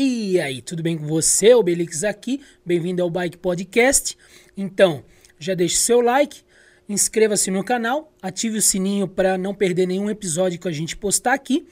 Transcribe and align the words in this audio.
E 0.00 0.40
aí, 0.40 0.62
tudo 0.62 0.80
bem 0.80 0.96
com 0.96 1.08
você? 1.08 1.52
O 1.54 1.60
Belix 1.60 2.04
aqui, 2.04 2.40
bem-vindo 2.64 3.02
ao 3.02 3.10
Bike 3.10 3.36
Podcast. 3.36 4.16
Então, 4.56 5.02
já 5.40 5.54
deixe 5.54 5.74
seu 5.74 6.00
like, 6.00 6.42
inscreva-se 6.88 7.50
no 7.50 7.64
canal, 7.64 8.12
ative 8.22 8.58
o 8.58 8.62
sininho 8.62 9.08
para 9.08 9.36
não 9.36 9.52
perder 9.52 9.88
nenhum 9.88 10.08
episódio 10.08 10.56
que 10.60 10.68
a 10.68 10.70
gente 10.70 10.96
postar 10.96 11.34
aqui. 11.34 11.66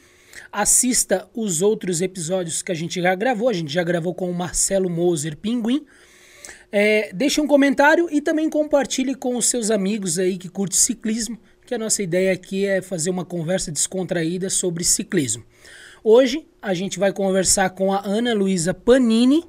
Assista 0.51 1.31
os 1.33 1.63
outros 1.63 2.03
episódios 2.03 2.63
que 2.63 2.73
a 2.73 2.75
gente 2.75 3.01
já 3.01 3.15
gravou. 3.15 3.49
A 3.49 3.53
gente 3.53 3.73
já 3.73 3.85
gravou 3.85 4.13
com 4.13 4.29
o 4.29 4.35
Marcelo 4.35 4.91
Moser 4.91 5.37
Pinguim. 5.37 5.87
É, 6.73 7.13
deixe 7.15 7.41
um 7.41 7.47
comentário 7.47 8.09
e 8.11 8.21
também 8.21 8.51
compartilhe 8.51 9.15
com 9.15 9.37
os 9.37 9.47
seus 9.47 9.71
amigos 9.71 10.19
aí 10.19 10.37
que 10.37 10.49
curtem 10.49 10.77
ciclismo, 10.77 11.39
que 11.65 11.77
a 11.77 11.79
nossa 11.79 12.03
ideia 12.03 12.33
aqui 12.33 12.67
é 12.67 12.83
fazer 12.83 13.09
uma 13.09 13.25
conversa 13.25 13.71
descontraída 13.71 14.51
sobre 14.51 14.83
ciclismo. 14.83 15.45
Hoje 16.09 16.47
a 16.63 16.73
gente 16.73 17.01
vai 17.01 17.13
conversar 17.13 17.71
com 17.71 17.93
a 17.93 18.01
Ana 18.07 18.33
Luísa 18.33 18.73
Panini, 18.73 19.43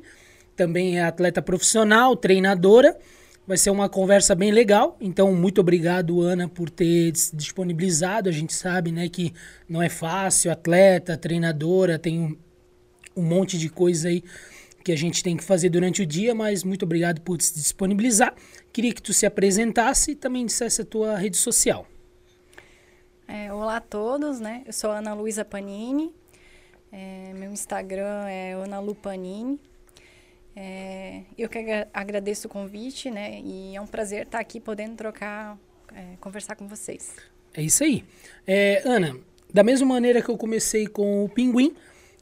também 0.55 0.97
é 0.97 1.03
atleta 1.03 1.39
profissional, 1.39 2.15
treinadora. 2.15 2.97
Vai 3.45 3.57
ser 3.57 3.69
uma 3.69 3.87
conversa 3.87 4.33
bem 4.33 4.49
legal. 4.49 4.97
Então, 4.99 5.35
muito 5.35 5.61
obrigado, 5.61 6.19
Ana, 6.19 6.49
por 6.49 6.71
ter 6.71 7.11
disponibilizado. 7.11 8.27
A 8.27 8.31
gente 8.31 8.55
sabe 8.55 8.91
né, 8.91 9.07
que 9.07 9.35
não 9.69 9.83
é 9.83 9.87
fácil, 9.87 10.51
atleta, 10.51 11.15
treinadora, 11.15 11.99
tem 11.99 12.19
um, 12.19 12.35
um 13.15 13.23
monte 13.23 13.55
de 13.55 13.69
coisa 13.69 14.07
aí 14.07 14.23
que 14.83 14.91
a 14.91 14.97
gente 14.97 15.21
tem 15.21 15.37
que 15.37 15.43
fazer 15.43 15.69
durante 15.69 16.01
o 16.01 16.07
dia, 16.07 16.33
mas 16.33 16.63
muito 16.63 16.81
obrigado 16.85 17.21
por 17.21 17.39
se 17.39 17.53
disponibilizar. 17.53 18.33
Queria 18.73 18.95
que 18.95 19.01
tu 19.03 19.13
se 19.13 19.27
apresentasse 19.27 20.13
e 20.13 20.15
também 20.15 20.43
dissesse 20.43 20.81
a 20.81 20.85
tua 20.85 21.19
rede 21.19 21.37
social. 21.37 21.85
É, 23.27 23.53
olá 23.53 23.75
a 23.75 23.81
todos, 23.81 24.39
né? 24.39 24.63
Eu 24.65 24.73
sou 24.73 24.89
Ana 24.89 25.13
Luísa 25.13 25.45
Panini, 25.45 26.11
é, 26.91 27.33
meu 27.33 27.51
Instagram 27.51 28.27
é 28.27 28.53
Ana 28.53 28.79
Lupanini. 28.79 29.59
É, 30.55 31.21
eu 31.37 31.47
que 31.47 31.59
agradeço 31.93 32.47
o 32.47 32.49
convite, 32.49 33.11
né? 33.11 33.39
E 33.43 33.75
é 33.75 33.81
um 33.81 33.85
prazer 33.85 34.23
estar 34.23 34.39
aqui 34.39 34.59
podendo 34.59 34.95
trocar, 34.95 35.57
é, 35.93 36.15
conversar 36.19 36.55
com 36.55 36.67
vocês. 36.67 37.13
É 37.53 37.61
isso 37.61 37.83
aí. 37.83 38.03
É, 38.45 38.81
Ana, 38.85 39.15
da 39.53 39.63
mesma 39.63 39.87
maneira 39.87 40.21
que 40.21 40.29
eu 40.29 40.37
comecei 40.37 40.87
com 40.87 41.25
o 41.25 41.29
Pinguim, 41.29 41.75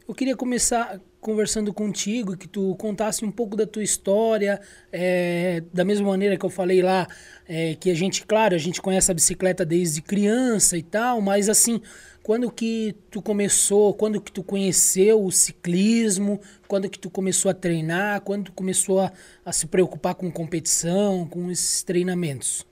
eu 0.07 0.13
queria 0.13 0.35
começar 0.35 0.99
conversando 1.25 1.73
contigo, 1.73 2.37
que 2.37 2.47
tu 2.47 2.75
contasse 2.75 3.25
um 3.25 3.31
pouco 3.31 3.55
da 3.55 3.65
tua 3.65 3.81
história, 3.81 4.61
é, 4.91 5.63
da 5.73 5.83
mesma 5.83 6.07
maneira 6.09 6.37
que 6.37 6.45
eu 6.45 6.51
falei 6.51 6.83
lá, 6.83 7.07
é, 7.47 7.73
que 7.73 7.89
a 7.89 7.95
gente, 7.95 8.23
claro, 8.27 8.53
a 8.53 8.59
gente 8.59 8.79
conhece 8.79 9.09
a 9.09 9.13
bicicleta 9.13 9.65
desde 9.65 10.03
criança 10.03 10.77
e 10.77 10.83
tal, 10.83 11.21
mas 11.21 11.49
assim, 11.49 11.81
quando 12.25 12.51
que 12.51 12.95
tu 13.11 13.21
começou, 13.21 13.93
quando 13.93 14.19
que 14.19 14.31
tu 14.31 14.43
conheceu 14.43 15.23
o 15.23 15.31
ciclismo, 15.31 16.41
quando 16.67 16.89
que 16.89 16.97
tu 16.97 17.07
começou 17.07 17.51
a 17.51 17.53
treinar, 17.53 18.19
quando 18.21 18.45
tu 18.45 18.51
começou 18.51 18.99
a, 18.99 19.11
a 19.45 19.51
se 19.51 19.67
preocupar 19.67 20.15
com 20.15 20.31
competição, 20.31 21.27
com 21.27 21.51
esses 21.51 21.83
treinamentos? 21.83 22.65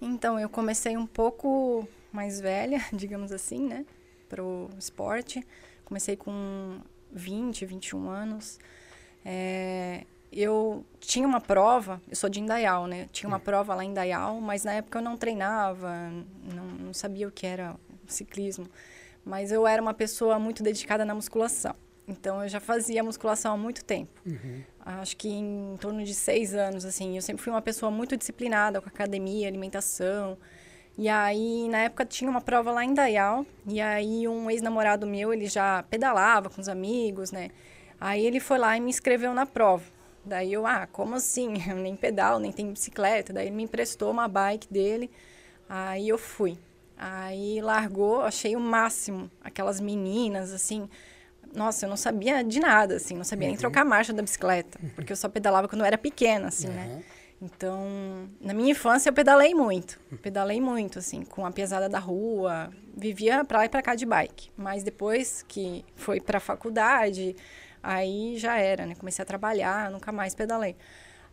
Então, 0.00 0.40
eu 0.40 0.48
comecei 0.48 0.96
um 0.96 1.06
pouco 1.06 1.86
mais 2.10 2.40
velha, 2.40 2.84
digamos 2.92 3.30
assim, 3.30 3.64
né, 3.64 3.86
pro 4.28 4.68
esporte. 4.76 5.46
Comecei 5.84 6.16
com 6.16 6.80
20, 7.12 7.64
21 7.66 8.08
anos. 8.08 8.58
É, 9.24 10.02
eu 10.32 10.84
tinha 10.98 11.28
uma 11.28 11.40
prova, 11.40 12.02
eu 12.08 12.16
sou 12.16 12.28
de 12.28 12.40
Indaial, 12.40 12.88
né? 12.88 13.08
Tinha 13.12 13.28
uma 13.28 13.36
hum. 13.36 13.40
prova 13.40 13.72
lá 13.72 13.84
em 13.84 13.90
Indaial, 13.90 14.40
mas 14.40 14.64
na 14.64 14.72
época 14.72 14.98
eu 14.98 15.02
não 15.02 15.16
treinava, 15.16 16.10
não, 16.52 16.66
não 16.86 16.92
sabia 16.92 17.28
o 17.28 17.30
que 17.30 17.46
era 17.46 17.76
ciclismo, 18.12 18.66
mas 19.24 19.50
eu 19.52 19.66
era 19.66 19.80
uma 19.80 19.94
pessoa 19.94 20.38
muito 20.38 20.62
dedicada 20.62 21.04
na 21.04 21.14
musculação. 21.14 21.74
Então 22.06 22.42
eu 22.42 22.48
já 22.48 22.60
fazia 22.60 23.02
musculação 23.02 23.54
há 23.54 23.56
muito 23.56 23.84
tempo. 23.84 24.12
Uhum. 24.26 24.62
Acho 24.84 25.16
que 25.16 25.28
em 25.28 25.76
torno 25.80 26.04
de 26.04 26.14
seis 26.14 26.54
anos, 26.54 26.84
assim. 26.84 27.16
Eu 27.16 27.22
sempre 27.22 27.42
fui 27.42 27.52
uma 27.52 27.62
pessoa 27.62 27.90
muito 27.90 28.16
disciplinada 28.16 28.80
com 28.80 28.88
academia, 28.88 29.48
alimentação. 29.48 30.36
E 30.96 31.08
aí, 31.08 31.68
na 31.68 31.78
época, 31.78 32.04
tinha 32.04 32.30
uma 32.30 32.40
prova 32.40 32.70
lá 32.70 32.84
em 32.84 32.92
Dayal. 32.92 33.46
E 33.66 33.80
aí, 33.80 34.28
um 34.28 34.50
ex-namorado 34.50 35.06
meu, 35.06 35.32
ele 35.32 35.46
já 35.46 35.82
pedalava 35.84 36.50
com 36.50 36.60
os 36.60 36.68
amigos, 36.68 37.32
né? 37.32 37.50
Aí 38.00 38.24
ele 38.24 38.38
foi 38.38 38.58
lá 38.58 38.76
e 38.76 38.80
me 38.80 38.90
inscreveu 38.90 39.32
na 39.32 39.46
prova. 39.46 39.84
Daí 40.24 40.52
eu, 40.52 40.66
ah, 40.66 40.86
como 40.90 41.14
assim? 41.14 41.54
Eu 41.68 41.76
nem 41.76 41.96
pedalo, 41.96 42.38
nem 42.38 42.52
tenho 42.52 42.72
bicicleta. 42.72 43.32
Daí 43.32 43.46
ele 43.46 43.56
me 43.56 43.64
emprestou 43.64 44.10
uma 44.10 44.28
bike 44.28 44.72
dele. 44.72 45.10
Aí 45.68 46.08
eu 46.08 46.18
fui. 46.18 46.58
Aí 47.06 47.60
largou, 47.60 48.22
achei 48.22 48.56
o 48.56 48.60
máximo. 48.60 49.30
Aquelas 49.42 49.78
meninas, 49.78 50.54
assim. 50.54 50.88
Nossa, 51.54 51.84
eu 51.84 51.90
não 51.90 51.98
sabia 51.98 52.42
de 52.42 52.58
nada, 52.58 52.96
assim. 52.96 53.14
Não 53.14 53.24
sabia 53.24 53.46
uhum. 53.46 53.52
nem 53.52 53.58
trocar 53.58 53.82
a 53.82 53.84
marcha 53.84 54.10
da 54.10 54.22
bicicleta. 54.22 54.78
Porque 54.96 55.12
eu 55.12 55.16
só 55.16 55.28
pedalava 55.28 55.68
quando 55.68 55.82
eu 55.82 55.86
era 55.86 55.98
pequena, 55.98 56.48
assim, 56.48 56.68
uhum. 56.68 56.74
né? 56.74 57.04
Então, 57.42 58.26
na 58.40 58.54
minha 58.54 58.70
infância 58.70 59.10
eu 59.10 59.12
pedalei 59.12 59.54
muito. 59.54 60.00
Pedalei 60.22 60.62
muito, 60.62 60.98
assim, 60.98 61.24
com 61.24 61.44
a 61.44 61.50
pesada 61.50 61.90
da 61.90 61.98
rua. 61.98 62.70
Vivia 62.96 63.44
pra 63.44 63.58
lá 63.58 63.64
e 63.66 63.68
pra 63.68 63.82
cá 63.82 63.94
de 63.94 64.06
bike. 64.06 64.50
Mas 64.56 64.82
depois 64.82 65.44
que 65.46 65.84
foi 65.94 66.22
pra 66.22 66.40
faculdade, 66.40 67.36
aí 67.82 68.38
já 68.38 68.56
era, 68.56 68.86
né? 68.86 68.94
Comecei 68.94 69.22
a 69.22 69.26
trabalhar, 69.26 69.90
nunca 69.90 70.10
mais 70.10 70.34
pedalei. 70.34 70.74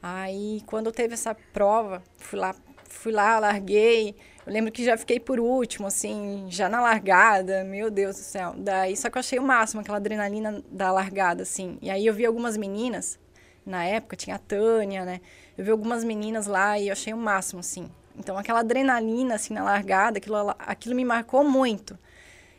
Aí, 0.04 0.62
quando 0.66 0.92
teve 0.92 1.14
essa 1.14 1.34
prova, 1.34 2.04
fui 2.18 2.38
lá, 2.38 2.54
fui 2.94 3.12
lá, 3.12 3.40
larguei. 3.40 4.16
Eu 4.46 4.54
lembro 4.54 4.72
que 4.72 4.84
já 4.84 4.98
fiquei 4.98 5.20
por 5.20 5.40
último, 5.40 5.88
assim, 5.88 6.48
já 6.50 6.68
na 6.68 6.82
largada, 6.82 7.64
meu 7.64 7.92
Deus 7.92 8.16
do 8.16 8.22
céu. 8.22 8.54
Daí, 8.58 8.98
só 8.98 9.10
que 9.10 9.18
eu 9.18 9.20
achei 9.20 9.40
o 9.40 9.44
máximo, 9.44 9.82
aquela 9.82 9.98
adrenalina 9.98 10.64
da 10.70 10.92
largada, 10.92 11.44
assim. 11.44 11.78
E 11.82 11.90
aí 11.90 12.06
eu 12.06 12.14
vi 12.14 12.26
algumas 12.26 12.58
meninas, 12.58 13.20
na 13.66 13.86
época 13.86 14.16
tinha 14.16 14.36
a 14.36 14.40
Tânia, 14.40 15.06
né? 15.06 15.22
Eu 15.58 15.66
vi 15.66 15.72
algumas 15.72 16.04
meninas 16.04 16.48
lá 16.48 16.80
e 16.80 16.88
eu 16.88 16.94
achei 16.94 17.14
o 17.14 17.18
máximo, 17.18 17.60
assim. 17.60 17.90
Então, 18.18 18.38
aquela 18.38 18.60
adrenalina, 18.60 19.36
assim, 19.36 19.54
na 19.54 19.64
largada, 19.64 20.18
aquilo, 20.18 20.36
aquilo 20.60 20.96
me 20.96 21.06
marcou 21.06 21.44
muito. 21.44 21.98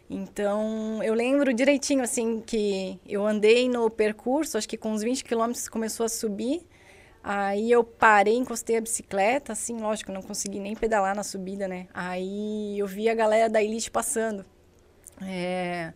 Então, 0.08 1.02
eu 1.02 1.14
lembro 1.14 1.52
direitinho, 1.52 2.02
assim, 2.02 2.40
que 2.40 3.00
eu 3.06 3.26
andei 3.26 3.68
no 3.68 3.88
percurso, 3.90 4.58
acho 4.58 4.68
que 4.68 4.76
com 4.76 4.92
uns 4.92 5.02
20 5.02 5.24
quilômetros 5.24 5.68
começou 5.68 6.04
a 6.04 6.08
subir. 6.08 6.66
Aí 7.22 7.70
eu 7.70 7.84
parei, 7.84 8.34
encostei 8.36 8.76
a 8.76 8.80
bicicleta, 8.80 9.52
assim, 9.52 9.78
lógico, 9.78 10.10
não 10.10 10.22
consegui 10.22 10.58
nem 10.58 10.74
pedalar 10.74 11.14
na 11.14 11.22
subida, 11.22 11.68
né? 11.68 11.86
Aí 11.94 12.76
eu 12.78 12.86
vi 12.86 13.08
a 13.08 13.14
galera 13.14 13.48
da 13.48 13.62
Elite 13.62 13.90
passando. 13.90 14.44
É, 15.24 15.92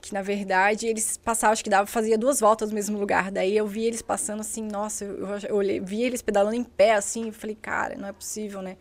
que 0.00 0.12
na 0.12 0.22
verdade 0.22 0.86
eles 0.86 1.16
passavam, 1.16 1.52
acho 1.52 1.62
que 1.62 1.70
dava, 1.70 1.86
fazia 1.86 2.18
duas 2.18 2.40
voltas 2.40 2.70
no 2.70 2.74
mesmo 2.74 2.98
lugar. 2.98 3.30
Daí 3.30 3.56
eu 3.56 3.66
vi 3.66 3.84
eles 3.84 4.02
passando 4.02 4.40
assim, 4.40 4.62
nossa, 4.62 5.04
eu, 5.04 5.26
eu 5.48 5.56
olhei, 5.56 5.80
vi 5.80 6.02
eles 6.02 6.22
pedalando 6.22 6.56
em 6.56 6.64
pé, 6.64 6.94
assim, 6.94 7.28
e 7.28 7.32
falei, 7.32 7.54
cara, 7.54 7.96
não 7.96 8.08
é 8.08 8.12
possível, 8.12 8.60
né? 8.62 8.76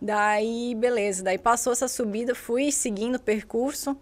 Daí, 0.00 0.74
beleza, 0.74 1.22
daí 1.22 1.38
passou 1.38 1.72
essa 1.72 1.88
subida, 1.88 2.34
fui 2.34 2.70
seguindo 2.70 3.14
o 3.14 3.20
percurso. 3.20 3.96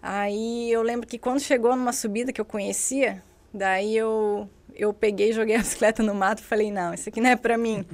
Aí 0.00 0.70
eu 0.70 0.82
lembro 0.82 1.06
que 1.06 1.18
quando 1.18 1.40
chegou 1.40 1.74
numa 1.74 1.92
subida 1.92 2.32
que 2.32 2.40
eu 2.40 2.44
conhecia, 2.44 3.22
daí 3.52 3.96
eu 3.96 4.48
eu 4.76 4.92
peguei, 4.92 5.32
joguei 5.32 5.56
a 5.56 5.58
bicicleta 5.58 6.02
no 6.02 6.14
mato 6.14 6.40
e 6.40 6.44
falei, 6.44 6.70
não, 6.70 6.94
isso 6.94 7.08
aqui 7.08 7.20
não 7.20 7.30
é 7.30 7.36
para 7.36 7.56
mim. 7.56 7.84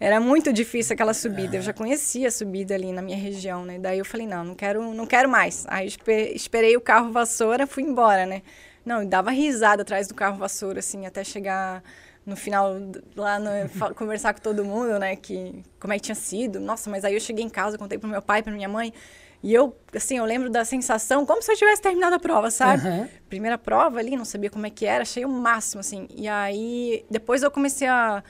Era 0.00 0.20
muito 0.20 0.52
difícil 0.52 0.94
aquela 0.94 1.14
subida. 1.14 1.56
Eu 1.56 1.62
já 1.62 1.72
conhecia 1.72 2.28
a 2.28 2.30
subida 2.30 2.74
ali 2.74 2.92
na 2.92 3.02
minha 3.02 3.16
região, 3.16 3.64
né? 3.64 3.78
Daí 3.78 3.98
eu 3.98 4.04
falei, 4.04 4.26
não, 4.26 4.44
não 4.44 4.54
quero, 4.54 4.94
não 4.94 5.06
quero 5.06 5.28
mais. 5.28 5.64
Aí 5.68 5.88
esperei 6.34 6.76
o 6.76 6.80
carro 6.80 7.12
vassoura, 7.12 7.66
fui 7.66 7.82
embora, 7.82 8.26
né? 8.26 8.42
Não, 8.84 9.06
dava 9.06 9.30
risada 9.30 9.82
atrás 9.82 10.08
do 10.08 10.14
carro 10.14 10.36
vassoura, 10.38 10.80
assim, 10.80 11.06
até 11.06 11.22
chegar 11.22 11.82
no 12.24 12.36
final 12.36 12.74
lá 13.16 13.38
no, 13.38 13.50
conversar 13.94 14.32
com 14.32 14.40
todo 14.40 14.64
mundo, 14.64 14.98
né, 14.98 15.16
que 15.16 15.62
como 15.80 15.92
é 15.92 15.96
que 15.96 16.02
tinha 16.02 16.14
sido. 16.14 16.60
Nossa, 16.60 16.88
mas 16.88 17.04
aí 17.04 17.14
eu 17.14 17.20
cheguei 17.20 17.44
em 17.44 17.48
casa, 17.48 17.76
contei 17.76 17.98
pro 17.98 18.08
meu 18.08 18.22
pai, 18.22 18.42
pra 18.42 18.52
minha 18.52 18.68
mãe. 18.68 18.92
E 19.42 19.52
eu, 19.52 19.76
assim, 19.94 20.18
eu 20.18 20.24
lembro 20.24 20.48
da 20.48 20.64
sensação 20.64 21.26
como 21.26 21.42
se 21.42 21.50
eu 21.50 21.56
tivesse 21.56 21.82
terminado 21.82 22.14
a 22.14 22.18
prova, 22.18 22.50
sabe? 22.50 22.86
Uhum. 22.86 23.08
Primeira 23.28 23.58
prova 23.58 23.98
ali, 23.98 24.16
não 24.16 24.24
sabia 24.24 24.48
como 24.48 24.66
é 24.66 24.70
que 24.70 24.86
era, 24.86 25.02
achei 25.02 25.24
o 25.24 25.28
máximo, 25.28 25.80
assim. 25.80 26.06
E 26.14 26.28
aí, 26.28 27.04
depois 27.10 27.42
eu 27.42 27.50
comecei 27.50 27.88
a, 27.88 28.22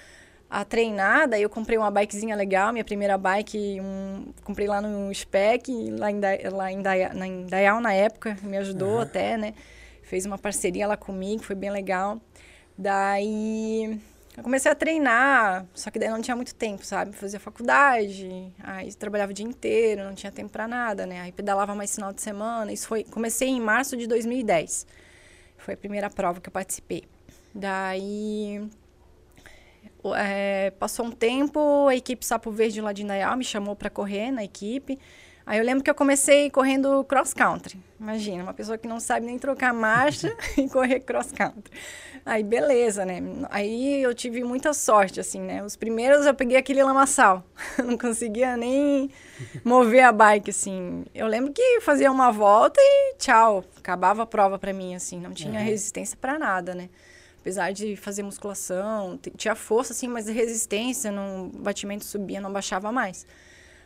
a 0.48 0.64
treinar, 0.64 1.28
daí 1.28 1.42
eu 1.42 1.50
comprei 1.50 1.76
uma 1.76 1.90
bikezinha 1.90 2.34
legal, 2.34 2.72
minha 2.72 2.84
primeira 2.84 3.18
bike, 3.18 3.78
um, 3.80 4.32
comprei 4.42 4.66
lá 4.66 4.80
no 4.80 5.12
Spec, 5.14 5.70
lá 5.98 6.10
em, 6.10 6.20
lá 6.50 6.72
em, 6.72 6.80
Dayal, 6.80 7.14
na, 7.14 7.26
em 7.26 7.44
Dayal 7.44 7.80
na 7.80 7.92
época, 7.92 8.38
me 8.42 8.56
ajudou 8.56 8.94
uhum. 8.94 9.00
até, 9.00 9.36
né? 9.36 9.52
Fez 10.02 10.24
uma 10.24 10.38
parceria 10.38 10.86
lá 10.86 10.96
comigo, 10.96 11.42
foi 11.42 11.56
bem 11.56 11.70
legal. 11.70 12.18
Daí 12.76 14.00
eu 14.36 14.42
comecei 14.42 14.72
a 14.72 14.74
treinar, 14.74 15.66
só 15.74 15.90
que 15.90 15.98
daí 15.98 16.08
não 16.08 16.22
tinha 16.22 16.34
muito 16.34 16.54
tempo, 16.54 16.84
sabe? 16.86 17.14
Fazia 17.14 17.38
faculdade, 17.38 18.52
aí 18.62 18.92
trabalhava 18.94 19.30
o 19.30 19.34
dia 19.34 19.44
inteiro, 19.44 20.04
não 20.04 20.14
tinha 20.14 20.32
tempo 20.32 20.50
para 20.50 20.66
nada, 20.66 21.04
né? 21.04 21.20
Aí 21.20 21.32
pedalava 21.32 21.74
mais 21.74 21.94
final 21.94 22.12
de 22.12 22.22
semana. 22.22 22.72
Isso 22.72 22.88
foi, 22.88 23.04
comecei 23.04 23.48
em 23.48 23.60
março 23.60 23.96
de 23.96 24.06
2010. 24.06 24.86
Foi 25.58 25.74
a 25.74 25.76
primeira 25.76 26.08
prova 26.08 26.40
que 26.40 26.48
eu 26.48 26.52
participei. 26.52 27.04
Daí 27.54 28.66
é, 30.16 30.70
passou 30.78 31.06
um 31.06 31.10
tempo, 31.10 31.86
a 31.88 31.94
equipe 31.94 32.24
Sapo 32.24 32.50
Verde 32.50 32.80
lá 32.80 32.92
de 32.92 33.02
Indaial 33.02 33.36
me 33.36 33.44
chamou 33.44 33.76
para 33.76 33.90
correr 33.90 34.30
na 34.30 34.42
equipe. 34.42 34.98
Aí 35.44 35.58
eu 35.58 35.64
lembro 35.64 35.82
que 35.82 35.90
eu 35.90 35.94
comecei 35.94 36.48
correndo 36.50 37.04
cross 37.04 37.34
country. 37.34 37.78
Imagina, 37.98 38.44
uma 38.44 38.54
pessoa 38.54 38.78
que 38.78 38.86
não 38.86 39.00
sabe 39.00 39.26
nem 39.26 39.38
trocar 39.38 39.74
marcha 39.74 40.34
e 40.56 40.68
correr 40.68 41.00
cross 41.00 41.32
country. 41.32 41.72
Aí 42.24 42.42
beleza, 42.44 43.04
né? 43.04 43.20
Aí 43.50 44.00
eu 44.00 44.14
tive 44.14 44.44
muita 44.44 44.72
sorte, 44.72 45.18
assim, 45.18 45.40
né? 45.40 45.62
Os 45.64 45.74
primeiros 45.74 46.24
eu 46.24 46.32
peguei 46.32 46.56
aquele 46.56 46.82
lamaçal. 46.82 47.44
não 47.84 47.98
conseguia 47.98 48.56
nem 48.56 49.10
mover 49.64 50.04
a 50.04 50.12
bike, 50.12 50.50
assim. 50.50 51.04
Eu 51.12 51.26
lembro 51.26 51.52
que 51.52 51.80
fazia 51.80 52.10
uma 52.12 52.30
volta 52.30 52.80
e 52.80 53.14
tchau. 53.18 53.64
Acabava 53.76 54.22
a 54.22 54.26
prova 54.26 54.56
para 54.56 54.72
mim, 54.72 54.94
assim. 54.94 55.18
Não 55.18 55.32
tinha 55.32 55.58
uhum. 55.58 55.66
resistência 55.66 56.16
para 56.20 56.38
nada, 56.38 56.74
né? 56.74 56.88
Apesar 57.40 57.72
de 57.72 57.96
fazer 57.96 58.22
musculação, 58.22 59.18
tinha 59.36 59.56
força, 59.56 59.92
assim, 59.92 60.06
mas 60.06 60.28
resistência, 60.28 61.10
no 61.10 61.48
batimento 61.48 62.04
subia, 62.04 62.40
não 62.40 62.52
baixava 62.52 62.92
mais. 62.92 63.26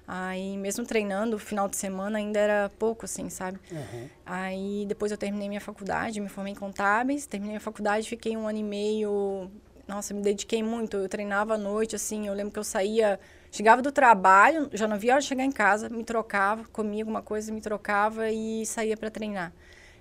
Aí, 0.09 0.57
mesmo 0.57 0.87
treinando, 0.87 1.37
final 1.39 1.69
de 1.69 1.77
semana 1.77 2.19
ainda 2.19 2.39
era 2.39 2.71
pouco, 2.79 3.05
assim, 3.05 3.29
sabe? 3.29 3.59
Uhum. 3.73 4.09
Aí, 4.25 4.85
depois 4.87 5.11
eu 5.11 5.19
terminei 5.19 5.49
minha 5.49 5.61
faculdade, 5.61 6.21
me 6.21 6.29
formei 6.29 6.53
em 6.53 6.57
contábeis, 6.57 7.27
terminei 7.27 7.57
a 7.57 7.61
faculdade, 7.61 8.09
fiquei 8.09 8.37
um 8.37 8.47
ano 8.47 8.59
e 8.59 8.63
meio. 8.63 9.51
Nossa, 9.89 10.15
me 10.15 10.23
dediquei 10.23 10.63
muito. 10.63 10.97
Eu 10.97 11.09
treinava 11.09 11.55
à 11.55 11.59
noite, 11.59 11.97
assim. 11.97 12.29
Eu 12.29 12.35
lembro 12.35 12.53
que 12.53 12.59
eu 12.59 12.65
saía, 12.65 13.19
chegava 13.51 13.83
do 13.83 13.91
trabalho, 13.91 14.71
já 14.73 14.87
não 14.87 14.97
via 14.97 15.15
hora 15.15 15.21
de 15.21 15.27
chegar 15.27 15.45
em 15.45 15.53
casa, 15.53 15.89
me 15.89 16.05
trocava, 16.05 16.65
comia 16.73 17.03
alguma 17.03 17.23
coisa, 17.23 17.53
me 17.53 17.61
trocava 17.61 18.31
e 18.31 18.65
saía 18.65 18.97
para 18.97 19.11
treinar. 19.11 19.53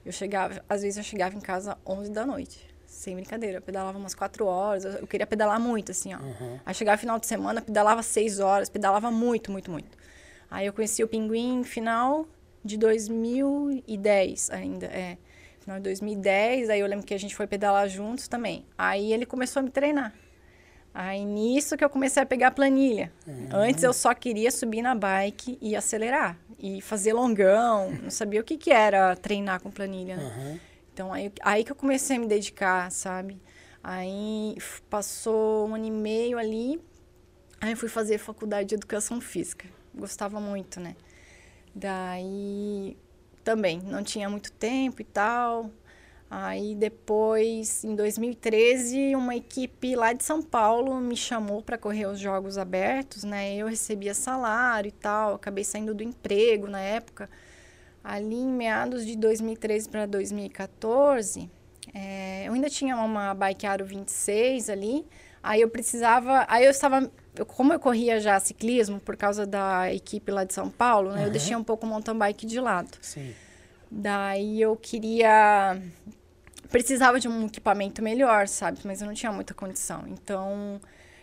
Eu 0.06 0.12
chegava, 0.12 0.64
às 0.70 0.84
vezes 0.84 0.98
eu 0.98 1.04
chegava 1.04 1.36
em 1.36 1.42
casa 1.42 1.78
11 1.84 2.12
da 2.12 2.28
noite. 2.28 2.75
Sem 2.96 3.14
brincadeira, 3.14 3.58
eu 3.58 3.62
pedalava 3.62 3.98
umas 3.98 4.16
quatro 4.16 4.46
horas. 4.46 4.86
Eu 4.86 5.06
queria 5.06 5.28
pedalar 5.28 5.60
muito, 5.60 5.92
assim, 5.92 6.14
ó. 6.14 6.18
Uhum. 6.18 6.60
Aí 6.66 6.74
chegava 6.74 6.98
final 6.98 7.20
de 7.20 7.28
semana, 7.28 7.62
pedalava 7.62 8.02
seis 8.02 8.40
horas, 8.40 8.70
pedalava 8.70 9.12
muito, 9.12 9.52
muito, 9.52 9.70
muito. 9.70 9.98
Aí 10.50 10.66
eu 10.66 10.72
conheci 10.72 11.04
o 11.04 11.08
Pinguim 11.08 11.64
final 11.66 12.26
de 12.64 12.78
2010 12.78 14.50
ainda, 14.50 14.86
é. 14.86 15.18
Final 15.60 15.78
de 15.78 15.84
2010, 15.84 16.70
aí 16.70 16.80
eu 16.80 16.88
lembro 16.88 17.06
que 17.06 17.14
a 17.14 17.20
gente 17.20 17.36
foi 17.36 17.46
pedalar 17.46 17.90
juntos 17.90 18.30
também. 18.30 18.66
Aí 18.78 19.12
ele 19.12 19.26
começou 19.26 19.60
a 19.60 19.64
me 19.64 19.70
treinar. 19.70 20.14
Aí 20.94 21.26
nisso 21.26 21.76
que 21.76 21.84
eu 21.84 21.90
comecei 21.90 22.24
a 22.24 22.26
pegar 22.26 22.48
a 22.48 22.52
planilha. 22.52 23.12
Uhum. 23.28 23.50
Antes 23.52 23.84
eu 23.84 23.92
só 23.92 24.14
queria 24.14 24.50
subir 24.50 24.82
na 24.82 24.96
bike 24.96 25.58
e 25.62 25.76
acelerar. 25.76 26.38
E 26.58 26.80
fazer 26.80 27.12
longão. 27.12 27.92
Não 28.04 28.10
sabia 28.10 28.40
o 28.40 28.44
que, 28.44 28.58
que 28.58 28.72
era 28.72 29.18
treinar 29.18 29.62
com 29.62 29.70
planilha, 29.70 30.16
né? 30.16 30.24
Uhum. 30.24 30.60
Então, 30.96 31.12
aí, 31.12 31.30
aí 31.42 31.66
que 31.66 31.74
eu 31.74 31.76
comecei 31.76 32.16
a 32.16 32.20
me 32.22 32.26
dedicar, 32.26 32.90
sabe? 32.90 33.38
Aí 33.84 34.56
passou 34.90 35.68
um 35.68 35.76
ano 35.76 35.88
e 35.88 35.92
meio 35.92 36.38
ali, 36.38 36.82
aí 37.60 37.72
eu 37.74 37.78
fui 37.78 37.90
fazer 37.90 38.18
faculdade 38.18 38.70
de 38.70 38.76
educação 38.76 39.20
física. 39.20 39.68
Gostava 39.94 40.40
muito, 40.40 40.80
né? 40.80 40.96
Daí 41.76 42.96
também 43.44 43.82
não 43.82 44.04
tinha 44.04 44.30
muito 44.30 44.54
tempo 44.54 45.02
e 45.02 45.04
tal. 45.04 45.70
Aí 46.32 46.74
depois, 46.76 47.84
em 47.84 47.94
2013, 47.94 49.18
uma 49.18 49.36
equipe 49.36 49.98
lá 49.98 50.14
de 50.14 50.24
São 50.24 50.42
Paulo 50.42 50.96
me 51.02 51.18
chamou 51.18 51.62
para 51.62 51.78
correr 51.78 52.06
os 52.06 52.20
Jogos 52.22 52.58
Abertos, 52.58 53.26
né? 53.26 53.54
Eu 53.54 53.68
recebia 53.68 54.14
salário 54.14 54.88
e 54.88 54.94
tal, 54.94 55.34
acabei 55.36 55.66
saindo 55.66 55.94
do 55.94 56.04
emprego 56.04 56.68
na 56.68 56.80
época 56.80 57.30
ali 58.06 58.36
em 58.36 58.48
meados 58.48 59.04
de 59.04 59.16
2013 59.18 59.90
para 59.90 60.06
2014, 60.06 61.50
é, 61.92 62.48
eu 62.48 62.54
ainda 62.54 62.70
tinha 62.70 62.96
uma 62.98 63.34
bike 63.34 63.66
Aro 63.66 63.84
26 63.84 64.70
ali, 64.70 65.06
aí 65.42 65.62
eu 65.62 65.70
precisava, 65.70 66.46
aí 66.48 66.66
eu 66.66 66.70
estava, 66.70 67.12
eu, 67.36 67.46
como 67.48 67.74
eu 67.74 67.80
corria 67.80 68.20
já 68.20 68.40
ciclismo 68.40 69.00
por 69.00 69.18
causa 69.18 69.46
da 69.46 69.92
equipe 69.92 70.32
lá 70.32 70.44
de 70.44 70.54
São 70.54 70.70
Paulo, 70.70 71.12
né, 71.12 71.22
uhum. 71.22 71.26
eu 71.26 71.32
deixei 71.32 71.56
um 71.56 71.64
pouco 71.64 71.86
o 71.86 71.90
mountain 71.90 72.16
bike 72.16 72.46
de 72.46 72.60
lado. 72.60 72.96
Sim. 73.02 73.34
Daí 73.90 74.62
eu 74.62 74.76
queria, 74.76 75.82
precisava 76.70 77.20
de 77.20 77.28
um 77.28 77.48
equipamento 77.48 78.04
melhor, 78.04 78.48
sabe, 78.48 78.80
mas 78.84 79.02
eu 79.02 79.08
não 79.08 79.16
tinha 79.16 79.32
muita 79.32 79.56
condição, 79.56 80.04
então 80.08 80.80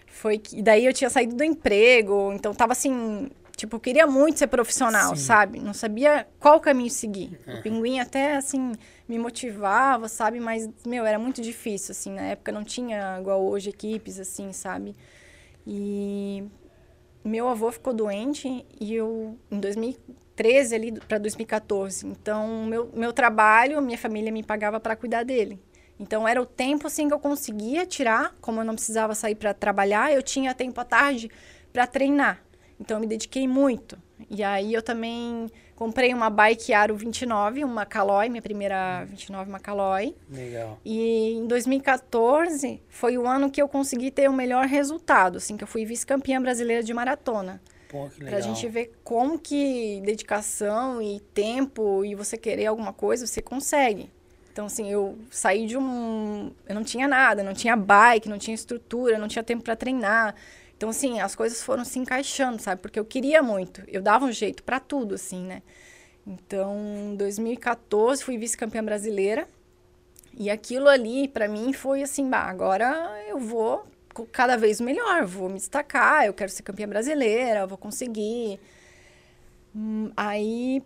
foi 0.09 0.39
que, 0.39 0.61
daí 0.61 0.85
eu 0.85 0.93
tinha 0.93 1.09
saído 1.09 1.37
do 1.37 1.45
emprego, 1.45 2.33
então 2.33 2.53
tava 2.53 2.73
assim, 2.73 3.31
Tipo, 3.57 3.77
eu 3.77 3.81
queria 3.81 4.07
muito 4.07 4.39
ser 4.39 4.47
profissional, 4.47 5.15
Sim. 5.15 5.23
sabe? 5.23 5.61
Não 5.61 5.75
sabia 5.75 6.27
qual 6.41 6.59
caminho 6.61 6.91
seguir. 6.91 7.39
O 7.47 7.63
pinguim 7.63 8.01
até, 8.01 8.37
assim, 8.37 8.73
me 9.09 9.19
motivava, 9.19 10.09
sabe? 10.09 10.41
Mas, 10.41 10.69
meu, 10.87 11.05
era 11.05 11.19
muito 11.19 11.41
difícil, 11.41 11.93
assim. 11.93 12.13
Na 12.13 12.23
época 12.23 12.51
não 12.51 12.65
tinha, 12.65 13.19
igual 13.21 13.45
hoje, 13.45 13.71
equipes, 13.71 14.19
assim, 14.19 14.53
sabe? 14.53 14.97
E 15.67 16.45
meu 17.25 17.49
avô 17.49 17.71
ficou 17.71 17.95
doente 17.95 18.67
e 18.81 18.95
eu, 18.95 19.39
em 19.51 19.61
2013 19.61 20.75
ali 20.75 20.93
para 20.93 21.19
2014. 21.19 22.07
Então, 22.07 22.65
meu, 22.67 22.91
meu 22.95 23.13
trabalho, 23.13 23.81
minha 23.81 23.99
família 23.99 24.33
me 24.33 24.43
pagava 24.43 24.81
para 24.81 24.97
cuidar 24.97 25.25
dele. 25.25 25.61
Então, 26.01 26.27
era 26.27 26.43
o 26.43 26.47
tempo, 26.47 26.87
assim, 26.87 27.07
que 27.07 27.15
eu 27.15 27.21
conseguia 27.21 27.87
tirar. 27.87 28.35
Como 28.41 28.61
eu 28.61 28.65
não 28.65 28.75
precisava 28.75 29.15
sair 29.15 29.37
para 29.37 29.55
trabalhar, 29.55 30.13
eu 30.13 30.23
tinha 30.23 30.53
tempo 30.53 30.81
à 30.81 30.85
tarde 30.85 31.31
para 31.73 31.87
treinar. 31.87 32.43
Então 32.83 32.97
eu 32.97 33.01
me 33.01 33.07
dediquei 33.07 33.47
muito. 33.47 33.97
E 34.29 34.43
aí 34.43 34.75
eu 34.75 34.83
também 34.83 35.49
comprei 35.77 36.13
uma 36.13 36.29
bike 36.29 36.75
Aro 36.75 36.97
29, 36.97 37.65
uma 37.65 37.87
Caloi, 37.87 38.29
minha 38.29 38.43
primeira 38.43 39.05
29 39.05 39.49
uma 39.49 39.61
Caloi. 39.61 40.17
Legal. 40.29 40.81
E 40.85 41.35
em 41.35 41.47
2014 41.47 42.83
foi 42.89 43.17
o 43.17 43.27
ano 43.27 43.51
que 43.51 43.63
eu 43.63 43.69
consegui 43.69 44.11
ter 44.11 44.29
o 44.29 44.33
melhor 44.33 44.67
resultado, 44.67 45.37
assim, 45.37 45.57
que 45.57 45.63
eu 45.63 45.69
fui 45.69 45.85
vice-campeã 45.85 46.43
brasileira 46.43 46.83
de 46.83 46.93
maratona. 46.93 47.61
Pô, 47.89 48.09
que 48.09 48.25
legal. 48.25 48.31
Pra 48.31 48.41
gente 48.41 48.67
ver 48.69 48.93
como 49.05 49.39
que 49.39 50.01
dedicação 50.05 51.01
e 51.01 51.21
tempo 51.33 52.05
e 52.05 52.17
você 52.17 52.37
querer 52.37 52.67
alguma 52.67 52.93
coisa, 52.93 53.27
você 53.27 53.41
consegue. 53.41 54.11
Então, 54.53 54.67
assim, 54.67 54.91
eu 54.91 55.17
saí 55.31 55.67
de 55.67 55.79
um. 55.79 56.53
Eu 56.69 56.75
não 56.75 56.85
tinha 56.85 57.09
nada, 57.09 57.43
não 57.43 57.55
tinha 57.55 57.75
bike, 57.75 58.29
não 58.29 58.39
tinha 58.39 58.55
estrutura, 58.55 59.17
não 59.19 59.29
tinha 59.29 59.43
tempo 59.43 59.63
para 59.63 59.75
treinar. 59.77 60.35
Então, 60.83 60.91
assim, 60.91 61.21
as 61.21 61.37
coisas 61.37 61.63
foram 61.63 61.85
se 61.85 61.97
encaixando, 62.01 62.61
sabe? 62.61 62.83
Porque 62.83 62.99
eu 62.99 63.05
queria 63.05 63.41
muito. 63.41 63.85
Eu 63.87 64.03
dava 64.03 64.25
um 64.25 64.33
jeito 64.33 64.65
para 64.65 64.81
tudo, 64.81 65.15
assim, 65.15 65.41
né? 65.41 65.63
Então, 66.27 66.77
em 67.13 67.15
2014, 67.15 68.25
fui 68.25 68.37
vice-campeã 68.37 68.83
brasileira. 68.83 69.47
E 70.37 70.51
aquilo 70.51 70.89
ali, 70.89 71.29
para 71.29 71.47
mim, 71.47 71.73
foi 71.73 72.03
assim, 72.03 72.29
bah, 72.29 72.47
agora 72.49 73.09
eu 73.29 73.39
vou 73.39 73.87
cada 74.33 74.57
vez 74.57 74.81
melhor, 74.81 75.25
vou 75.25 75.49
me 75.49 75.55
destacar, 75.55 76.27
eu 76.27 76.35
quero 76.35 76.51
ser 76.51 76.65
campeã 76.65 76.89
brasileira, 76.89 77.65
vou 77.65 77.79
conseguir. 77.79 78.59
Hum, 79.73 80.11
aí 80.17 80.83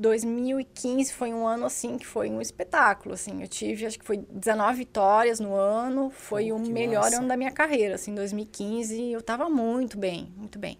2015 0.00 1.12
foi 1.12 1.34
um 1.34 1.46
ano 1.46 1.66
assim 1.66 1.98
que 1.98 2.06
foi 2.06 2.30
um 2.30 2.40
espetáculo, 2.40 3.14
assim. 3.14 3.42
Eu 3.42 3.48
tive, 3.48 3.84
acho 3.84 3.98
que 3.98 4.04
foi 4.04 4.16
19 4.16 4.78
vitórias 4.78 5.38
no 5.38 5.54
ano, 5.54 6.08
foi 6.10 6.50
oh, 6.50 6.56
o 6.56 6.58
melhor 6.58 7.04
massa. 7.04 7.18
ano 7.18 7.28
da 7.28 7.36
minha 7.36 7.50
carreira, 7.50 7.96
assim, 7.96 8.14
2015 8.14 9.12
eu 9.12 9.20
tava 9.20 9.50
muito 9.50 9.98
bem, 9.98 10.32
muito 10.36 10.58
bem. 10.58 10.78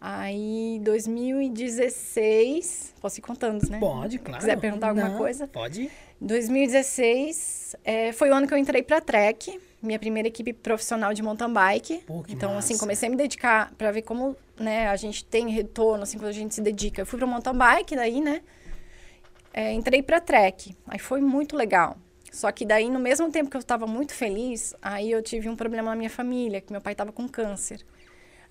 Aí 0.00 0.80
2016, 0.82 2.94
posso 3.02 3.20
ir 3.20 3.22
contando, 3.22 3.68
né? 3.68 3.78
Pode, 3.78 4.18
claro. 4.18 4.40
Se 4.40 4.46
quiser 4.46 4.58
perguntar 4.58 4.88
alguma 4.88 5.10
Não, 5.10 5.18
coisa? 5.18 5.46
Pode. 5.46 5.90
2016 6.18 7.76
é, 7.84 8.10
foi 8.12 8.30
o 8.30 8.34
ano 8.34 8.48
que 8.48 8.54
eu 8.54 8.58
entrei 8.58 8.82
para 8.82 9.02
Trek, 9.02 9.60
minha 9.82 9.98
primeira 9.98 10.28
equipe 10.28 10.52
profissional 10.52 11.12
de 11.14 11.22
mountain 11.22 11.52
bike. 11.52 11.98
Pô, 12.06 12.24
então, 12.28 12.54
massa. 12.54 12.72
assim, 12.72 12.78
comecei 12.78 13.08
a 13.08 13.10
me 13.10 13.16
dedicar 13.16 13.72
para 13.76 13.90
ver 13.90 14.02
como, 14.02 14.36
né, 14.58 14.88
a 14.88 14.96
gente 14.96 15.24
tem 15.24 15.48
retorno, 15.48 16.02
assim, 16.02 16.18
quando 16.18 16.28
a 16.28 16.32
gente 16.32 16.54
se 16.54 16.60
dedica. 16.60 17.02
Eu 17.02 17.06
fui 17.06 17.18
para 17.18 17.26
mountain 17.26 17.54
bike, 17.56 17.96
daí, 17.96 18.20
né, 18.20 18.42
é, 19.52 19.72
entrei 19.72 20.02
para 20.02 20.20
Trek. 20.20 20.76
Aí 20.86 20.98
foi 20.98 21.20
muito 21.20 21.56
legal. 21.56 21.96
Só 22.30 22.52
que 22.52 22.64
daí, 22.64 22.88
no 22.88 23.00
mesmo 23.00 23.30
tempo 23.30 23.50
que 23.50 23.56
eu 23.56 23.60
estava 23.60 23.86
muito 23.86 24.14
feliz, 24.14 24.74
aí 24.80 25.10
eu 25.10 25.22
tive 25.22 25.48
um 25.48 25.56
problema 25.56 25.90
na 25.90 25.96
minha 25.96 26.10
família, 26.10 26.60
que 26.60 26.70
meu 26.70 26.80
pai 26.80 26.92
estava 26.92 27.10
com 27.10 27.28
câncer. 27.28 27.84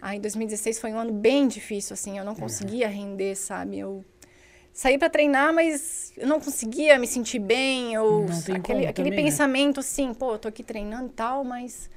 Aí, 0.01 0.19
2016 0.19 0.79
foi 0.79 0.91
um 0.91 0.97
ano 0.97 1.13
bem 1.13 1.47
difícil, 1.47 1.93
assim, 1.93 2.17
eu 2.17 2.25
não 2.25 2.33
uhum. 2.33 2.39
conseguia 2.39 2.87
uhum. 2.87 2.93
render, 2.93 3.35
sabe? 3.35 3.79
Eu 3.79 4.03
saí 4.73 4.97
para 4.97 5.09
treinar, 5.09 5.53
mas 5.53 6.13
eu 6.17 6.27
não 6.27 6.39
conseguia 6.39 6.97
me 6.97 7.07
sentir 7.07 7.39
bem, 7.39 7.97
ou 7.97 8.25
aquele, 8.53 8.85
aquele 8.85 9.09
também, 9.09 9.11
né? 9.11 9.15
pensamento 9.15 9.79
assim, 9.79 10.13
pô, 10.13 10.33
eu 10.33 10.39
tô 10.39 10.47
aqui 10.47 10.63
treinando 10.63 11.07
e 11.07 11.13
tal, 11.13 11.43
mas 11.43 11.89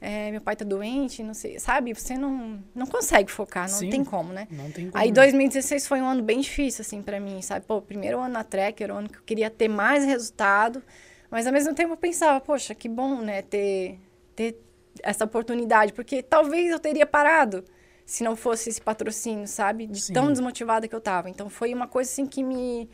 é, 0.00 0.30
meu 0.30 0.40
pai 0.40 0.54
tá 0.54 0.64
doente, 0.64 1.22
não 1.22 1.34
sei, 1.34 1.58
sabe? 1.58 1.94
Você 1.94 2.16
não, 2.16 2.62
não 2.74 2.86
consegue 2.86 3.30
focar, 3.30 3.70
não 3.70 3.78
Sim, 3.78 3.90
tem 3.90 4.04
como, 4.04 4.32
né? 4.32 4.46
Não 4.50 4.70
tem 4.70 4.90
como. 4.90 5.02
Aí 5.02 5.10
2016 5.10 5.86
foi 5.86 6.00
um 6.00 6.06
ano 6.06 6.22
bem 6.22 6.40
difícil, 6.40 6.82
assim, 6.82 7.02
para 7.02 7.18
mim, 7.18 7.40
sabe? 7.42 7.64
Pô, 7.66 7.80
primeiro 7.80 8.20
ano 8.20 8.34
na 8.34 8.44
Trek, 8.44 8.82
era 8.82 8.94
o 8.94 8.98
ano 8.98 9.08
que 9.08 9.18
eu 9.18 9.22
queria 9.24 9.50
ter 9.50 9.68
mais 9.68 10.04
resultado, 10.04 10.82
mas 11.30 11.46
ao 11.46 11.52
mesmo 11.52 11.74
tempo 11.74 11.94
eu 11.94 11.96
pensava, 11.96 12.40
poxa, 12.40 12.74
que 12.74 12.88
bom, 12.88 13.22
né, 13.22 13.42
ter, 13.42 13.98
ter 14.34 14.60
essa 15.02 15.24
oportunidade, 15.24 15.92
porque 15.92 16.22
talvez 16.22 16.70
eu 16.70 16.78
teria 16.78 17.06
parado 17.06 17.64
se 18.06 18.22
não 18.22 18.36
fosse 18.36 18.70
esse 18.70 18.80
patrocínio, 18.80 19.48
sabe? 19.48 19.88
De 19.88 20.00
Sim. 20.00 20.12
tão 20.12 20.30
desmotivada 20.30 20.86
que 20.86 20.94
eu 20.94 21.00
tava. 21.00 21.28
Então 21.28 21.50
foi 21.50 21.74
uma 21.74 21.88
coisa 21.88 22.08
assim 22.08 22.24
que 22.24 22.42
me, 22.42 22.88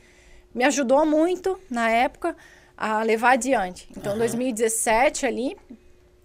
me 0.55 0.65
ajudou 0.65 1.05
muito 1.05 1.61
na 1.71 1.91
época 1.91 2.35
a 2.75 3.03
levar 3.03 3.33
adiante. 3.33 3.89
Então, 3.95 4.13
em 4.13 4.15
uhum. 4.15 4.21
2017 4.21 5.27
ali, 5.27 5.57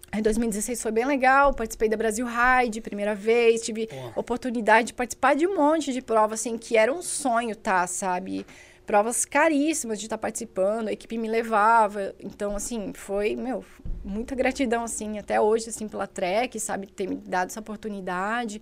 Aí 0.10 0.22
2016 0.22 0.82
foi 0.82 0.91
bem 0.91 1.06
legal, 1.06 1.53
participei 1.53 1.89
da 1.89 1.98
Brasil 1.98 2.25
Ride, 2.25 2.79
primeira 2.79 3.13
vez, 3.13 3.62
tive 3.62 3.89
oportunidade 4.15 4.88
de 4.88 4.94
participar 4.94 5.36
de 5.36 5.46
um 5.46 5.58
monte 5.58 5.91
de 5.91 6.01
provas, 6.01 6.39
assim, 6.39 6.58
que 6.58 6.77
era 6.77 6.91
um 6.94 7.01
sonho, 7.01 7.53
tá, 7.56 7.86
sabe? 7.86 8.46
Provas 8.88 9.25
caríssimas 9.25 10.00
de 10.00 10.06
estar 10.06 10.17
tá 10.17 10.22
participando, 10.22 10.88
a 10.88 10.94
equipe 10.94 11.17
me 11.17 11.27
levava, 11.27 12.15
então, 12.24 12.56
assim, 12.56 12.94
foi, 12.94 13.36
meu, 13.36 13.63
muita 14.03 14.34
gratidão, 14.34 14.86
assim, 14.86 15.20
até 15.20 15.41
hoje, 15.41 15.67
assim, 15.70 15.89
pela 15.89 16.08
Trek, 16.08 16.58
sabe, 16.58 16.88
ter 16.88 17.06
me 17.06 17.17
dado 17.17 17.50
essa 17.50 17.60
oportunidade. 17.60 18.62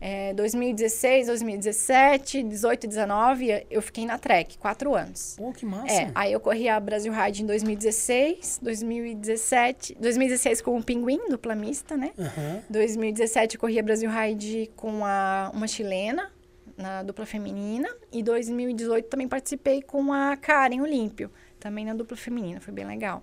É, 0.00 0.32
2016, 0.34 1.26
2017, 1.26 2.42
18, 2.44 2.86
19, 2.86 3.66
eu 3.68 3.82
fiquei 3.82 4.06
na 4.06 4.16
Trek, 4.16 4.56
quatro 4.58 4.94
anos. 4.94 5.34
Pô, 5.36 5.50
que 5.50 5.66
massa. 5.66 5.92
É, 5.92 6.10
aí 6.14 6.32
eu 6.32 6.40
corri 6.40 6.68
a 6.68 6.78
Brasil 6.78 7.12
Ride 7.12 7.42
em 7.42 7.46
2016, 7.46 8.60
2017, 8.62 9.96
2016 9.98 10.60
com 10.60 10.76
o 10.76 10.82
Pinguim, 10.82 11.28
dupla 11.28 11.54
mista, 11.56 11.96
né? 11.96 12.12
Uhum. 12.16 12.62
2017 12.70 13.56
eu 13.56 13.60
corri 13.60 13.78
a 13.80 13.82
Brasil 13.82 14.10
Ride 14.10 14.70
com 14.76 15.04
a, 15.04 15.50
uma 15.52 15.66
chilena, 15.66 16.30
na 16.78 17.02
dupla 17.02 17.26
feminina. 17.26 17.88
E 18.10 18.22
2018 18.22 19.06
também 19.08 19.28
participei 19.28 19.82
com 19.82 20.12
a 20.12 20.36
Karen 20.36 20.80
Olímpio, 20.80 21.30
também 21.60 21.84
na 21.84 21.92
dupla 21.92 22.16
feminina, 22.16 22.60
foi 22.60 22.72
bem 22.72 22.86
legal. 22.86 23.22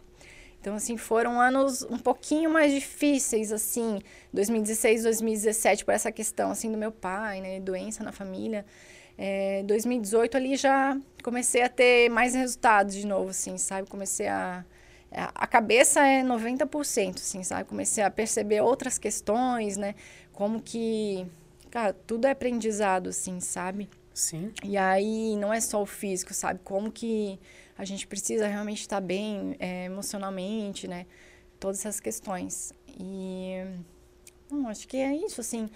Então, 0.59 0.75
assim, 0.75 0.97
foram 0.97 1.39
anos 1.39 1.83
um 1.83 1.97
pouquinho 1.97 2.49
mais 2.49 2.73
difíceis, 2.73 3.51
assim, 3.51 3.99
2016, 4.33 5.03
2017, 5.03 5.85
por 5.85 5.93
essa 5.93 6.11
questão, 6.11 6.49
assim, 6.49 6.71
do 6.71 6.77
meu 6.77 6.91
pai, 6.91 7.39
né, 7.39 7.59
doença 7.59 8.03
na 8.03 8.11
família. 8.11 8.65
É, 9.15 9.61
2018 9.63 10.35
ali 10.35 10.57
já 10.57 10.99
comecei 11.23 11.61
a 11.61 11.69
ter 11.69 12.09
mais 12.09 12.33
resultados 12.33 12.95
de 12.95 13.05
novo, 13.05 13.29
assim, 13.29 13.57
sabe? 13.57 13.87
Comecei 13.87 14.27
a... 14.27 14.65
A 15.11 15.47
cabeça 15.47 16.05
é 16.05 16.23
90%, 16.23 17.17
assim, 17.17 17.41
sabe? 17.43 17.69
Comecei 17.69 18.03
a 18.03 18.09
perceber 18.09 18.59
outras 18.61 18.97
questões, 18.97 19.77
né? 19.77 19.93
Como 20.33 20.59
que... 20.59 21.25
Cara, 21.75 21.91
tudo 21.91 22.25
é 22.25 22.31
aprendizado, 22.31 23.09
assim, 23.09 23.41
sabe? 23.41 23.89
Sim. 24.13 24.53
E 24.63 24.77
aí, 24.77 25.35
não 25.35 25.53
é 25.53 25.59
só 25.59 25.81
o 25.81 25.85
físico, 25.85 26.33
sabe? 26.33 26.61
Como 26.63 26.89
que 26.89 27.37
a 27.77 27.83
gente 27.83 28.07
precisa 28.07 28.47
realmente 28.47 28.79
estar 28.79 29.01
bem 29.01 29.57
é, 29.59 29.83
emocionalmente, 29.83 30.87
né? 30.87 31.05
Todas 31.59 31.81
essas 31.81 31.99
questões. 31.99 32.71
E 32.97 33.55
acho 34.69 34.87
que 34.87 34.95
é 34.95 35.13
isso, 35.17 35.41
assim. 35.41 35.69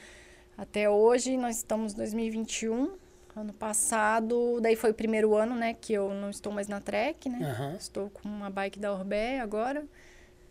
Até 0.57 0.89
hoje, 0.89 1.35
nós 1.35 1.57
estamos 1.57 1.91
em 1.91 1.97
2021. 1.97 2.93
Ano 3.35 3.51
passado, 3.51 4.61
daí 4.61 4.77
foi 4.77 4.91
o 4.91 4.93
primeiro 4.93 5.35
ano, 5.35 5.53
né? 5.53 5.73
Que 5.73 5.91
eu 5.91 6.13
não 6.13 6.29
estou 6.29 6.53
mais 6.53 6.69
na 6.69 6.79
Trek, 6.79 7.27
né? 7.27 7.57
Uhum. 7.59 7.75
Estou 7.75 8.09
com 8.09 8.29
uma 8.29 8.49
bike 8.49 8.79
da 8.79 8.93
Orbé 8.93 9.41
agora. 9.41 9.85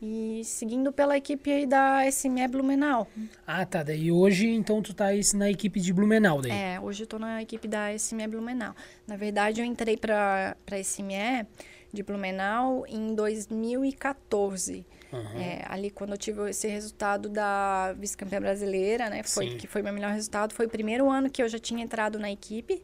E 0.00 0.43
seguindo 0.45 0.93
pela 0.93 1.17
equipe 1.17 1.50
aí 1.50 1.67
da 1.67 2.09
SME 2.11 2.47
Blumenau. 2.47 3.09
Ah, 3.47 3.67
tá. 3.67 3.83
Daí 3.83 4.12
hoje, 4.12 4.49
então, 4.49 4.81
tu 4.81 4.95
tá 4.95 5.07
na 5.35 5.50
equipe 5.50 5.81
de 5.81 5.93
Blumenau 5.93 6.40
daí? 6.40 6.52
É, 6.52 6.81
hoje 6.81 7.02
eu 7.02 7.07
tô 7.07 7.19
na 7.19 7.43
equipe 7.43 7.67
da 7.67 7.97
SME 7.99 8.28
Blumenau. 8.28 8.75
Na 9.07 9.17
verdade, 9.17 9.61
eu 9.61 9.64
entrei 9.64 9.97
pra, 9.97 10.57
pra 10.64 10.83
SME 10.83 11.47
de 11.93 12.02
Blumenau 12.02 12.85
em 12.87 13.14
2014. 13.14 14.87
Uhum. 15.12 15.40
É, 15.40 15.64
ali 15.67 15.90
quando 15.90 16.12
eu 16.12 16.19
tive 16.19 16.49
esse 16.50 16.69
resultado 16.69 17.28
da 17.28 17.93
vice-campeã 17.95 18.40
brasileira, 18.40 19.09
né? 19.11 19.23
Foi, 19.25 19.57
que 19.57 19.67
foi 19.67 19.83
meu 19.83 19.93
melhor 19.93 20.12
resultado. 20.12 20.55
Foi 20.55 20.67
o 20.67 20.71
primeiro 20.71 21.11
ano 21.11 21.28
que 21.28 21.43
eu 21.43 21.49
já 21.49 21.59
tinha 21.59 21.83
entrado 21.83 22.19
na 22.19 22.31
equipe, 22.31 22.83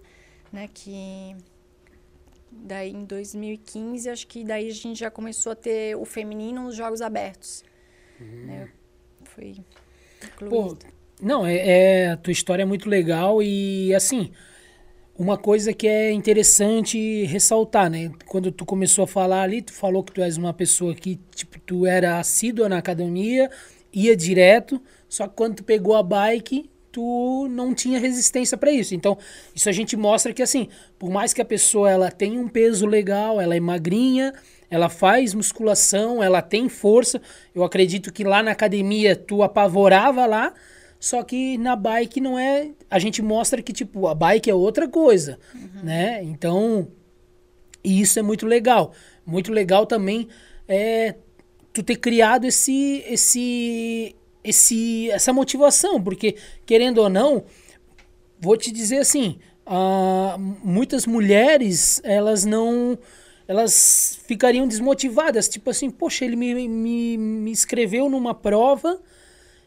né? 0.52 0.68
Que 0.72 1.36
Daí 2.62 2.90
em 2.90 3.04
2015, 3.04 4.08
acho 4.08 4.26
que 4.26 4.44
daí 4.44 4.68
a 4.68 4.72
gente 4.72 5.00
já 5.00 5.10
começou 5.10 5.52
a 5.52 5.56
ter 5.56 5.96
o 5.96 6.04
feminino 6.04 6.62
nos 6.62 6.76
Jogos 6.76 7.00
Abertos. 7.00 7.64
Uhum. 8.20 8.46
Né? 8.46 8.68
Foi 9.24 9.56
incluído. 10.24 10.76
Pô, 10.76 10.76
não, 11.20 11.46
é, 11.46 11.56
é, 11.56 12.10
a 12.10 12.16
tua 12.16 12.32
história 12.32 12.62
é 12.62 12.66
muito 12.66 12.88
legal 12.88 13.42
e 13.42 13.94
assim, 13.94 14.30
uma 15.16 15.38
coisa 15.38 15.72
que 15.72 15.86
é 15.86 16.10
interessante 16.10 17.24
ressaltar, 17.24 17.88
né? 17.88 18.10
Quando 18.26 18.50
tu 18.50 18.64
começou 18.64 19.04
a 19.04 19.06
falar 19.06 19.42
ali, 19.42 19.62
tu 19.62 19.72
falou 19.72 20.02
que 20.02 20.12
tu 20.12 20.20
és 20.20 20.36
uma 20.36 20.52
pessoa 20.52 20.94
que, 20.94 21.20
tipo, 21.34 21.60
tu 21.60 21.86
era 21.86 22.18
assídua 22.18 22.68
na 22.68 22.78
academia, 22.78 23.48
ia 23.92 24.16
direto, 24.16 24.82
só 25.08 25.28
que 25.28 25.36
quando 25.36 25.56
tu 25.56 25.64
pegou 25.64 25.94
a 25.94 26.02
bike, 26.02 26.68
tu 26.94 27.48
não 27.50 27.74
tinha 27.74 27.98
resistência 27.98 28.56
para 28.56 28.70
isso. 28.70 28.94
Então, 28.94 29.18
isso 29.52 29.68
a 29.68 29.72
gente 29.72 29.96
mostra 29.96 30.32
que 30.32 30.40
assim, 30.40 30.68
por 30.96 31.10
mais 31.10 31.34
que 31.34 31.42
a 31.42 31.44
pessoa 31.44 31.90
ela 31.90 32.08
tenha 32.08 32.40
um 32.40 32.46
peso 32.46 32.86
legal, 32.86 33.40
ela 33.40 33.56
é 33.56 33.58
magrinha, 33.58 34.32
ela 34.70 34.88
faz 34.88 35.34
musculação, 35.34 36.22
ela 36.22 36.40
tem 36.40 36.68
força. 36.68 37.20
Eu 37.52 37.64
acredito 37.64 38.12
que 38.12 38.22
lá 38.22 38.44
na 38.44 38.52
academia 38.52 39.16
tu 39.16 39.42
apavorava 39.42 40.24
lá, 40.24 40.54
só 41.00 41.24
que 41.24 41.58
na 41.58 41.74
bike 41.74 42.20
não 42.20 42.38
é, 42.38 42.70
a 42.88 43.00
gente 43.00 43.20
mostra 43.20 43.60
que 43.60 43.72
tipo, 43.72 44.06
a 44.06 44.14
bike 44.14 44.48
é 44.48 44.54
outra 44.54 44.88
coisa, 44.88 45.40
uhum. 45.52 45.82
né? 45.82 46.22
Então, 46.22 46.86
isso 47.82 48.20
é 48.20 48.22
muito 48.22 48.46
legal. 48.46 48.92
Muito 49.26 49.50
legal 49.50 49.84
também 49.84 50.28
é 50.68 51.16
tu 51.72 51.82
ter 51.82 51.96
criado 51.96 52.44
esse 52.44 53.04
esse 53.08 54.14
esse, 54.44 55.10
essa 55.10 55.32
motivação, 55.32 56.00
porque, 56.00 56.36
querendo 56.66 56.98
ou 56.98 57.08
não, 57.08 57.44
vou 58.38 58.56
te 58.56 58.70
dizer 58.70 58.98
assim, 58.98 59.38
uh, 59.66 60.38
muitas 60.62 61.06
mulheres, 61.06 62.00
elas 62.04 62.44
não 62.44 62.98
elas 63.46 64.20
ficariam 64.26 64.66
desmotivadas, 64.66 65.48
tipo 65.48 65.68
assim, 65.68 65.90
poxa, 65.90 66.24
ele 66.24 66.34
me, 66.34 66.66
me, 66.66 67.18
me 67.18 67.50
inscreveu 67.50 68.08
numa 68.08 68.34
prova 68.34 68.98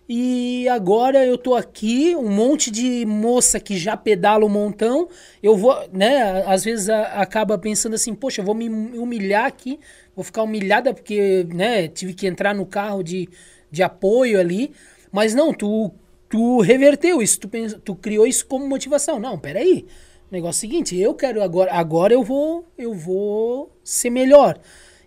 e 0.09 0.67
agora 0.69 1.25
eu 1.25 1.37
tô 1.37 1.53
aqui, 1.53 2.15
um 2.15 2.29
monte 2.29 2.71
de 2.71 3.05
moça 3.05 3.59
que 3.59 3.77
já 3.77 3.97
pedala 3.97 4.45
um 4.45 4.49
montão, 4.49 5.09
eu 5.43 5.55
vou, 5.55 5.75
né, 5.91 6.43
às 6.47 6.63
vezes 6.63 6.89
a, 6.89 7.21
acaba 7.21 7.57
pensando 7.57 7.93
assim, 7.93 8.15
poxa, 8.15 8.41
eu 8.41 8.45
vou 8.45 8.55
me 8.55 8.69
humilhar 8.97 9.45
aqui, 9.45 9.79
vou 10.15 10.23
ficar 10.23 10.43
humilhada 10.43 10.93
porque, 10.93 11.45
né, 11.53 11.87
tive 11.87 12.13
que 12.13 12.25
entrar 12.25 12.55
no 12.55 12.65
carro 12.65 13.03
de 13.03 13.29
de 13.71 13.83
apoio 13.83 14.39
ali. 14.39 14.71
Mas 15.11 15.33
não, 15.33 15.53
tu, 15.53 15.91
tu 16.29 16.59
reverteu 16.61 17.21
isso, 17.21 17.39
tu, 17.39 17.49
tu 17.83 17.95
criou 17.95 18.27
isso 18.27 18.45
como 18.45 18.67
motivação. 18.67 19.19
Não, 19.19 19.37
peraí. 19.37 19.85
O 20.29 20.33
negócio 20.33 20.65
é 20.65 20.67
o 20.67 20.69
seguinte, 20.69 20.97
eu 20.97 21.13
quero 21.13 21.41
agora, 21.41 21.73
agora 21.73 22.13
eu 22.13 22.21
vou, 22.21 22.65
eu 22.77 22.93
vou 22.93 23.71
ser 23.83 24.09
melhor. 24.09 24.59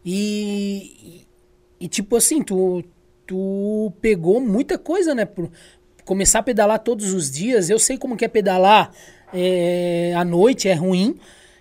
E, 0.04 1.26
e, 1.78 1.84
e 1.84 1.88
tipo 1.88 2.16
assim, 2.16 2.42
tu, 2.42 2.82
tu 3.26 3.92
pegou 4.00 4.40
muita 4.40 4.78
coisa, 4.78 5.14
né? 5.14 5.26
Por 5.26 5.50
começar 6.04 6.38
a 6.38 6.42
pedalar 6.42 6.78
todos 6.78 7.12
os 7.12 7.30
dias. 7.30 7.68
Eu 7.68 7.78
sei 7.78 7.98
como 7.98 8.16
que 8.16 8.24
é 8.24 8.28
pedalar 8.28 8.92
é, 9.32 10.12
à 10.16 10.24
noite, 10.24 10.68
é 10.68 10.74
ruim. 10.74 11.16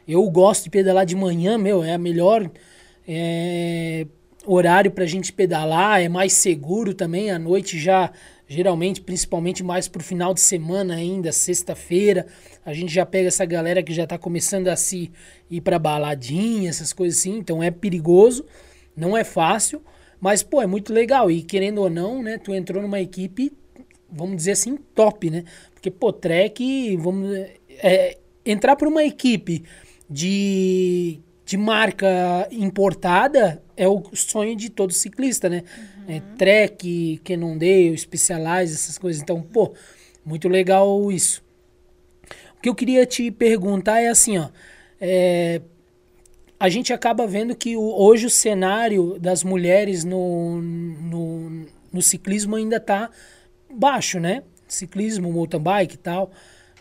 Eu 0.07 0.27
gosto 0.29 0.63
de 0.63 0.69
pedalar 0.69 1.05
de 1.05 1.15
manhã, 1.15 1.57
meu, 1.57 1.83
é 1.83 1.93
a 1.93 1.97
melhor. 1.97 2.49
É, 3.07 4.07
horário 4.53 4.91
para 4.91 5.03
a 5.03 5.07
gente 5.07 5.31
pedalar, 5.31 6.01
é 6.01 6.09
mais 6.09 6.33
seguro 6.33 6.93
também. 6.93 7.31
À 7.31 7.37
noite 7.37 7.77
já, 7.77 8.11
geralmente, 8.47 9.01
principalmente 9.01 9.63
mais 9.63 9.87
para 9.87 9.99
o 9.99 10.03
final 10.03 10.33
de 10.33 10.41
semana 10.41 10.95
ainda, 10.95 11.31
sexta-feira, 11.31 12.25
a 12.65 12.73
gente 12.73 12.93
já 12.93 13.05
pega 13.05 13.27
essa 13.27 13.45
galera 13.45 13.83
que 13.83 13.93
já 13.93 14.03
está 14.03 14.17
começando 14.17 14.67
a 14.67 14.75
se 14.75 15.11
ir 15.49 15.61
para 15.61 15.77
baladinha, 15.77 16.69
essas 16.69 16.91
coisas 16.91 17.19
assim. 17.19 17.37
Então 17.37 17.61
é 17.61 17.69
perigoso, 17.69 18.45
não 18.95 19.15
é 19.15 19.23
fácil, 19.23 19.81
mas 20.19 20.41
pô, 20.41 20.61
é 20.61 20.67
muito 20.67 20.91
legal. 20.91 21.29
E 21.29 21.41
querendo 21.43 21.79
ou 21.79 21.89
não, 21.89 22.23
né, 22.23 22.37
tu 22.37 22.53
entrou 22.53 22.81
numa 22.81 22.99
equipe, 22.99 23.51
vamos 24.11 24.35
dizer 24.37 24.51
assim, 24.51 24.77
top, 24.95 25.29
né? 25.29 25.43
Porque 25.73 25.91
pô, 25.91 26.11
Trek, 26.11 26.97
vamos 26.97 27.29
é, 27.69 28.17
entrar 28.45 28.75
para 28.75 28.89
uma 28.89 29.03
equipe 29.03 29.63
de 30.09 31.19
de 31.49 31.57
marca 31.57 32.47
importada 32.51 33.59
é 33.75 33.87
o 33.87 34.03
sonho 34.13 34.55
de 34.55 34.69
todo 34.69 34.93
ciclista, 34.93 35.49
né? 35.49 35.63
Uhum. 36.07 36.15
É, 36.15 36.21
Trek, 36.37 37.19
Cannondale, 37.23 37.97
Specialized, 37.97 38.75
essas 38.75 38.99
coisas. 38.99 39.19
Então, 39.19 39.41
pô, 39.41 39.73
muito 40.23 40.47
legal 40.47 41.11
isso. 41.11 41.41
O 42.55 42.61
que 42.61 42.69
eu 42.69 42.75
queria 42.75 43.03
te 43.03 43.31
perguntar 43.31 43.99
é 43.99 44.09
assim, 44.09 44.37
ó. 44.37 44.49
É, 45.01 45.59
a 46.59 46.69
gente 46.69 46.93
acaba 46.93 47.25
vendo 47.25 47.55
que 47.55 47.75
o, 47.75 47.81
hoje 47.81 48.27
o 48.27 48.29
cenário 48.29 49.17
das 49.19 49.43
mulheres 49.43 50.03
no, 50.03 50.61
no, 50.61 51.65
no 51.91 52.01
ciclismo 52.03 52.57
ainda 52.57 52.77
está 52.77 53.09
baixo, 53.73 54.19
né? 54.19 54.43
Ciclismo, 54.67 55.33
mountain 55.33 55.59
bike 55.59 55.95
e 55.95 55.97
tal. 55.97 56.29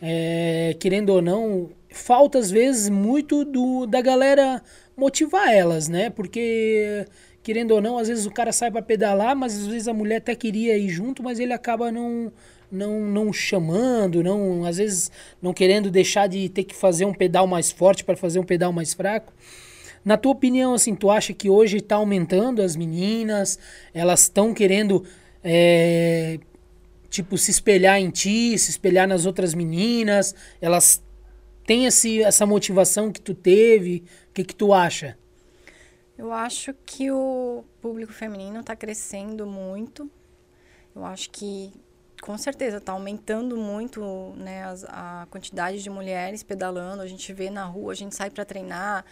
É, 0.02 0.76
querendo 0.78 1.08
ou 1.08 1.22
não, 1.22 1.70
falta 1.98 2.38
às 2.38 2.50
vezes 2.50 2.88
muito 2.88 3.44
do, 3.44 3.86
da 3.86 4.00
galera 4.00 4.62
motivar 4.96 5.52
elas, 5.52 5.88
né? 5.88 6.10
Porque 6.10 7.06
querendo 7.42 7.70
ou 7.70 7.80
não, 7.80 7.96
às 7.98 8.08
vezes 8.08 8.26
o 8.26 8.30
cara 8.30 8.52
sai 8.52 8.70
para 8.70 8.82
pedalar, 8.82 9.34
mas 9.34 9.54
às 9.58 9.66
vezes 9.66 9.88
a 9.88 9.94
mulher 9.94 10.16
até 10.16 10.34
queria 10.34 10.76
ir 10.76 10.88
junto, 10.90 11.22
mas 11.22 11.38
ele 11.40 11.52
acaba 11.52 11.90
não 11.90 12.32
não, 12.70 13.00
não 13.00 13.32
chamando, 13.32 14.22
não 14.22 14.64
às 14.66 14.76
vezes 14.76 15.10
não 15.40 15.54
querendo 15.54 15.90
deixar 15.90 16.26
de 16.26 16.48
ter 16.50 16.64
que 16.64 16.74
fazer 16.74 17.06
um 17.06 17.14
pedal 17.14 17.46
mais 17.46 17.72
forte 17.72 18.04
para 18.04 18.16
fazer 18.16 18.38
um 18.38 18.44
pedal 18.44 18.72
mais 18.72 18.92
fraco. 18.92 19.32
na 20.04 20.16
tua 20.16 20.32
opinião, 20.32 20.74
assim, 20.74 20.94
tu 20.94 21.10
acha 21.10 21.32
que 21.32 21.48
hoje 21.48 21.78
está 21.78 21.96
aumentando 21.96 22.62
as 22.62 22.76
meninas? 22.76 23.58
Elas 23.94 24.22
estão 24.22 24.52
querendo, 24.54 25.04
é, 25.42 26.38
tipo, 27.10 27.38
se 27.38 27.50
espelhar 27.50 27.98
em 27.98 28.10
ti, 28.10 28.58
se 28.58 28.70
espelhar 28.70 29.08
nas 29.08 29.26
outras 29.26 29.54
meninas? 29.54 30.34
Elas 30.60 31.02
têm 31.68 31.84
esse, 31.84 32.22
essa 32.22 32.46
motivação 32.46 33.12
que 33.12 33.20
tu 33.20 33.34
teve? 33.34 34.02
O 34.30 34.32
que, 34.32 34.42
que 34.42 34.54
tu 34.54 34.72
acha? 34.72 35.18
Eu 36.16 36.32
acho 36.32 36.72
que 36.86 37.10
o 37.10 37.62
público 37.82 38.10
feminino 38.10 38.60
está 38.60 38.74
crescendo 38.74 39.46
muito. 39.46 40.10
Eu 40.96 41.04
acho 41.04 41.28
que 41.28 41.70
com 42.22 42.38
certeza 42.38 42.78
está 42.78 42.92
aumentando 42.92 43.54
muito 43.54 44.32
né, 44.34 44.64
a, 44.88 45.22
a, 45.22 45.26
quantidade 45.26 45.82
de 45.82 45.90
mulheres 45.90 46.42
pedalando. 46.42 47.02
A 47.02 47.06
gente 47.06 47.30
vê 47.34 47.50
na 47.50 47.66
rua, 47.66 47.92
a 47.92 47.94
gente 47.94 48.16
sai 48.16 48.30
para 48.30 48.46
treinar. 48.46 49.04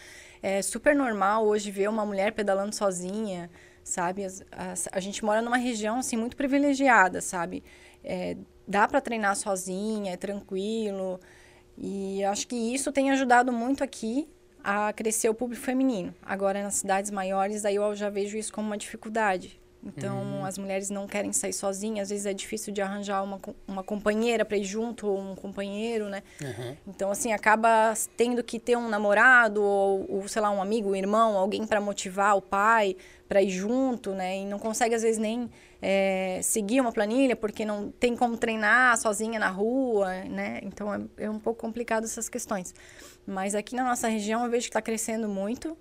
É 0.42 0.62
super 0.62 0.96
normal 0.96 1.46
hoje 1.46 1.70
ver 1.70 1.90
uma 1.90 2.06
mulher 2.06 2.32
pedalando 2.32 2.74
sozinha, 2.74 3.50
sabe? 3.84 4.24
As, 4.24 4.88
a 4.90 4.98
gente 4.98 5.22
mora 5.22 5.42
numa 5.42 5.58
região 5.58 5.98
assim 5.98 6.16
muito 6.16 6.34
privilegiada, 6.34 7.20
sabe? 7.20 7.62
É, 8.02 8.34
dá 8.66 8.88
para 8.88 9.00
treinar 9.02 9.36
sozinha, 9.36 10.14
é 10.14 10.16
tranquilo. 10.16 11.20
E 11.78 12.24
acho 12.24 12.46
que 12.46 12.56
isso 12.56 12.90
tem 12.90 13.10
ajudado 13.10 13.52
muito 13.52 13.84
aqui 13.84 14.28
a 14.62 14.92
crescer 14.92 15.28
o 15.28 15.34
público 15.34 15.62
feminino. 15.62 16.14
Agora, 16.22 16.62
nas 16.62 16.76
cidades 16.76 17.10
maiores, 17.10 17.64
aí 17.64 17.76
eu 17.76 17.94
já 17.94 18.10
vejo 18.10 18.36
isso 18.36 18.52
como 18.52 18.66
uma 18.66 18.76
dificuldade. 18.76 19.60
Então, 19.86 20.18
uhum. 20.18 20.44
as 20.44 20.58
mulheres 20.58 20.90
não 20.90 21.06
querem 21.06 21.32
sair 21.32 21.52
sozinhas, 21.52 22.06
às 22.06 22.10
vezes 22.10 22.26
é 22.26 22.34
difícil 22.34 22.72
de 22.72 22.82
arranjar 22.82 23.22
uma, 23.22 23.40
uma 23.68 23.84
companheira 23.84 24.44
para 24.44 24.56
ir 24.56 24.64
junto, 24.64 25.06
ou 25.06 25.20
um 25.20 25.36
companheiro, 25.36 26.08
né? 26.08 26.24
Uhum. 26.42 26.76
Então, 26.88 27.10
assim, 27.10 27.32
acaba 27.32 27.94
tendo 28.16 28.42
que 28.42 28.58
ter 28.58 28.76
um 28.76 28.88
namorado, 28.88 29.62
ou, 29.62 30.04
ou 30.08 30.28
sei 30.28 30.42
lá, 30.42 30.50
um 30.50 30.60
amigo, 30.60 30.90
um 30.90 30.96
irmão, 30.96 31.38
alguém 31.38 31.64
para 31.64 31.80
motivar 31.80 32.36
o 32.36 32.42
pai 32.42 32.96
para 33.28 33.40
ir 33.42 33.50
junto, 33.50 34.12
né? 34.12 34.38
E 34.38 34.44
não 34.44 34.58
consegue, 34.58 34.94
às 34.94 35.02
vezes, 35.02 35.18
nem 35.18 35.48
é, 35.80 36.40
seguir 36.42 36.80
uma 36.80 36.92
planilha, 36.92 37.36
porque 37.36 37.64
não 37.64 37.90
tem 37.90 38.16
como 38.16 38.36
treinar 38.36 38.96
sozinha 38.98 39.38
na 39.38 39.48
rua, 39.48 40.24
né? 40.24 40.60
Então, 40.62 40.92
é, 40.92 41.24
é 41.24 41.30
um 41.30 41.38
pouco 41.38 41.60
complicado 41.60 42.04
essas 42.04 42.28
questões. 42.28 42.74
Mas 43.26 43.54
aqui 43.54 43.74
na 43.74 43.84
nossa 43.84 44.08
região, 44.08 44.44
eu 44.44 44.50
vejo 44.50 44.64
que 44.64 44.70
está 44.70 44.82
crescendo 44.82 45.28
muito. 45.28 45.76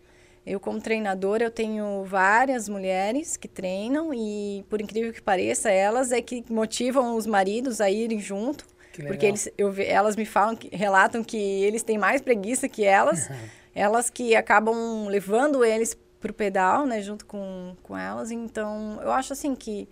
Eu, 0.46 0.60
como 0.60 0.80
treinadora, 0.80 1.44
eu 1.44 1.52
tenho 1.52 2.04
várias 2.04 2.70
mulheres 2.70 3.36
que 3.36 3.48
treinam 3.48 4.14
e, 4.14 4.64
por 4.70 4.80
incrível 4.80 5.12
que 5.12 5.22
pareça, 5.22 5.72
elas 5.72 6.12
é 6.12 6.22
que 6.22 6.46
motivam 6.50 7.16
os 7.16 7.26
maridos 7.26 7.82
a 7.82 7.90
irem 7.90 8.20
junto. 8.20 8.66
Porque 9.08 9.26
eles, 9.26 9.50
eu, 9.58 9.74
elas 9.78 10.16
me 10.16 10.26
falam, 10.26 10.56
que, 10.56 10.74
relatam 10.74 11.24
que 11.24 11.38
eles 11.38 11.84
têm 11.84 11.98
mais 11.98 12.22
preguiça 12.22 12.70
que 12.70 12.84
elas. 12.84 13.30
Elas 13.78 14.10
que 14.10 14.34
acabam 14.38 15.06
levando 15.10 15.66
eles 15.66 15.98
para 16.20 16.32
o 16.32 16.34
pedal, 16.34 16.86
né, 16.86 17.02
junto 17.02 17.26
com, 17.26 17.76
com 17.84 17.98
elas. 17.98 18.32
Então, 18.32 19.00
eu 19.02 19.12
acho 19.12 19.34
assim 19.34 19.56
que 19.56 19.88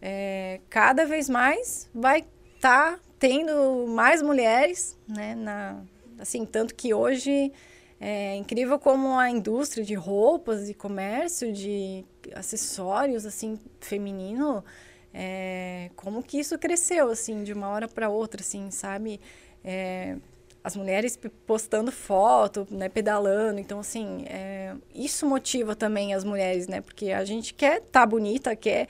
é, 0.00 0.60
cada 0.70 1.04
vez 1.04 1.28
mais 1.28 1.88
vai 1.94 2.24
estar 2.54 2.92
tá 2.92 3.00
tendo 3.18 3.86
mais 3.88 4.22
mulheres, 4.22 4.96
né, 5.08 5.34
na, 5.34 5.82
assim, 6.18 6.44
tanto 6.46 6.74
que 6.74 6.94
hoje 6.94 7.52
é 8.00 8.36
incrível 8.36 8.78
como 8.78 9.18
a 9.18 9.28
indústria 9.28 9.84
de 9.84 9.94
roupas 9.94 10.68
e 10.68 10.74
comércio 10.74 11.52
de 11.52 12.04
acessórios 12.34 13.26
assim 13.26 13.58
feminino, 13.80 14.64
é, 15.12 15.90
como 15.96 16.22
que 16.22 16.38
isso 16.38 16.56
cresceu 16.58 17.10
assim 17.10 17.42
de 17.42 17.52
uma 17.52 17.68
hora 17.68 17.88
para 17.88 18.08
outra, 18.08 18.40
assim, 18.40 18.70
sabe? 18.70 19.20
É, 19.64 20.16
as 20.62 20.76
mulheres 20.76 21.18
postando 21.46 21.90
foto, 21.90 22.66
né, 22.70 22.88
pedalando, 22.88 23.60
então 23.60 23.80
assim, 23.80 24.24
é, 24.26 24.74
isso 24.94 25.26
motiva 25.26 25.74
também 25.74 26.14
as 26.14 26.24
mulheres, 26.24 26.66
né? 26.66 26.80
Porque 26.80 27.10
a 27.10 27.24
gente 27.24 27.54
quer 27.54 27.78
estar 27.78 28.00
tá 28.00 28.06
bonita, 28.06 28.54
quer 28.56 28.82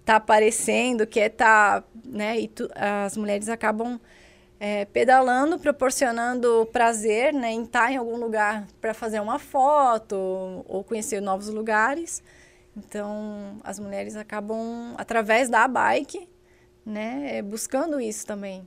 estar 0.00 0.04
tá 0.04 0.16
aparecendo, 0.16 1.06
quer 1.06 1.30
estar, 1.30 1.82
tá, 1.82 1.88
né? 2.04 2.40
E 2.40 2.48
tu, 2.48 2.68
as 2.74 3.16
mulheres 3.16 3.48
acabam 3.48 3.98
é, 4.60 4.84
pedalando, 4.86 5.58
proporcionando 5.58 6.68
prazer 6.72 7.32
né, 7.32 7.52
em 7.52 7.64
estar 7.64 7.92
em 7.92 7.96
algum 7.96 8.16
lugar 8.16 8.66
para 8.80 8.94
fazer 8.94 9.20
uma 9.20 9.38
foto 9.38 10.16
ou 10.66 10.82
conhecer 10.84 11.20
novos 11.20 11.48
lugares. 11.48 12.22
Então, 12.76 13.58
as 13.62 13.78
mulheres 13.78 14.16
acabam, 14.16 14.94
através 14.96 15.48
da 15.48 15.66
bike, 15.68 16.28
né, 16.84 17.40
buscando 17.42 18.00
isso 18.00 18.26
também. 18.26 18.66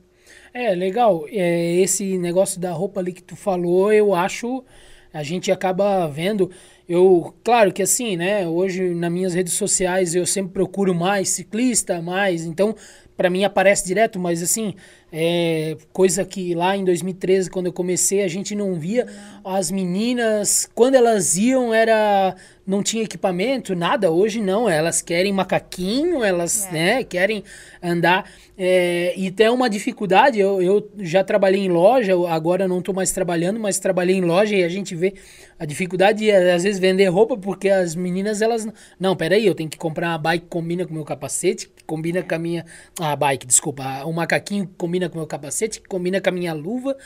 É, 0.52 0.74
legal. 0.74 1.24
É, 1.28 1.76
esse 1.76 2.18
negócio 2.18 2.60
da 2.60 2.72
roupa 2.72 3.00
ali 3.00 3.12
que 3.12 3.22
tu 3.22 3.36
falou, 3.36 3.92
eu 3.92 4.14
acho, 4.14 4.64
a 5.12 5.22
gente 5.22 5.50
acaba 5.52 6.06
vendo. 6.06 6.50
Eu, 6.88 7.34
claro 7.44 7.72
que 7.72 7.82
assim, 7.82 8.16
né? 8.16 8.46
Hoje 8.46 8.94
nas 8.94 9.12
minhas 9.12 9.34
redes 9.34 9.52
sociais 9.52 10.14
eu 10.14 10.24
sempre 10.26 10.52
procuro 10.52 10.94
mais 10.94 11.28
ciclista, 11.28 12.00
mais. 12.00 12.44
Então, 12.44 12.74
para 13.16 13.28
mim 13.28 13.44
aparece 13.44 13.86
direto, 13.86 14.18
mas 14.18 14.42
assim, 14.42 14.74
é, 15.10 15.76
coisa 15.92 16.24
que 16.24 16.54
lá 16.54 16.76
em 16.76 16.84
2013, 16.84 17.50
quando 17.50 17.66
eu 17.66 17.72
comecei, 17.72 18.22
a 18.22 18.28
gente 18.28 18.54
não 18.54 18.74
via. 18.74 19.06
As 19.44 19.70
meninas, 19.70 20.68
quando 20.74 20.96
elas 20.96 21.36
iam, 21.36 21.72
era 21.72 22.36
não 22.66 22.82
tinha 22.82 23.02
equipamento, 23.02 23.74
nada. 23.74 24.10
Hoje 24.10 24.42
não, 24.42 24.68
elas 24.68 25.00
querem 25.00 25.32
macaquinho, 25.32 26.22
elas 26.22 26.66
é. 26.66 26.72
né, 26.72 27.04
querem 27.04 27.42
andar. 27.82 28.30
É, 28.58 29.14
e 29.16 29.30
tem 29.30 29.48
uma 29.48 29.70
dificuldade. 29.70 30.38
Eu, 30.38 30.60
eu 30.60 30.90
já 30.98 31.24
trabalhei 31.24 31.62
em 31.62 31.70
loja, 31.70 32.12
agora 32.28 32.68
não 32.68 32.80
estou 32.80 32.94
mais 32.94 33.10
trabalhando, 33.10 33.58
mas 33.58 33.78
trabalhei 33.78 34.16
em 34.16 34.24
loja 34.24 34.54
e 34.54 34.62
a 34.62 34.68
gente 34.68 34.94
vê 34.94 35.14
a 35.58 35.64
dificuldade 35.64 36.18
de 36.18 36.30
às 36.30 36.62
vezes 36.62 36.78
vender 36.78 37.06
roupa 37.08 37.36
porque 37.36 37.68
as 37.68 37.94
meninas 37.94 38.40
elas 38.40 38.66
não, 38.98 39.16
peraí, 39.16 39.46
eu 39.46 39.54
tenho 39.54 39.68
que 39.68 39.76
comprar 39.76 40.10
uma 40.10 40.18
bike 40.18 40.44
que 40.44 40.50
combina 40.50 40.84
com 40.84 40.92
o 40.92 40.94
meu 40.94 41.04
capacete, 41.04 41.68
que 41.68 41.84
combina 41.84 42.22
com 42.22 42.34
a 42.34 42.38
minha 42.38 42.64
a 43.00 43.16
bike, 43.16 43.46
desculpa, 43.46 44.04
o 44.04 44.12
macaquinho 44.12 44.66
que 44.66 44.74
combina 44.76 45.08
com 45.08 45.16
o 45.16 45.18
meu 45.18 45.26
capacete, 45.26 45.80
que 45.80 45.88
combina 45.88 46.20
com 46.20 46.28
a 46.28 46.32
minha 46.32 46.52
luva, 46.52 46.96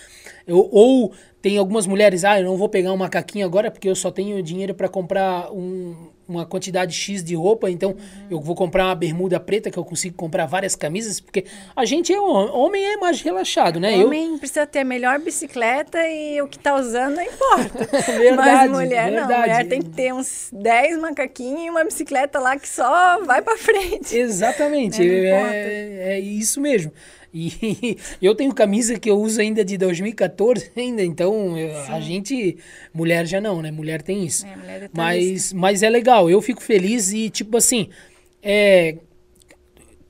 eu, 0.47 0.69
ou 0.71 1.15
tem 1.43 1.59
algumas 1.59 1.89
mulheres, 1.89 2.25
ah, 2.25 2.39
eu 2.39 2.47
não 2.47 2.57
vou 2.57 2.69
pegar 2.69 2.93
um 2.93 2.97
macaquinho 2.97 3.45
agora 3.45 3.69
porque 3.69 3.89
eu 3.89 3.97
só 3.97 4.13
tenho 4.13 4.41
dinheiro 4.41 4.75
para 4.75 4.89
comprar 4.89 5.51
um, 5.53 6.13
uma 6.29 6.47
quantidade 6.47 6.95
X 6.95 7.23
de 7.25 7.35
roupa, 7.35 7.69
então 7.69 7.91
uhum. 7.91 8.27
eu 8.31 8.41
vou 8.41 8.55
comprar 8.55 8.87
uma 8.87 8.95
bermuda 8.95 9.41
preta 9.41 9.69
que 9.69 9.77
eu 9.77 9.85
consigo 9.85 10.15
comprar 10.17 10.47
várias 10.47 10.77
camisas, 10.77 11.19
porque 11.19 11.45
a 11.75 11.85
gente 11.85 12.13
é 12.13 12.21
homem 12.21 12.85
é 12.85 12.97
mais 12.97 13.21
relaxado, 13.21 13.81
né? 13.81 13.97
Homem 14.05 14.35
eu... 14.35 14.39
precisa 14.39 14.65
ter 14.67 14.81
a 14.81 14.85
melhor 14.85 15.19
bicicleta 15.19 15.99
e 16.07 16.41
o 16.41 16.47
que 16.47 16.61
tá 16.61 16.77
usando 16.77 17.17
não 17.17 17.23
importa. 17.25 17.89
verdade, 18.13 18.37
Mas 18.37 18.71
mulher 18.71 19.11
verdade. 19.11 19.33
não, 19.33 19.41
mulher 19.41 19.69
tem 19.69 19.83
que 19.83 19.91
ter 19.91 20.15
uns 20.15 20.49
10 20.53 21.01
macaquinhos 21.01 21.67
e 21.67 21.71
uma 21.71 21.83
bicicleta 21.83 22.39
lá 22.39 22.57
que 22.57 22.69
só 22.69 23.21
vai 23.25 23.43
para 23.43 23.59
frente. 23.59 24.17
Exatamente, 24.17 25.03
é, 25.03 25.27
é, 25.27 26.13
é 26.13 26.21
isso 26.21 26.61
mesmo. 26.61 26.93
E 27.33 27.97
eu 28.21 28.35
tenho 28.35 28.55
camisa 28.55 28.99
que 28.99 29.09
eu 29.09 29.19
uso 29.19 29.41
ainda 29.41 29.65
de 29.65 29.79
2014 29.79 30.71
ainda, 30.77 31.03
então 31.03 31.55
a 31.89 32.01
gente, 32.01 32.59
mulher 32.93 33.27
já 33.27 33.41
não, 33.41 33.63
né? 33.63 33.71
Mulher 33.71 34.03
tem 34.03 34.25
isso. 34.25 34.47
É, 34.47 34.57
mulher 34.57 34.83
é 34.83 34.91
mas, 34.93 35.53
mas 35.53 35.83
é 35.83 35.89
legal, 35.89 36.29
eu 36.29 36.43
fico 36.43 36.63
feliz 36.63 37.13
e 37.13 37.31
tipo 37.31 37.57
assim, 37.57 37.89
é, 38.43 38.97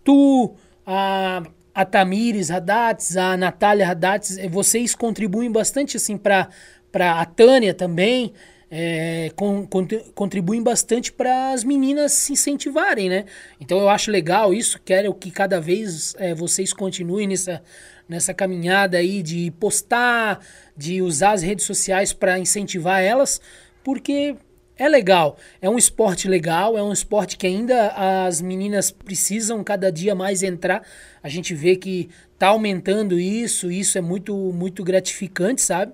tu, 0.03 0.55
a, 0.85 1.43
a 1.75 1.85
Tamires 1.85 2.51
Haddats, 2.51 3.17
a 3.17 3.37
Natália 3.37 3.89
Haddats, 3.89 4.39
é, 4.39 4.49
vocês 4.49 4.95
contribuem 4.95 5.51
bastante 5.51 5.97
assim 5.97 6.17
para 6.17 6.49
a 6.93 7.25
Tânia 7.25 7.73
também, 7.73 8.33
é, 8.75 9.31
con, 9.37 9.69
contribuem 10.15 10.63
bastante 10.63 11.13
para 11.13 11.53
as 11.53 11.63
meninas 11.63 12.13
se 12.13 12.33
incentivarem, 12.33 13.11
né? 13.11 13.27
Então 13.61 13.79
eu 13.79 13.91
acho 13.91 14.11
legal 14.11 14.55
isso, 14.55 14.81
quero 14.83 15.13
que 15.13 15.31
cada 15.31 15.61
vez 15.61 16.15
é, 16.19 16.35
vocês 16.35 16.73
continuem 16.73 17.29
nessa, 17.29 17.63
nessa 18.09 18.33
caminhada 18.33 18.97
aí 18.97 19.23
de 19.23 19.51
postar, 19.61 20.41
de 20.75 21.03
usar 21.03 21.33
as 21.33 21.43
redes 21.43 21.67
sociais 21.67 22.15
para 22.15 22.39
incentivar 22.39 23.03
elas, 23.03 23.43
porque 23.85 24.37
é 24.79 24.89
legal, 24.89 25.37
é 25.61 25.69
um 25.69 25.77
esporte 25.77 26.27
legal, 26.27 26.79
é 26.79 26.83
um 26.83 26.95
esporte 26.95 27.37
que 27.37 27.47
ainda 27.47 27.89
as 28.25 28.41
meninas 28.41 28.91
precisam 28.91 29.63
cada 29.63 29.93
dia 29.93 30.15
mais 30.15 30.43
entrar. 30.43 30.83
A 31.23 31.29
gente 31.29 31.55
vê 31.55 31.77
que 31.77 32.09
tá 32.39 32.49
aumentando 32.49 33.21
isso, 33.21 33.71
isso 33.71 33.99
é 33.99 34.01
muito 34.01 34.35
muito 34.35 34.83
gratificante, 34.83 35.61
sabe? 35.61 35.93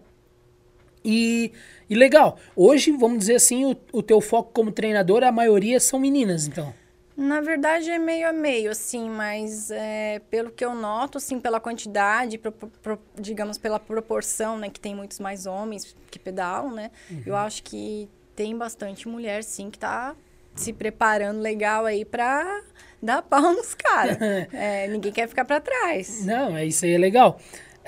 E 1.10 1.52
e 1.90 1.94
legal, 1.94 2.38
hoje, 2.54 2.92
vamos 2.92 3.20
dizer 3.20 3.36
assim, 3.36 3.64
o, 3.64 3.76
o 3.92 4.02
teu 4.02 4.20
foco 4.20 4.50
como 4.52 4.70
treinador, 4.70 5.24
a 5.24 5.32
maioria 5.32 5.80
são 5.80 5.98
meninas, 5.98 6.46
então. 6.46 6.74
Na 7.16 7.40
verdade 7.40 7.90
é 7.90 7.98
meio 7.98 8.28
a 8.28 8.32
meio, 8.32 8.70
assim, 8.70 9.08
mas 9.08 9.70
é, 9.70 10.20
pelo 10.30 10.50
que 10.50 10.64
eu 10.64 10.74
noto, 10.74 11.16
assim, 11.18 11.40
pela 11.40 11.58
quantidade, 11.58 12.36
pro, 12.36 12.52
pro, 12.52 12.98
digamos, 13.18 13.56
pela 13.56 13.80
proporção, 13.80 14.58
né, 14.58 14.68
que 14.68 14.78
tem 14.78 14.94
muitos 14.94 15.18
mais 15.18 15.46
homens 15.46 15.96
que 16.10 16.18
pedalam, 16.18 16.74
né, 16.74 16.90
uhum. 17.10 17.22
eu 17.24 17.34
acho 17.34 17.62
que 17.62 18.08
tem 18.36 18.56
bastante 18.56 19.08
mulher, 19.08 19.42
sim, 19.42 19.70
que 19.70 19.78
tá 19.78 20.14
se 20.54 20.72
preparando 20.72 21.40
legal 21.40 21.86
aí 21.86 22.04
pra 22.04 22.62
dar 23.02 23.22
pau 23.22 23.40
nos 23.54 23.74
caras. 23.74 24.18
é, 24.52 24.86
ninguém 24.88 25.10
quer 25.10 25.26
ficar 25.26 25.44
para 25.44 25.60
trás. 25.60 26.24
Não, 26.24 26.56
é 26.56 26.66
isso 26.66 26.84
aí 26.84 26.92
é 26.92 26.98
legal. 26.98 27.40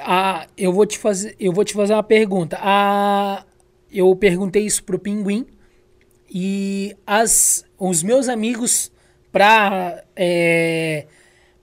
Ah, 0.02 0.46
eu 0.56 0.72
vou 0.72 0.86
te 0.86 0.98
fazer, 0.98 1.34
eu 1.38 1.52
vou 1.52 1.64
te 1.64 1.74
fazer 1.74 1.92
uma 1.92 2.02
pergunta. 2.02 2.58
A, 2.60 3.44
eu 3.92 4.14
perguntei 4.16 4.64
isso 4.64 4.82
pro 4.84 4.98
Pinguim 4.98 5.46
e 6.30 6.96
as, 7.06 7.64
os 7.78 8.02
meus 8.02 8.28
amigos, 8.28 8.92
para 9.32 10.04
é, 10.14 11.06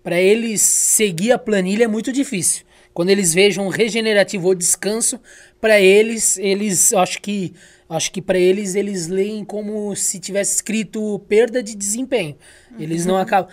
eles 0.06 0.62
seguir 0.62 1.32
a 1.32 1.38
planilha 1.38 1.86
é 1.86 1.88
muito 1.88 2.12
difícil. 2.12 2.65
Quando 2.93 3.10
eles 3.10 3.34
vejam 3.34 3.67
regenerativo 3.67 4.47
ou 4.47 4.56
descanso, 4.56 5.19
para 5.62 5.80
eles, 5.80 6.38
eles 6.38 6.93
acho 6.93 7.21
que 7.21 7.54
acho 7.89 8.12
que 8.12 8.21
para 8.21 8.38
eles 8.38 8.76
eles 8.76 9.08
leem 9.08 9.45
como 9.45 9.95
se 9.95 10.19
tivesse 10.19 10.56
escrito 10.56 11.19
perda 11.28 11.63
de 11.63 11.76
desempenho. 11.76 12.36
Uhum. 12.71 12.78
Eles 12.80 13.06
não 13.06 13.17
acabam. 13.17 13.52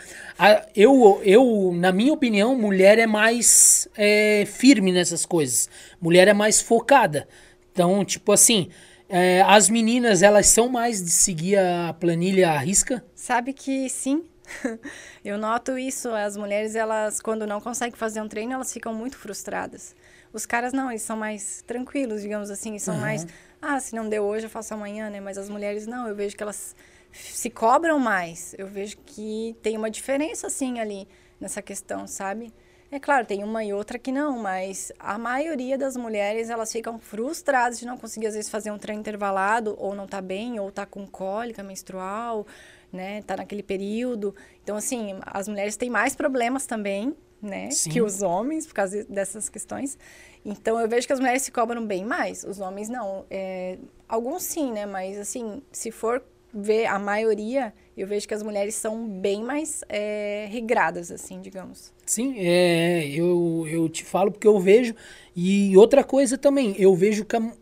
eu, 0.75 1.21
eu, 1.25 1.73
na 1.75 1.93
minha 1.93 2.13
opinião, 2.13 2.57
mulher 2.57 2.99
é 2.99 3.07
mais 3.07 3.89
é, 3.97 4.45
firme 4.47 4.93
nessas 4.93 5.25
coisas. 5.25 5.69
Mulher 6.01 6.29
é 6.29 6.35
mais 6.35 6.61
focada. 6.61 7.29
Então, 7.73 8.05
tipo 8.05 8.33
assim, 8.33 8.71
é, 9.09 9.43
as 9.43 9.69
meninas 9.69 10.23
elas 10.23 10.47
são 10.47 10.69
mais 10.69 11.03
de 11.03 11.11
seguir 11.11 11.59
a 11.59 11.93
planilha 11.93 12.51
à 12.51 12.59
risca? 12.59 13.05
Sabe 13.15 13.53
que 13.53 13.89
sim. 13.89 14.25
eu 15.25 15.39
noto 15.39 15.79
isso. 15.79 16.09
As 16.11 16.37
mulheres, 16.37 16.75
elas, 16.75 17.21
quando 17.21 17.47
não 17.47 17.61
conseguem 17.61 17.97
fazer 17.97 18.21
um 18.21 18.29
treino, 18.29 18.53
elas 18.53 18.73
ficam 18.73 18.95
muito 18.95 19.17
frustradas. 19.17 19.95
Os 20.33 20.45
caras 20.45 20.73
não, 20.73 20.91
eles 20.91 21.03
são 21.03 21.17
mais 21.17 21.63
tranquilos, 21.65 22.23
digamos 22.23 22.51
assim, 22.51 22.77
são 22.81 22.97
uhum. 22.97 23.01
mais 23.01 23.25
ah, 23.67 23.81
se 23.81 23.95
não 23.95 24.09
deu 24.09 24.25
hoje, 24.25 24.47
eu 24.47 24.51
faço 24.51 24.75
amanhã, 24.75 25.11
né? 25.11 25.21
Mas 25.21 25.39
as 25.39 25.49
mulheres 25.49 25.87
não, 25.87 26.07
eu 26.07 26.15
vejo 26.15 26.37
que 26.37 26.43
elas 26.43 26.75
se 27.13 27.49
cobram 27.51 27.99
mais. 27.99 28.55
Eu 28.59 28.67
vejo 28.67 28.97
que 29.07 29.57
tem 29.63 29.77
uma 29.77 29.91
diferença, 29.91 30.47
assim, 30.47 30.81
ali 30.81 31.09
nessa 31.41 31.63
questão, 31.63 32.07
sabe? 32.07 32.53
É 32.91 33.01
claro, 33.01 33.27
tem 33.27 33.43
uma 33.43 33.65
e 33.65 33.73
outra 33.73 33.99
que 33.99 34.13
não, 34.13 34.39
mas 34.39 34.93
a 35.01 35.19
maioria 35.19 35.77
das 35.77 35.97
mulheres, 35.97 36.49
elas 36.49 36.71
ficam 36.71 36.99
frustradas 36.99 37.79
de 37.79 37.87
não 37.87 37.97
conseguir, 37.97 38.29
às 38.29 38.35
vezes, 38.35 38.49
fazer 38.49 38.71
um 38.71 38.79
treino 38.79 39.01
intervalado, 39.01 39.75
ou 39.79 39.95
não 39.95 40.07
tá 40.07 40.21
bem, 40.21 40.61
ou 40.61 40.71
tá 40.71 40.87
com 40.87 41.07
cólica 41.07 41.63
menstrual, 41.63 42.47
né? 42.93 43.23
Tá 43.23 43.37
naquele 43.37 43.63
período. 43.63 44.35
Então, 44.63 44.77
assim, 44.77 45.19
as 45.27 45.49
mulheres 45.49 45.77
têm 45.77 45.91
mais 45.91 46.15
problemas 46.15 46.67
também, 46.67 47.17
né? 47.43 47.71
Sim. 47.71 47.91
Que 47.91 48.01
os 48.01 48.23
homens, 48.23 48.67
por 48.67 48.75
causa 48.75 49.05
dessas 49.05 49.49
questões. 49.49 49.99
Então, 50.45 50.79
eu 50.79 50.89
vejo 50.89 51.07
que 51.07 51.13
as 51.13 51.21
mulheres 51.21 51.43
se 51.43 51.51
cobram 51.51 51.87
bem 51.87 52.05
mais, 52.05 52.45
os 52.45 52.61
homens 52.61 52.89
não. 52.89 53.25
É, 53.31 53.79
alguns 54.09 54.43
sim, 54.43 54.73
né? 54.73 54.85
Mas, 54.85 55.19
assim, 55.19 55.63
se 55.73 55.91
for 55.91 56.23
ver 56.53 56.87
a 56.87 56.99
maioria, 56.99 57.73
eu 57.97 58.07
vejo 58.07 58.29
que 58.29 58.35
as 58.35 58.43
mulheres 58.43 58.75
são 58.75 59.09
bem 59.09 59.43
mais 59.43 59.83
é, 59.89 60.47
regradas, 60.51 61.11
assim, 61.11 61.41
digamos. 61.41 61.93
Sim, 62.07 62.35
é, 62.39 63.09
eu, 63.09 63.67
eu 63.69 63.89
te 63.89 64.05
falo 64.05 64.31
porque 64.31 64.47
eu 64.47 64.61
vejo. 64.61 64.95
E 65.35 65.77
outra 65.77 66.05
coisa 66.05 66.39
também, 66.39 66.75
eu 66.79 66.95
vejo 66.95 67.25
que, 67.25 67.37
a, 67.37 67.53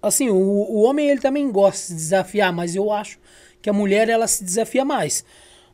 assim, 0.00 0.28
o, 0.30 0.36
o 0.36 0.82
homem 0.82 1.08
ele 1.08 1.20
também 1.20 1.50
gosta 1.50 1.88
de 1.92 2.00
desafiar, 2.00 2.52
mas 2.52 2.74
eu 2.74 2.90
acho 2.90 3.18
que 3.60 3.70
a 3.70 3.72
mulher 3.72 4.08
ela 4.08 4.26
se 4.26 4.42
desafia 4.42 4.84
mais. 4.84 5.24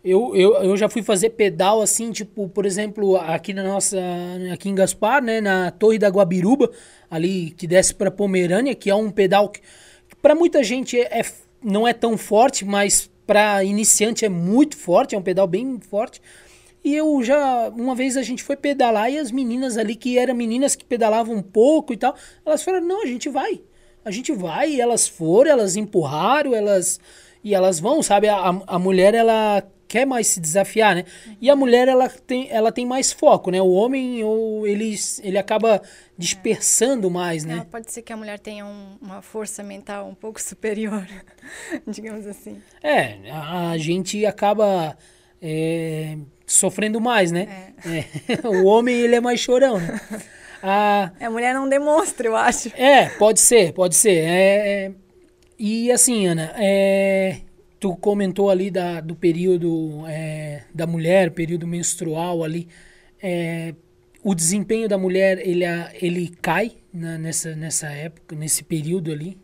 Eu, 0.04 0.34
eu, 0.36 0.54
eu 0.62 0.76
já 0.76 0.88
fui 0.88 1.02
fazer 1.02 1.30
pedal 1.30 1.82
assim, 1.82 2.12
tipo, 2.12 2.48
por 2.48 2.64
exemplo, 2.64 3.16
aqui 3.16 3.52
na 3.52 3.64
nossa. 3.64 3.98
Aqui 4.52 4.68
em 4.68 4.74
Gaspar, 4.74 5.22
né? 5.22 5.40
Na 5.40 5.70
Torre 5.70 5.98
da 5.98 6.08
Guabiruba, 6.08 6.70
ali 7.10 7.50
que 7.50 7.66
desce 7.66 7.94
para 7.94 8.10
Pomerânia, 8.10 8.74
que 8.74 8.90
é 8.90 8.94
um 8.94 9.10
pedal 9.10 9.48
que, 9.48 9.60
para 10.22 10.34
muita 10.34 10.62
gente 10.62 10.98
é, 10.98 11.20
é, 11.20 11.22
não 11.62 11.86
é 11.86 11.92
tão 11.92 12.16
forte, 12.16 12.64
mas 12.64 13.10
para 13.26 13.62
iniciante 13.64 14.24
é 14.24 14.28
muito 14.28 14.76
forte, 14.76 15.14
é 15.14 15.18
um 15.18 15.22
pedal 15.22 15.46
bem 15.46 15.78
forte. 15.80 16.20
E 16.84 16.94
eu 16.94 17.22
já, 17.22 17.68
uma 17.76 17.94
vez 17.94 18.16
a 18.16 18.22
gente 18.22 18.42
foi 18.42 18.56
pedalar 18.56 19.10
e 19.10 19.18
as 19.18 19.30
meninas 19.30 19.76
ali, 19.76 19.96
que 19.96 20.16
eram 20.16 20.34
meninas 20.34 20.76
que 20.76 20.84
pedalavam 20.84 21.34
um 21.34 21.42
pouco 21.42 21.92
e 21.92 21.96
tal, 21.96 22.14
elas 22.46 22.62
falaram: 22.62 22.86
não, 22.86 23.02
a 23.02 23.06
gente 23.06 23.28
vai. 23.28 23.60
A 24.04 24.10
gente 24.10 24.32
vai. 24.32 24.70
E 24.70 24.80
elas 24.80 25.08
foram, 25.08 25.50
elas 25.50 25.76
empurraram, 25.76 26.54
elas. 26.54 27.00
E 27.42 27.54
elas 27.54 27.78
vão, 27.80 28.02
sabe? 28.02 28.28
A, 28.28 28.62
a 28.66 28.78
mulher, 28.78 29.14
ela 29.14 29.62
quer 29.88 30.04
mais 30.04 30.26
se 30.28 30.38
desafiar, 30.38 30.94
né? 30.94 31.04
E 31.40 31.48
a 31.48 31.56
mulher 31.56 31.88
ela 31.88 32.08
tem, 32.08 32.48
ela 32.50 32.70
tem 32.70 32.84
mais 32.84 33.10
foco, 33.10 33.50
né? 33.50 33.60
O 33.60 33.70
homem 33.70 34.22
ou 34.22 34.66
ele, 34.66 34.94
ele 35.22 35.38
acaba 35.38 35.80
dispersando 36.16 37.10
mais, 37.10 37.44
né? 37.44 37.66
pode 37.70 37.90
ser 37.90 38.02
que 38.02 38.12
a 38.12 38.16
mulher 38.16 38.38
tenha 38.38 38.66
um, 38.66 38.98
uma 39.00 39.22
força 39.22 39.62
mental 39.62 40.08
um 40.08 40.14
pouco 40.14 40.40
superior, 40.42 41.06
digamos 41.86 42.26
assim. 42.26 42.60
É, 42.82 43.30
a, 43.30 43.70
a 43.70 43.78
gente 43.78 44.26
acaba 44.26 44.96
é, 45.40 46.18
sofrendo 46.46 47.00
mais, 47.00 47.32
né? 47.32 47.72
É. 47.84 48.34
É, 48.34 48.46
o 48.46 48.64
homem 48.64 48.94
ele 48.94 49.16
é 49.16 49.20
mais 49.20 49.40
chorão. 49.40 49.78
Né? 49.78 50.00
A, 50.62 51.12
a 51.20 51.30
mulher 51.30 51.54
não 51.54 51.68
demonstra, 51.68 52.26
eu 52.26 52.36
acho. 52.36 52.70
É, 52.74 53.08
pode 53.10 53.40
ser, 53.40 53.72
pode 53.72 53.94
ser. 53.94 54.18
É, 54.18 54.86
é 54.86 54.92
e 55.58 55.90
assim, 55.90 56.26
Ana, 56.26 56.52
é, 56.56 57.40
tu 57.78 57.96
comentou 57.96 58.50
ali 58.50 58.70
da, 58.70 59.00
do 59.00 59.14
período 59.14 60.04
é, 60.06 60.64
da 60.74 60.86
mulher, 60.86 61.30
período 61.30 61.66
menstrual 61.66 62.42
ali. 62.42 62.68
É, 63.22 63.74
o 64.22 64.34
desempenho 64.34 64.88
da 64.88 64.98
mulher, 64.98 65.38
ele, 65.38 65.64
ele 66.00 66.28
cai 66.42 66.76
na, 66.92 67.16
nessa, 67.16 67.54
nessa 67.54 67.88
época, 67.88 68.34
nesse 68.34 68.64
período 68.64 69.12
ali? 69.12 69.38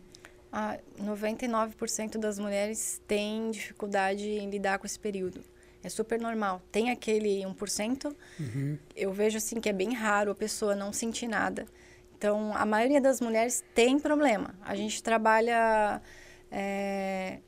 Ah, 0.51 0.77
99% 1.01 2.17
das 2.17 2.39
mulheres 2.39 3.01
têm 3.07 3.51
dificuldade 3.51 4.27
em 4.27 4.49
lidar 4.49 4.79
com 4.79 4.85
esse 4.85 4.99
período. 4.99 5.41
É 5.83 5.89
super 5.89 6.19
normal. 6.19 6.61
Tem 6.71 6.89
aquele 6.89 7.41
1%, 7.41 8.15
uhum. 8.39 8.77
eu 8.95 9.13
vejo 9.13 9.37
assim 9.37 9.59
que 9.59 9.69
é 9.69 9.73
bem 9.73 9.93
raro 9.93 10.31
a 10.31 10.35
pessoa 10.35 10.75
não 10.75 10.91
sentir 10.91 11.27
nada. 11.27 11.65
Então, 12.17 12.55
a 12.55 12.65
maioria 12.65 13.01
das 13.01 13.21
mulheres 13.21 13.63
tem 13.73 13.99
problema. 13.99 14.55
A 14.61 14.75
gente 14.75 15.03
trabalha 15.03 16.01
é, 16.49 17.39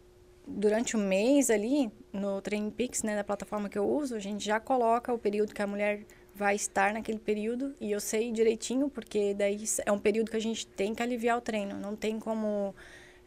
durante 0.47 0.95
o 0.95 0.99
mês 0.99 1.49
ali, 1.49 1.91
no 2.13 2.41
Training 2.41 2.71
Peaks, 2.71 3.03
né, 3.03 3.15
da 3.15 3.23
plataforma 3.23 3.67
que 3.67 3.77
eu 3.77 3.87
uso, 3.87 4.15
a 4.15 4.19
gente 4.19 4.43
já 4.45 4.59
coloca 4.59 5.13
o 5.13 5.19
período 5.19 5.53
que 5.53 5.61
a 5.61 5.67
mulher 5.67 6.05
vai 6.33 6.55
estar 6.55 6.93
naquele 6.93 7.19
período 7.19 7.75
e 7.81 7.91
eu 7.91 7.99
sei 7.99 8.31
direitinho, 8.31 8.89
porque 8.89 9.33
daí 9.33 9.63
é 9.85 9.91
um 9.91 9.99
período 9.99 10.31
que 10.31 10.37
a 10.37 10.41
gente 10.41 10.65
tem 10.65 10.93
que 10.95 11.03
aliviar 11.03 11.37
o 11.37 11.41
treino. 11.41 11.77
Não 11.79 11.95
tem 11.95 12.19
como 12.19 12.73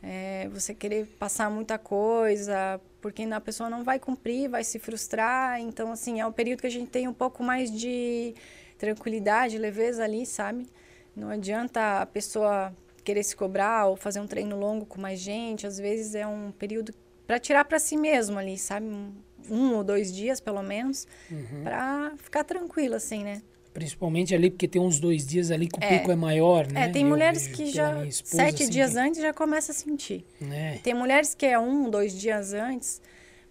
é, 0.03 0.49
você 0.49 0.75
querer 0.75 1.07
passar 1.19 1.51
muita 1.51 1.77
coisa, 1.77 2.81
porque 3.01 3.23
a 3.25 3.41
pessoa 3.41 3.69
não 3.69 3.85
vai 3.85 3.99
cumprir, 3.99 4.49
vai 4.49 4.65
se 4.65 4.79
frustrar. 4.79 5.61
Então, 5.61 5.93
assim, 5.93 6.21
é 6.21 6.27
um 6.27 6.33
período 6.33 6.61
que 6.61 6.67
a 6.69 6.71
gente 6.71 6.89
tem 6.89 7.09
um 7.09 7.13
pouco 7.13 7.43
mais 7.43 7.71
de 7.71 8.35
tranquilidade, 8.79 9.59
leveza 9.59 10.05
ali, 10.05 10.25
sabe? 10.25 10.67
Não 11.15 11.29
adianta 11.29 12.01
a 12.01 12.07
pessoa 12.07 12.73
querer 13.05 13.25
se 13.25 13.35
cobrar 13.35 13.87
ou 13.87 13.97
fazer 13.97 14.21
um 14.21 14.27
treino 14.27 14.57
longo 14.57 14.87
com 14.87 15.01
mais 15.01 15.19
gente. 15.19 15.67
Às 15.67 15.79
vezes 15.79 16.15
é 16.15 16.27
um 16.27 16.53
período 16.53 16.95
para 17.31 17.39
tirar 17.39 17.65
para 17.65 17.79
si 17.79 17.97
mesmo 17.97 18.41
ali, 18.41 18.59
sabe? 18.59 18.87
Um, 18.87 19.13
um, 19.49 19.75
ou 19.77 19.85
dois 19.85 20.13
dias, 20.13 20.41
pelo 20.41 20.65
menos, 20.65 21.07
uhum. 21.31 21.63
para 21.63 22.13
ficar 22.17 22.43
tranquilo, 22.43 22.97
assim, 22.97 23.23
né? 23.23 23.41
Principalmente 23.73 24.35
ali, 24.35 24.51
porque 24.51 24.67
tem 24.67 24.83
uns 24.83 24.99
dois 24.99 25.25
dias 25.25 25.53
ali 25.53 25.69
que 25.69 25.79
o 25.79 25.85
é. 25.85 25.97
pico 25.97 26.11
é 26.11 26.17
maior, 26.17 26.67
né? 26.67 26.87
É, 26.87 26.89
tem 26.89 27.05
Eu 27.05 27.09
mulheres 27.09 27.47
que 27.47 27.67
já, 27.67 28.05
sete 28.11 28.65
assim, 28.65 28.73
dias 28.73 28.95
que... 28.95 28.99
antes, 28.99 29.23
já 29.23 29.33
começa 29.33 29.71
a 29.71 29.75
sentir. 29.77 30.27
É. 30.51 30.79
Tem 30.83 30.93
mulheres 30.93 31.33
que 31.33 31.47
é 31.47 31.57
um, 31.57 31.89
dois 31.89 32.21
dias 32.21 32.53
antes, 32.53 33.01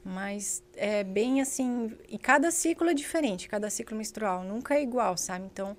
mas 0.03 0.61
é 0.75 1.01
bem 1.01 1.39
assim... 1.39 1.89
E 2.09 2.17
cada 2.17 2.51
ciclo 2.51 2.89
é 2.89 2.93
diferente, 2.93 3.47
cada 3.47 3.69
ciclo 3.69 3.95
menstrual. 3.95 4.43
Nunca 4.43 4.75
é 4.75 4.83
igual, 4.83 5.15
sabe? 5.15 5.45
Então, 5.53 5.77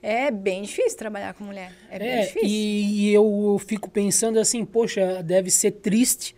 é 0.00 0.30
bem 0.30 0.62
difícil 0.62 0.96
trabalhar 0.96 1.34
com 1.34 1.44
mulher. 1.44 1.70
É, 1.90 1.98
bem 1.98 2.08
é, 2.08 2.20
difícil. 2.22 2.48
E, 2.48 3.10
e 3.10 3.12
eu 3.12 3.60
fico 3.62 3.90
pensando 3.90 4.38
assim, 4.38 4.64
poxa, 4.64 5.22
deve 5.22 5.50
ser 5.50 5.72
triste 5.72 6.34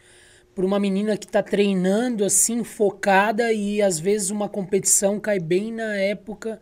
para 0.54 0.64
uma 0.64 0.78
menina 0.78 1.16
que 1.16 1.26
está 1.26 1.42
treinando 1.42 2.24
assim, 2.24 2.62
focada 2.62 3.52
e 3.52 3.82
às 3.82 3.98
vezes 3.98 4.30
uma 4.30 4.48
competição 4.48 5.18
cai 5.18 5.40
bem 5.40 5.72
na 5.72 5.96
época 5.96 6.60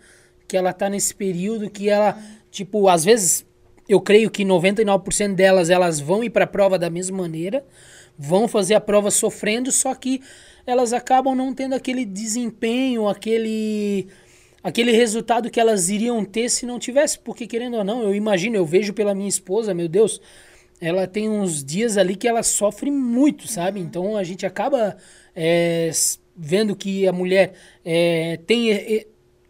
que 0.48 0.56
ela 0.56 0.70
está 0.70 0.88
nesse 0.88 1.14
período 1.14 1.70
que 1.70 1.88
ela, 1.88 2.18
tipo, 2.50 2.88
às 2.88 3.04
vezes 3.04 3.44
eu 3.88 4.00
creio 4.00 4.30
que 4.30 4.44
99% 4.44 5.34
delas 5.34 5.70
elas 5.70 6.00
vão 6.00 6.24
ir 6.24 6.30
para 6.30 6.44
a 6.44 6.48
prova 6.48 6.78
da 6.78 6.88
mesma 6.88 7.18
maneira, 7.18 7.64
vão 8.18 8.48
fazer 8.48 8.74
a 8.74 8.80
prova 8.80 9.10
sofrendo, 9.10 9.70
só 9.70 9.94
que 9.94 10.20
elas 10.66 10.92
acabam 10.92 11.34
não 11.34 11.52
tendo 11.52 11.74
aquele 11.74 12.04
desempenho, 12.04 13.08
aquele 13.08 14.06
aquele 14.62 14.92
resultado 14.92 15.50
que 15.50 15.58
elas 15.58 15.88
iriam 15.88 16.24
ter 16.24 16.48
se 16.48 16.64
não 16.64 16.78
tivesse, 16.78 17.18
porque 17.18 17.46
querendo 17.48 17.78
ou 17.78 17.84
não, 17.84 18.02
eu 18.02 18.14
imagino, 18.14 18.56
eu 18.56 18.64
vejo 18.64 18.92
pela 18.92 19.14
minha 19.14 19.28
esposa, 19.28 19.74
meu 19.74 19.88
Deus, 19.88 20.20
ela 20.82 21.06
tem 21.06 21.28
uns 21.28 21.62
dias 21.62 21.96
ali 21.96 22.16
que 22.16 22.26
ela 22.26 22.42
sofre 22.42 22.90
muito, 22.90 23.46
sabe? 23.46 23.78
Então 23.78 24.16
a 24.16 24.24
gente 24.24 24.44
acaba 24.44 24.96
é, 25.34 25.92
vendo 26.36 26.74
que 26.74 27.06
a 27.06 27.12
mulher 27.12 27.54
é, 27.84 28.36
tem, 28.38 28.72
é, 28.72 29.06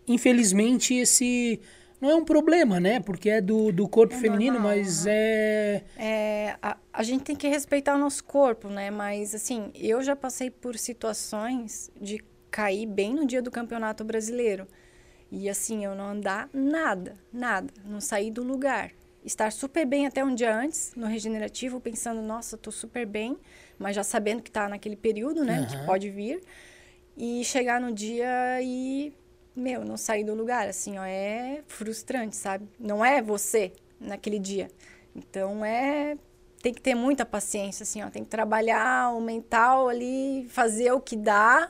infelizmente, 0.06 0.94
esse. 0.94 1.58
Não 1.98 2.10
é 2.10 2.14
um 2.14 2.24
problema, 2.24 2.78
né? 2.78 3.00
Porque 3.00 3.30
é 3.30 3.40
do, 3.40 3.72
do 3.72 3.88
corpo 3.88 4.14
é 4.14 4.18
feminino, 4.18 4.54
normal, 4.54 4.76
mas 4.76 5.06
é. 5.06 5.84
é 5.96 6.56
a, 6.60 6.76
a 6.92 7.02
gente 7.02 7.24
tem 7.24 7.36
que 7.36 7.48
respeitar 7.48 7.94
o 7.94 7.98
nosso 7.98 8.24
corpo, 8.24 8.68
né? 8.68 8.90
Mas, 8.90 9.34
assim, 9.34 9.70
eu 9.74 10.02
já 10.02 10.14
passei 10.14 10.50
por 10.50 10.76
situações 10.76 11.90
de 11.98 12.22
cair 12.50 12.84
bem 12.84 13.14
no 13.14 13.24
dia 13.24 13.40
do 13.40 13.50
campeonato 13.50 14.04
brasileiro. 14.04 14.66
E, 15.30 15.48
assim, 15.48 15.82
eu 15.82 15.94
não 15.94 16.08
andar 16.08 16.50
nada, 16.52 17.14
nada. 17.32 17.72
Não 17.86 18.00
sair 18.00 18.30
do 18.30 18.42
lugar 18.42 18.90
estar 19.24 19.52
super 19.52 19.86
bem 19.86 20.06
até 20.06 20.24
um 20.24 20.34
dia 20.34 20.54
antes 20.54 20.92
no 20.96 21.06
regenerativo, 21.06 21.80
pensando, 21.80 22.20
nossa, 22.20 22.56
tô 22.56 22.70
super 22.70 23.06
bem, 23.06 23.36
mas 23.78 23.96
já 23.96 24.02
sabendo 24.02 24.42
que 24.42 24.50
tá 24.50 24.68
naquele 24.68 24.96
período, 24.96 25.44
né, 25.44 25.60
uhum. 25.60 25.66
que 25.66 25.86
pode 25.86 26.10
vir, 26.10 26.42
e 27.16 27.44
chegar 27.44 27.80
no 27.80 27.92
dia 27.92 28.60
e, 28.62 29.12
meu, 29.54 29.84
não 29.84 29.96
sair 29.96 30.24
do 30.24 30.34
lugar, 30.34 30.68
assim, 30.68 30.98
ó, 30.98 31.04
é 31.04 31.62
frustrante, 31.66 32.36
sabe? 32.36 32.68
Não 32.78 33.04
é 33.04 33.20
você 33.20 33.72
naquele 34.00 34.38
dia. 34.38 34.68
Então 35.14 35.64
é 35.64 36.16
tem 36.62 36.72
que 36.72 36.80
ter 36.80 36.94
muita 36.94 37.26
paciência, 37.26 37.82
assim, 37.82 38.02
ó, 38.02 38.08
tem 38.08 38.22
que 38.22 38.30
trabalhar 38.30 39.12
o 39.12 39.20
mental 39.20 39.88
ali, 39.88 40.46
fazer 40.48 40.92
o 40.92 41.00
que 41.00 41.16
dá, 41.16 41.68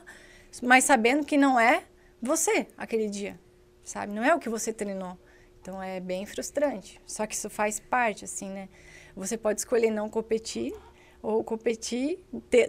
mas 0.61 0.83
sabendo 0.83 1.25
que 1.25 1.35
não 1.35 1.59
é 1.59 1.83
você 2.21 2.67
aquele 2.77 3.09
dia, 3.09 3.39
sabe? 3.83 4.13
Não 4.13 4.23
é 4.23 4.35
o 4.35 4.39
que 4.39 4.47
você 4.47 4.71
treinou. 4.71 5.17
Então 5.63 5.81
é 5.81 6.01
bem 6.01 6.25
frustrante. 6.25 6.99
Só 7.07 7.25
que 7.25 7.33
isso 7.33 7.49
faz 7.49 7.79
parte, 7.79 8.25
assim, 8.25 8.49
né? 8.49 8.67
Você 9.15 9.37
pode 9.37 9.61
escolher 9.61 9.89
não 9.89 10.09
competir 10.09 10.73
ou 11.21 11.41
competir 11.41 12.19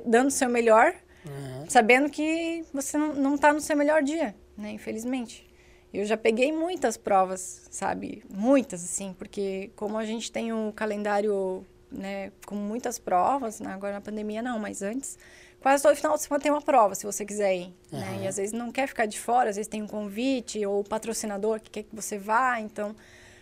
dando 0.06 0.28
o 0.28 0.30
seu 0.30 0.48
melhor, 0.48 0.94
uhum. 1.26 1.68
sabendo 1.68 2.08
que 2.08 2.64
você 2.72 2.96
não 2.96 3.34
está 3.34 3.52
no 3.52 3.60
seu 3.60 3.76
melhor 3.76 4.00
dia, 4.00 4.36
né? 4.56 4.70
Infelizmente. 4.70 5.44
Eu 5.92 6.04
já 6.04 6.16
peguei 6.16 6.52
muitas 6.52 6.96
provas, 6.96 7.66
sabe? 7.68 8.22
Muitas, 8.28 8.84
assim, 8.84 9.12
porque 9.18 9.72
como 9.74 9.98
a 9.98 10.04
gente 10.04 10.30
tem 10.30 10.52
um 10.52 10.70
calendário, 10.70 11.66
né, 11.90 12.30
com 12.46 12.54
muitas 12.54 12.98
provas, 12.98 13.58
né? 13.58 13.72
agora 13.72 13.94
na 13.94 14.00
pandemia 14.00 14.42
não, 14.42 14.58
mas 14.58 14.82
antes, 14.82 15.18
quase 15.64 15.82
todo 15.82 15.96
final 15.96 16.14
de 16.14 16.22
semana 16.22 16.42
tem 16.42 16.52
uma 16.52 16.60
prova, 16.60 16.94
se 16.94 17.06
você 17.06 17.24
quiser 17.24 17.56
ir. 17.56 17.74
Uhum. 17.90 17.98
Né? 17.98 18.18
E 18.24 18.26
às 18.26 18.36
vezes 18.36 18.52
não 18.52 18.70
quer 18.70 18.86
ficar 18.86 19.06
de 19.06 19.18
fora, 19.18 19.48
às 19.48 19.56
vezes 19.56 19.66
tem 19.66 19.82
um 19.82 19.86
convite 19.86 20.64
ou 20.66 20.80
o 20.80 20.84
patrocinador 20.84 21.58
que 21.58 21.70
quer 21.70 21.84
que 21.84 21.96
você 21.96 22.18
vá, 22.18 22.60
então, 22.60 22.94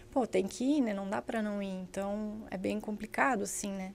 pô, 0.09 0.25
tem 0.25 0.47
que 0.47 0.63
ir, 0.63 0.81
né? 0.83 0.95
Não 0.95 1.11
dá 1.11 1.21
para 1.21 1.43
não 1.43 1.61
ir. 1.61 1.81
Então, 1.83 2.45
é 2.49 2.57
bem 2.57 2.79
complicado, 2.79 3.43
assim, 3.43 3.73
né? 3.73 3.93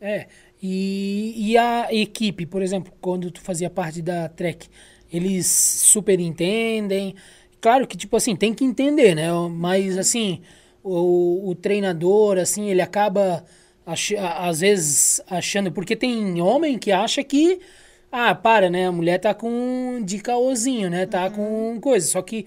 É, 0.00 0.26
e, 0.62 1.34
e 1.36 1.58
a 1.58 1.92
equipe, 1.92 2.46
por 2.46 2.62
exemplo, 2.62 2.90
quando 2.98 3.30
tu 3.30 3.42
fazia 3.42 3.68
parte 3.68 4.00
da 4.00 4.30
Trek, 4.30 4.66
eles 5.12 5.46
super 5.46 6.18
entendem. 6.18 7.14
Claro 7.60 7.86
que, 7.86 7.94
tipo 7.94 8.16
assim, 8.16 8.34
tem 8.34 8.54
que 8.54 8.64
entender, 8.64 9.14
né? 9.14 9.28
Mas, 9.50 9.98
assim, 9.98 10.40
o, 10.82 11.50
o 11.50 11.54
treinador, 11.54 12.38
assim, 12.38 12.70
ele 12.70 12.80
acaba 12.80 13.44
ach, 13.86 14.12
às 14.16 14.60
vezes 14.60 15.20
achando, 15.28 15.72
porque 15.72 15.96
tem 15.96 16.40
homem 16.40 16.78
que 16.78 16.92
acha 16.92 17.22
que, 17.22 17.60
ah, 18.10 18.34
para, 18.34 18.70
né, 18.70 18.86
a 18.86 18.92
mulher 18.92 19.18
tá 19.18 19.34
com 19.34 20.00
de 20.04 20.18
caôzinho, 20.18 20.90
né, 20.90 21.06
tá 21.06 21.24
uhum. 21.26 21.74
com 21.74 21.80
coisa, 21.80 22.06
só 22.06 22.22
que 22.22 22.46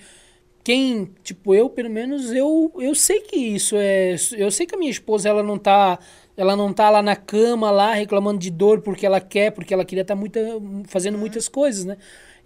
quem, 0.64 1.12
tipo, 1.24 1.54
eu, 1.54 1.70
pelo 1.70 1.90
menos, 1.90 2.32
eu, 2.32 2.72
eu 2.80 2.96
sei 2.96 3.22
que 3.22 3.36
isso 3.36 3.76
é, 3.78 4.16
eu 4.38 4.50
sei 4.50 4.66
que 4.66 4.76
a 4.76 4.78
minha 4.78 4.90
esposa, 4.90 5.30
ela 5.30 5.44
não 5.44 5.60
tá, 5.60 6.00
ela 6.36 6.56
não 6.56 6.74
tá 6.74 6.90
lá 6.90 7.02
na 7.02 7.16
cama, 7.16 7.70
lá, 7.70 7.94
reclamando 7.94 8.40
de 8.40 8.50
dor 8.50 8.82
porque 8.82 9.06
ela 9.06 9.22
quer, 9.22 9.52
porque 9.52 9.74
ela 9.74 9.86
queria 9.86 10.02
estar 10.02 10.16
tá 10.16 10.20
muita, 10.20 10.40
fazendo 10.86 11.16
uhum. 11.16 11.22
muitas 11.22 11.48
coisas, 11.48 11.86
né, 11.86 11.98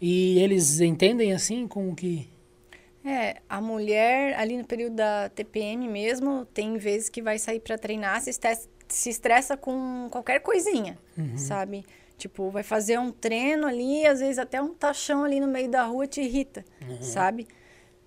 e 0.01 0.39
eles 0.39 0.79
entendem, 0.81 1.33
assim, 1.33 1.67
com 1.67 1.93
que... 1.95 2.27
É, 3.03 3.37
a 3.47 3.61
mulher 3.61 4.37
ali 4.37 4.57
no 4.57 4.65
período 4.65 4.97
da 4.97 5.29
TPM 5.29 5.87
mesmo, 5.87 6.45
tem 6.53 6.77
vezes 6.77 7.07
que 7.07 7.21
vai 7.21 7.39
sair 7.39 7.61
para 7.61 7.77
treinar, 7.77 8.21
se 8.21 8.29
se 8.89 9.09
estressa 9.09 9.55
com 9.55 10.07
qualquer 10.09 10.39
coisinha, 10.39 10.97
uhum. 11.17 11.37
sabe? 11.37 11.85
Tipo, 12.17 12.49
vai 12.49 12.63
fazer 12.63 12.99
um 12.99 13.11
treino 13.11 13.65
ali, 13.65 14.05
às 14.05 14.19
vezes 14.19 14.37
até 14.37 14.61
um 14.61 14.73
tachão 14.73 15.23
ali 15.23 15.39
no 15.39 15.47
meio 15.47 15.69
da 15.69 15.83
rua 15.83 16.05
te 16.05 16.21
irrita, 16.21 16.65
uhum. 16.81 17.01
sabe? 17.01 17.47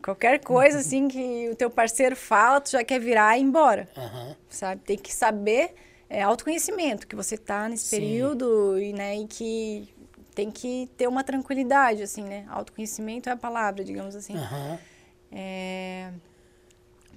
Qualquer 0.02 0.40
coisa 0.40 0.78
assim 0.78 1.08
que 1.08 1.48
o 1.48 1.54
teu 1.54 1.70
parceiro 1.70 2.16
fala, 2.16 2.60
tu 2.60 2.70
já 2.70 2.84
quer 2.84 3.00
virar 3.00 3.38
e 3.38 3.40
ir 3.40 3.44
embora, 3.44 3.88
uhum. 3.96 4.34
sabe? 4.48 4.82
Tem 4.84 4.98
que 4.98 5.14
saber, 5.14 5.74
é 6.10 6.22
autoconhecimento, 6.22 7.06
que 7.06 7.16
você 7.16 7.38
tá 7.38 7.68
nesse 7.68 7.84
Sim. 7.84 7.96
período 7.96 8.78
e, 8.78 8.92
né, 8.92 9.16
e 9.16 9.26
que 9.26 9.88
tem 10.34 10.50
que 10.50 10.90
ter 10.96 11.06
uma 11.06 11.22
tranquilidade, 11.22 12.02
assim, 12.02 12.22
né? 12.22 12.44
Autoconhecimento 12.48 13.28
é 13.28 13.32
a 13.32 13.36
palavra, 13.36 13.84
digamos 13.84 14.16
assim. 14.16 14.34
É... 15.30 16.10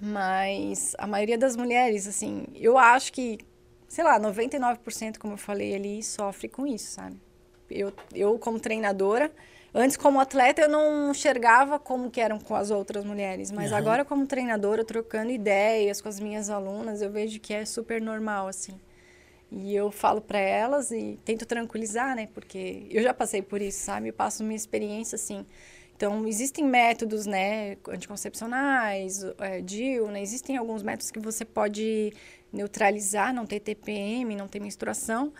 Mas 0.01 0.93
a 0.97 1.07
maioria 1.07 1.37
das 1.37 1.55
mulheres, 1.55 2.07
assim, 2.07 2.45
eu 2.53 2.77
acho 2.77 3.11
que 3.13 3.39
sei 3.87 4.03
lá, 4.03 4.19
99%, 4.19 5.17
como 5.17 5.33
eu 5.33 5.37
falei 5.37 5.75
ali, 5.75 6.03
sofre 6.03 6.47
com 6.47 6.65
isso, 6.65 6.91
sabe? 6.91 7.19
Eu, 7.69 7.91
eu 8.13 8.37
como 8.37 8.59
treinadora, 8.59 9.31
antes 9.73 9.97
como 9.97 10.19
atleta 10.19 10.61
eu 10.61 10.69
não 10.69 11.11
enxergava 11.11 11.79
como 11.79 12.11
que 12.11 12.21
eram 12.21 12.39
com 12.39 12.55
as 12.55 12.69
outras 12.69 13.03
mulheres, 13.03 13.51
mas 13.51 13.71
uhum. 13.71 13.77
agora 13.77 14.05
como 14.05 14.25
treinadora, 14.27 14.83
trocando 14.83 15.31
ideias 15.31 16.01
com 16.01 16.07
as 16.07 16.19
minhas 16.19 16.49
alunas, 16.49 17.01
eu 17.01 17.11
vejo 17.11 17.39
que 17.39 17.53
é 17.53 17.65
super 17.65 18.01
normal, 18.01 18.47
assim. 18.47 18.79
E 19.51 19.75
eu 19.75 19.91
falo 19.91 20.21
para 20.21 20.39
elas 20.39 20.91
e 20.91 21.19
tento 21.23 21.45
tranquilizar, 21.45 22.15
né? 22.15 22.27
Porque 22.33 22.87
eu 22.89 23.01
já 23.01 23.13
passei 23.13 23.41
por 23.41 23.61
isso, 23.61 23.79
sabe? 23.79 24.09
Eu 24.09 24.13
passo 24.13 24.43
minha 24.43 24.55
experiência, 24.55 25.15
assim. 25.15 25.45
Então, 25.95 26.27
existem 26.27 26.65
métodos, 26.65 27.25
né, 27.25 27.77
anticoncepcionais, 27.87 29.23
é, 29.39 29.61
DIU, 29.61 30.07
né, 30.11 30.21
existem 30.21 30.57
alguns 30.57 30.83
métodos 30.83 31.09
que 31.09 31.19
você 31.19 31.45
pode 31.45 32.11
neutralizar, 32.51 33.33
não 33.33 33.45
ter 33.45 33.61
TPM, 33.61 34.35
não 34.35 34.47
ter 34.47 34.59
menstruação. 34.59 35.33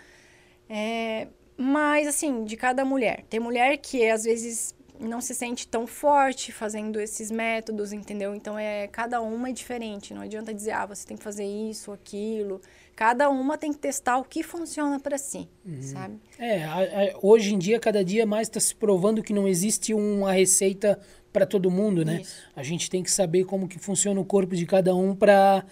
É, 0.70 1.28
mas, 1.58 2.08
assim, 2.08 2.46
de 2.46 2.56
cada 2.56 2.86
mulher. 2.86 3.26
Tem 3.30 3.40
mulher 3.40 3.78
que 3.78 4.10
às 4.10 4.24
vezes 4.24 4.74
não 5.00 5.20
se 5.20 5.36
sente 5.36 5.68
tão 5.68 5.86
forte 5.86 6.54
fazendo 6.54 7.02
esses 7.02 7.30
métodos, 7.30 7.92
entendeu? 7.92 8.34
Então, 8.34 8.58
é 8.58 8.88
cada 8.88 9.22
uma 9.22 9.50
é 9.50 9.52
diferente. 9.52 10.14
Não 10.14 10.22
adianta 10.22 10.54
dizer, 10.54 10.72
ah, 10.72 10.86
você 10.86 11.06
tem 11.06 11.18
que 11.18 11.24
fazer 11.24 11.46
isso, 11.46 11.92
aquilo. 11.92 12.62
Cada 12.96 13.30
uma 13.30 13.58
tem 13.58 13.74
que 13.74 13.80
testar 13.80 14.18
o 14.18 14.24
que 14.24 14.42
funciona 14.42 15.00
para 15.00 15.18
si, 15.18 15.50
uhum. 15.66 15.82
sabe? 15.82 16.16
É, 16.40 16.64
a, 16.64 16.78
a, 16.78 17.20
hoje 17.22 17.54
em 17.54 17.58
dia, 17.58 17.78
cada 17.78 18.04
dia 18.06 18.26
mais 18.26 18.48
está 18.48 18.60
se 18.60 18.74
provando 18.74 19.22
que 19.22 19.34
não 19.34 19.48
existe 19.48 19.94
uma 19.94 20.32
receita 20.32 20.98
para 21.34 21.46
todo 21.46 21.70
mundo, 21.70 22.06
né? 22.06 22.22
Isso. 22.22 22.38
A 22.56 22.64
gente 22.64 22.90
tem 22.90 23.04
que 23.04 23.12
saber 23.12 23.44
como 23.44 23.68
que 23.68 23.78
funciona 23.78 24.20
o 24.22 24.24
corpo 24.24 24.56
de 24.56 24.66
cada 24.66 24.96
um 24.96 25.14
para 25.14 25.66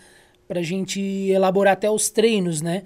a 0.49 0.61
gente 0.61 0.99
elaborar 0.99 1.73
até 1.73 1.89
os 1.89 2.09
treinos, 2.09 2.61
né? 2.61 2.83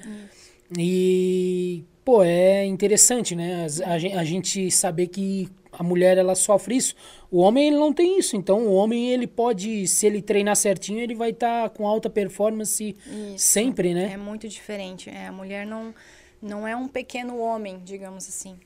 E, 0.77 1.83
pô, 2.05 2.23
é 2.23 2.63
interessante, 2.63 3.35
né? 3.35 3.65
A, 3.83 4.19
a, 4.19 4.23
gente 4.23 4.69
saber 4.69 5.07
que 5.07 5.49
a 5.77 5.83
mulher, 5.83 6.17
ela 6.17 6.33
sofre 6.33 6.75
isso. 6.75 6.95
O 7.29 7.39
homem, 7.39 7.67
ele 7.67 7.77
não 7.77 7.93
tem 7.93 8.17
isso. 8.17 8.35
Então, 8.35 8.65
o 8.65 8.73
homem, 8.73 9.11
ele 9.11 9.27
pode, 9.27 9.87
se 9.87 10.07
ele 10.07 10.21
treinar 10.21 10.55
certinho, 10.55 10.99
ele 10.99 11.13
vai 11.13 11.29
estar 11.29 11.63
tá 11.63 11.69
com 11.69 11.87
alta 11.87 12.09
performance 12.09 12.95
isso. 13.05 13.37
sempre, 13.37 13.93
né? 13.93 14.11
É 14.13 14.17
muito 14.17 14.47
diferente. 14.49 15.09
É, 15.09 15.27
a 15.27 15.31
mulher 15.31 15.67
não, 15.67 15.93
não 16.41 16.67
é 16.67 16.75
um 16.75 16.87
pequeno 16.87 17.37
homem, 17.37 17.79
digamos 17.85 18.27
assim. 18.27 18.59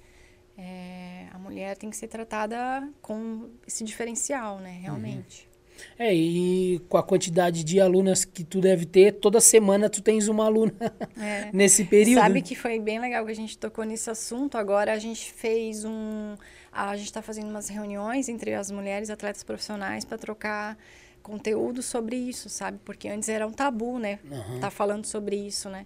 É, 0.58 1.26
a 1.32 1.38
mulher 1.38 1.76
tem 1.76 1.90
que 1.90 1.98
ser 1.98 2.08
tratada 2.08 2.88
com 3.02 3.50
esse 3.68 3.84
diferencial, 3.84 4.60
né? 4.60 4.80
Realmente. 4.82 5.46
Uhum. 5.46 5.52
É, 5.98 6.14
e 6.14 6.80
com 6.88 6.98
a 6.98 7.04
quantidade 7.04 7.64
de 7.64 7.80
alunas 7.80 8.26
que 8.26 8.44
tu 8.44 8.60
deve 8.60 8.86
ter, 8.86 9.14
toda 9.14 9.40
semana 9.42 9.90
tu 9.90 10.02
tens 10.02 10.28
uma 10.28 10.46
aluna 10.46 10.74
é. 11.20 11.50
nesse 11.54 11.84
período. 11.86 12.22
Sabe 12.22 12.42
que 12.42 12.56
foi 12.56 12.80
bem 12.80 13.00
legal 13.00 13.26
que 13.26 13.32
a 13.32 13.36
gente 13.36 13.58
tocou 13.58 13.84
nesse 13.84 14.10
assunto. 14.10 14.58
Agora 14.58 14.94
a 14.94 15.00
gente 15.00 15.32
fez 15.32 15.84
um. 15.86 16.36
A 16.72 16.96
gente 16.96 17.08
está 17.08 17.22
fazendo 17.22 17.50
umas 17.50 17.68
reuniões 17.68 18.30
entre 18.30 18.54
as 18.54 18.72
mulheres 18.72 19.10
atletas 19.10 19.44
profissionais 19.44 20.06
para 20.06 20.18
trocar 20.18 20.78
conteúdo 21.22 21.82
sobre 21.82 22.16
isso, 22.16 22.50
sabe? 22.50 22.80
Porque 22.84 23.08
antes 23.08 23.30
era 23.30 23.46
um 23.46 23.52
tabu, 23.52 24.00
né? 24.00 24.20
Uhum. 24.24 24.60
Tá 24.60 24.72
falando 24.72 25.06
sobre 25.06 25.36
isso, 25.36 25.70
né? 25.70 25.86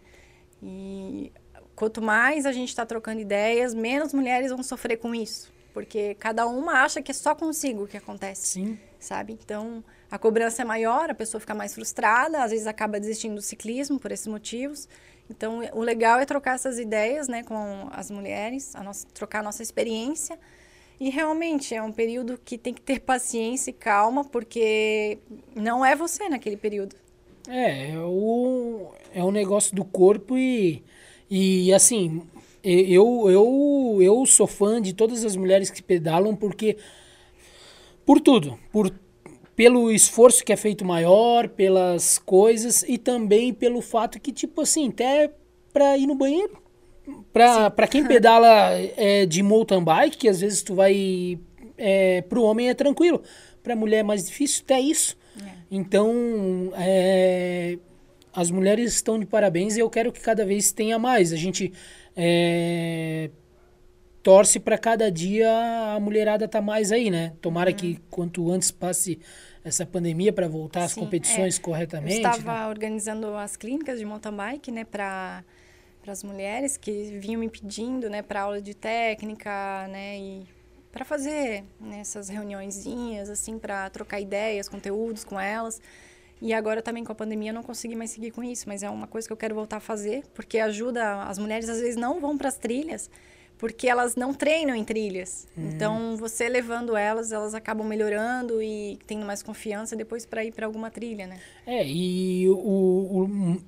E 0.62 1.32
quanto 1.76 2.02
mais 2.02 2.46
a 2.46 2.52
gente 2.52 2.70
está 2.70 2.86
trocando 2.86 3.20
ideias, 3.20 3.74
menos 3.74 4.14
mulheres 4.14 4.52
vão 4.52 4.64
sofrer 4.64 4.98
com 4.98 5.14
isso. 5.14 5.54
Porque 5.74 6.16
cada 6.16 6.46
uma 6.48 6.84
acha 6.84 7.02
que 7.02 7.12
é 7.12 7.14
só 7.14 7.36
consigo 7.36 7.88
que 7.88 7.98
acontece. 7.98 8.48
Sim 8.48 8.80
sabe? 9.06 9.34
Então, 9.34 9.84
a 10.10 10.18
cobrança 10.18 10.62
é 10.62 10.66
maior, 10.66 11.10
a 11.10 11.14
pessoa 11.14 11.40
fica 11.40 11.54
mais 11.54 11.74
frustrada, 11.74 12.44
às 12.44 12.52
vezes 12.52 12.68
acaba 12.68 13.00
desistindo 13.00 13.36
do 13.36 13.42
ciclismo 13.42 14.00
por 14.00 14.12
esses 14.12 14.28
motivos. 14.28 14.90
Então, 15.30 15.62
o 15.74 15.82
legal 15.82 16.20
é 16.20 16.26
trocar 16.26 16.56
essas 16.56 16.78
ideias, 16.78 17.28
né, 17.28 17.44
com 17.44 17.88
as 17.92 18.12
mulheres, 18.12 18.76
a 18.76 18.84
nossa, 18.84 19.08
trocar 19.14 19.40
a 19.40 19.44
nossa 19.44 19.64
experiência. 19.64 20.38
E 21.00 21.10
realmente 21.10 21.76
é 21.76 21.82
um 21.82 21.92
período 21.92 22.40
que 22.44 22.58
tem 22.58 22.74
que 22.74 22.82
ter 22.82 23.02
paciência 23.02 23.70
e 23.70 23.74
calma, 23.74 24.24
porque 24.24 25.18
não 25.54 25.86
é 25.86 25.96
você 25.96 26.30
naquele 26.30 26.58
período. 26.58 26.96
É, 27.48 27.92
é 27.92 28.00
o, 28.00 28.92
é 29.14 29.24
um 29.24 29.32
negócio 29.32 29.76
do 29.76 29.84
corpo 29.84 30.38
e, 30.38 30.84
e 31.30 31.74
assim, 31.74 32.24
eu, 32.64 33.30
eu, 33.30 34.00
eu 34.02 34.26
sou 34.26 34.48
fã 34.48 34.82
de 34.82 34.94
todas 34.94 35.24
as 35.24 35.36
mulheres 35.36 35.70
que 35.70 35.84
pedalam, 35.84 36.36
porque 36.36 36.78
por 38.06 38.20
tudo, 38.20 38.58
por 38.72 38.92
pelo 39.56 39.90
esforço 39.90 40.44
que 40.44 40.52
é 40.52 40.58
feito 40.58 40.84
maior, 40.84 41.48
pelas 41.48 42.18
coisas 42.18 42.84
e 42.84 42.98
também 42.98 43.54
pelo 43.54 43.82
fato 43.82 44.20
que 44.20 44.32
tipo 44.32 44.62
assim, 44.62 44.90
até 44.90 45.32
para 45.72 45.98
ir 45.98 46.08
no 46.08 46.16
banheiro, 46.16 46.58
para 47.32 47.70
para 47.70 47.88
quem 47.88 48.06
pedala 48.06 48.72
é, 48.98 49.26
de 49.26 49.42
mountain 49.44 49.84
bike, 49.84 50.18
que 50.18 50.30
às 50.30 50.42
vezes 50.42 50.62
tu 50.62 50.76
vai 50.76 51.40
é, 51.78 52.22
pro 52.24 52.44
homem 52.44 52.70
é 52.70 52.74
tranquilo. 52.74 53.22
para 53.64 53.74
a 53.74 53.76
mulher 53.76 54.00
é 54.00 54.04
mais 54.04 54.26
difícil, 54.26 54.62
até 54.64 54.80
isso. 54.80 55.18
É. 55.42 55.50
Então, 55.72 56.72
é, 56.78 57.78
as 58.34 58.52
mulheres 58.52 58.94
estão 58.94 59.20
de 59.20 59.26
parabéns 59.26 59.76
e 59.76 59.80
eu 59.80 59.90
quero 59.90 60.12
que 60.12 60.22
cada 60.22 60.46
vez 60.46 60.72
tenha 60.72 61.00
mais. 61.00 61.34
A 61.34 61.36
gente 61.36 61.74
é, 62.16 63.30
torce 64.24 64.60
para 64.60 64.78
cada 64.78 65.12
dia 65.12 65.50
a 65.96 66.00
mulherada 66.00 66.48
tá 66.48 66.62
mais 66.62 66.92
aí, 66.92 67.10
né? 67.12 67.34
Tomara 67.42 67.72
Uhum. 67.72 67.76
que 67.76 68.00
quanto 68.10 68.50
antes 68.52 68.72
passe 68.72 69.20
essa 69.64 69.86
pandemia 69.86 70.32
para 70.32 70.48
voltar 70.48 70.84
às 70.84 70.92
Sim, 70.92 71.02
competições 71.02 71.58
é. 71.58 71.62
corretamente. 71.62 72.22
Eu 72.22 72.30
estava 72.32 72.54
né? 72.62 72.68
organizando 72.68 73.36
as 73.36 73.56
clínicas 73.56 73.98
de 74.00 74.06
mountain 74.06 74.36
bike, 74.36 74.72
né, 74.72 74.84
para 74.84 75.44
as 76.12 76.24
mulheres 76.24 76.78
que 76.78 77.18
vinham 77.20 77.40
me 77.40 77.50
pedindo, 77.50 78.10
né, 78.10 78.22
para 78.22 78.42
aula 78.42 78.62
de 78.62 78.74
técnica, 78.74 79.88
né, 79.90 80.18
e 80.20 80.48
para 80.92 81.04
fazer 81.04 81.64
né, 81.80 82.00
essas 82.00 82.30
reuniõezinhas, 82.30 83.30
assim, 83.30 83.60
para 83.60 83.90
trocar 83.90 84.20
ideias, 84.22 84.70
conteúdos 84.70 85.24
com 85.24 85.40
elas. 85.40 85.82
E 86.42 86.54
agora 86.54 86.82
também 86.82 87.04
com 87.04 87.12
a 87.12 87.16
pandemia 87.16 87.50
eu 87.52 87.54
não 87.54 87.64
consegui 87.64 87.96
mais 87.96 88.12
seguir 88.12 88.32
com 88.32 88.44
isso, 88.44 88.66
mas 88.68 88.84
é 88.84 88.90
uma 88.90 89.08
coisa 89.08 89.28
que 89.28 89.32
eu 89.34 89.38
quero 89.38 89.56
voltar 89.56 89.78
a 89.78 89.82
fazer, 89.82 90.24
porque 90.34 90.60
ajuda 90.60 91.24
as 91.24 91.38
mulheres 91.38 91.70
às 91.70 91.80
vezes 91.80 91.96
não 91.96 92.20
vão 92.20 92.38
para 92.38 92.50
as 92.50 92.58
trilhas, 92.58 93.10
porque 93.58 93.88
elas 93.88 94.16
não 94.18 94.34
treinam 94.34 94.76
em 94.76 94.84
trilhas. 94.84 95.48
Então, 95.58 96.18
você 96.18 96.50
levando 96.50 96.96
elas, 96.96 97.32
elas 97.32 97.54
acabam 97.54 97.88
melhorando 97.88 98.62
e 98.62 99.00
tendo 99.08 99.26
mais 99.26 99.42
confiança 99.42 99.96
depois 99.96 100.26
para 100.26 100.44
ir 100.44 100.52
para 100.52 100.66
alguma 100.66 100.92
trilha, 100.92 101.26
né? 101.26 101.40
É, 101.66 101.86
e 101.88 102.50
o, 102.50 102.54
o- 102.58 103.62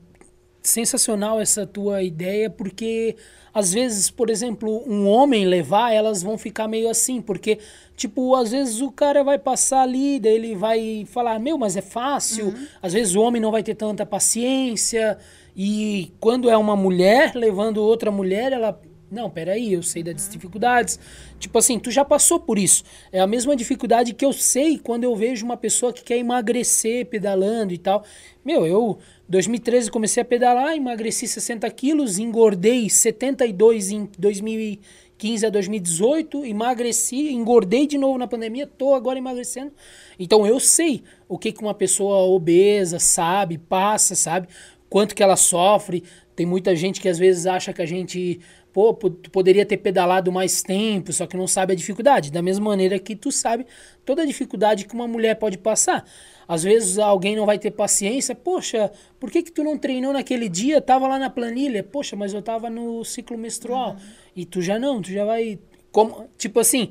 sensacional 0.67 1.39
essa 1.39 1.65
tua 1.65 2.03
ideia, 2.03 2.49
porque 2.49 3.15
às 3.53 3.73
vezes, 3.73 4.09
por 4.09 4.29
exemplo, 4.29 4.83
um 4.85 5.07
homem 5.07 5.45
levar, 5.45 5.91
elas 5.91 6.21
vão 6.21 6.37
ficar 6.37 6.67
meio 6.67 6.89
assim, 6.89 7.21
porque, 7.21 7.57
tipo, 7.95 8.35
às 8.35 8.51
vezes 8.51 8.81
o 8.81 8.91
cara 8.91 9.23
vai 9.23 9.39
passar 9.39 9.81
ali, 9.81 10.19
daí 10.19 10.35
ele 10.35 10.55
vai 10.55 11.05
falar, 11.09 11.39
meu, 11.39 11.57
mas 11.57 11.75
é 11.75 11.81
fácil. 11.81 12.53
Às 12.81 12.93
vezes 12.93 13.15
o 13.15 13.21
homem 13.21 13.41
não 13.41 13.51
vai 13.51 13.63
ter 13.63 13.73
tanta 13.73 14.05
paciência, 14.05 15.17
e 15.59 16.13
quando 16.19 16.51
é 16.51 16.55
uma 16.55 16.75
mulher 16.75 17.31
levando 17.33 17.77
outra 17.77 18.11
mulher, 18.11 18.53
ela. 18.53 18.79
Não, 19.09 19.27
peraí, 19.27 19.73
eu 19.73 19.81
sei 19.81 20.03
das 20.03 20.29
dificuldades. 20.29 20.99
Tipo 21.39 21.57
assim, 21.57 21.79
tu 21.79 21.89
já 21.89 22.05
passou 22.05 22.39
por 22.39 22.59
isso. 22.59 22.83
É 23.11 23.19
a 23.19 23.25
mesma 23.25 23.55
dificuldade 23.55 24.13
que 24.13 24.23
eu 24.23 24.33
sei 24.33 24.77
quando 24.77 25.05
eu 25.05 25.15
vejo 25.15 25.45
uma 25.45 25.57
pessoa 25.57 25.91
que 25.91 26.03
quer 26.03 26.17
emagrecer 26.17 27.07
pedalando 27.07 27.73
e 27.73 27.77
tal. 27.77 28.03
Meu, 28.45 28.67
eu, 28.67 28.99
2013, 29.29 29.91
comecei 29.91 30.21
a 30.21 30.25
pedalar, 30.25 30.75
emagreci 30.75 31.27
60 31.27 31.69
quilos, 31.71 32.17
engordei 32.17 32.89
72 32.89 33.91
em 33.91 34.09
2015 34.17 35.45
a 35.45 35.49
2018, 35.49 36.45
emagreci, 36.45 37.33
engordei 37.33 37.85
de 37.85 37.97
novo 37.97 38.17
na 38.17 38.25
pandemia, 38.25 38.65
tô 38.65 38.93
agora 38.93 39.19
emagrecendo. 39.19 39.73
Então 40.17 40.47
eu 40.47 40.61
sei 40.61 41.03
o 41.27 41.37
que, 41.37 41.51
que 41.51 41.61
uma 41.61 41.73
pessoa 41.73 42.19
obesa 42.19 42.99
sabe, 42.99 43.57
passa, 43.57 44.15
sabe? 44.15 44.47
Quanto 44.89 45.13
que 45.13 45.21
ela 45.21 45.35
sofre. 45.35 46.03
Tem 46.33 46.45
muita 46.45 46.75
gente 46.75 47.01
que 47.01 47.09
às 47.09 47.17
vezes 47.17 47.47
acha 47.47 47.73
que 47.73 47.81
a 47.81 47.85
gente 47.85 48.39
pô, 48.71 48.93
poderia 48.93 49.65
ter 49.65 49.77
pedalado 49.77 50.31
mais 50.31 50.61
tempo, 50.61 51.11
só 51.11 51.25
que 51.25 51.35
não 51.35 51.47
sabe 51.47 51.73
a 51.73 51.75
dificuldade. 51.75 52.31
Da 52.31 52.43
mesma 52.43 52.65
maneira 52.65 52.99
que 52.99 53.15
tu 53.15 53.31
sabe 53.31 53.65
toda 54.05 54.21
a 54.21 54.25
dificuldade 54.25 54.85
que 54.85 54.93
uma 54.93 55.07
mulher 55.07 55.35
pode 55.35 55.57
passar. 55.57 56.05
Às 56.47 56.63
vezes 56.63 56.97
alguém 56.97 57.35
não 57.35 57.45
vai 57.45 57.59
ter 57.59 57.71
paciência. 57.71 58.33
Poxa, 58.33 58.91
por 59.19 59.29
que, 59.29 59.43
que 59.43 59.51
tu 59.51 59.63
não 59.63 59.77
treinou 59.77 60.13
naquele 60.13 60.47
dia? 60.47 60.79
Tava 60.81 61.07
lá 61.07 61.19
na 61.19 61.29
planilha. 61.29 61.83
Poxa, 61.83 62.15
mas 62.15 62.33
eu 62.33 62.41
tava 62.41 62.69
no 62.69 63.03
ciclo 63.03 63.37
menstrual. 63.37 63.97
E 64.35 64.45
tu 64.45 64.61
já 64.61 64.79
não, 64.79 65.01
tu 65.01 65.11
já 65.11 65.25
vai. 65.25 65.59
Como, 65.91 66.29
tipo 66.37 66.59
assim, 66.59 66.89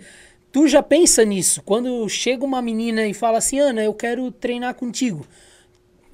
tu 0.53 0.69
já 0.69 0.83
pensa 0.83 1.25
nisso. 1.25 1.62
Quando 1.62 2.07
chega 2.09 2.45
uma 2.45 2.61
menina 2.61 3.07
e 3.07 3.14
fala 3.14 3.38
assim, 3.38 3.59
Ana, 3.59 3.83
eu 3.83 3.95
quero 3.95 4.31
treinar 4.31 4.75
contigo. 4.75 5.27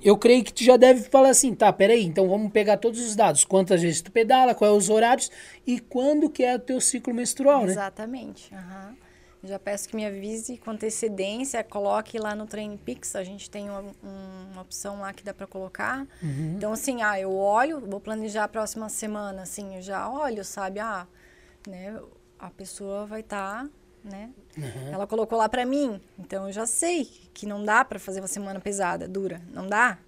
Eu 0.04 0.16
creio 0.16 0.42
que 0.42 0.52
tu 0.52 0.64
já 0.64 0.76
deve 0.76 1.02
falar 1.08 1.30
assim, 1.30 1.54
tá, 1.54 1.72
peraí, 1.72 2.04
então 2.04 2.28
vamos 2.28 2.50
pegar 2.50 2.76
todos 2.76 3.00
os 3.00 3.14
dados. 3.14 3.44
Quantas 3.44 3.80
vezes 3.80 4.02
tu 4.02 4.10
pedala, 4.10 4.52
quais 4.52 4.74
os 4.74 4.90
horários 4.90 5.30
e 5.64 5.78
quando 5.78 6.28
que 6.28 6.42
é 6.42 6.56
o 6.56 6.58
teu 6.58 6.80
ciclo 6.80 7.14
menstrual, 7.14 7.64
né? 7.64 7.72
Exatamente. 7.72 8.52
aham. 8.52 9.01
Já 9.44 9.58
peço 9.58 9.88
que 9.88 9.96
me 9.96 10.06
avise 10.06 10.56
com 10.58 10.70
antecedência, 10.70 11.64
coloque 11.64 12.16
lá 12.18 12.34
no 12.34 12.46
Training 12.46 12.76
Pix, 12.76 13.16
a 13.16 13.24
gente 13.24 13.50
tem 13.50 13.68
uma, 13.68 13.80
um- 13.80 14.52
uma 14.52 14.62
opção 14.62 15.00
lá 15.00 15.12
que 15.12 15.24
dá 15.24 15.34
para 15.34 15.46
colocar. 15.48 16.06
Uhum. 16.22 16.54
Então, 16.56 16.72
assim, 16.72 17.02
ah, 17.02 17.18
eu 17.18 17.34
olho, 17.34 17.80
vou 17.80 17.98
planejar 18.00 18.44
a 18.44 18.48
próxima 18.48 18.88
semana, 18.88 19.42
assim, 19.42 19.74
eu 19.76 19.82
já 19.82 20.08
olho, 20.08 20.44
sabe? 20.44 20.78
Ah, 20.78 21.06
né, 21.66 21.98
a 22.38 22.50
pessoa 22.50 23.04
vai 23.04 23.20
estar, 23.20 23.66
né? 24.04 24.30
Uhum. 24.56 24.92
Ela 24.92 25.06
colocou 25.08 25.36
lá 25.36 25.48
para 25.48 25.64
mim, 25.66 26.00
então 26.18 26.46
eu 26.46 26.52
já 26.52 26.66
sei 26.66 27.04
que 27.34 27.44
não 27.44 27.64
dá 27.64 27.84
para 27.84 27.98
fazer 27.98 28.20
uma 28.20 28.28
semana 28.28 28.60
pesada, 28.60 29.08
dura, 29.08 29.42
não 29.52 29.66
dá. 29.66 29.98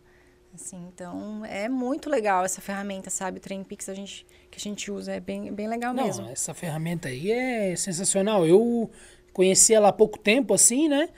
Assim, 0.54 0.86
então 0.94 1.44
é 1.44 1.68
muito 1.68 2.08
legal 2.08 2.44
essa 2.44 2.60
ferramenta, 2.60 3.10
sabe? 3.10 3.38
O 3.38 3.40
Training 3.40 3.64
Pix 3.64 3.88
a 3.88 3.94
gente, 3.94 4.24
que 4.48 4.56
a 4.56 4.60
gente 4.60 4.88
usa, 4.88 5.10
é 5.12 5.18
bem, 5.18 5.52
bem 5.52 5.66
legal 5.66 5.92
Não, 5.92 6.04
mesmo. 6.04 6.28
essa 6.28 6.54
ferramenta 6.54 7.08
aí 7.08 7.32
é 7.32 7.74
sensacional. 7.74 8.46
Eu 8.46 8.88
conheci 9.34 9.74
ela 9.74 9.88
há 9.88 9.92
pouco 9.92 10.18
tempo, 10.18 10.54
assim, 10.54 10.88
né? 10.88 11.10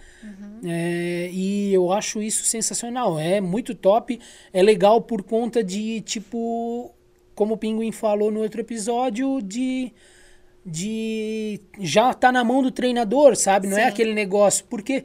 É, 0.64 1.29
e 1.31 1.72
eu 1.72 1.92
acho 1.92 2.20
isso 2.20 2.44
sensacional. 2.44 3.18
É 3.20 3.40
muito 3.40 3.74
top. 3.74 4.18
É 4.52 4.62
legal 4.62 5.00
por 5.02 5.22
conta 5.22 5.62
de, 5.62 6.00
tipo, 6.00 6.92
como 7.35 7.55
o 7.55 7.59
Pinguim 7.59 7.92
falou 7.92 8.33
no 8.33 8.40
outro 8.40 8.61
episódio, 8.61 9.40
de. 9.40 9.92
De 10.68 11.61
já 11.79 12.12
tá 12.12 12.33
na 12.33 12.42
mão 12.42 12.61
do 12.61 12.72
treinador, 12.72 13.37
sabe? 13.37 13.68
Não 13.68 13.79
é 13.79 13.83
Sim. 13.83 13.88
aquele 13.88 14.12
negócio. 14.12 14.64
Porque, 14.68 15.05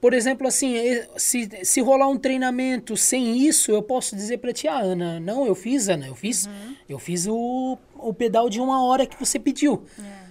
por 0.00 0.12
exemplo, 0.12 0.48
assim, 0.48 0.74
se, 1.16 1.48
se 1.62 1.80
rolar 1.80 2.08
um 2.08 2.16
treinamento 2.18 2.96
sem 2.96 3.38
isso, 3.38 3.70
eu 3.70 3.82
posso 3.82 4.16
dizer 4.16 4.38
pra 4.38 4.52
ti, 4.52 4.66
ah, 4.66 4.80
Ana, 4.80 5.20
não, 5.20 5.46
eu 5.46 5.54
fiz, 5.54 5.88
Ana, 5.88 6.08
eu 6.08 6.14
fiz, 6.16 6.48
eu 6.88 6.98
fiz 6.98 7.28
o, 7.28 7.78
o 7.94 8.12
pedal 8.12 8.50
de 8.50 8.60
uma 8.60 8.84
hora 8.84 9.06
que 9.06 9.16
você 9.16 9.38
pediu. 9.38 9.84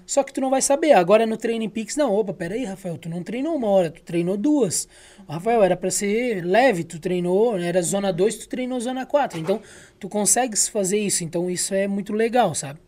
Só 0.05 0.23
que 0.23 0.33
tu 0.33 0.41
não 0.41 0.49
vai 0.49 0.61
saber. 0.61 0.93
Agora 0.93 1.25
no 1.25 1.37
Training 1.37 1.69
Peaks, 1.69 1.95
não, 1.95 2.13
opa, 2.13 2.33
peraí, 2.33 2.63
Rafael, 2.65 2.97
tu 2.97 3.09
não 3.09 3.23
treinou 3.23 3.55
uma 3.55 3.67
hora, 3.67 3.89
tu 3.89 4.01
treinou 4.03 4.37
duas. 4.37 4.87
Rafael, 5.27 5.63
era 5.63 5.75
pra 5.75 5.89
ser 5.89 6.45
leve, 6.45 6.83
tu 6.83 6.99
treinou, 6.99 7.57
era 7.57 7.81
zona 7.81 8.11
2, 8.13 8.37
tu 8.37 8.49
treinou 8.49 8.79
zona 8.79 9.05
4. 9.05 9.39
Então, 9.39 9.61
tu 9.99 10.07
consegues 10.07 10.67
fazer 10.67 10.99
isso. 10.99 11.23
Então, 11.23 11.49
isso 11.49 11.73
é 11.73 11.87
muito 11.87 12.13
legal, 12.13 12.53
sabe? 12.53 12.79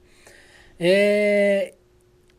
É, 0.80 1.74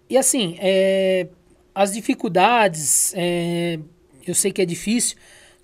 e 0.08 0.16
assim, 0.16 0.56
é, 0.60 1.26
as 1.74 1.92
dificuldades, 1.92 3.12
é, 3.16 3.78
eu 4.26 4.34
sei 4.34 4.52
que 4.52 4.62
é 4.62 4.66
difícil. 4.66 5.16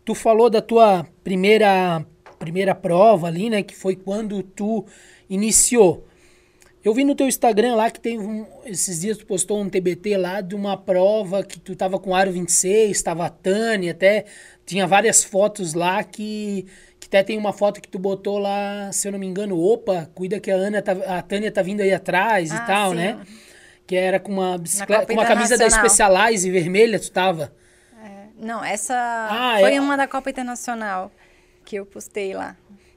Tu 0.04 0.14
falou 0.14 0.50
da 0.50 0.60
tua 0.60 1.06
primeira 1.22 2.04
primeira 2.38 2.74
prova 2.74 3.26
ali, 3.26 3.48
né? 3.48 3.62
Que 3.62 3.74
foi 3.74 3.96
quando 3.96 4.42
tu 4.42 4.84
iniciou. 5.28 6.06
Eu 6.84 6.92
vi 6.92 7.02
no 7.02 7.14
teu 7.14 7.26
Instagram 7.26 7.76
lá 7.76 7.90
que 7.90 7.98
tem 7.98 8.18
um, 8.18 8.46
esses 8.66 9.00
dias 9.00 9.16
tu 9.16 9.24
postou 9.24 9.58
um 9.60 9.70
TBT 9.70 10.18
lá 10.18 10.40
de 10.42 10.54
uma 10.54 10.76
prova 10.76 11.42
que 11.42 11.58
tu 11.58 11.74
tava 11.74 11.98
com 11.98 12.14
aro 12.14 12.30
26, 12.30 13.00
tava 13.02 13.24
a 13.24 13.30
Tânia, 13.30 13.92
até 13.92 14.26
tinha 14.66 14.86
várias 14.86 15.24
fotos 15.24 15.72
lá 15.72 16.04
que, 16.04 16.66
que 17.00 17.06
até 17.06 17.22
tem 17.22 17.38
uma 17.38 17.54
foto 17.54 17.80
que 17.80 17.88
tu 17.88 17.98
botou 17.98 18.38
lá, 18.38 18.90
se 18.92 19.08
eu 19.08 19.12
não 19.12 19.18
me 19.18 19.26
engano, 19.26 19.58
opa, 19.58 20.10
cuida 20.14 20.38
que 20.38 20.50
a 20.50 20.56
Ana 20.56 20.82
tá, 20.82 20.92
a 20.92 21.22
Tânia 21.22 21.50
tá 21.50 21.62
vindo 21.62 21.80
aí 21.80 21.92
atrás 21.92 22.50
e 22.50 22.54
Ah, 22.54 22.60
tal, 22.66 22.90
sim. 22.90 22.96
né? 22.96 23.20
Que 23.86 23.96
era 23.96 24.20
com 24.20 24.32
uma 24.32 24.58
bicicleta, 24.58 25.06
com 25.06 25.12
uma 25.14 25.26
camisa 25.26 25.56
da. 25.58 25.68
Specialized 25.70 26.50
vermelha, 26.50 26.98
tu 27.00 27.10
tava. 27.10 27.52
É, 28.02 28.28
não, 28.38 28.62
essa 28.64 28.94
Ah, 28.94 29.56
foi 29.60 29.74
é? 29.74 29.80
uma 29.80 29.96
da 29.96 30.06
Copa 30.06 30.28
Internacional 30.30 31.10
que 31.64 31.76
eu 31.76 31.86
postei 31.86 32.34
lá. 32.34 32.56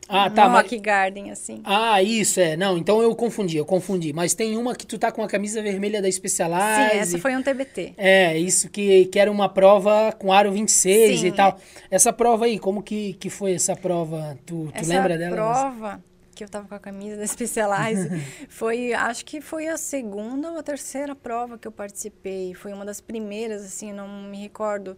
Ah, 0.10 0.30
tá, 0.30 0.48
mas- 0.48 0.64
Rock 0.64 0.80
Garden, 0.80 1.32
assim. 1.32 1.62
Ah, 1.64 2.02
isso, 2.02 2.40
é. 2.40 2.56
Não, 2.56 2.78
então 2.78 3.02
eu 3.02 3.16
confundi, 3.16 3.58
eu 3.58 3.66
confundi. 3.66 4.14
Mas 4.14 4.34
tem 4.34 4.56
uma 4.58 4.76
que 4.76 4.86
tu 4.86 4.98
tá 4.98 5.12
com 5.12 5.22
a 5.24 5.28
camisa 5.28 5.62
vermelha 5.62 6.02
da 6.02 6.12
Specialized. 6.12 6.92
Sim, 6.92 6.98
essa 7.00 7.18
foi 7.20 7.36
um 7.36 7.42
TBT. 7.44 7.94
É, 7.98 8.38
isso 8.38 8.70
que, 8.70 9.06
que 9.08 9.20
era 9.20 9.32
uma 9.32 9.50
prova 9.50 10.12
com 10.18 10.32
aro 10.32 10.52
26 10.52 11.20
Sim, 11.20 11.28
e 11.28 11.32
tal. 11.32 11.60
Essa 11.92 12.14
prova 12.14 12.46
aí, 12.46 12.58
como 12.58 12.82
que, 12.82 13.14
que 13.14 13.30
foi 13.30 13.54
essa 13.54 13.76
prova? 13.76 14.38
Tu, 14.46 14.66
tu 14.68 14.72
Essa 14.74 14.90
lembra 14.94 15.18
dela? 15.18 15.36
prova 15.36 16.04
que 16.34 16.44
eu 16.44 16.50
tava 16.50 16.68
com 16.68 16.76
a 16.76 16.80
camisa 16.80 17.18
da 17.18 17.26
Specialized 17.26 18.12
foi, 18.48 18.94
acho 18.94 19.26
que 19.26 19.42
foi 19.42 19.68
a 19.68 19.76
segunda 19.76 20.52
ou 20.52 20.60
a 20.60 20.64
terceira 20.64 21.16
prova 21.16 21.58
que 21.58 21.68
eu 21.68 21.72
participei. 21.72 22.54
Foi 22.54 22.72
uma 22.72 22.86
das 22.86 23.02
primeiras, 23.02 23.64
assim, 23.66 23.92
não 23.92 24.08
me 24.08 24.38
recordo 24.38 24.96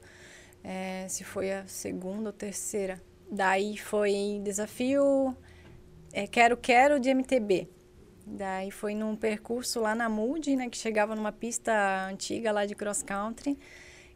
é, 0.64 1.06
se 1.08 1.24
foi 1.24 1.52
a 1.52 1.64
segunda 1.66 2.30
ou 2.30 2.34
terceira. 2.34 3.02
Daí 3.32 3.78
foi 3.78 4.42
desafio 4.44 5.36
é, 6.12 6.28
Quero 6.28 6.58
Quero 6.58 7.00
de 7.00 7.10
MTB. 7.10 7.68
Daí 8.26 8.70
foi 8.72 8.94
num 8.94 9.16
percurso 9.16 9.80
lá 9.80 9.96
na 9.96 10.08
Mood, 10.08 10.56
né, 10.56 10.70
que 10.70 10.78
chegava 10.78 11.16
numa 11.16 11.32
pista 11.32 12.08
antiga 12.08 12.52
lá 12.52 12.66
de 12.66 12.76
cross 12.76 13.02
country. 13.02 13.58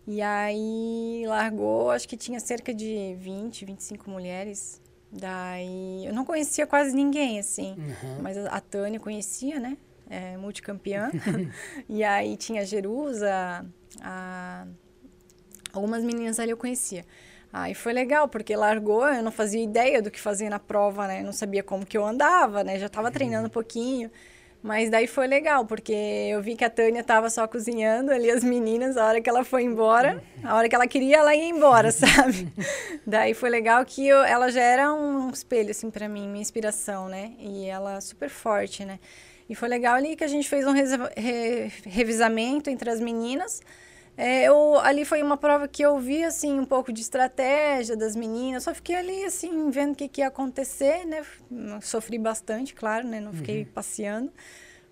E 0.06 0.22
aí 0.22 1.24
largou, 1.26 1.92
acho 1.92 2.08
que 2.08 2.18
tinha 2.18 2.40
cerca 2.40 2.74
de 2.74 3.16
20, 3.20 3.66
25 3.66 4.10
mulheres. 4.10 4.82
Daí 5.12 6.06
eu 6.06 6.14
não 6.14 6.26
conhecia 6.26 6.68
quase 6.68 6.96
ninguém, 6.96 7.40
assim. 7.40 7.76
Uhum. 7.78 8.22
Mas 8.22 8.38
a, 8.38 8.50
a 8.50 8.62
Tânia 8.62 9.00
conhecia, 9.00 9.60
né? 9.60 9.78
É, 10.10 10.38
multicampeã. 10.38 11.10
e 11.88 12.04
aí 12.04 12.36
tinha 12.36 12.62
a 12.62 12.66
Jerusa, 12.66 13.66
a, 14.02 14.68
Algumas 15.74 16.04
meninas 16.04 16.40
ali 16.40 16.52
eu 16.52 16.58
conhecia. 16.58 17.04
Aí 17.54 17.76
foi 17.76 17.94
legal, 17.94 18.28
porque 18.28 18.56
largou, 18.56 19.08
eu 19.08 19.22
não 19.22 19.32
fazia 19.32 19.64
ideia 19.64 20.02
do 20.02 20.10
que 20.10 20.20
fazia 20.20 20.50
na 20.50 20.58
prova, 20.58 21.06
né? 21.06 21.22
Eu 21.22 21.26
não 21.26 21.32
sabia 21.32 21.62
como 21.62 21.86
que 21.86 21.96
eu 21.96 22.04
andava, 22.04 22.64
né? 22.64 22.80
Já 22.80 22.88
estava 22.88 23.12
treinando 23.12 23.46
um 23.46 23.52
pouquinho. 23.52 24.10
Mas 24.64 24.90
daí 24.90 25.06
foi 25.06 25.28
legal, 25.28 25.66
porque 25.66 25.94
eu 25.94 26.42
vi 26.42 26.56
que 26.56 26.64
a 26.64 26.70
Tânia 26.70 27.02
estava 27.02 27.30
só 27.30 27.46
cozinhando 27.46 28.12
ali 28.12 28.32
as 28.32 28.44
meninas, 28.44 28.98
a 28.98 29.06
hora 29.06 29.22
que 29.22 29.30
ela 29.30 29.44
foi 29.44 29.64
embora, 29.64 30.24
a 30.42 30.56
hora 30.56 30.70
que 30.70 30.74
ela 30.74 30.88
queria, 30.88 31.18
ela 31.18 31.36
ia 31.36 31.50
embora, 31.50 31.92
sabe? 31.94 32.52
daí 33.06 33.34
foi 33.34 33.50
legal 33.50 33.86
que 33.86 34.08
eu, 34.08 34.24
ela 34.24 34.50
já 34.50 34.62
era 34.62 34.94
um 34.94 35.30
espelho, 35.30 35.70
assim, 35.72 35.92
para 35.92 36.08
mim, 36.08 36.30
minha 36.30 36.42
inspiração, 36.42 37.08
né? 37.08 37.34
E 37.38 37.66
ela 37.66 38.02
super 38.02 38.30
forte, 38.30 38.84
né? 38.84 39.00
E 39.48 39.54
foi 39.54 39.68
legal 39.68 39.96
ali 39.96 40.16
que 40.16 40.24
a 40.24 40.28
gente 40.28 40.50
fez 40.50 40.66
um 40.66 40.72
re 40.72 41.72
revisamento 41.86 42.70
entre 42.70 42.90
as 42.90 43.00
meninas. 43.00 43.62
É, 44.16 44.44
eu, 44.44 44.78
ali 44.80 45.06
foi 45.06 45.24
uma 45.24 45.38
prova 45.38 45.68
que 45.68 45.82
eu 45.82 45.98
vi, 45.98 46.24
assim, 46.24 46.60
um 46.60 46.66
pouco 46.66 46.94
de 46.94 47.02
estratégia 47.02 47.98
das 47.98 48.16
meninas. 48.16 48.64
Só 48.64 48.74
fiquei 48.74 48.96
ali, 48.96 49.26
assim, 49.26 49.70
vendo 49.72 49.94
o 49.94 49.96
que, 49.96 50.08
que 50.08 50.22
ia 50.22 50.28
acontecer, 50.28 51.06
né? 51.06 51.24
Sofri 51.82 52.20
bastante, 52.20 52.74
claro, 52.74 53.08
né? 53.08 53.20
Não 53.20 53.34
fiquei 53.34 53.64
uhum. 53.64 53.70
passeando. 53.74 54.32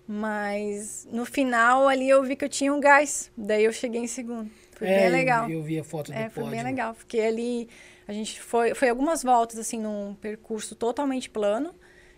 Mas 0.06 1.06
no 1.10 1.24
final 1.24 1.86
ali 1.86 2.08
eu 2.08 2.22
vi 2.24 2.34
que 2.34 2.44
eu 2.44 2.48
tinha 2.48 2.74
um 2.74 2.80
gás. 2.80 3.30
Daí 3.36 3.64
eu 3.64 3.72
cheguei 3.72 4.00
em 4.00 4.08
segundo. 4.08 4.50
Foi 4.72 4.88
é, 4.88 5.02
bem 5.02 5.10
legal. 5.10 5.48
Eu, 5.48 5.58
eu 5.58 5.62
vi 5.62 5.78
a 5.78 5.84
foto 5.84 6.10
do 6.10 6.18
é, 6.18 6.28
Foi 6.28 6.44
bem 6.50 6.62
legal. 6.62 6.92
Fiquei 6.94 7.24
ali... 7.26 7.68
A 8.08 8.12
gente 8.12 8.42
foi... 8.42 8.74
Foi 8.74 8.88
algumas 8.88 9.22
voltas, 9.22 9.56
assim, 9.58 9.78
num 9.78 10.14
percurso 10.14 10.74
totalmente 10.74 11.30
plano. 11.30 11.72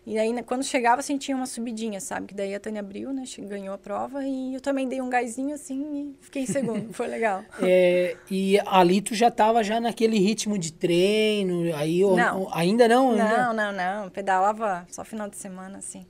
E 0.06 0.18
aí, 0.18 0.34
né, 0.34 0.42
quando 0.42 0.62
chegava, 0.62 1.00
sentia 1.00 1.34
uma 1.34 1.46
subidinha, 1.46 1.98
sabe? 1.98 2.26
Que 2.26 2.34
daí 2.34 2.54
a 2.54 2.60
Tânia 2.60 2.80
abriu, 2.80 3.10
né? 3.10 3.24
Ganhou 3.38 3.74
a 3.74 3.78
prova 3.78 4.22
e 4.22 4.54
eu 4.54 4.60
também 4.60 4.86
dei 4.86 5.00
um 5.00 5.08
gásinho 5.08 5.54
assim 5.54 6.14
e 6.20 6.24
fiquei 6.24 6.42
em 6.42 6.46
segundo. 6.46 6.92
Foi 6.92 7.06
legal. 7.06 7.42
É, 7.66 8.16
e 8.30 8.58
ali 8.66 9.00
tu 9.00 9.14
já 9.14 9.30
tava 9.30 9.64
já 9.64 9.80
naquele 9.80 10.18
ritmo 10.18 10.58
de 10.58 10.72
treino, 10.72 11.74
aí 11.74 12.02
não. 12.02 12.48
ainda 12.52 12.86
não? 12.86 13.12
Ainda... 13.12 13.38
Não, 13.38 13.54
não, 13.54 13.72
não. 13.72 14.10
Pedalava 14.10 14.86
só 14.90 15.02
final 15.02 15.28
de 15.28 15.36
semana, 15.36 15.78
assim. 15.78 16.04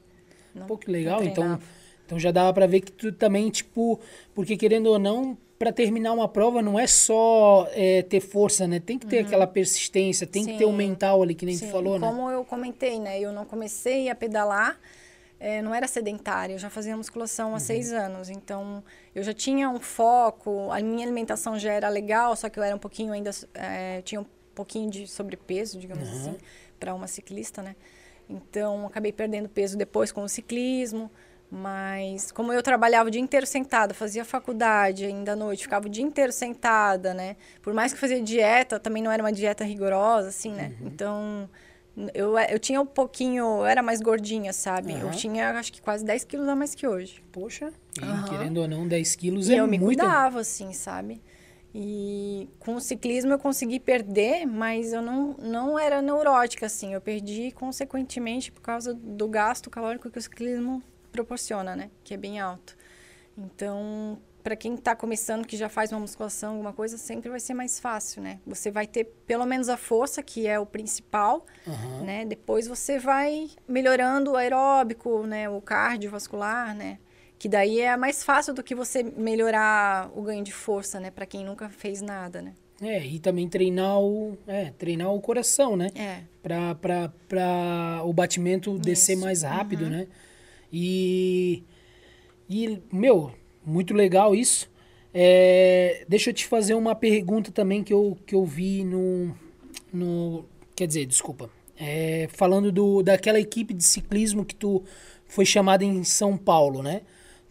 Não, 0.54 0.66
Pô, 0.66 0.76
que 0.76 0.90
legal. 0.90 1.22
Então, 1.22 1.58
então 2.04 2.18
já 2.18 2.32
dava 2.32 2.52
para 2.52 2.66
ver 2.66 2.80
que 2.80 2.90
tu 2.90 3.12
também, 3.12 3.50
tipo, 3.50 4.00
porque 4.34 4.56
querendo 4.56 4.86
ou 4.86 4.98
não, 4.98 5.38
para 5.58 5.72
terminar 5.72 6.12
uma 6.12 6.28
prova 6.28 6.60
não 6.60 6.78
é 6.78 6.86
só 6.86 7.68
é, 7.72 8.02
ter 8.02 8.20
força, 8.20 8.66
né? 8.66 8.80
Tem 8.80 8.98
que 8.98 9.06
ter 9.06 9.20
uhum. 9.20 9.26
aquela 9.26 9.46
persistência, 9.46 10.26
tem 10.26 10.44
Sim. 10.44 10.52
que 10.52 10.58
ter 10.58 10.64
o 10.64 10.70
um 10.70 10.72
mental 10.72 11.22
ali, 11.22 11.34
que 11.34 11.46
nem 11.46 11.56
Sim. 11.56 11.66
tu 11.66 11.72
falou, 11.72 11.98
né? 11.98 12.06
Como 12.06 12.30
eu 12.30 12.44
comentei, 12.44 12.98
né? 12.98 13.20
Eu 13.20 13.32
não 13.32 13.44
comecei 13.44 14.08
a 14.08 14.14
pedalar, 14.14 14.78
é, 15.38 15.62
não 15.62 15.74
era 15.74 15.86
sedentária, 15.86 16.54
eu 16.54 16.58
já 16.58 16.70
fazia 16.70 16.96
musculação 16.96 17.50
há 17.50 17.52
uhum. 17.54 17.60
seis 17.60 17.92
anos, 17.92 18.28
então 18.28 18.82
eu 19.14 19.22
já 19.22 19.32
tinha 19.32 19.70
um 19.70 19.78
foco, 19.78 20.70
a 20.72 20.80
minha 20.80 21.04
alimentação 21.04 21.58
já 21.58 21.72
era 21.72 21.88
legal, 21.88 22.34
só 22.34 22.48
que 22.48 22.58
eu 22.58 22.62
era 22.62 22.74
um 22.74 22.78
pouquinho 22.78 23.12
ainda, 23.12 23.30
é, 23.54 24.02
tinha 24.02 24.20
um 24.20 24.26
pouquinho 24.54 24.90
de 24.90 25.06
sobrepeso, 25.06 25.78
digamos 25.78 26.08
uhum. 26.08 26.14
assim, 26.14 26.36
para 26.80 26.94
uma 26.94 27.06
ciclista, 27.06 27.62
né? 27.62 27.76
Então, 28.28 28.86
acabei 28.86 29.12
perdendo 29.12 29.48
peso 29.48 29.76
depois 29.76 30.10
com 30.10 30.22
o 30.22 30.28
ciclismo. 30.28 31.10
Mas 31.54 32.32
como 32.32 32.52
eu 32.52 32.60
trabalhava 32.64 33.06
o 33.08 33.10
dia 33.12 33.20
inteiro 33.20 33.46
sentada, 33.46 33.94
fazia 33.94 34.24
faculdade 34.24 35.04
ainda 35.04 35.34
à 35.34 35.36
noite, 35.36 35.62
ficava 35.62 35.86
o 35.86 35.88
dia 35.88 36.02
inteiro 36.02 36.32
sentada, 36.32 37.14
né? 37.14 37.36
Por 37.62 37.72
mais 37.72 37.92
que 37.92 38.00
fazia 38.00 38.20
dieta, 38.20 38.80
também 38.80 39.00
não 39.00 39.12
era 39.12 39.22
uma 39.22 39.32
dieta 39.32 39.62
rigorosa, 39.62 40.30
assim, 40.30 40.50
né? 40.50 40.72
Uhum. 40.80 40.86
Então, 40.88 41.50
eu, 42.12 42.36
eu 42.36 42.58
tinha 42.58 42.80
um 42.80 42.86
pouquinho, 42.86 43.44
eu 43.44 43.66
era 43.66 43.84
mais 43.84 44.00
gordinha, 44.00 44.52
sabe? 44.52 44.94
Uhum. 44.94 45.02
Eu 45.02 45.10
tinha, 45.12 45.50
acho 45.52 45.72
que 45.72 45.80
quase 45.80 46.04
10 46.04 46.24
quilos 46.24 46.48
a 46.48 46.56
mais 46.56 46.74
que 46.74 46.88
hoje. 46.88 47.22
Poxa, 47.30 47.72
e 48.02 48.04
uhum. 48.04 48.24
querendo 48.24 48.56
ou 48.58 48.66
não, 48.66 48.88
10 48.88 49.14
quilos 49.14 49.48
e 49.48 49.54
é 49.54 49.60
muito. 49.60 49.74
eu 49.74 49.78
me 49.78 49.86
cuidava, 49.86 50.40
assim, 50.40 50.72
sabe? 50.72 51.22
E 51.72 52.48
com 52.58 52.74
o 52.74 52.80
ciclismo 52.80 53.32
eu 53.32 53.38
consegui 53.38 53.78
perder, 53.78 54.44
mas 54.44 54.92
eu 54.92 55.00
não, 55.00 55.36
não 55.38 55.78
era 55.78 56.02
neurótica, 56.02 56.66
assim. 56.66 56.94
Eu 56.94 57.00
perdi 57.00 57.52
consequentemente 57.52 58.50
por 58.50 58.60
causa 58.60 58.92
do 58.92 59.28
gasto 59.28 59.70
calórico 59.70 60.10
que 60.10 60.18
o 60.18 60.22
ciclismo 60.22 60.82
proporciona, 61.14 61.76
né? 61.76 61.90
Que 62.02 62.14
é 62.14 62.16
bem 62.16 62.40
alto. 62.40 62.76
Então, 63.38 64.18
para 64.42 64.56
quem 64.56 64.74
está 64.74 64.96
começando, 64.96 65.46
que 65.46 65.56
já 65.56 65.68
faz 65.68 65.92
uma 65.92 66.00
musculação, 66.00 66.52
alguma 66.52 66.72
coisa, 66.72 66.98
sempre 66.98 67.30
vai 67.30 67.38
ser 67.38 67.54
mais 67.54 67.78
fácil, 67.78 68.20
né? 68.20 68.40
Você 68.44 68.70
vai 68.70 68.86
ter 68.86 69.04
pelo 69.26 69.46
menos 69.46 69.68
a 69.68 69.76
força, 69.76 70.22
que 70.22 70.46
é 70.46 70.58
o 70.58 70.66
principal, 70.66 71.46
uhum. 71.66 72.04
né? 72.04 72.24
Depois 72.24 72.66
você 72.66 72.98
vai 72.98 73.48
melhorando 73.66 74.32
o 74.32 74.36
aeróbico, 74.36 75.24
né? 75.24 75.48
O 75.48 75.60
cardiovascular, 75.60 76.74
né? 76.74 76.98
Que 77.38 77.48
daí 77.48 77.80
é 77.80 77.96
mais 77.96 78.24
fácil 78.24 78.52
do 78.52 78.62
que 78.62 78.74
você 78.74 79.02
melhorar 79.02 80.10
o 80.14 80.22
ganho 80.22 80.42
de 80.42 80.52
força, 80.52 80.98
né? 80.98 81.10
Para 81.10 81.26
quem 81.26 81.44
nunca 81.44 81.68
fez 81.68 82.02
nada, 82.02 82.42
né? 82.42 82.54
É, 82.82 83.06
e 83.06 83.20
também 83.20 83.48
treinar 83.48 84.00
o, 84.00 84.36
é, 84.46 84.72
treinar 84.76 85.12
o 85.12 85.20
coração, 85.20 85.76
né? 85.76 85.90
É. 85.94 86.22
Para 86.42 88.02
o 88.04 88.12
batimento 88.12 88.72
Isso. 88.72 88.80
descer 88.80 89.16
mais 89.16 89.42
rápido, 89.42 89.84
uhum. 89.84 89.90
né? 89.90 90.06
E, 90.76 91.62
e, 92.50 92.82
meu, 92.92 93.32
muito 93.64 93.94
legal 93.94 94.34
isso. 94.34 94.68
É, 95.14 96.04
deixa 96.08 96.30
eu 96.30 96.34
te 96.34 96.44
fazer 96.44 96.74
uma 96.74 96.96
pergunta 96.96 97.52
também 97.52 97.84
que 97.84 97.94
eu, 97.94 98.18
que 98.26 98.34
eu 98.34 98.44
vi 98.44 98.82
no, 98.82 99.32
no. 99.92 100.44
Quer 100.74 100.88
dizer, 100.88 101.06
desculpa. 101.06 101.48
É, 101.78 102.28
falando 102.32 102.72
do, 102.72 103.04
daquela 103.04 103.38
equipe 103.38 103.72
de 103.72 103.84
ciclismo 103.84 104.44
que 104.44 104.54
tu 104.56 104.82
foi 105.28 105.46
chamada 105.46 105.84
em 105.84 106.02
São 106.02 106.36
Paulo, 106.36 106.82
né? 106.82 107.02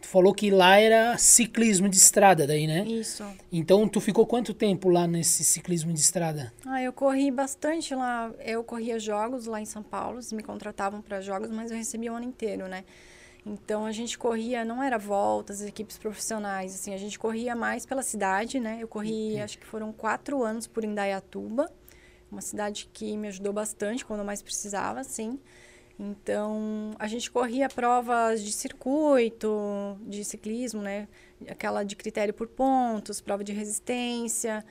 Tu 0.02 0.08
falou 0.10 0.34
que 0.34 0.52
lá 0.52 0.78
era 0.78 1.18
ciclismo 1.18 1.88
de 1.88 1.96
estrada 1.96 2.46
daí, 2.46 2.68
né? 2.68 2.84
Isso. 2.86 3.24
Então 3.50 3.88
tu 3.88 4.02
ficou 4.02 4.28
quanto 4.28 4.54
tempo 4.54 4.90
lá 4.90 5.08
nesse 5.08 5.46
ciclismo 5.46 5.94
de 5.94 6.00
estrada? 6.02 6.52
Ah, 6.66 6.82
eu 6.82 6.92
corri 6.92 7.32
bastante 7.32 7.96
lá. 7.96 8.30
Eu 8.46 8.66
corria 8.66 9.00
jogos 9.00 9.46
lá 9.46 9.62
em 9.62 9.66
São 9.66 9.82
Paulo, 9.82 10.16
eles 10.16 10.34
me 10.34 10.44
contratavam 10.44 11.02
para 11.02 11.22
jogos, 11.22 11.50
mas 11.50 11.72
eu 11.72 11.78
recebia 11.78 12.12
o 12.12 12.18
ano 12.18 12.26
inteiro, 12.26 12.68
né? 12.68 12.84
Então 13.46 13.86
a 13.86 13.92
gente 13.92 14.18
corria, 14.18 14.64
não 14.64 14.82
era 14.82 14.98
voltas, 14.98 15.62
equipes 15.62 15.98
profissionais, 15.98 16.74
assim, 16.74 16.94
a 16.94 16.98
gente 16.98 17.20
corria 17.20 17.56
mais 17.56 17.86
pela 17.86 18.02
cidade, 18.02 18.60
né? 18.60 18.78
Eu 18.80 18.88
corri, 18.88 19.36
uhum. 19.36 19.44
acho 19.44 19.58
que 19.58 19.66
foram 19.66 19.92
quatro 19.92 20.44
anos 20.44 20.66
por 20.66 20.84
Indaiatuba, 20.84 21.70
uma 22.32 22.42
cidade 22.42 22.90
que 22.94 23.18
me 23.18 23.28
ajudou 23.28 23.52
bastante 23.52 24.06
quando 24.06 24.22
eu 24.22 24.26
mais 24.26 24.42
precisava, 24.42 25.02
assim. 25.02 25.38
Então 26.00 26.92
a 26.98 27.08
gente 27.08 27.30
corria 27.30 27.68
provas 27.70 28.42
de 28.42 28.52
circuito, 28.52 29.98
de 30.02 30.24
ciclismo, 30.24 30.82
né? 30.82 31.08
Aquela 31.48 31.84
de 31.84 31.96
critério 31.96 32.34
por 32.34 32.48
pontos, 32.48 33.20
prova 33.20 33.44
de 33.44 33.52
resistência. 33.52 34.66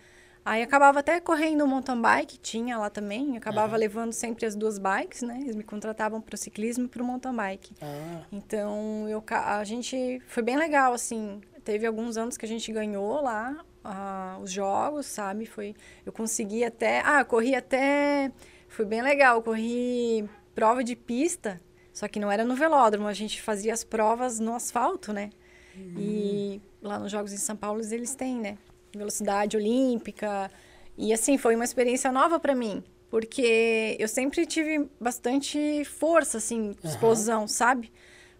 Aí 0.44 0.62
acabava 0.62 0.98
até 0.98 1.20
correndo 1.20 1.66
mountain 1.66 2.00
bike, 2.00 2.36
tinha 2.38 2.76
lá 2.76 2.90
também. 2.90 3.36
Acabava 3.36 3.74
uhum. 3.74 3.78
levando 3.78 4.12
sempre 4.12 4.44
as 4.44 4.56
duas 4.56 4.76
bikes, 4.76 5.22
né? 5.22 5.38
Eles 5.40 5.54
me 5.54 5.62
contratavam 5.62 6.20
para 6.20 6.34
o 6.34 6.38
ciclismo 6.38 6.86
e 6.86 6.88
para 6.88 7.02
o 7.02 7.06
mountain 7.06 7.34
bike. 7.34 7.74
Ah. 7.80 8.22
Então, 8.32 9.08
eu, 9.08 9.22
a 9.30 9.62
gente... 9.62 10.20
Foi 10.26 10.42
bem 10.42 10.56
legal, 10.56 10.92
assim. 10.92 11.40
Teve 11.62 11.86
alguns 11.86 12.16
anos 12.16 12.36
que 12.36 12.44
a 12.44 12.48
gente 12.48 12.72
ganhou 12.72 13.22
lá 13.22 13.64
uh, 13.84 14.42
os 14.42 14.50
jogos, 14.50 15.06
sabe? 15.06 15.46
Foi... 15.46 15.76
Eu 16.04 16.12
consegui 16.12 16.64
até... 16.64 17.02
Ah, 17.04 17.24
corri 17.24 17.54
até... 17.54 18.32
Foi 18.66 18.84
bem 18.84 19.00
legal. 19.00 19.42
Corri 19.42 20.28
prova 20.54 20.82
de 20.82 20.96
pista, 20.96 21.60
só 21.92 22.08
que 22.08 22.18
não 22.18 22.30
era 22.32 22.44
no 22.44 22.56
velódromo. 22.56 23.06
A 23.06 23.12
gente 23.12 23.40
fazia 23.40 23.72
as 23.72 23.84
provas 23.84 24.40
no 24.40 24.54
asfalto, 24.54 25.12
né? 25.12 25.30
Uhum. 25.76 25.94
E 25.96 26.62
lá 26.82 26.98
nos 26.98 27.12
Jogos 27.12 27.32
em 27.32 27.38
São 27.38 27.56
Paulo 27.56 27.80
eles 27.80 28.14
têm, 28.14 28.36
né? 28.40 28.58
Velocidade 28.94 29.56
olímpica. 29.56 30.50
E 30.96 31.12
assim, 31.12 31.38
foi 31.38 31.54
uma 31.54 31.64
experiência 31.64 32.12
nova 32.12 32.38
para 32.38 32.54
mim, 32.54 32.82
porque 33.10 33.96
eu 33.98 34.08
sempre 34.08 34.44
tive 34.46 34.88
bastante 35.00 35.84
força, 35.84 36.38
assim, 36.38 36.74
explosão, 36.84 37.42
uhum. 37.42 37.48
sabe? 37.48 37.92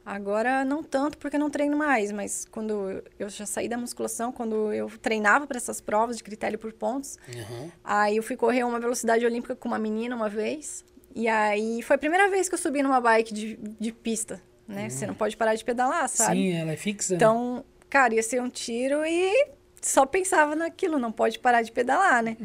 Agora 0.05 0.65
não 0.65 0.83
tanto 0.83 1.17
porque 1.17 1.39
não 1.39 1.49
treino 1.49 1.77
mais, 1.77 2.11
mas 2.11 2.45
quando 2.51 3.03
eu 3.19 3.29
já 3.29 3.47
saí 3.47 3.69
da 3.69 3.79
musculação, 3.79 4.33
quando 4.33 4.73
eu 4.73 4.91
treinava 5.01 5.47
para 5.47 5.57
essas 5.57 5.81
provas 5.81 6.17
de 6.17 6.25
critério 6.25 6.59
por 6.59 6.73
pontos, 6.73 7.17
uhum. 7.29 7.71
aí 7.85 8.17
eu 8.17 8.23
fui 8.23 8.37
correr 8.37 8.65
uma 8.65 8.81
velocidade 8.81 9.25
olímpica 9.25 9.55
com 9.55 9.69
uma 9.69 9.79
menina 9.79 10.17
uma 10.17 10.29
vez, 10.29 10.85
e 11.15 11.29
aí 11.29 11.83
foi 11.83 11.95
a 11.97 11.99
primeira 11.99 12.29
vez 12.29 12.49
que 12.49 12.55
eu 12.55 12.59
subi 12.59 12.83
numa 12.83 13.01
bike 13.01 13.33
de, 13.33 13.57
de 13.57 13.93
pista, 13.93 14.43
né? 14.67 14.85
Uhum. 14.85 14.91
Você 14.91 15.07
não 15.07 15.15
pode 15.15 15.37
parar 15.37 15.55
de 15.55 15.65
pedalar, 15.65 16.09
sabe? 16.09 16.37
Sim, 16.37 16.53
ela 16.53 16.73
é 16.73 16.77
fixa. 16.77 17.13
Né? 17.13 17.17
Então, 17.17 17.65
cara, 17.89 18.15
ia 18.15 18.23
ser 18.23 18.43
um 18.43 18.49
tiro 18.49 19.05
e 19.05 19.51
só 19.83 20.07
pensava 20.07 20.55
naquilo, 20.55 20.99
não 20.99 21.13
pode 21.13 21.39
parar 21.39 21.63
de 21.63 21.73
pedalar, 21.73 22.23
né? 22.23 22.37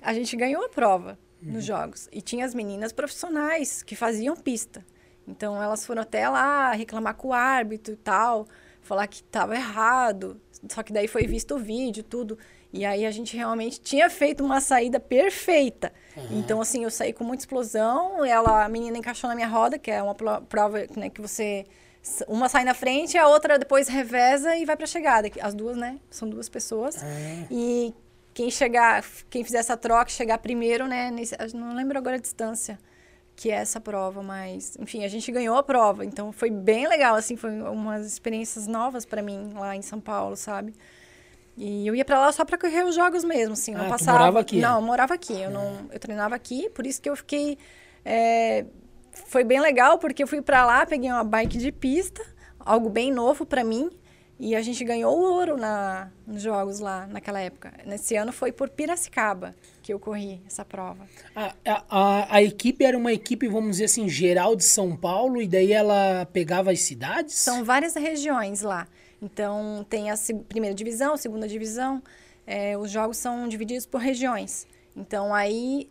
A 0.00 0.14
gente 0.14 0.36
ganhou 0.36 0.64
a 0.64 0.68
prova 0.68 1.18
uhum. 1.42 1.52
nos 1.52 1.64
jogos. 1.64 2.08
E 2.12 2.22
tinha 2.22 2.44
as 2.44 2.54
meninas 2.54 2.92
profissionais 2.92 3.82
que 3.82 3.96
faziam 3.96 4.36
pista. 4.36 4.84
Então 5.26 5.60
elas 5.62 5.84
foram 5.84 6.02
até 6.02 6.28
lá 6.28 6.72
reclamar 6.72 7.14
com 7.14 7.28
o 7.28 7.32
árbitro 7.32 7.94
e 7.94 7.96
tal, 7.96 8.46
falar 8.80 9.06
que 9.06 9.16
estava 9.16 9.54
errado. 9.54 10.40
Só 10.68 10.82
que 10.82 10.92
daí 10.92 11.08
foi 11.08 11.26
visto 11.26 11.56
o 11.56 11.58
vídeo, 11.58 12.02
tudo. 12.02 12.38
E 12.72 12.84
aí 12.84 13.06
a 13.06 13.10
gente 13.10 13.36
realmente 13.36 13.80
tinha 13.80 14.08
feito 14.10 14.44
uma 14.44 14.60
saída 14.60 15.00
perfeita. 15.00 15.92
Uhum. 16.16 16.38
Então, 16.38 16.60
assim, 16.60 16.84
eu 16.84 16.90
saí 16.90 17.12
com 17.12 17.24
muita 17.24 17.42
explosão. 17.42 18.24
Ela, 18.24 18.64
a 18.64 18.68
menina 18.68 18.98
encaixou 18.98 19.28
na 19.28 19.34
minha 19.34 19.48
roda, 19.48 19.78
que 19.78 19.90
é 19.90 20.02
uma 20.02 20.14
prova 20.14 20.86
né, 20.96 21.08
que 21.08 21.20
você 21.20 21.64
uma 22.26 22.48
sai 22.48 22.64
na 22.64 22.74
frente, 22.74 23.16
a 23.16 23.28
outra 23.28 23.58
depois 23.58 23.88
reveza 23.88 24.56
e 24.56 24.64
vai 24.64 24.76
pra 24.76 24.86
chegada. 24.86 25.30
As 25.40 25.54
duas, 25.54 25.76
né? 25.76 25.98
São 26.10 26.28
duas 26.28 26.48
pessoas. 26.48 27.02
É. 27.02 27.46
E 27.50 27.94
quem 28.34 28.50
chegar, 28.50 29.04
quem 29.28 29.44
fizer 29.44 29.58
essa 29.58 29.76
troca, 29.76 30.10
chegar 30.10 30.38
primeiro, 30.38 30.86
né? 30.86 31.10
Nesse, 31.10 31.36
não 31.54 31.74
lembro 31.74 31.98
agora 31.98 32.16
a 32.16 32.20
distância 32.20 32.78
que 33.38 33.52
é 33.52 33.54
essa 33.54 33.80
prova, 33.80 34.20
mas 34.20 34.76
enfim, 34.80 35.04
a 35.04 35.08
gente 35.08 35.30
ganhou 35.30 35.56
a 35.56 35.62
prova, 35.62 36.04
então 36.04 36.32
foi 36.32 36.50
bem 36.50 36.88
legal, 36.88 37.14
assim, 37.14 37.36
foi 37.36 37.52
umas 37.52 38.04
experiências 38.04 38.66
novas 38.66 39.06
para 39.06 39.22
mim 39.22 39.52
lá 39.54 39.76
em 39.76 39.82
São 39.82 40.00
Paulo, 40.00 40.34
sabe? 40.34 40.74
E 41.56 41.86
eu 41.86 41.94
ia 41.94 42.04
para 42.04 42.18
lá 42.18 42.32
só 42.32 42.44
para 42.44 42.58
correr 42.58 42.84
os 42.84 42.96
jogos 42.96 43.22
mesmo, 43.22 43.52
assim, 43.52 43.74
não 43.74 43.86
ah, 43.86 43.90
passava. 43.90 44.18
morava 44.18 44.40
aqui? 44.40 44.60
Não, 44.60 44.76
eu 44.80 44.82
morava 44.82 45.14
aqui, 45.14 45.40
eu 45.40 45.50
não, 45.50 45.88
eu 45.92 46.00
treinava 46.00 46.34
aqui, 46.34 46.68
por 46.70 46.84
isso 46.84 47.00
que 47.00 47.08
eu 47.08 47.14
fiquei 47.14 47.56
é, 48.04 48.64
foi 49.26 49.44
bem 49.44 49.60
legal 49.60 49.98
porque 49.98 50.22
eu 50.22 50.26
fui 50.26 50.40
para 50.40 50.64
lá, 50.64 50.86
peguei 50.86 51.10
uma 51.10 51.24
bike 51.24 51.58
de 51.58 51.72
pista, 51.72 52.24
algo 52.58 52.88
bem 52.88 53.12
novo 53.12 53.44
para 53.44 53.64
mim. 53.64 53.90
E 54.40 54.54
a 54.54 54.62
gente 54.62 54.84
ganhou 54.84 55.18
ouro 55.18 55.56
na, 55.56 56.12
nos 56.24 56.40
jogos 56.40 56.78
lá 56.78 57.08
naquela 57.08 57.40
época. 57.40 57.72
Nesse 57.84 58.14
ano 58.14 58.30
foi 58.30 58.52
por 58.52 58.68
Piracicaba 58.68 59.52
que 59.82 59.92
eu 59.92 59.98
corri 59.98 60.40
essa 60.46 60.64
prova. 60.64 61.08
A, 61.34 61.54
a, 61.88 62.36
a, 62.36 62.42
equipe 62.42 62.84
era 62.84 62.96
uma 62.96 63.12
equipe, 63.12 63.48
vamos 63.48 63.72
dizer 63.72 63.86
assim, 63.86 64.08
geral 64.08 64.54
de 64.54 64.62
São 64.62 64.96
Paulo, 64.96 65.42
e 65.42 65.48
daí 65.48 65.72
ela 65.72 66.24
pegava 66.32 66.70
as 66.70 66.80
cidades? 66.82 67.34
São 67.34 67.64
várias 67.64 67.94
regiões 67.96 68.62
lá. 68.62 68.86
Então 69.20 69.84
tem 69.90 70.10
a 70.10 70.14
primeira 70.48 70.74
divisão, 70.74 71.14
a 71.14 71.16
segunda 71.16 71.48
divisão. 71.48 72.00
É, 72.46 72.78
os 72.78 72.92
jogos 72.92 73.16
são 73.16 73.48
divididos 73.48 73.86
por 73.86 74.00
regiões. 74.00 74.68
Então 74.96 75.34
aí 75.34 75.90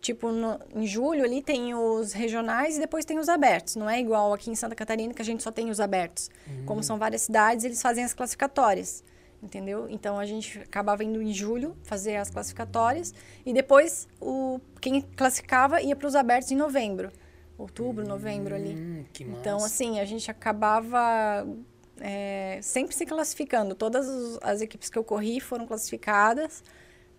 Tipo, 0.00 0.30
no, 0.30 0.60
em 0.74 0.86
julho 0.86 1.24
ali 1.24 1.42
tem 1.42 1.74
os 1.74 2.12
regionais 2.12 2.76
e 2.76 2.80
depois 2.80 3.04
tem 3.04 3.18
os 3.18 3.28
abertos. 3.28 3.74
Não 3.74 3.90
é 3.90 4.00
igual 4.00 4.32
aqui 4.32 4.50
em 4.50 4.54
Santa 4.54 4.74
Catarina 4.74 5.12
que 5.12 5.20
a 5.20 5.24
gente 5.24 5.42
só 5.42 5.50
tem 5.50 5.70
os 5.70 5.80
abertos. 5.80 6.30
Uhum. 6.46 6.64
Como 6.66 6.82
são 6.82 6.98
várias 6.98 7.22
cidades, 7.22 7.64
eles 7.64 7.82
fazem 7.82 8.04
as 8.04 8.14
classificatórias. 8.14 9.02
Entendeu? 9.42 9.86
Então 9.88 10.18
a 10.18 10.26
gente 10.26 10.58
acabava 10.58 11.04
indo 11.04 11.22
em 11.22 11.32
julho 11.32 11.76
fazer 11.84 12.16
as 12.16 12.28
classificatórias 12.28 13.14
e 13.46 13.52
depois 13.52 14.08
o 14.20 14.60
quem 14.80 15.00
classificava 15.00 15.80
ia 15.80 15.94
para 15.94 16.08
os 16.08 16.16
abertos 16.16 16.50
em 16.50 16.56
novembro. 16.56 17.12
Outubro, 17.56 18.06
novembro 18.06 18.54
ali. 18.54 18.74
Hum, 18.74 19.04
então, 19.20 19.64
assim, 19.64 19.98
a 19.98 20.04
gente 20.04 20.30
acabava 20.30 21.44
é, 22.00 22.60
sempre 22.62 22.94
se 22.94 23.04
classificando. 23.04 23.74
Todas 23.74 24.06
as 24.42 24.60
equipes 24.60 24.88
que 24.88 24.98
eu 24.98 25.04
corri 25.04 25.40
foram 25.40 25.66
classificadas. 25.66 26.62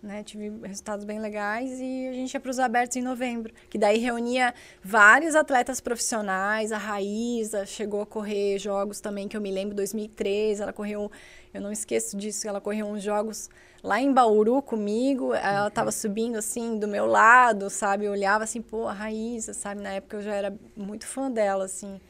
Né? 0.02 0.22
Tive 0.22 0.50
resultados 0.66 1.04
bem 1.04 1.20
legais 1.20 1.78
e 1.78 2.08
a 2.08 2.12
gente 2.14 2.32
ia 2.32 2.40
para 2.40 2.50
os 2.50 2.58
abertos 2.58 2.96
em 2.96 3.02
novembro, 3.02 3.52
que 3.68 3.76
daí 3.76 3.98
reunia 3.98 4.54
vários 4.82 5.34
atletas 5.34 5.78
profissionais. 5.78 6.72
A 6.72 6.78
Raíza 6.78 7.66
chegou 7.66 8.00
a 8.00 8.06
correr 8.06 8.58
jogos 8.58 8.98
também 8.98 9.28
que 9.28 9.36
eu 9.36 9.42
me 9.42 9.50
lembro, 9.50 9.74
2003, 9.76 10.60
ela 10.60 10.72
correu, 10.72 11.10
eu 11.52 11.60
não 11.60 11.70
esqueço 11.70 12.16
disso, 12.16 12.48
ela 12.48 12.62
correu 12.62 12.86
uns 12.86 13.02
jogos 13.02 13.50
lá 13.82 14.00
em 14.00 14.10
Bauru 14.10 14.62
comigo. 14.62 15.34
Ela 15.34 15.68
estava 15.68 15.88
uhum. 15.88 15.92
subindo 15.92 16.36
assim 16.36 16.78
do 16.78 16.88
meu 16.88 17.04
lado, 17.04 17.68
sabe? 17.68 18.06
Eu 18.06 18.12
olhava 18.12 18.44
assim, 18.44 18.62
pô, 18.62 18.86
a 18.86 18.92
Raíza, 18.92 19.52
sabe? 19.52 19.82
Na 19.82 19.90
época 19.90 20.16
eu 20.16 20.22
já 20.22 20.34
era 20.34 20.54
muito 20.74 21.06
fã 21.06 21.30
dela, 21.30 21.64
assim. 21.64 22.00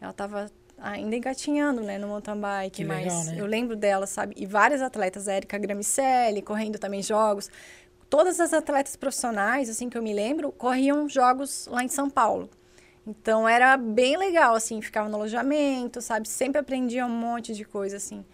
Ela 0.00 0.10
estava 0.10 0.50
ainda 0.80 1.16
engatinhando, 1.16 1.82
né, 1.82 1.98
no 1.98 2.08
mountain 2.08 2.40
bike, 2.40 2.76
que 2.76 2.84
mas 2.84 3.04
legal, 3.04 3.24
né? 3.24 3.36
eu 3.38 3.46
lembro 3.46 3.76
dela, 3.76 4.06
sabe? 4.06 4.34
E 4.36 4.46
várias 4.46 4.80
atletas, 4.82 5.28
a 5.28 5.34
Erika 5.34 5.58
Gramicelli, 5.58 6.42
correndo 6.42 6.78
também 6.78 7.02
jogos. 7.02 7.50
Todas 8.08 8.40
as 8.40 8.52
atletas 8.52 8.96
profissionais, 8.96 9.68
assim, 9.68 9.88
que 9.90 9.98
eu 9.98 10.02
me 10.02 10.14
lembro, 10.14 10.50
corriam 10.52 11.08
jogos 11.08 11.66
lá 11.70 11.84
em 11.84 11.88
São 11.88 12.08
Paulo. 12.08 12.48
Então 13.06 13.48
era 13.48 13.76
bem 13.76 14.16
legal, 14.16 14.54
assim, 14.54 14.80
ficava 14.80 15.08
no 15.08 15.16
alojamento, 15.16 16.00
sabe? 16.00 16.28
Sempre 16.28 16.60
aprendia 16.60 17.06
um 17.06 17.10
monte 17.10 17.54
de 17.54 17.64
coisa, 17.64 17.96
assim. 17.96 18.24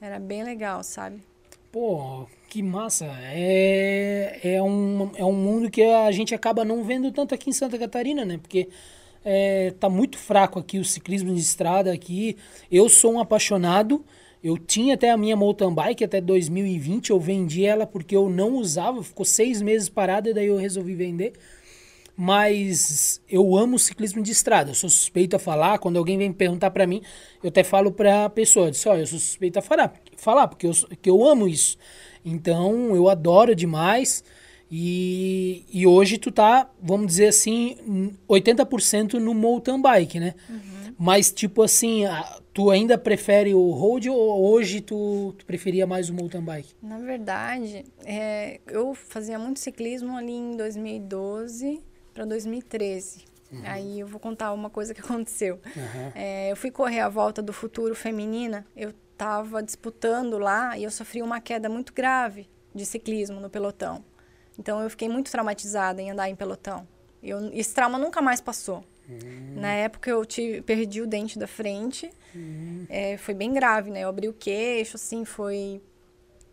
Era 0.00 0.18
bem 0.18 0.42
legal, 0.42 0.82
sabe? 0.82 1.22
Pô, 1.70 2.26
que 2.48 2.62
massa. 2.62 3.06
É, 3.32 4.40
é, 4.42 4.62
um, 4.62 5.10
é 5.14 5.24
um 5.24 5.32
mundo 5.32 5.70
que 5.70 5.82
a 5.82 6.10
gente 6.10 6.34
acaba 6.34 6.64
não 6.64 6.82
vendo 6.82 7.12
tanto 7.12 7.34
aqui 7.34 7.50
em 7.50 7.52
Santa 7.52 7.78
Catarina, 7.78 8.24
né? 8.24 8.38
Porque 8.38 8.68
é, 9.24 9.72
tá 9.78 9.88
muito 9.88 10.16
fraco 10.18 10.58
aqui 10.58 10.78
o 10.78 10.84
ciclismo 10.84 11.34
de 11.34 11.40
estrada 11.40 11.92
aqui. 11.92 12.36
Eu 12.70 12.88
sou 12.88 13.14
um 13.14 13.20
apaixonado. 13.20 14.04
Eu 14.42 14.56
tinha 14.56 14.94
até 14.94 15.10
a 15.10 15.16
minha 15.16 15.36
mountain 15.36 15.72
bike 15.74 16.04
até 16.04 16.20
2020. 16.20 17.10
Eu 17.10 17.20
vendi 17.20 17.64
ela 17.64 17.86
porque 17.86 18.16
eu 18.16 18.30
não 18.30 18.54
usava. 18.54 19.02
Ficou 19.02 19.24
seis 19.24 19.60
meses 19.60 19.88
parada 19.88 20.30
e 20.30 20.34
daí 20.34 20.46
eu 20.46 20.56
resolvi 20.56 20.94
vender. 20.94 21.34
Mas 22.16 23.20
eu 23.28 23.56
amo 23.56 23.78
ciclismo 23.78 24.22
de 24.22 24.32
estrada. 24.32 24.70
Eu 24.70 24.74
sou 24.74 24.88
suspeito 24.88 25.36
a 25.36 25.38
falar. 25.38 25.78
Quando 25.78 25.98
alguém 25.98 26.16
vem 26.16 26.32
perguntar 26.32 26.70
para 26.70 26.86
mim, 26.86 27.02
eu 27.42 27.48
até 27.48 27.62
falo 27.62 27.92
para 27.92 28.26
a 28.26 28.30
pessoa: 28.30 28.66
eu, 28.66 28.70
disse, 28.70 28.88
eu 28.88 29.06
sou 29.06 29.18
suspeito 29.18 29.58
a 29.58 29.62
falar, 29.62 29.92
falar 30.16 30.48
porque 30.48 30.66
eu, 30.66 30.72
que 31.00 31.10
eu 31.10 31.26
amo 31.26 31.46
isso. 31.46 31.76
Então 32.24 32.94
eu 32.94 33.08
adoro 33.08 33.54
demais. 33.54 34.24
E, 34.70 35.64
e 35.72 35.86
hoje 35.86 36.16
tu 36.16 36.30
tá, 36.30 36.70
vamos 36.80 37.08
dizer 37.08 37.28
assim, 37.28 37.76
80% 38.28 39.14
no 39.14 39.34
mountain 39.34 39.80
bike, 39.80 40.20
né? 40.20 40.34
Uhum. 40.48 40.94
Mas, 40.96 41.32
tipo 41.32 41.62
assim, 41.62 42.04
tu 42.52 42.70
ainda 42.70 42.98
prefere 42.98 43.54
o 43.54 43.70
road 43.70 44.10
ou 44.10 44.52
hoje 44.52 44.80
tu, 44.80 45.34
tu 45.38 45.46
preferia 45.46 45.86
mais 45.86 46.10
o 46.10 46.14
mountain 46.14 46.42
bike? 46.42 46.74
Na 46.82 46.98
verdade, 46.98 47.84
é, 48.04 48.60
eu 48.66 48.94
fazia 48.94 49.38
muito 49.38 49.58
ciclismo 49.58 50.16
ali 50.16 50.32
em 50.32 50.56
2012 50.56 51.82
para 52.12 52.24
2013. 52.26 53.24
Uhum. 53.50 53.62
Aí 53.64 54.00
eu 54.00 54.06
vou 54.06 54.20
contar 54.20 54.52
uma 54.52 54.70
coisa 54.70 54.94
que 54.94 55.00
aconteceu. 55.02 55.58
Uhum. 55.74 56.12
É, 56.14 56.52
eu 56.52 56.56
fui 56.56 56.70
correr 56.70 57.00
a 57.00 57.08
volta 57.08 57.42
do 57.42 57.52
futuro 57.52 57.94
feminina, 57.94 58.66
eu 58.76 58.92
estava 59.12 59.62
disputando 59.62 60.38
lá 60.38 60.78
e 60.78 60.84
eu 60.84 60.90
sofri 60.90 61.22
uma 61.22 61.40
queda 61.40 61.68
muito 61.68 61.92
grave 61.92 62.48
de 62.74 62.86
ciclismo 62.86 63.40
no 63.40 63.50
pelotão. 63.50 64.04
Então 64.60 64.82
eu 64.82 64.90
fiquei 64.90 65.08
muito 65.08 65.30
traumatizada 65.30 66.02
em 66.02 66.10
andar 66.10 66.28
em 66.28 66.36
pelotão. 66.36 66.86
Eu, 67.22 67.50
esse 67.54 67.74
trauma 67.74 67.98
nunca 67.98 68.20
mais 68.20 68.42
passou. 68.42 68.84
Hum. 69.08 69.54
Na 69.56 69.72
época 69.72 70.10
eu 70.10 70.22
tive, 70.26 70.60
perdi 70.60 71.00
o 71.00 71.06
dente 71.06 71.38
da 71.38 71.46
frente. 71.46 72.10
Hum. 72.36 72.84
É, 72.90 73.16
foi 73.16 73.32
bem 73.32 73.54
grave, 73.54 73.90
né? 73.90 74.04
Eu 74.04 74.10
abri 74.10 74.28
o 74.28 74.34
queixo, 74.34 74.96
assim, 74.96 75.24
foi 75.24 75.80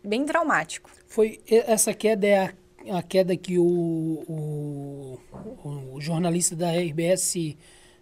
bem 0.02 0.24
traumático. 0.24 0.90
Foi 1.06 1.38
essa 1.46 1.92
queda 1.92 2.26
é 2.26 2.46
a, 2.46 2.98
a 2.98 3.02
queda 3.02 3.36
que 3.36 3.58
o, 3.58 3.64
o, 3.66 5.18
o, 5.94 6.00
jornalista 6.00 6.56
da 6.56 6.72
RBS 6.72 7.56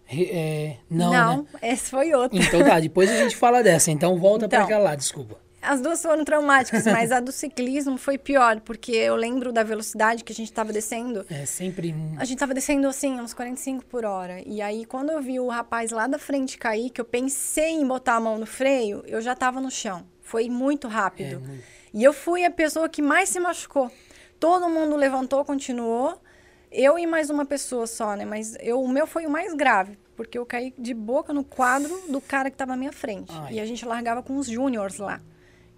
é, 0.09 0.77
não, 0.89 1.11
não 1.11 1.37
né? 1.43 1.47
esse 1.63 1.89
foi 1.89 2.13
outro. 2.13 2.39
Então 2.39 2.63
tá, 2.63 2.79
depois 2.79 3.11
a 3.11 3.17
gente 3.17 3.35
fala 3.35 3.61
dessa. 3.61 3.91
Então 3.91 4.17
volta 4.17 4.45
então, 4.45 4.59
para 4.59 4.69
cá 4.69 4.77
lá, 4.79 4.95
desculpa. 4.95 5.37
As 5.67 5.81
duas 5.81 6.01
foram 6.01 6.23
traumáticas, 6.23 6.85
mas 6.87 7.11
a 7.11 7.19
do 7.19 7.31
ciclismo 7.31 7.97
foi 7.97 8.17
pior, 8.17 8.61
porque 8.61 8.93
eu 8.93 9.15
lembro 9.15 9.51
da 9.51 9.63
velocidade 9.63 10.23
que 10.23 10.31
a 10.31 10.35
gente 10.35 10.49
estava 10.49 10.71
descendo. 10.71 11.25
É, 11.29 11.45
sempre. 11.45 11.93
A 12.17 12.23
gente 12.23 12.35
estava 12.35 12.53
descendo 12.53 12.87
assim, 12.87 13.19
uns 13.19 13.33
45 13.33 13.85
por 13.85 14.05
hora. 14.05 14.41
E 14.45 14.61
aí, 14.61 14.85
quando 14.85 15.11
eu 15.11 15.21
vi 15.21 15.39
o 15.39 15.47
rapaz 15.47 15.91
lá 15.91 16.07
da 16.07 16.17
frente 16.17 16.57
cair, 16.57 16.89
que 16.89 17.01
eu 17.01 17.05
pensei 17.05 17.71
em 17.71 17.85
botar 17.85 18.15
a 18.15 18.19
mão 18.19 18.37
no 18.37 18.45
freio, 18.45 19.03
eu 19.05 19.21
já 19.21 19.33
estava 19.33 19.59
no 19.59 19.69
chão. 19.69 20.05
Foi 20.21 20.49
muito 20.49 20.87
rápido. 20.87 21.43
É. 21.45 21.77
E 21.93 22.03
eu 22.03 22.13
fui 22.13 22.45
a 22.45 22.51
pessoa 22.51 22.87
que 22.87 23.01
mais 23.01 23.29
se 23.29 23.39
machucou. 23.39 23.91
Todo 24.39 24.69
mundo 24.69 24.95
levantou, 24.95 25.43
continuou. 25.43 26.21
Eu 26.71 26.99
e 26.99 27.07
mais 27.07 27.29
uma 27.29 27.45
pessoa 27.45 27.87
só, 27.87 28.15
né? 28.15 28.25
Mas 28.25 28.55
eu, 28.59 28.81
o 28.81 28.87
meu 28.87 29.07
foi 29.07 29.25
o 29.25 29.29
mais 29.29 29.53
grave, 29.53 29.97
porque 30.15 30.37
eu 30.37 30.45
caí 30.45 30.73
de 30.77 30.93
boca 30.93 31.33
no 31.33 31.43
quadro 31.43 32.03
do 32.09 32.19
cara 32.19 32.49
que 32.49 32.55
estava 32.55 32.73
à 32.73 32.77
minha 32.77 32.91
frente. 32.91 33.31
Ai. 33.33 33.53
E 33.53 33.59
a 33.59 33.65
gente 33.65 33.85
largava 33.85 34.21
com 34.21 34.35
os 34.37 34.47
júniores 34.47 34.97
lá. 34.97 35.21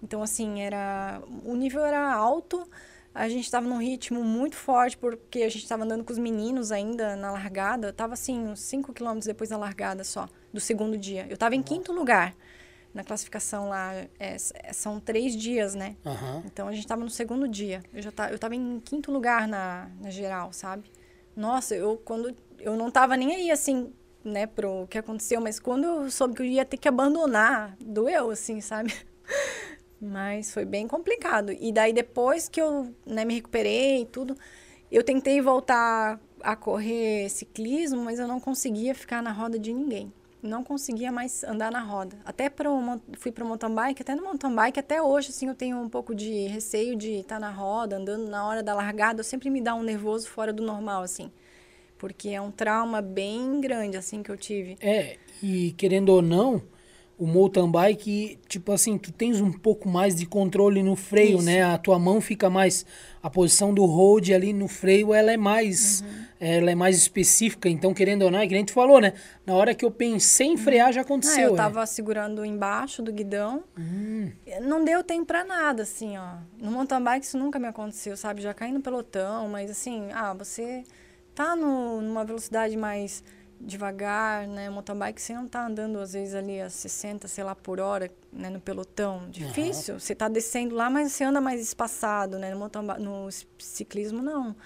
Então, 0.02 0.22
assim, 0.22 0.60
era 0.60 1.22
o 1.44 1.54
nível 1.54 1.84
era 1.84 2.12
alto, 2.12 2.68
a 3.14 3.28
gente 3.28 3.44
estava 3.44 3.66
num 3.66 3.78
ritmo 3.78 4.22
muito 4.22 4.56
forte, 4.56 4.96
porque 4.96 5.42
a 5.42 5.48
gente 5.48 5.62
estava 5.62 5.84
andando 5.84 6.04
com 6.04 6.12
os 6.12 6.18
meninos 6.18 6.70
ainda 6.70 7.16
na 7.16 7.32
largada. 7.32 7.92
Tava 7.92 8.14
assim, 8.14 8.38
uns 8.38 8.60
5 8.60 8.92
quilômetros 8.92 9.26
depois 9.26 9.50
da 9.50 9.56
largada 9.56 10.04
só, 10.04 10.28
do 10.52 10.60
segundo 10.60 10.96
dia. 10.96 11.26
Eu 11.28 11.34
estava 11.34 11.56
em 11.56 11.62
quinto 11.62 11.92
lugar 11.92 12.34
na 12.94 13.02
classificação 13.02 13.68
lá. 13.68 13.92
É, 14.18 14.36
são 14.72 15.00
três 15.00 15.36
dias, 15.36 15.74
né? 15.74 15.96
Uhum. 16.04 16.42
Então 16.46 16.68
a 16.68 16.72
gente 16.72 16.84
estava 16.84 17.02
no 17.02 17.10
segundo 17.10 17.48
dia. 17.48 17.82
Eu 17.92 18.00
já 18.00 18.12
tá, 18.12 18.30
eu 18.30 18.38
tava 18.38 18.54
em 18.54 18.80
quinto 18.80 19.10
lugar 19.10 19.48
na, 19.48 19.90
na 20.00 20.10
geral, 20.10 20.52
sabe? 20.52 20.90
Nossa, 21.34 21.74
eu 21.74 22.00
quando 22.04 22.34
eu 22.60 22.76
não 22.76 22.90
tava 22.90 23.16
nem 23.16 23.34
aí 23.34 23.50
assim, 23.50 23.92
né, 24.24 24.46
pro 24.46 24.86
que 24.88 24.98
aconteceu, 24.98 25.40
mas 25.40 25.58
quando 25.58 25.84
eu 25.84 26.10
soube 26.10 26.34
que 26.34 26.42
eu 26.42 26.46
ia 26.46 26.64
ter 26.64 26.76
que 26.76 26.88
abandonar, 26.88 27.76
doeu 27.80 28.30
assim, 28.30 28.60
sabe? 28.60 28.94
Mas 30.00 30.52
foi 30.52 30.64
bem 30.64 30.88
complicado. 30.88 31.52
E 31.60 31.72
daí, 31.72 31.92
depois 31.92 32.48
que 32.48 32.60
eu 32.60 32.94
né, 33.04 33.24
me 33.24 33.34
recuperei 33.34 34.02
e 34.02 34.06
tudo, 34.06 34.36
eu 34.90 35.04
tentei 35.04 35.40
voltar 35.40 36.18
a 36.42 36.56
correr 36.56 37.28
ciclismo, 37.28 38.02
mas 38.02 38.18
eu 38.18 38.26
não 38.26 38.40
conseguia 38.40 38.94
ficar 38.94 39.22
na 39.22 39.30
roda 39.30 39.58
de 39.58 39.72
ninguém. 39.72 40.12
Não 40.42 40.64
conseguia 40.64 41.12
mais 41.12 41.44
andar 41.44 41.70
na 41.70 41.82
roda. 41.82 42.16
Até 42.24 42.48
pro, 42.48 42.98
fui 43.18 43.30
para 43.30 43.44
o 43.44 43.46
mountain 43.46 43.74
bike, 43.74 44.00
até 44.00 44.14
no 44.14 44.24
mountain 44.24 44.54
bike, 44.54 44.80
até 44.80 45.02
hoje, 45.02 45.28
assim, 45.28 45.48
eu 45.48 45.54
tenho 45.54 45.76
um 45.78 45.88
pouco 45.88 46.14
de 46.14 46.46
receio 46.46 46.96
de 46.96 47.16
estar 47.16 47.34
tá 47.34 47.40
na 47.40 47.50
roda, 47.50 47.96
andando 47.96 48.26
na 48.26 48.46
hora 48.46 48.62
da 48.62 48.74
largada. 48.74 49.20
Eu 49.20 49.24
sempre 49.24 49.50
me 49.50 49.60
dá 49.60 49.74
um 49.74 49.82
nervoso 49.82 50.28
fora 50.28 50.50
do 50.50 50.62
normal, 50.62 51.02
assim. 51.02 51.30
Porque 51.98 52.30
é 52.30 52.40
um 52.40 52.50
trauma 52.50 53.02
bem 53.02 53.60
grande, 53.60 53.98
assim, 53.98 54.22
que 54.22 54.30
eu 54.30 54.36
tive. 54.36 54.78
É, 54.80 55.18
e 55.42 55.72
querendo 55.72 56.08
ou 56.08 56.22
não, 56.22 56.62
o 57.20 57.26
mountain 57.26 57.70
bike, 57.70 58.38
tipo 58.48 58.72
assim, 58.72 58.96
tu 58.96 59.12
tens 59.12 59.42
um 59.42 59.52
pouco 59.52 59.86
mais 59.88 60.14
de 60.14 60.24
controle 60.24 60.82
no 60.82 60.96
freio, 60.96 61.36
Isso. 61.36 61.44
né? 61.44 61.62
A 61.62 61.76
tua 61.76 61.98
mão 61.98 62.18
fica 62.18 62.48
mais 62.48 62.86
a 63.22 63.28
posição 63.28 63.74
do 63.74 63.84
hold 63.84 64.30
ali 64.30 64.54
no 64.54 64.66
freio, 64.66 65.12
ela 65.12 65.30
é 65.30 65.36
mais 65.36 66.00
Uhum. 66.00 66.24
ela 66.40 66.70
é 66.70 66.74
mais 66.74 66.96
específica, 66.96 67.68
então 67.68 67.92
querendo 67.92 68.22
ou 68.22 68.30
não, 68.30 68.38
é 68.38 68.46
que 68.48 68.54
nem 68.54 68.64
tu 68.64 68.72
falou, 68.72 68.98
né? 69.02 69.12
Na 69.44 69.54
hora 69.54 69.74
que 69.74 69.84
eu 69.84 69.90
pensei 69.90 70.46
em 70.46 70.56
frear 70.56 70.90
já 70.94 71.02
Ah, 71.02 71.04
aconteceu. 71.04 71.48
eu 71.48 71.54
é. 71.54 71.56
tava 71.58 71.84
segurando 71.84 72.42
embaixo 72.42 73.02
do 73.02 73.12
guidão. 73.12 73.62
Hum. 73.78 74.30
Não 74.62 74.82
deu 74.82 75.04
tempo 75.04 75.26
pra 75.26 75.44
nada, 75.44 75.82
assim, 75.82 76.16
ó. 76.16 76.36
No 76.58 76.70
mountain 76.70 77.02
bike 77.04 77.26
isso 77.26 77.36
nunca 77.36 77.58
me 77.58 77.66
aconteceu, 77.68 78.16
sabe? 78.16 78.40
Já 78.40 78.54
caí 78.54 78.72
no 78.72 78.80
pelotão, 78.80 79.46
mas 79.48 79.70
assim, 79.70 80.08
ah, 80.14 80.32
você 80.32 80.84
tá 81.34 81.54
no, 81.54 82.00
numa 82.00 82.24
velocidade 82.24 82.74
mais 82.78 83.22
devagar, 83.60 84.46
né? 84.46 84.70
Mountain 84.70 84.96
bike 84.98 85.20
você 85.20 85.34
não 85.34 85.46
tá 85.46 85.66
andando 85.66 85.98
às 85.98 86.12
vezes 86.14 86.34
ali 86.34 86.60
a 86.60 86.70
60, 86.70 87.28
sei 87.28 87.44
lá, 87.44 87.54
por 87.54 87.78
hora, 87.78 88.10
né, 88.32 88.48
no 88.48 88.60
pelotão. 88.60 89.22
Difícil. 89.30 90.00
Você 90.00 90.14
tá 90.14 90.28
descendo 90.28 90.74
lá, 90.74 90.88
mas 90.88 91.12
você 91.12 91.24
anda 91.24 91.40
mais 91.40 91.60
espaçado, 91.60 92.38
né? 92.38 92.52
No, 92.52 92.58
mountain 92.58 92.82
no 92.98 93.28
ciclismo 93.58 94.22
não. 94.22 94.56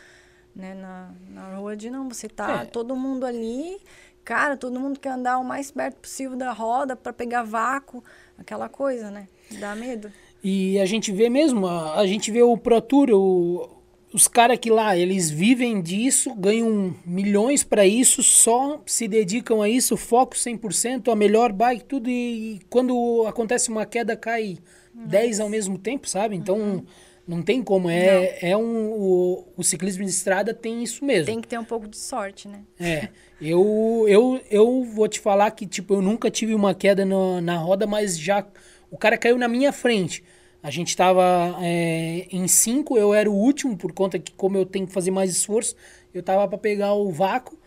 Né? 0.54 0.74
Na, 0.74 1.10
na 1.30 1.56
road 1.56 1.90
não, 1.90 2.08
você 2.08 2.28
tá 2.28 2.62
É. 2.62 2.64
todo 2.66 2.94
mundo 2.94 3.26
ali, 3.26 3.76
cara, 4.24 4.56
todo 4.56 4.78
mundo 4.78 5.00
quer 5.00 5.10
andar 5.10 5.38
o 5.38 5.44
mais 5.44 5.72
perto 5.72 5.96
possível 5.96 6.36
da 6.36 6.52
roda 6.52 6.94
para 6.94 7.12
pegar 7.12 7.42
vácuo, 7.42 8.04
aquela 8.38 8.68
coisa, 8.68 9.10
né? 9.10 9.26
Dá 9.58 9.74
medo. 9.74 10.12
E 10.42 10.78
a 10.78 10.86
gente 10.86 11.10
vê 11.10 11.28
mesmo, 11.28 11.66
a, 11.66 11.98
a 11.98 12.06
gente 12.06 12.30
vê 12.30 12.42
o 12.42 12.56
Pro 12.56 12.80
Tour, 12.80 13.10
o- 13.10 13.73
os 14.14 14.28
caras 14.28 14.56
que 14.58 14.70
lá, 14.70 14.96
eles 14.96 15.28
vivem 15.28 15.82
disso, 15.82 16.32
ganham 16.36 16.94
milhões 17.04 17.64
para 17.64 17.84
isso, 17.84 18.22
só 18.22 18.80
se 18.86 19.08
dedicam 19.08 19.60
a 19.60 19.68
isso, 19.68 19.96
foco 19.96 20.36
100%, 20.36 21.12
a 21.12 21.16
melhor 21.16 21.52
bike, 21.52 21.84
tudo. 21.84 22.08
E, 22.08 22.60
quando 22.70 23.24
acontece 23.26 23.70
uma 23.70 23.84
queda, 23.84 24.16
cai 24.16 24.58
10 24.94 25.40
ao 25.40 25.48
mesmo 25.48 25.76
tempo, 25.76 26.08
sabe? 26.08 26.36
Então, 26.36 26.84
não 27.26 27.42
tem 27.42 27.60
como. 27.60 27.90
É, 27.90 28.38
é 28.40 28.56
um, 28.56 28.92
o, 28.92 29.48
o 29.56 29.64
ciclismo 29.64 30.04
de 30.04 30.10
estrada 30.10 30.54
tem 30.54 30.84
isso 30.84 31.04
mesmo. 31.04 31.26
Tem 31.26 31.40
que 31.40 31.48
ter 31.48 31.58
um 31.58 31.64
pouco 31.64 31.88
de 31.88 31.96
sorte, 31.96 32.46
né? 32.46 32.60
É, 32.78 33.08
eu, 33.42 34.06
eu, 34.06 34.40
eu 34.48 34.84
vou 34.84 35.08
te 35.08 35.18
falar 35.18 35.50
que, 35.50 35.66
tipo, 35.66 35.92
eu 35.92 36.00
nunca 36.00 36.30
tive 36.30 36.54
uma 36.54 36.72
queda 36.72 37.04
na, 37.04 37.40
na 37.40 37.56
roda, 37.56 37.84
mas 37.84 38.16
já 38.16 38.46
o 38.92 38.96
cara 38.96 39.18
caiu 39.18 39.36
na 39.36 39.48
minha 39.48 39.72
frente. 39.72 40.22
A 40.64 40.70
gente 40.70 40.96
tava 40.96 41.58
é, 41.60 42.26
em 42.32 42.48
cinco, 42.48 42.96
eu 42.96 43.12
era 43.12 43.30
o 43.30 43.34
último, 43.34 43.76
por 43.76 43.92
conta 43.92 44.18
que, 44.18 44.32
como 44.32 44.56
eu 44.56 44.64
tenho 44.64 44.86
que 44.86 44.94
fazer 44.94 45.10
mais 45.10 45.30
esforço, 45.30 45.76
eu 46.14 46.22
tava 46.22 46.48
para 46.48 46.56
pegar 46.56 46.94
o 46.94 47.10
vácuo 47.10 47.58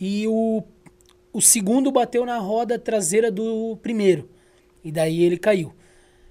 e 0.00 0.26
o, 0.26 0.62
o 1.34 1.42
segundo 1.42 1.92
bateu 1.92 2.24
na 2.24 2.38
roda 2.38 2.78
traseira 2.78 3.30
do 3.30 3.76
primeiro. 3.82 4.30
E 4.82 4.90
daí 4.90 5.22
ele 5.22 5.36
caiu. 5.36 5.70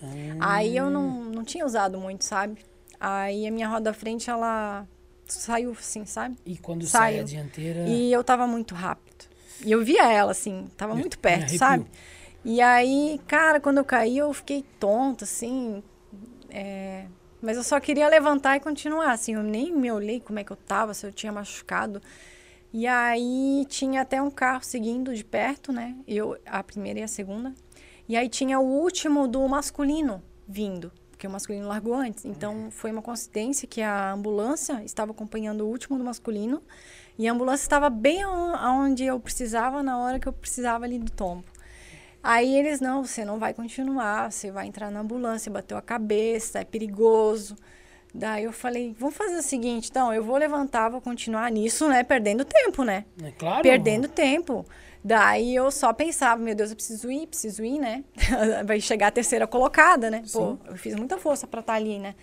Aí 0.41 0.76
eu 0.76 0.91
não, 0.91 1.24
não 1.24 1.43
tinha 1.43 1.64
usado 1.64 1.97
muito, 1.99 2.22
sabe? 2.22 2.68
Aí 3.01 3.46
a 3.46 3.51
minha 3.51 3.68
roda 3.68 3.90
da 3.90 3.92
frente, 3.94 4.28
ela 4.28 4.86
saiu 5.26 5.72
assim, 5.72 6.05
sabe? 6.05 6.36
E 6.44 6.57
quando 6.57 6.86
sai 6.86 7.14
a 7.14 7.16
Saiu. 7.16 7.24
dianteira. 7.24 7.80
E 7.88 8.12
eu 8.12 8.24
tava 8.24 8.46
muito 8.46 8.74
rápido. 8.74 9.26
E 9.64 9.70
eu 9.72 9.84
via 9.84 10.11
ela, 10.11 10.32
assim, 10.32 10.68
tava 10.76 10.94
muito 10.94 11.18
perto, 11.18 11.57
sabe? 11.59 11.86
E 12.44 12.61
aí, 12.61 13.20
cara, 13.26 13.61
quando 13.61 13.78
eu 13.78 13.84
caí, 13.84 14.16
eu 14.18 14.32
fiquei 14.32 14.64
tonta, 14.78 15.24
assim. 15.24 15.82
é, 16.49 17.07
Mas 17.42 17.57
eu 17.57 17.62
só 17.64 17.78
queria 17.80 18.09
levantar 18.09 18.57
e 18.57 18.61
continuar, 18.61 19.12
assim. 19.12 19.34
Eu 19.34 19.42
nem 19.42 19.74
me 19.74 19.90
olhei 19.90 20.20
como 20.20 20.38
é 20.38 20.44
que 20.44 20.51
eu 20.53 20.57
tava, 20.57 20.94
se 20.94 21.05
eu 21.07 21.12
tinha 21.12 21.32
machucado. 21.32 22.01
E 22.72 22.86
aí 22.86 23.64
tinha 23.68 24.03
até 24.03 24.20
um 24.22 24.30
carro 24.30 24.62
seguindo 24.62 25.14
de 25.14 25.24
perto, 25.24 25.72
né? 25.72 25.96
Eu, 26.07 26.36
a 26.46 26.62
primeira 26.62 27.01
e 27.01 27.03
a 27.03 27.09
segunda. 27.09 27.53
E 28.09 28.16
aí 28.16 28.28
tinha 28.28 28.59
o 28.61 28.64
último 28.64 29.26
do 29.26 29.46
masculino 29.49 30.22
vindo, 30.46 30.90
porque 31.19 31.27
o 31.27 31.31
masculino 31.31 31.66
largou 31.66 31.95
antes. 31.95 32.25
Então 32.25 32.69
foi 32.71 32.93
uma 32.93 33.03
coincidência 33.03 33.66
que 33.66 33.83
a 33.83 34.12
ambulância 34.12 34.85
estava 34.85 35.11
acompanhando 35.11 35.62
o 35.62 35.66
último 35.69 35.99
do 35.99 36.05
masculino 36.05 36.62
e 37.19 37.27
a 37.27 37.33
ambulância 37.33 37.64
estava 37.64 37.91
bem 37.91 38.23
aon- 38.23 38.85
onde 38.85 39.03
eu 39.05 39.19
precisava 39.19 39.83
na 39.83 39.99
hora 39.99 40.21
que 40.21 40.29
eu 40.29 40.33
precisava 40.33 40.85
ali 40.85 40.97
do 40.97 41.11
tombo. 41.11 41.43
Aí 42.23 42.57
eles, 42.57 42.81
não, 42.81 43.05
você 43.05 43.25
não 43.25 43.37
vai 43.37 43.53
continuar, 43.53 44.31
você 44.31 44.53
vai 44.53 44.69
entrar 44.69 44.93
na 44.93 45.01
ambulância, 45.01 45.51
bateu 45.51 45.77
a 45.77 45.83
cabeça, 45.83 46.61
é 46.61 46.64
perigoso. 46.64 47.57
Daí 48.14 48.45
eu 48.45 48.53
falei, 48.53 48.95
vamos 48.97 49.16
fazer 49.16 49.37
o 49.39 49.43
seguinte, 49.43 49.91
então, 49.91 50.12
eu 50.14 50.23
vou 50.23 50.37
levantar, 50.37 50.89
vou 50.89 51.01
continuar 51.01 51.51
nisso, 51.51 51.89
né, 51.89 52.05
perdendo 52.05 52.45
tempo, 52.45 52.85
né? 52.85 53.05
É 53.23 53.33
claro. 53.33 53.62
perdendo 53.62 54.07
tempo. 54.09 54.64
Daí 55.03 55.55
eu 55.55 55.70
só 55.70 55.92
pensava, 55.92 56.42
meu 56.42 56.55
Deus, 56.55 56.70
eu 56.70 56.76
preciso 56.76 57.11
ir, 57.11 57.26
preciso 57.26 57.64
ir, 57.64 57.78
né? 57.78 58.05
Vai 58.66 58.80
chegar 58.80 59.09
a 59.09 59.11
terceira 59.11 59.46
colocada, 59.46 60.11
né? 60.11 60.22
Pô, 60.32 60.53
Sim. 60.53 60.59
eu 60.66 60.76
fiz 60.76 60.94
muita 60.94 61.18
força 61.18 61.46
pra 61.46 61.61
estar 61.61 61.74
ali, 61.74 61.99
né? 61.99 62.14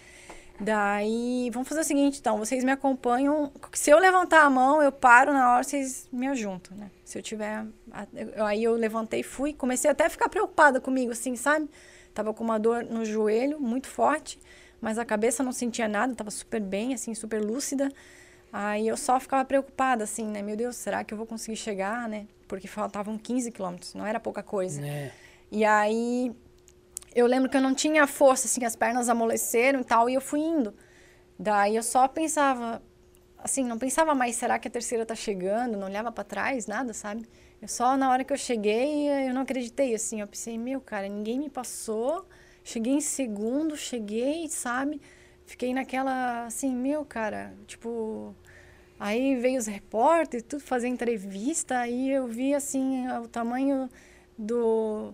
Daí, 0.59 1.49
vamos 1.51 1.67
fazer 1.67 1.82
o 1.82 1.84
seguinte, 1.84 2.19
então, 2.19 2.38
vocês 2.38 2.63
me 2.63 2.71
acompanham. 2.71 3.51
Se 3.73 3.89
eu 3.89 3.99
levantar 3.99 4.43
a 4.43 4.49
mão, 4.49 4.82
eu 4.82 4.91
paro 4.91 5.34
na 5.34 5.53
hora, 5.53 5.63
vocês 5.63 6.07
me 6.11 6.28
ajuntam, 6.28 6.78
né? 6.78 6.89
Se 7.03 7.17
eu 7.17 7.21
tiver. 7.21 7.65
Aí 8.38 8.63
eu 8.63 8.73
levantei, 8.76 9.21
fui, 9.21 9.53
comecei 9.53 9.91
até 9.91 10.05
a 10.05 10.09
ficar 10.09 10.30
preocupada 10.30 10.80
comigo, 10.80 11.11
assim, 11.11 11.36
sabe? 11.36 11.69
Tava 12.13 12.34
com 12.34 12.43
uma 12.43 12.57
dor 12.57 12.84
no 12.84 13.03
joelho 13.03 13.59
muito 13.59 13.88
forte, 13.88 14.39
mas 14.80 14.97
a 14.97 15.03
cabeça 15.03 15.43
não 15.43 15.51
sentia 15.51 15.88
nada, 15.89 16.15
tava 16.15 16.32
super 16.32 16.61
bem, 16.61 16.93
assim, 16.93 17.13
super 17.13 17.43
lúcida. 17.43 17.91
Aí 18.58 18.88
eu 18.88 18.95
só 18.95 19.20
ficava 19.20 19.43
preocupada, 19.43 20.06
assim, 20.06 20.28
né? 20.28 20.41
Meu 20.41 20.56
Deus, 20.56 20.78
será 20.78 21.03
que 21.03 21.14
eu 21.14 21.18
vou 21.18 21.28
conseguir 21.28 21.58
chegar, 21.58 22.08
né? 22.08 22.26
Porque 22.47 22.70
faltavam 22.70 23.18
15 23.18 23.51
quilômetros, 23.51 23.93
não 23.93 24.06
era 24.06 24.18
pouca 24.18 24.41
coisa. 24.41 24.82
É. 24.82 25.12
E 25.51 25.66
aí 25.66 26.34
eu 27.14 27.28
lembro 27.28 27.49
que 27.49 27.58
eu 27.58 27.62
não 27.62 27.76
tinha 27.76 28.08
força, 28.08 28.47
assim, 28.47 28.64
as 28.64 28.74
pernas 28.74 29.10
amoleceram 29.10 29.82
e 29.82 29.84
tal, 29.84 30.10
e 30.10 30.14
eu 30.14 30.22
fui 30.22 30.39
indo. 30.39 30.74
Daí 31.38 31.76
eu 31.76 31.84
só 31.84 32.08
pensava, 32.08 32.82
assim, 33.38 33.66
não 33.66 33.78
pensava 33.78 34.16
mais, 34.16 34.38
será 34.38 34.58
que 34.58 34.70
a 34.70 34.72
terceira 34.72 35.06
tá 35.06 35.16
chegando? 35.16 35.78
Não 35.78 35.88
olhava 35.88 36.10
para 36.10 36.24
trás, 36.24 36.66
nada, 36.66 36.93
sabe? 36.93 37.28
Eu 37.62 37.68
só 37.68 37.97
na 37.97 38.10
hora 38.10 38.24
que 38.24 38.32
eu 38.32 38.38
cheguei, 38.38 39.10
eu 39.28 39.34
não 39.34 39.41
acreditei, 39.41 39.93
assim, 39.93 40.22
eu 40.22 40.28
pensei, 40.28 40.58
meu, 40.58 40.80
cara, 40.80 41.10
ninguém 41.10 41.39
me 41.39 41.49
passou. 41.49 42.26
Cheguei 42.64 42.93
em 42.93 43.01
segundo, 43.01 43.76
cheguei, 43.76 44.47
sabe? 44.47 45.01
Fiquei 45.45 45.74
naquela, 45.74 46.45
assim, 46.45 46.74
meu, 46.74 47.03
cara, 47.03 47.53
tipo, 47.68 48.34
Aí 49.00 49.36
veio 49.36 49.60
os 49.60 49.68
repórteres, 49.68 50.46
tudo 50.48 50.64
fazer 50.64 50.88
entrevista, 50.88 51.78
aí 51.80 52.12
eu 52.12 52.28
vi 52.28 52.54
assim 52.54 53.08
o 53.10 53.28
tamanho 53.28 53.89
do 54.38 55.14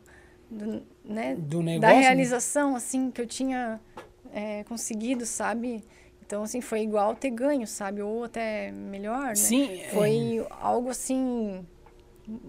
do, 0.51 0.83
né, 1.05 1.35
Do 1.35 1.63
negócio, 1.63 1.79
da 1.79 1.87
né? 1.87 2.01
realização, 2.01 2.75
assim, 2.75 3.09
que 3.09 3.21
eu 3.21 3.25
tinha 3.25 3.79
é, 4.33 4.63
conseguido, 4.65 5.25
sabe? 5.25 5.83
Então, 6.21 6.43
assim, 6.43 6.59
foi 6.59 6.81
igual 6.81 7.15
ter 7.15 7.29
ganho, 7.29 7.65
sabe? 7.65 8.01
Ou 8.01 8.25
até 8.25 8.71
melhor, 8.71 9.27
né? 9.27 9.35
Sim, 9.35 9.81
é. 9.81 9.89
Foi 9.89 10.45
algo, 10.49 10.89
assim, 10.89 11.65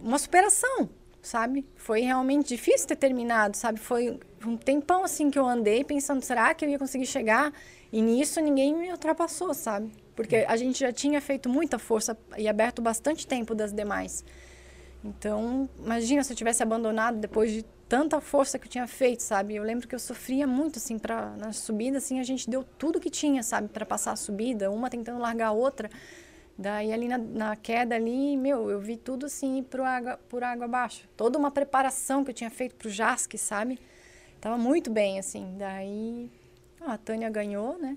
uma 0.03 0.19
superação, 0.19 0.91
sabe? 1.21 1.65
Foi 1.77 2.01
realmente 2.01 2.49
difícil 2.49 2.89
ter 2.89 2.97
terminado, 2.97 3.57
sabe? 3.57 3.79
Foi 3.79 4.19
um 4.45 4.57
tempão, 4.57 5.05
assim, 5.05 5.31
que 5.31 5.39
eu 5.39 5.47
andei 5.47 5.85
pensando, 5.85 6.23
será 6.23 6.53
que 6.55 6.65
eu 6.65 6.69
ia 6.69 6.79
conseguir 6.79 7.07
chegar? 7.07 7.53
E 7.93 8.03
nisso 8.03 8.41
ninguém 8.41 8.75
me 8.77 8.91
ultrapassou, 8.91 9.55
sabe? 9.55 9.93
Porque 10.15 10.37
a 10.37 10.57
gente 10.57 10.81
já 10.81 10.93
tinha 10.93 11.21
feito 11.21 11.49
muita 11.49 11.79
força 11.79 12.17
e 12.37 12.49
aberto 12.49 12.83
bastante 12.83 13.27
tempo 13.27 13.55
das 13.55 13.73
demais. 13.73 14.25
Então, 15.05 15.69
imagina 15.79 16.23
se 16.23 16.33
eu 16.33 16.37
tivesse 16.37 16.63
abandonado 16.63 17.19
depois 17.19 17.51
de 17.51 17.65
tanta 17.89 18.21
força 18.21 18.59
que 18.59 18.67
eu 18.67 18.71
tinha 18.71 18.87
feito, 18.87 19.23
sabe? 19.23 19.57
Eu 19.57 19.63
lembro 19.63 19.87
que 19.87 19.95
eu 19.95 19.99
sofria 19.99 20.47
muito, 20.47 20.79
assim, 20.79 20.99
pra, 20.99 21.31
na 21.37 21.53
subida, 21.53 21.99
assim, 21.99 22.21
a 22.21 22.23
gente 22.23 22.49
deu 22.49 22.65
tudo 22.65 23.01
que 23.01 23.11
tinha, 23.11 23.43
sabe? 23.43 23.69
para 23.69 23.85
passar 23.85 24.13
a 24.13 24.17
subida, 24.17 24.71
uma 24.71 24.89
tentando 24.89 25.19
largar 25.19 25.49
a 25.49 25.53
outra. 25.53 25.91
Daí, 26.57 26.93
ali 26.93 27.09
na, 27.09 27.19
na 27.19 27.57
queda 27.57 27.95
ali, 27.95 28.37
meu, 28.37 28.71
eu 28.71 28.81
vi 28.81 28.97
tudo, 28.97 29.27
assim, 29.27 29.59
ir 29.59 29.65
pro 29.65 29.85
água, 29.85 30.19
por 30.29 30.45
água 30.45 30.67
abaixo. 30.67 31.09
Toda 31.17 31.39
uma 31.39 31.51
preparação 31.51 32.25
que 32.25 32.31
eu 32.31 32.35
tinha 32.35 32.51
feito 32.51 32.77
pro 32.77 32.89
JASC, 32.89 33.37
sabe? 33.37 33.79
Tava 34.41 34.57
muito 34.57 34.91
bem, 34.91 35.19
assim. 35.19 35.57
Daí, 35.59 36.31
ah, 36.81 36.95
a 36.95 36.99
Tânia 36.99 37.29
ganhou, 37.29 37.79
né? 37.79 37.97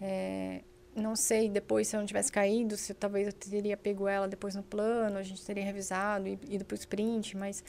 É, 0.00 0.60
não 0.96 1.14
sei 1.14 1.48
depois 1.48 1.88
se 1.88 1.96
eu 1.96 2.00
não 2.00 2.06
tivesse 2.06 2.32
caído, 2.32 2.76
se 2.76 2.94
talvez 2.94 3.26
eu 3.26 3.32
teria 3.32 3.76
pego 3.76 4.08
ela 4.08 4.26
depois 4.26 4.54
no 4.54 4.62
plano, 4.62 5.18
a 5.18 5.22
gente 5.22 5.44
teria 5.44 5.64
revisado 5.64 6.26
e 6.26 6.38
ido 6.48 6.64
pro 6.64 6.74
sprint, 6.74 7.36
mas 7.36 7.62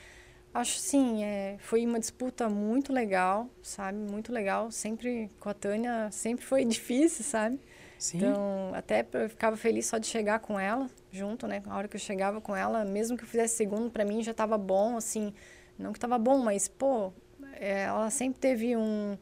acho 0.54 0.80
sim, 0.80 1.24
é, 1.24 1.58
foi 1.60 1.86
uma 1.86 2.00
disputa 2.00 2.50
muito 2.50 2.92
legal, 2.92 3.50
sabe? 3.62 3.98
Muito 3.98 4.32
legal. 4.32 4.72
Sempre 4.72 5.30
com 5.40 5.50
a 5.50 5.54
Tânia, 5.54 6.10
sempre 6.12 6.46
foi 6.46 6.64
difícil, 6.66 7.24
sabe? 7.24 7.60
Sim. 8.00 8.18
Então, 8.18 8.72
até 8.74 9.06
eu 9.14 9.30
ficava 9.30 9.58
feliz 9.58 9.88
só 9.88 9.98
de 9.98 10.08
chegar 10.08 10.40
com 10.40 10.60
ela 10.60 10.90
junto, 11.12 11.48
né? 11.48 11.64
A 11.66 11.78
hora 11.78 11.88
que 11.88 11.96
eu 11.96 12.00
chegava 12.00 12.40
com 12.40 12.56
ela, 12.56 12.86
mesmo 12.86 13.18
que 13.18 13.24
eu 13.24 13.28
fizesse 13.28 13.56
segundo, 13.56 13.90
para 13.90 14.06
mim 14.06 14.22
já 14.24 14.34
tava 14.34 14.58
bom, 14.58 14.98
assim. 14.98 15.34
Não 15.78 15.94
que 15.94 16.00
tava 16.00 16.18
bom, 16.18 16.40
mas, 16.40 16.68
pô, 16.68 17.12
é, 17.54 17.84
ela 17.84 18.10
sempre 18.10 18.40
teve 18.40 18.76
um. 18.76 19.18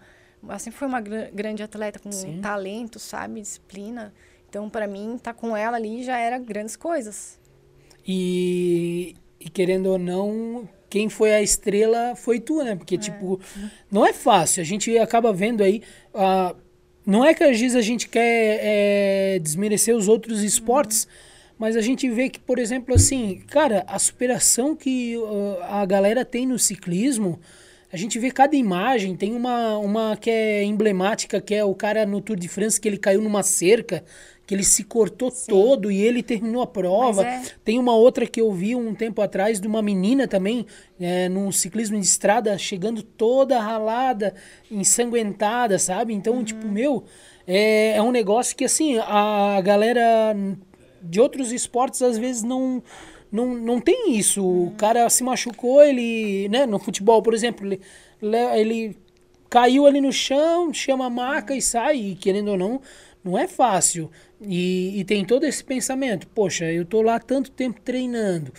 Ela 0.48 0.60
sempre 0.60 0.80
foi 0.80 0.88
uma 0.88 1.02
gr- 1.02 1.30
grande 1.34 1.64
atleta 1.64 2.00
com 2.00 2.12
Sim. 2.12 2.40
talento, 2.42 3.00
sabe? 3.00 3.42
Disciplina. 3.42 4.14
Então, 4.50 4.70
para 4.70 4.88
mim, 4.88 5.16
estar 5.16 5.34
com 5.34 5.56
ela 5.56 5.78
ali 5.78 6.04
já 6.04 6.18
era 6.18 6.38
grandes 6.38 6.76
coisas. 6.76 7.40
E, 8.08 9.16
e 9.40 9.50
querendo 9.50 9.88
ou 9.88 9.98
não, 9.98 10.68
quem 10.90 11.10
foi 11.10 11.34
a 11.34 11.42
estrela 11.42 12.16
foi 12.16 12.40
tu, 12.40 12.64
né? 12.64 12.76
Porque, 12.76 12.98
tipo, 12.98 13.40
não 13.92 14.06
é 14.06 14.14
fácil. 14.14 14.62
A 14.62 14.66
gente 14.66 14.98
acaba 14.98 15.34
vendo 15.34 15.64
aí. 15.64 15.82
ah, 16.14 16.56
não 17.06 17.24
é 17.24 17.34
que 17.34 17.44
às 17.44 17.60
vezes 17.60 17.76
a 17.76 17.82
gente 17.82 18.08
quer 18.10 18.60
é, 18.62 19.40
desmerecer 19.40 19.96
os 19.96 20.08
outros 20.08 20.42
esportes, 20.44 21.08
mas 21.58 21.76
a 21.76 21.82
gente 21.82 22.10
vê 22.10 22.30
que, 22.30 22.40
por 22.40 22.58
exemplo, 22.58 22.96
assim, 22.96 23.44
cara, 23.48 23.84
a 23.88 24.00
superação 24.00 24.76
que 24.76 25.16
ah, 25.64 25.82
a 25.82 25.86
galera 25.86 26.24
tem 26.26 26.46
no 26.48 26.58
ciclismo. 26.58 27.40
A 27.96 27.98
gente 27.98 28.20
vê 28.20 28.30
cada 28.30 28.58
imagem, 28.58 29.16
tem 29.16 29.34
uma, 29.34 29.78
uma 29.78 30.18
que 30.18 30.30
é 30.30 30.66
emblemática, 30.66 31.40
que 31.40 31.56
é 31.56 31.64
o 31.64 31.74
cara 31.74 32.06
no 32.06 32.20
Tour 32.20 32.36
de 32.36 32.50
France, 32.50 32.78
que 32.78 32.90
ele 32.90 32.98
caiu 32.98 33.22
numa 33.22 33.42
cerca, 33.42 34.04
que 34.46 34.54
ele 34.54 34.66
se 34.66 34.84
cortou 34.84 35.32
todo 35.32 35.90
e 35.90 36.02
ele 36.02 36.22
terminou 36.22 36.62
a 36.62 36.68
prova. 36.68 37.26
É. 37.26 37.42
Tem 37.64 37.80
uma 37.80 37.96
outra 37.96 38.28
que 38.28 38.42
eu 38.42 38.52
vi 38.52 38.76
um 38.76 38.94
tempo 38.94 39.22
atrás 39.22 39.62
de 39.62 39.68
uma 39.70 39.82
menina 39.82 40.28
também, 40.28 40.66
é, 41.00 41.30
num 41.30 41.50
ciclismo 41.54 41.98
de 41.98 42.06
estrada, 42.06 42.58
chegando 42.58 43.02
toda 43.02 43.62
ralada, 43.62 44.36
ensanguentada, 44.70 45.80
sabe? 45.80 46.14
Então, 46.14 46.44
tipo, 46.44 46.68
meu, 46.68 47.06
é, 47.48 47.96
é 47.96 48.02
um 48.02 48.12
negócio 48.12 48.58
que, 48.58 48.66
assim, 48.66 48.98
a 48.98 49.62
galera 49.64 50.36
de 51.02 51.22
outros 51.22 51.54
esportes 51.54 52.02
às 52.02 52.18
vezes 52.18 52.44
não. 52.44 52.84
Não, 53.36 53.54
não 53.56 53.80
tem 53.82 54.14
isso. 54.18 54.44
O 54.46 54.72
cara 54.78 55.10
se 55.10 55.24
machucou, 55.24 55.84
ele. 55.84 56.48
Né, 56.50 56.66
no 56.66 56.80
futebol, 56.80 57.22
por 57.22 57.34
exemplo, 57.34 57.66
ele, 57.68 57.82
le- 58.22 58.60
ele 58.60 58.98
caiu 59.50 59.86
ali 59.86 60.02
no 60.02 60.12
chão, 60.12 60.74
chama 60.74 61.06
a 61.06 61.10
maca 61.10 61.56
e 61.56 61.62
sai, 61.62 61.98
e 61.98 62.16
querendo 62.16 62.50
ou 62.52 62.58
não, 62.58 62.82
não 63.24 63.38
é 63.38 63.48
fácil. 63.48 64.12
E, 64.42 65.00
e 65.00 65.06
tem 65.06 65.26
todo 65.26 65.46
esse 65.46 65.64
pensamento, 65.64 66.28
poxa, 66.28 66.66
eu 66.72 66.86
tô 66.86 67.02
lá 67.02 67.20
tanto 67.20 67.52
tempo 67.52 67.80
treinando, 67.82 68.52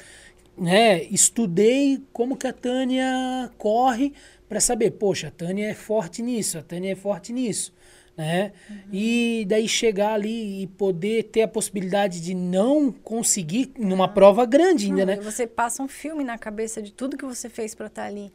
né? 0.57 1.03
Estudei 1.05 2.03
como 2.13 2.37
que 2.37 2.47
a 2.47 2.53
Tânia 2.53 3.51
corre 3.59 4.13
para 4.49 4.61
saber, 4.61 4.93
poxa, 4.93 5.29
a 5.29 5.31
Tânia 5.31 5.67
é 5.69 5.75
forte 5.75 6.23
nisso, 6.23 6.59
a 6.59 6.63
Tânia 6.63 6.93
é 6.93 6.95
forte 6.95 7.33
nisso, 7.33 7.73
né? 8.17 8.53
E 8.91 9.45
daí 9.47 9.69
chegar 9.69 10.15
ali 10.15 10.63
e 10.63 10.67
poder 10.67 11.25
ter 11.25 11.43
a 11.43 11.49
possibilidade 11.49 12.21
de 12.21 12.35
não 12.35 12.91
conseguir 12.91 13.73
numa 13.79 14.09
prova 14.09 14.47
grande 14.47 14.87
ainda, 14.87 15.05
Não, 15.05 15.17
né? 15.17 15.21
Você 15.21 15.47
passa 15.47 15.83
um 15.83 15.89
filme 15.89 16.25
na 16.25 16.39
cabeça 16.39 16.81
de 16.81 16.93
tudo 16.93 17.17
que 17.17 17.25
você 17.25 17.49
fez 17.49 17.75
para 17.75 17.89
estar 17.89 18.05
ali. 18.05 18.33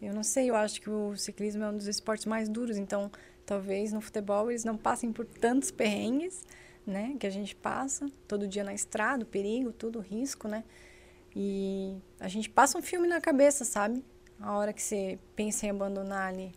Eu 0.00 0.14
não 0.14 0.22
sei, 0.22 0.48
eu 0.48 0.54
acho 0.54 0.80
que 0.80 0.88
o 0.88 1.16
ciclismo 1.16 1.64
é 1.64 1.68
um 1.68 1.76
dos 1.76 1.88
esportes 1.88 2.26
mais 2.26 2.48
duros, 2.48 2.76
então 2.76 3.10
talvez 3.44 3.92
no 3.92 4.00
futebol 4.00 4.50
eles 4.50 4.62
não 4.62 4.76
passem 4.76 5.12
por 5.12 5.26
tantos 5.26 5.70
perrengues, 5.72 6.44
né, 6.86 7.16
que 7.18 7.26
a 7.26 7.30
gente 7.30 7.56
passa 7.56 8.06
todo 8.26 8.46
dia 8.46 8.62
na 8.62 8.72
estrada, 8.72 9.24
o 9.24 9.26
perigo, 9.26 9.72
tudo, 9.72 9.98
o 9.98 10.02
risco, 10.02 10.46
né? 10.46 10.62
E 11.34 11.96
a 12.18 12.28
gente 12.28 12.48
passa 12.48 12.78
um 12.78 12.82
filme 12.82 13.06
na 13.06 13.20
cabeça, 13.20 13.64
sabe? 13.64 14.02
A 14.40 14.56
hora 14.56 14.72
que 14.72 14.82
você 14.82 15.18
pensa 15.34 15.66
em 15.66 15.70
abandonar 15.70 16.28
ali. 16.28 16.52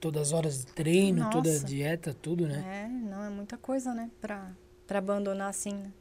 Todas 0.00 0.28
as 0.28 0.32
horas 0.32 0.64
de 0.64 0.72
treino, 0.72 1.28
toda 1.30 1.48
a 1.48 1.52
Nossa. 1.52 1.66
dieta, 1.66 2.14
tudo, 2.14 2.46
né? 2.46 2.84
É, 2.84 2.88
não 2.88 3.24
é 3.24 3.28
muita 3.28 3.56
coisa, 3.56 3.92
né, 3.92 4.10
pra, 4.20 4.52
pra 4.86 4.98
abandonar 4.98 5.48
assim, 5.48 5.72
né? 5.72 5.92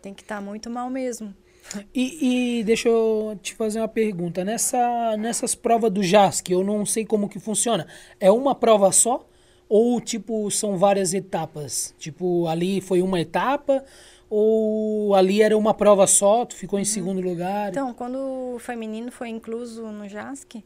Tem 0.00 0.14
que 0.14 0.22
estar 0.22 0.40
muito 0.40 0.70
mal 0.70 0.88
mesmo. 0.88 1.34
E, 1.94 2.60
e 2.60 2.64
deixa 2.64 2.88
eu 2.88 3.38
te 3.42 3.54
fazer 3.54 3.80
uma 3.80 3.88
pergunta. 3.88 4.44
Nessa, 4.44 5.16
nessas 5.18 5.54
provas 5.54 5.90
do 5.92 6.02
JASC, 6.02 6.50
eu 6.50 6.64
não 6.64 6.86
sei 6.86 7.04
como 7.04 7.28
que 7.28 7.38
funciona. 7.38 7.86
É 8.18 8.30
uma 8.30 8.54
prova 8.54 8.90
só? 8.92 9.26
Ou, 9.68 10.00
tipo, 10.00 10.50
são 10.50 10.76
várias 10.78 11.14
etapas? 11.14 11.94
Tipo, 11.98 12.46
ali 12.48 12.80
foi 12.80 13.02
uma 13.02 13.20
etapa? 13.20 13.84
Ou 14.28 15.14
ali 15.14 15.42
era 15.42 15.56
uma 15.56 15.74
prova 15.74 16.06
só, 16.06 16.44
tu 16.44 16.56
ficou 16.56 16.78
em 16.78 16.84
segundo 16.84 17.20
lugar? 17.20 17.70
Então, 17.70 17.92
quando 17.92 18.54
o 18.54 18.58
feminino 18.58 19.12
foi 19.12 19.28
incluso 19.28 19.86
no 19.92 20.08
JASC, 20.08 20.64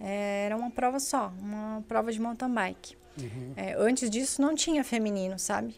eh, 0.00 0.44
era 0.46 0.56
uma 0.56 0.70
prova 0.70 1.00
só, 1.00 1.32
uma 1.40 1.84
prova 1.88 2.12
de 2.12 2.20
mountain 2.20 2.52
bike. 2.52 2.96
Eh, 3.56 3.74
antes 3.78 4.08
disso 4.08 4.40
não 4.40 4.54
tinha 4.54 4.84
feminino, 4.84 5.38
sabe? 5.38 5.74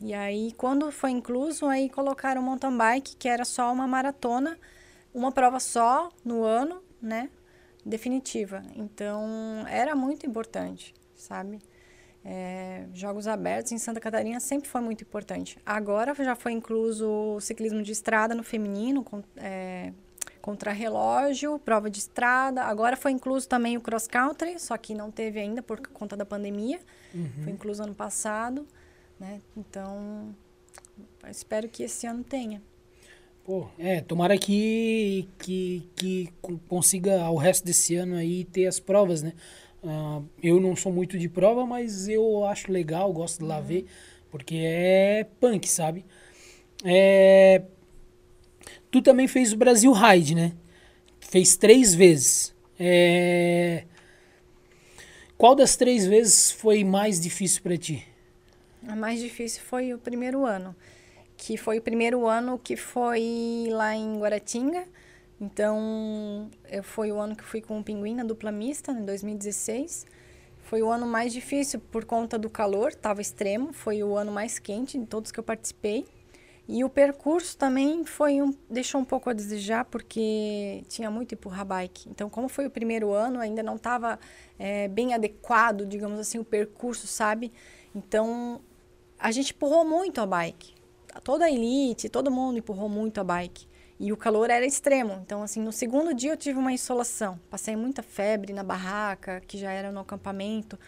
E 0.00 0.12
aí, 0.12 0.52
quando 0.56 0.90
foi 0.90 1.10
incluso, 1.10 1.66
aí 1.66 1.88
colocaram 1.88 2.42
mountain 2.42 2.76
bike, 2.76 3.16
que 3.16 3.28
era 3.28 3.44
só 3.44 3.72
uma 3.72 3.86
maratona, 3.86 4.58
uma 5.14 5.30
prova 5.30 5.60
só 5.60 6.10
no 6.24 6.42
ano, 6.42 6.82
né? 7.00 7.30
Definitiva. 7.84 8.62
Então, 8.74 9.64
era 9.68 9.94
muito 9.94 10.26
importante, 10.26 10.92
sabe? 11.14 11.60
É, 12.24 12.86
jogos 12.92 13.26
abertos 13.26 13.72
em 13.72 13.78
Santa 13.78 14.00
Catarina 14.00 14.38
sempre 14.38 14.68
foi 14.68 14.80
muito 14.80 15.02
importante. 15.02 15.58
Agora 15.64 16.14
já 16.14 16.34
foi 16.34 16.52
incluso 16.52 17.08
o 17.36 17.40
ciclismo 17.40 17.82
de 17.82 17.92
estrada 17.92 18.34
no 18.34 18.42
feminino, 18.42 19.02
com, 19.02 19.22
é, 19.36 19.92
contrarrelógio, 20.42 21.58
prova 21.60 21.88
de 21.90 22.00
estrada. 22.00 22.64
Agora 22.64 22.96
foi 22.96 23.12
incluso 23.12 23.48
também 23.48 23.76
o 23.78 23.80
cross 23.80 24.06
country, 24.08 24.58
só 24.60 24.76
que 24.76 24.94
não 24.94 25.10
teve 25.10 25.40
ainda 25.40 25.62
por 25.62 25.80
conta 25.88 26.16
da 26.16 26.26
pandemia. 26.26 26.80
Foi 27.42 27.52
incluso 27.52 27.82
ano 27.82 27.94
passado, 27.94 28.66
né? 29.20 29.40
Então, 29.56 30.34
espero 31.28 31.68
que 31.68 31.84
esse 31.84 32.06
ano 32.06 32.24
tenha. 32.24 32.62
Pô, 33.44 33.66
é, 33.78 34.00
tomara 34.00 34.38
que, 34.38 35.28
que, 35.38 35.90
que 35.96 36.28
con- 36.40 36.58
consiga 36.68 37.20
ao 37.22 37.36
resto 37.36 37.64
desse 37.64 37.96
ano 37.96 38.14
aí 38.16 38.44
ter 38.44 38.66
as 38.66 38.78
provas, 38.78 39.22
né? 39.22 39.32
Ah, 39.84 40.22
eu 40.40 40.60
não 40.60 40.76
sou 40.76 40.92
muito 40.92 41.18
de 41.18 41.28
prova, 41.28 41.66
mas 41.66 42.06
eu 42.06 42.44
acho 42.46 42.70
legal, 42.70 43.12
gosto 43.12 43.40
de 43.40 43.44
lá 43.46 43.60
ver, 43.60 43.86
porque 44.30 44.54
é 44.56 45.26
punk, 45.40 45.68
sabe? 45.68 46.04
É, 46.84 47.62
tu 48.92 49.00
também 49.00 49.26
fez 49.26 49.52
o 49.52 49.56
Brasil 49.56 49.90
Ride, 49.90 50.34
né? 50.34 50.52
Fez 51.18 51.56
três 51.56 51.94
vezes. 51.94 52.54
É, 52.78 53.84
qual 55.38 55.54
das 55.54 55.76
três 55.76 56.06
vezes 56.06 56.52
foi 56.52 56.84
mais 56.84 57.18
difícil 57.18 57.62
pra 57.62 57.76
ti? 57.76 58.06
A 58.86 58.94
mais 58.94 59.18
difícil 59.18 59.62
foi 59.62 59.94
o 59.94 59.98
primeiro 59.98 60.44
ano, 60.44 60.76
que 61.36 61.56
foi 61.56 61.78
o 61.78 61.82
primeiro 61.82 62.26
ano 62.26 62.58
que 62.58 62.76
foi 62.76 63.66
lá 63.70 63.96
em 63.96 64.18
Guaratinga. 64.18 64.84
Então, 65.40 66.50
foi 66.82 67.10
o 67.10 67.18
ano 67.18 67.34
que 67.34 67.42
fui 67.42 67.60
com 67.60 67.80
o 67.80 67.82
Pinguim 67.82 68.14
na 68.14 68.22
dupla 68.22 68.52
mista, 68.52 68.92
em 68.92 69.04
2016. 69.04 70.06
Foi 70.64 70.82
o 70.82 70.90
ano 70.90 71.06
mais 71.06 71.32
difícil 71.32 71.80
por 71.80 72.04
conta 72.04 72.38
do 72.38 72.48
calor, 72.48 72.90
estava 72.90 73.20
extremo. 73.20 73.72
Foi 73.72 74.02
o 74.02 74.16
ano 74.16 74.30
mais 74.30 74.58
quente 74.58 74.98
de 74.98 75.06
todos 75.06 75.32
que 75.32 75.40
eu 75.40 75.44
participei. 75.44 76.06
E 76.68 76.84
o 76.84 76.88
percurso 76.88 77.56
também 77.56 78.04
foi 78.04 78.40
um, 78.40 78.54
deixou 78.70 79.00
um 79.00 79.04
pouco 79.04 79.28
a 79.28 79.32
desejar, 79.32 79.84
porque 79.84 80.84
tinha 80.88 81.10
muito 81.10 81.34
empurrar 81.34 81.64
bike. 81.64 82.08
Então, 82.08 82.30
como 82.30 82.48
foi 82.48 82.66
o 82.66 82.70
primeiro 82.70 83.12
ano, 83.12 83.40
ainda 83.40 83.62
não 83.62 83.76
estava 83.76 84.18
é, 84.58 84.86
bem 84.88 85.12
adequado, 85.12 85.84
digamos 85.84 86.18
assim, 86.20 86.38
o 86.38 86.44
percurso, 86.44 87.06
sabe? 87.06 87.52
Então, 87.94 88.60
a 89.18 89.30
gente 89.30 89.52
empurrou 89.52 89.84
muito 89.84 90.20
a 90.20 90.26
bike. 90.26 90.74
Toda 91.24 91.44
a 91.44 91.50
elite, 91.50 92.08
todo 92.08 92.30
mundo 92.30 92.58
empurrou 92.58 92.88
muito 92.88 93.20
a 93.20 93.24
bike. 93.24 93.66
E 93.98 94.12
o 94.12 94.16
calor 94.16 94.50
era 94.50 94.64
extremo. 94.66 95.20
Então, 95.24 95.42
assim, 95.42 95.60
no 95.60 95.70
segundo 95.72 96.14
dia 96.14 96.32
eu 96.32 96.36
tive 96.36 96.58
uma 96.58 96.72
insolação. 96.72 97.38
Passei 97.50 97.76
muita 97.76 98.02
febre 98.02 98.52
na 98.52 98.62
barraca, 98.62 99.40
que 99.46 99.58
já 99.58 99.70
era 99.70 99.92
no 99.92 100.00
acampamento. 100.00 100.78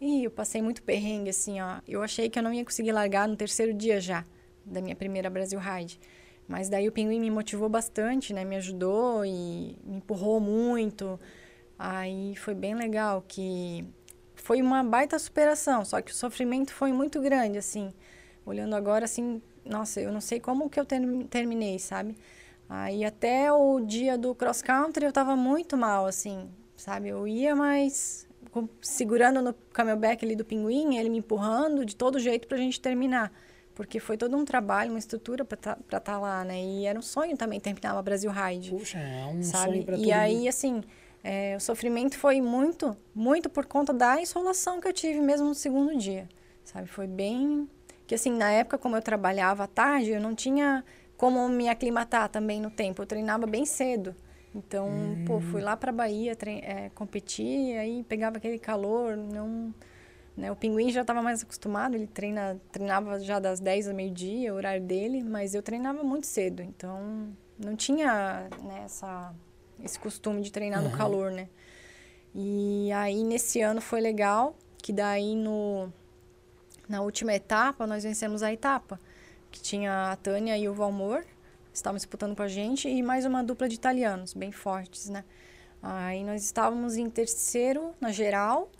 E 0.00 0.24
eu 0.24 0.30
passei 0.30 0.62
muito 0.62 0.82
perrengue, 0.82 1.30
assim, 1.30 1.60
ó. 1.60 1.80
Eu 1.86 2.02
achei 2.02 2.30
que 2.30 2.38
eu 2.38 2.42
não 2.42 2.52
ia 2.52 2.64
conseguir 2.64 2.92
largar 2.92 3.28
no 3.28 3.36
terceiro 3.36 3.74
dia 3.74 4.00
já, 4.00 4.24
da 4.64 4.80
minha 4.80 4.96
primeira 4.96 5.28
Brasil 5.30 5.58
Ride. 5.58 6.00
Mas 6.46 6.68
daí 6.68 6.86
o 6.88 6.92
pinguim 6.92 7.20
me 7.20 7.30
motivou 7.30 7.68
bastante, 7.68 8.32
né? 8.32 8.44
Me 8.44 8.56
ajudou 8.56 9.24
e 9.24 9.78
me 9.84 9.96
empurrou 9.96 10.40
muito. 10.40 11.18
Aí 11.78 12.36
foi 12.36 12.54
bem 12.54 12.74
legal, 12.74 13.24
que 13.26 13.84
foi 14.34 14.60
uma 14.60 14.84
baita 14.84 15.18
superação, 15.18 15.84
só 15.84 16.00
que 16.02 16.12
o 16.12 16.14
sofrimento 16.14 16.72
foi 16.72 16.92
muito 16.92 17.20
grande, 17.20 17.58
assim. 17.58 17.92
Olhando 18.44 18.76
agora, 18.76 19.06
assim, 19.06 19.40
nossa, 19.64 20.00
eu 20.00 20.12
não 20.12 20.20
sei 20.20 20.38
como 20.38 20.68
que 20.68 20.78
eu 20.78 20.84
terminei, 20.84 21.78
sabe? 21.78 22.16
Aí 22.68 23.04
até 23.04 23.50
o 23.50 23.80
dia 23.80 24.18
do 24.18 24.34
cross 24.34 24.60
country 24.60 25.04
eu 25.04 25.12
tava 25.12 25.34
muito 25.34 25.76
mal, 25.76 26.06
assim, 26.06 26.48
sabe? 26.76 27.08
Eu 27.08 27.26
ia, 27.26 27.56
mas 27.56 28.28
segurando 28.82 29.40
no 29.40 29.54
camelback 29.72 30.24
ali 30.24 30.36
do 30.36 30.44
pinguim, 30.44 30.96
ele 30.96 31.08
me 31.08 31.18
empurrando 31.18 31.84
de 31.84 31.96
todo 31.96 32.18
jeito 32.18 32.46
pra 32.46 32.58
gente 32.58 32.80
terminar. 32.80 33.32
Porque 33.74 33.98
foi 33.98 34.16
todo 34.16 34.36
um 34.36 34.44
trabalho, 34.44 34.90
uma 34.90 34.98
estrutura 34.98 35.44
para 35.44 35.56
estar 35.56 35.76
tá, 35.88 36.00
tá 36.00 36.18
lá, 36.18 36.44
né? 36.44 36.62
E 36.62 36.86
era 36.86 36.98
um 36.98 37.02
sonho 37.02 37.36
também 37.36 37.58
terminar 37.58 37.96
a 37.96 38.02
Brasil 38.02 38.30
Ride. 38.30 38.70
Puxa, 38.70 38.98
é 38.98 39.26
um 39.26 39.42
sabe? 39.42 39.72
sonho 39.72 39.84
pra 39.84 39.96
E 39.96 40.12
aí, 40.12 40.46
assim, 40.46 40.82
é, 41.22 41.56
o 41.56 41.60
sofrimento 41.60 42.16
foi 42.16 42.40
muito, 42.40 42.96
muito 43.14 43.50
por 43.50 43.66
conta 43.66 43.92
da 43.92 44.20
insolação 44.20 44.80
que 44.80 44.86
eu 44.86 44.92
tive 44.92 45.20
mesmo 45.20 45.48
no 45.48 45.54
segundo 45.54 45.96
dia, 45.96 46.28
sabe? 46.64 46.86
Foi 46.86 47.06
bem... 47.06 47.68
Que, 48.06 48.14
assim, 48.14 48.30
na 48.30 48.50
época, 48.50 48.76
como 48.76 48.96
eu 48.96 49.02
trabalhava 49.02 49.64
à 49.64 49.66
tarde, 49.66 50.10
eu 50.10 50.20
não 50.20 50.34
tinha 50.34 50.84
como 51.16 51.48
me 51.48 51.68
aclimatar 51.68 52.28
também 52.28 52.60
no 52.60 52.70
tempo. 52.70 53.00
Eu 53.00 53.06
treinava 53.06 53.46
bem 53.46 53.64
cedo. 53.64 54.14
Então, 54.54 54.88
hum. 54.88 55.24
pô, 55.26 55.40
fui 55.40 55.60
lá 55.60 55.76
para 55.76 55.90
Bahia 55.90 56.36
é, 56.46 56.90
competir, 56.94 57.76
aí 57.76 58.04
pegava 58.04 58.36
aquele 58.36 58.58
calor, 58.58 59.16
não... 59.16 59.74
Né? 60.36 60.50
O 60.50 60.56
pinguim 60.56 60.90
já 60.90 61.02
estava 61.02 61.22
mais 61.22 61.42
acostumado, 61.42 61.94
ele 61.94 62.06
treina, 62.06 62.60
treinava 62.72 63.20
já 63.20 63.38
das 63.38 63.60
10 63.60 63.88
ao 63.88 63.94
meio-dia, 63.94 64.52
o 64.52 64.56
horário 64.56 64.82
dele, 64.82 65.22
mas 65.22 65.54
eu 65.54 65.62
treinava 65.62 66.02
muito 66.02 66.26
cedo, 66.26 66.62
então 66.62 67.28
não 67.58 67.76
tinha 67.76 68.48
né, 68.62 68.82
essa, 68.84 69.32
esse 69.82 69.98
costume 69.98 70.42
de 70.42 70.50
treinar 70.50 70.82
uhum. 70.82 70.90
no 70.90 70.96
calor, 70.96 71.30
né? 71.30 71.48
E 72.34 72.90
aí 72.92 73.22
nesse 73.22 73.60
ano 73.60 73.80
foi 73.80 74.00
legal, 74.00 74.56
que 74.78 74.92
daí 74.92 75.36
no, 75.36 75.92
na 76.88 77.00
última 77.00 77.32
etapa 77.32 77.86
nós 77.86 78.02
vencemos 78.02 78.42
a 78.42 78.52
etapa, 78.52 78.98
que 79.52 79.62
tinha 79.62 80.10
a 80.10 80.16
Tânia 80.16 80.58
e 80.58 80.68
o 80.68 80.74
Valmor, 80.74 81.24
estavam 81.72 81.96
disputando 81.96 82.34
com 82.34 82.42
a 82.42 82.48
gente, 82.48 82.88
e 82.88 83.02
mais 83.02 83.24
uma 83.24 83.42
dupla 83.42 83.68
de 83.68 83.76
italianos, 83.76 84.34
bem 84.34 84.50
fortes, 84.50 85.08
né? 85.08 85.24
Aí 85.80 86.24
nós 86.24 86.42
estávamos 86.42 86.96
em 86.96 87.08
terceiro 87.10 87.94
na 88.00 88.10
geral, 88.10 88.70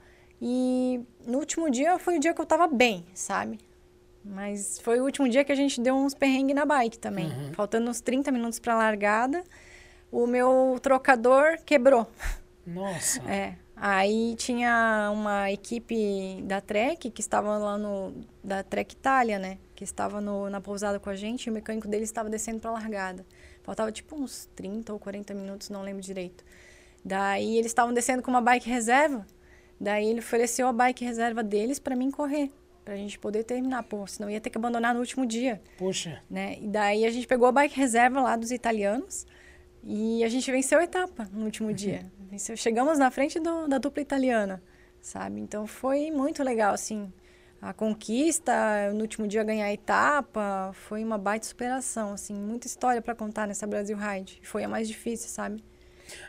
e 0.47 1.01
no 1.27 1.39
último 1.39 1.71
dia 1.71 1.99
foi 1.99 2.19
o 2.19 2.21
dia 2.21 2.35
que 2.35 2.41
eu 2.41 2.45
tava 2.45 2.67
bem, 2.67 3.07
sabe? 3.15 3.59
Mas 4.23 4.79
foi 4.79 5.01
o 5.01 5.05
último 5.05 5.27
dia 5.27 5.43
que 5.43 5.51
a 5.51 5.55
gente 5.55 5.81
deu 5.81 5.95
uns 5.95 6.13
perrengues 6.13 6.55
na 6.55 6.67
bike 6.67 6.99
também. 6.99 7.29
Uhum. 7.29 7.55
Faltando 7.55 7.91
uns 7.91 8.03
30 8.03 8.31
minutos 8.31 8.59
pra 8.59 8.75
largada, 8.75 9.43
o 10.13 10.27
meu 10.27 10.79
trocador 10.83 11.57
quebrou. 11.65 12.07
Nossa! 12.67 13.23
É. 13.23 13.55
Aí 13.75 14.35
tinha 14.37 15.11
uma 15.15 15.51
equipe 15.51 16.43
da 16.43 16.61
Trek 16.61 17.11
que 17.11 17.23
estava 17.23 17.57
lá 17.57 17.79
no. 17.79 18.13
da 18.43 18.63
Trek 18.63 18.95
Itália, 18.95 19.39
né? 19.39 19.57
Que 19.75 19.83
estava 19.83 20.21
no, 20.21 20.51
na 20.51 20.61
pousada 20.61 21.01
com 21.01 21.09
a 21.09 21.17
gente 21.17 21.47
e 21.47 21.51
o 21.51 21.53
mecânico 21.55 21.89
dele 21.89 22.05
estava 22.05 22.29
descendo 22.29 22.61
pra 22.61 22.71
largada. 22.71 23.25
Faltava 23.63 23.91
tipo 23.91 24.15
uns 24.15 24.47
30 24.55 24.93
ou 24.93 24.99
40 24.99 25.33
minutos, 25.33 25.71
não 25.71 25.81
lembro 25.81 26.03
direito. 26.03 26.45
Daí 27.03 27.57
eles 27.57 27.71
estavam 27.71 27.95
descendo 27.95 28.23
com 28.23 28.31
uma 28.31 28.43
bike 28.43 28.69
reserva. 28.69 29.27
Daí 29.81 30.09
ele 30.09 30.21
ofereceu 30.21 30.67
a 30.67 30.73
bike 30.73 31.05
reserva 31.05 31.43
deles 31.43 31.79
para 31.79 31.97
mim 31.97 32.11
correr, 32.11 32.51
pra 32.85 32.97
gente 32.97 33.19
poder 33.19 33.45
terminar, 33.45 33.83
pô, 33.83 34.07
senão 34.07 34.31
ia 34.31 34.41
ter 34.41 34.51
que 34.51 34.59
abandonar 34.59 34.95
no 34.95 35.01
último 35.01 35.27
dia. 35.27 35.61
Poxa. 35.77 36.23
Né? 36.31 36.59
E 36.61 36.69
daí 36.69 37.05
a 37.05 37.11
gente 37.11 37.27
pegou 37.27 37.49
a 37.49 37.53
bike 37.53 37.77
reserva 37.77 38.21
lá 38.21 38.37
dos 38.37 38.51
italianos 38.51 39.27
e 39.83 40.23
a 40.25 40.29
gente 40.29 40.51
venceu 40.51 40.79
a 40.79 40.85
etapa 40.85 41.29
no 41.33 41.45
último 41.45 41.69
uhum. 41.69 41.75
dia. 41.77 42.11
Venceu, 42.31 42.57
chegamos 42.57 42.99
na 42.99 43.11
frente 43.11 43.39
do, 43.39 43.69
da 43.69 43.79
dupla 43.79 44.03
italiana, 44.03 44.63
sabe? 45.01 45.41
Então 45.41 45.67
foi 45.67 46.11
muito 46.11 46.43
legal, 46.43 46.75
assim, 46.75 47.13
a 47.61 47.73
conquista, 47.73 48.93
no 48.93 49.01
último 49.01 49.27
dia 49.27 49.43
ganhar 49.43 49.67
a 49.67 49.73
etapa, 49.73 50.71
foi 50.75 51.03
uma 51.03 51.17
baita 51.17 51.47
superação, 51.47 52.13
assim, 52.13 52.35
muita 52.35 52.67
história 52.67 53.01
para 53.01 53.15
contar 53.15 53.47
nessa 53.47 53.67
Brasil 53.67 53.97
Ride. 53.97 54.39
Foi 54.43 54.65
a 54.65 54.69
mais 54.69 54.87
difícil, 54.87 55.29
sabe? 55.31 55.65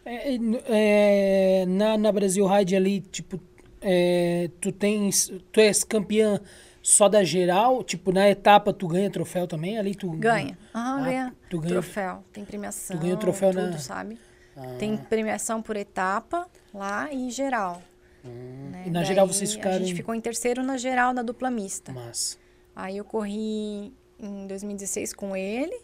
É, 0.06 0.38
é, 0.68 1.66
na, 1.66 1.98
na 1.98 2.12
Brasil 2.12 2.46
Ride 2.46 2.76
ali, 2.76 3.02
tipo, 3.02 3.40
é, 3.82 4.50
tu 4.60 4.72
tens. 4.72 5.32
Tu 5.52 5.60
és 5.60 5.84
campeã 5.84 6.40
só 6.82 7.10
da 7.10 7.24
geral? 7.24 7.84
Tipo, 7.84 8.12
na 8.12 8.30
etapa 8.30 8.72
tu 8.74 8.88
ganha 8.88 9.10
troféu 9.10 9.48
também? 9.48 9.78
Ali 9.78 9.96
tu 9.96 10.10
ganha. 10.12 10.58
ah, 10.74 11.02
ganha. 11.04 11.36
Tu 11.50 11.60
ganha 11.60 11.74
troféu. 11.74 12.24
Tem 12.32 12.46
premiação. 12.46 12.98
Tu 12.98 13.02
ganha 13.02 13.18
troféu 13.18 13.52
tudo, 13.52 13.72
na. 13.72 13.78
sabe? 13.78 14.20
Ah. 14.56 14.76
Tem 14.80 14.96
premiação 14.98 15.62
por 15.62 15.76
etapa 15.76 16.48
lá 16.74 17.12
e 17.12 17.30
geral. 17.30 17.82
Hum. 18.24 18.70
Né? 18.72 18.84
E 18.88 18.90
na 18.90 19.00
Daí, 19.00 19.08
geral 19.08 19.28
vocês 19.28 19.54
ficaram. 19.54 19.76
A 19.78 19.80
gente 19.80 19.94
ficou 19.94 20.16
em 20.16 20.22
terceiro 20.22 20.64
na 20.64 20.78
geral 20.78 21.14
na 21.14 21.22
dupla 21.22 21.52
mista. 21.52 21.92
Mas. 21.92 22.40
Aí 22.76 22.98
eu 22.98 23.06
corri 23.06 23.94
em 24.20 24.48
2016 24.48 25.14
com 25.14 25.36
ele. 25.36 25.78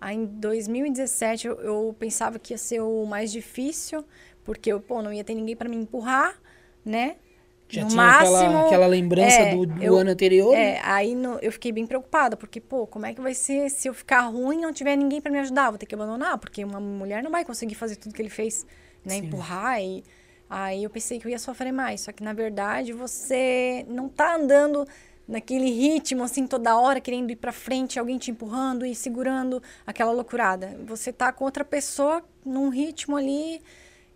Aí 0.00 0.16
em 0.16 0.26
2017 0.26 1.46
eu, 1.46 1.60
eu, 1.60 1.96
pensava 1.98 2.38
que 2.38 2.52
ia 2.52 2.58
ser 2.58 2.80
o 2.80 3.06
mais 3.06 3.32
difícil, 3.32 4.04
porque 4.44 4.72
eu, 4.72 4.80
pô, 4.80 5.02
não 5.02 5.12
ia 5.12 5.24
ter 5.24 5.34
ninguém 5.34 5.56
para 5.56 5.68
me 5.68 5.76
empurrar, 5.76 6.38
né? 6.84 7.16
Já 7.68 7.82
no 7.82 7.88
tinha 7.88 8.02
máximo, 8.02 8.36
aquela, 8.36 8.66
aquela 8.66 8.86
lembrança 8.86 9.38
é, 9.38 9.54
do, 9.54 9.66
do 9.66 9.82
eu, 9.82 9.96
ano 9.96 10.10
anterior? 10.10 10.54
É, 10.54 10.80
aí 10.84 11.14
no, 11.14 11.38
eu 11.40 11.50
fiquei 11.50 11.72
bem 11.72 11.84
preocupada, 11.84 12.36
porque, 12.36 12.60
pô, 12.60 12.86
como 12.86 13.06
é 13.06 13.14
que 13.14 13.20
vai 13.20 13.34
ser 13.34 13.68
se 13.70 13.88
eu 13.88 13.94
ficar 13.94 14.20
ruim 14.20 14.58
e 14.58 14.62
não 14.62 14.72
tiver 14.72 14.94
ninguém 14.94 15.20
para 15.20 15.32
me 15.32 15.38
ajudar? 15.40 15.70
Vou 15.70 15.78
ter 15.78 15.86
que 15.86 15.94
abandonar, 15.94 16.38
porque 16.38 16.64
uma 16.64 16.78
mulher 16.78 17.22
não 17.22 17.30
vai 17.30 17.44
conseguir 17.44 17.74
fazer 17.74 17.96
tudo 17.96 18.14
que 18.14 18.22
ele 18.22 18.30
fez, 18.30 18.64
né? 19.04 19.14
Sim. 19.14 19.26
Empurrar 19.26 19.82
e... 19.82 20.04
Aí 20.48 20.84
eu 20.84 20.90
pensei 20.90 21.18
que 21.18 21.26
eu 21.26 21.30
ia 21.30 21.40
sofrer 21.40 21.72
mais, 21.72 22.02
só 22.02 22.12
que 22.12 22.22
na 22.22 22.32
verdade 22.32 22.92
você 22.92 23.84
não 23.88 24.08
tá 24.08 24.36
andando 24.36 24.86
naquele 25.26 25.70
ritmo, 25.70 26.22
assim, 26.22 26.46
toda 26.46 26.78
hora 26.78 27.00
querendo 27.00 27.30
ir 27.30 27.36
para 27.36 27.52
frente, 27.52 27.98
alguém 27.98 28.18
te 28.18 28.30
empurrando 28.30 28.86
e 28.86 28.94
segurando 28.94 29.62
aquela 29.86 30.12
loucurada. 30.12 30.78
Você 30.86 31.12
tá 31.12 31.32
com 31.32 31.44
outra 31.44 31.64
pessoa 31.64 32.22
num 32.44 32.68
ritmo 32.68 33.16
ali 33.16 33.60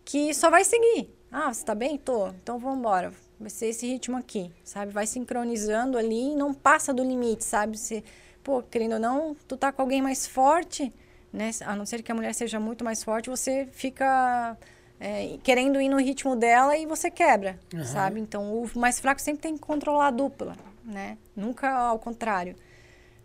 que 0.04 0.32
só 0.32 0.50
vai 0.50 0.64
seguir. 0.64 1.12
Ah, 1.30 1.52
você 1.52 1.64
tá 1.64 1.74
bem? 1.74 1.98
Tô. 1.98 2.28
Então 2.28 2.58
vamos 2.58 2.78
embora. 2.78 3.12
Vai 3.38 3.50
ser 3.50 3.66
esse 3.66 3.86
ritmo 3.86 4.16
aqui, 4.16 4.52
sabe? 4.62 4.92
Vai 4.92 5.06
sincronizando 5.06 5.96
ali 5.96 6.32
e 6.32 6.36
não 6.36 6.52
passa 6.52 6.92
do 6.92 7.02
limite, 7.02 7.44
sabe? 7.44 7.78
Você, 7.78 8.04
pô, 8.44 8.62
querendo 8.62 8.94
ou 8.94 8.98
não, 8.98 9.36
tu 9.48 9.56
tá 9.56 9.72
com 9.72 9.82
alguém 9.82 10.02
mais 10.02 10.26
forte, 10.26 10.92
né? 11.32 11.50
A 11.64 11.74
não 11.74 11.86
ser 11.86 12.02
que 12.02 12.12
a 12.12 12.14
mulher 12.14 12.34
seja 12.34 12.60
muito 12.60 12.84
mais 12.84 13.02
forte, 13.02 13.30
você 13.30 13.66
fica 13.72 14.58
é, 14.98 15.38
querendo 15.42 15.80
ir 15.80 15.88
no 15.88 15.96
ritmo 15.96 16.36
dela 16.36 16.76
e 16.76 16.84
você 16.84 17.10
quebra, 17.10 17.58
uhum. 17.72 17.84
sabe? 17.84 18.20
Então, 18.20 18.52
o 18.52 18.78
mais 18.78 19.00
fraco 19.00 19.22
sempre 19.22 19.40
tem 19.40 19.54
que 19.54 19.60
controlar 19.60 20.08
a 20.08 20.10
dupla 20.10 20.54
né? 20.84 21.18
Nunca 21.34 21.70
ao 21.70 21.98
contrário. 21.98 22.56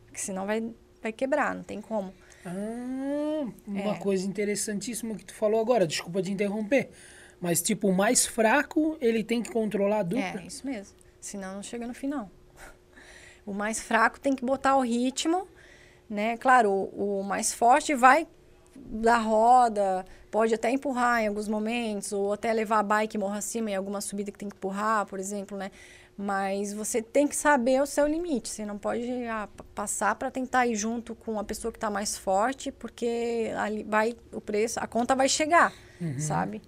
Porque 0.05 0.19
senão 0.19 0.45
vai, 0.45 0.73
vai 1.01 1.11
quebrar, 1.11 1.55
não 1.55 1.63
tem 1.63 1.81
como. 1.81 2.13
Ah, 2.45 3.47
uma 3.65 3.95
é. 3.95 3.99
coisa 3.99 4.27
interessantíssima 4.27 5.15
que 5.15 5.25
tu 5.25 5.33
falou 5.33 5.59
agora, 5.59 5.87
desculpa 5.87 6.21
te 6.21 6.31
interromper. 6.31 6.89
Mas, 7.41 7.61
tipo, 7.61 7.89
o 7.89 7.93
mais 7.93 8.25
fraco, 8.25 8.97
ele 9.01 9.23
tem 9.23 9.41
que 9.41 9.51
controlar 9.51 9.99
a 9.99 10.03
dupla. 10.03 10.41
É, 10.41 10.45
isso 10.45 10.65
mesmo. 10.65 10.95
Senão 11.19 11.55
não 11.55 11.63
chega 11.63 11.87
no 11.87 11.93
final. 11.93 12.29
O 13.45 13.53
mais 13.53 13.79
fraco 13.79 14.19
tem 14.19 14.35
que 14.35 14.43
botar 14.43 14.75
o 14.75 14.81
ritmo, 14.81 15.47
né? 16.09 16.35
Claro, 16.35 16.71
o, 16.71 17.19
o 17.19 17.23
mais 17.23 17.53
forte 17.53 17.93
vai 17.93 18.27
dar 18.75 19.19
roda, 19.19 20.03
pode 20.31 20.53
até 20.53 20.71
empurrar 20.71 21.21
em 21.21 21.27
alguns 21.27 21.47
momentos, 21.47 22.11
ou 22.11 22.33
até 22.33 22.51
levar 22.51 22.79
a 22.79 22.83
bike 22.83 23.19
morra 23.19 23.37
acima 23.37 23.69
em 23.69 23.75
alguma 23.75 24.01
subida 24.01 24.31
que 24.31 24.37
tem 24.39 24.49
que 24.49 24.55
empurrar, 24.55 25.05
por 25.05 25.19
exemplo, 25.19 25.55
né? 25.55 25.69
Mas 26.17 26.71
você 26.71 27.01
tem 27.01 27.27
que 27.27 27.35
saber 27.35 27.81
o 27.81 27.85
seu 27.85 28.07
limite. 28.07 28.47
Você 28.47 28.65
não 28.65 28.77
pode 28.77 29.05
ah, 29.27 29.49
passar 29.73 30.15
para 30.15 30.31
tentar 30.31 30.65
ir 30.65 30.75
junto 30.75 31.13
com 31.13 31.37
a 31.37 31.43
pessoa 31.43 31.71
que 31.71 31.77
está 31.77 31.89
mais 31.89 32.17
forte, 32.17 32.71
porque 32.71 33.51
ali 33.57 33.83
vai 33.83 34.15
o 34.31 34.39
preço, 34.39 34.79
a 34.79 34.87
conta 34.87 35.13
vai 35.13 35.27
chegar, 35.27 35.73
uhum. 35.99 36.17
sabe? 36.17 36.61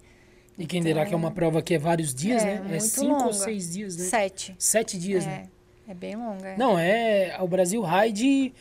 E 0.58 0.66
quem 0.66 0.80
então, 0.80 0.92
dirá 0.92 1.06
que 1.06 1.14
é 1.14 1.16
uma 1.16 1.30
prova 1.30 1.62
que 1.62 1.74
é 1.74 1.78
vários 1.78 2.12
dias, 2.12 2.42
é, 2.42 2.60
né? 2.60 2.76
É 2.76 2.80
cinco 2.80 3.12
longa. 3.12 3.26
ou 3.26 3.32
seis 3.32 3.72
dias, 3.72 3.96
né? 3.96 4.04
Sete. 4.04 4.54
Sete 4.58 4.98
dias, 4.98 5.24
é, 5.24 5.28
né? 5.28 5.48
É 5.86 5.94
bem 5.94 6.16
longa. 6.16 6.48
É. 6.48 6.56
Não, 6.56 6.78
é. 6.78 7.38
O 7.40 7.48
Brasil 7.48 7.80
Ride 7.82 8.52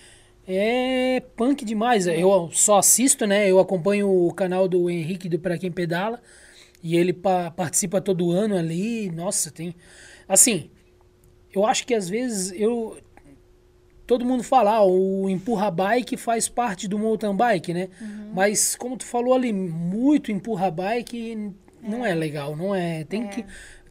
é 0.47 1.21
punk 1.35 1.65
demais. 1.65 2.07
Eu 2.07 2.49
só 2.53 2.77
assisto, 2.77 3.27
né? 3.27 3.49
Eu 3.49 3.59
acompanho 3.59 4.09
o 4.09 4.31
canal 4.33 4.67
do 4.67 4.89
Henrique 4.89 5.27
do 5.27 5.37
Pra 5.37 5.57
Quem 5.57 5.71
Pedala. 5.71 6.21
E 6.81 6.95
ele 6.95 7.11
pa 7.11 7.51
participa 7.51 7.99
todo 7.99 8.31
ano 8.31 8.55
ali. 8.55 9.09
Nossa, 9.09 9.51
tem. 9.51 9.75
Assim, 10.29 10.69
eu 11.53 11.65
acho 11.65 11.85
que 11.85 11.93
às 11.93 12.09
vezes 12.09 12.51
eu. 12.59 12.97
Todo 14.05 14.23
mundo 14.23 14.41
fala, 14.41 14.75
ah, 14.75 14.85
o 14.85 15.27
empurra 15.27 15.69
bike 15.69 16.15
faz 16.15 16.47
parte 16.47 16.87
do 16.87 16.97
mountain 16.97 17.35
bike, 17.35 17.73
né? 17.73 17.89
Uhum. 17.99 18.31
Mas 18.33 18.73
como 18.73 18.95
tu 18.95 19.05
falou 19.05 19.33
ali, 19.33 19.51
muito 19.51 20.31
empurra 20.31 20.71
bike 20.71 21.51
não 21.81 22.05
é, 22.05 22.11
é 22.11 22.15
legal, 22.15 22.55
não 22.55 22.73
é. 22.73 23.03
Tem 23.03 23.25
é. 23.25 23.27
que 23.27 23.45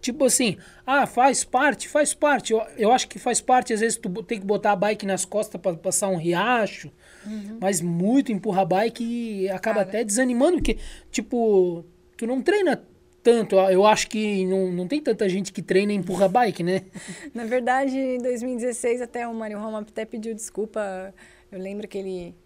Tipo 0.07 0.25
assim, 0.25 0.57
ah, 0.87 1.05
faz 1.05 1.43
parte, 1.43 1.89
faz 1.89 2.15
parte. 2.15 2.53
Eu, 2.53 2.63
eu 2.77 2.93
acho 2.93 3.09
que 3.09 3.19
faz 3.19 3.41
parte, 3.41 3.73
às 3.73 3.81
vezes, 3.81 3.99
tu 3.99 4.09
tem 4.23 4.39
que 4.39 4.47
botar 4.47 4.71
a 4.71 4.77
bike 4.77 5.05
nas 5.05 5.25
costas 5.25 5.61
para 5.61 5.77
passar 5.77 6.07
um 6.07 6.17
riacho. 6.17 6.93
Uhum. 7.27 7.59
Mas 7.61 7.81
muito 7.81 8.31
empurra 8.31 8.65
bike 8.65 9.49
acaba 9.49 9.79
Cara. 9.79 9.89
até 9.89 10.05
desanimando, 10.05 10.59
porque, 10.59 10.79
tipo, 11.11 11.85
tu 12.17 12.25
não 12.25 12.41
treina 12.41 12.85
tanto. 13.27 13.57
Eu 13.57 13.85
acho 13.85 14.09
que 14.09 14.47
não, 14.47 14.71
não 14.71 14.87
tem 14.87 15.03
tanta 15.03 15.29
gente 15.29 15.53
que 15.53 15.61
treina 15.61 15.93
e 15.93 15.97
empurra 15.97 16.29
bike, 16.29 16.63
né? 16.63 16.85
Na 17.35 17.45
verdade, 17.45 17.99
em 17.99 18.19
2016, 18.19 19.03
até 19.03 19.27
o 19.27 19.35
Mario 19.35 19.59
Roma 19.59 19.81
até 19.81 20.05
pediu 20.05 20.33
desculpa. 20.33 21.13
Eu 21.51 21.59
lembro 21.59 21.89
que 21.89 21.99
ele 21.99 22.37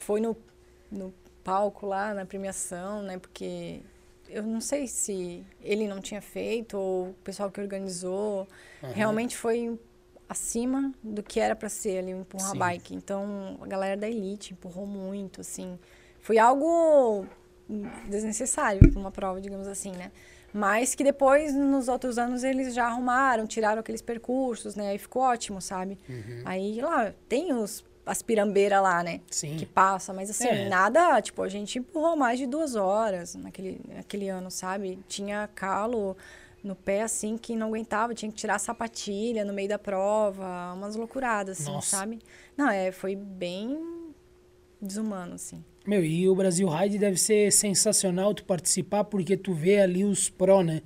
foi 0.00 0.20
no, 0.20 0.36
no 0.90 1.14
palco 1.44 1.86
lá 1.86 2.12
na 2.12 2.26
premiação, 2.26 3.00
né? 3.00 3.16
Porque 3.16 3.80
eu 4.28 4.42
não 4.42 4.60
sei 4.60 4.88
se 4.88 5.46
ele 5.62 5.86
não 5.86 6.00
tinha 6.00 6.20
feito 6.20 6.76
ou 6.76 7.10
o 7.10 7.14
pessoal 7.22 7.48
que 7.48 7.60
organizou 7.60 8.48
uhum. 8.82 8.90
realmente 8.90 9.36
foi 9.36 9.78
acima 10.28 10.92
do 11.00 11.22
que 11.22 11.38
era 11.38 11.54
para 11.54 11.68
ser 11.68 11.98
ali 11.98 12.12
um 12.12 12.22
empurrar 12.22 12.50
Sim. 12.50 12.58
bike. 12.58 12.94
Então 12.96 13.56
a 13.60 13.66
galera 13.68 13.96
da 13.96 14.08
elite 14.08 14.52
empurrou 14.52 14.84
muito, 14.84 15.42
assim. 15.42 15.78
Foi 16.20 16.38
algo 16.38 17.24
desnecessário 18.08 18.80
uma 18.96 19.10
prova, 19.10 19.40
digamos 19.40 19.66
assim, 19.66 19.92
né? 19.92 20.10
Mas 20.52 20.94
que 20.94 21.02
depois, 21.02 21.52
nos 21.54 21.88
outros 21.88 22.16
anos, 22.16 22.44
eles 22.44 22.72
já 22.74 22.86
arrumaram, 22.86 23.46
tiraram 23.46 23.80
aqueles 23.80 24.00
percursos, 24.00 24.76
né? 24.76 24.90
Aí 24.90 24.98
ficou 24.98 25.22
ótimo, 25.22 25.60
sabe? 25.60 25.98
Uhum. 26.08 26.42
Aí 26.44 26.80
lá 26.80 27.12
tem 27.28 27.52
os 27.52 27.84
as 28.06 28.20
pirambeiras 28.22 28.82
lá, 28.82 29.02
né? 29.02 29.20
Sim. 29.30 29.56
Que 29.56 29.64
passa, 29.64 30.12
mas 30.12 30.28
assim, 30.28 30.46
é. 30.46 30.68
nada, 30.68 31.20
tipo, 31.22 31.42
a 31.42 31.48
gente 31.48 31.78
empurrou 31.78 32.16
mais 32.16 32.38
de 32.38 32.46
duas 32.46 32.76
horas 32.76 33.34
naquele, 33.34 33.80
naquele 33.88 34.28
ano, 34.28 34.50
sabe? 34.50 34.98
Tinha 35.08 35.48
calo 35.54 36.16
no 36.62 36.74
pé, 36.74 37.02
assim, 37.02 37.36
que 37.36 37.54
não 37.56 37.68
aguentava, 37.68 38.14
tinha 38.14 38.30
que 38.30 38.36
tirar 38.36 38.56
a 38.56 38.58
sapatilha 38.58 39.44
no 39.44 39.52
meio 39.52 39.68
da 39.68 39.78
prova, 39.78 40.72
umas 40.74 40.96
loucuradas, 40.96 41.60
assim, 41.60 41.72
Nossa. 41.72 41.96
sabe? 41.96 42.18
Não, 42.56 42.68
é, 42.68 42.92
foi 42.92 43.16
bem 43.16 44.12
desumano, 44.80 45.34
assim. 45.34 45.64
Meu, 45.86 46.04
e 46.04 46.28
o 46.28 46.34
Brasil 46.34 46.68
Ride 46.68 46.98
deve 46.98 47.18
ser 47.18 47.52
sensacional 47.52 48.32
tu 48.32 48.44
participar, 48.44 49.04
porque 49.04 49.36
tu 49.36 49.52
vê 49.52 49.80
ali 49.80 50.04
os 50.04 50.30
pró, 50.30 50.62
né? 50.62 50.80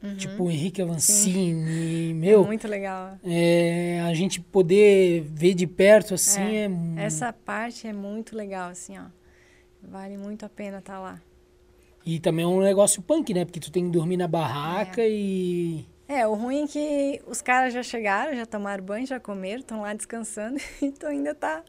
Uhum. 0.00 0.16
Tipo 0.16 0.44
o 0.44 0.50
Henrique 0.50 0.80
Avancini, 0.80 1.66
Sim. 1.66 2.14
meu. 2.14 2.44
É 2.44 2.46
muito 2.46 2.68
legal. 2.68 3.18
É, 3.24 4.00
a 4.04 4.14
gente 4.14 4.40
poder 4.40 5.22
ver 5.22 5.54
de 5.54 5.66
perto 5.66 6.14
assim 6.14 6.40
é, 6.40 6.70
é, 7.00 7.04
Essa 7.04 7.32
parte 7.32 7.88
é 7.88 7.92
muito 7.92 8.36
legal, 8.36 8.70
assim, 8.70 8.96
ó. 8.96 9.06
Vale 9.82 10.16
muito 10.16 10.44
a 10.44 10.48
pena 10.48 10.78
estar 10.78 10.94
tá 10.94 11.00
lá. 11.00 11.22
E 12.06 12.20
também 12.20 12.44
é 12.44 12.48
um 12.48 12.60
negócio 12.60 13.02
punk, 13.02 13.34
né? 13.34 13.44
Porque 13.44 13.60
tu 13.60 13.72
tem 13.72 13.86
que 13.86 13.90
dormir 13.90 14.16
na 14.16 14.28
barraca 14.28 15.02
é. 15.02 15.10
e. 15.10 15.86
É, 16.06 16.26
o 16.26 16.34
ruim 16.34 16.64
é 16.64 16.66
que 16.66 17.22
os 17.26 17.42
caras 17.42 17.74
já 17.74 17.82
chegaram, 17.82 18.34
já 18.34 18.46
tomaram 18.46 18.82
banho, 18.82 19.06
já 19.06 19.20
comeram, 19.20 19.60
estão 19.60 19.82
lá 19.82 19.92
descansando 19.92 20.58
e 20.80 20.90
tu 20.90 21.06
ainda 21.06 21.34
tá 21.34 21.62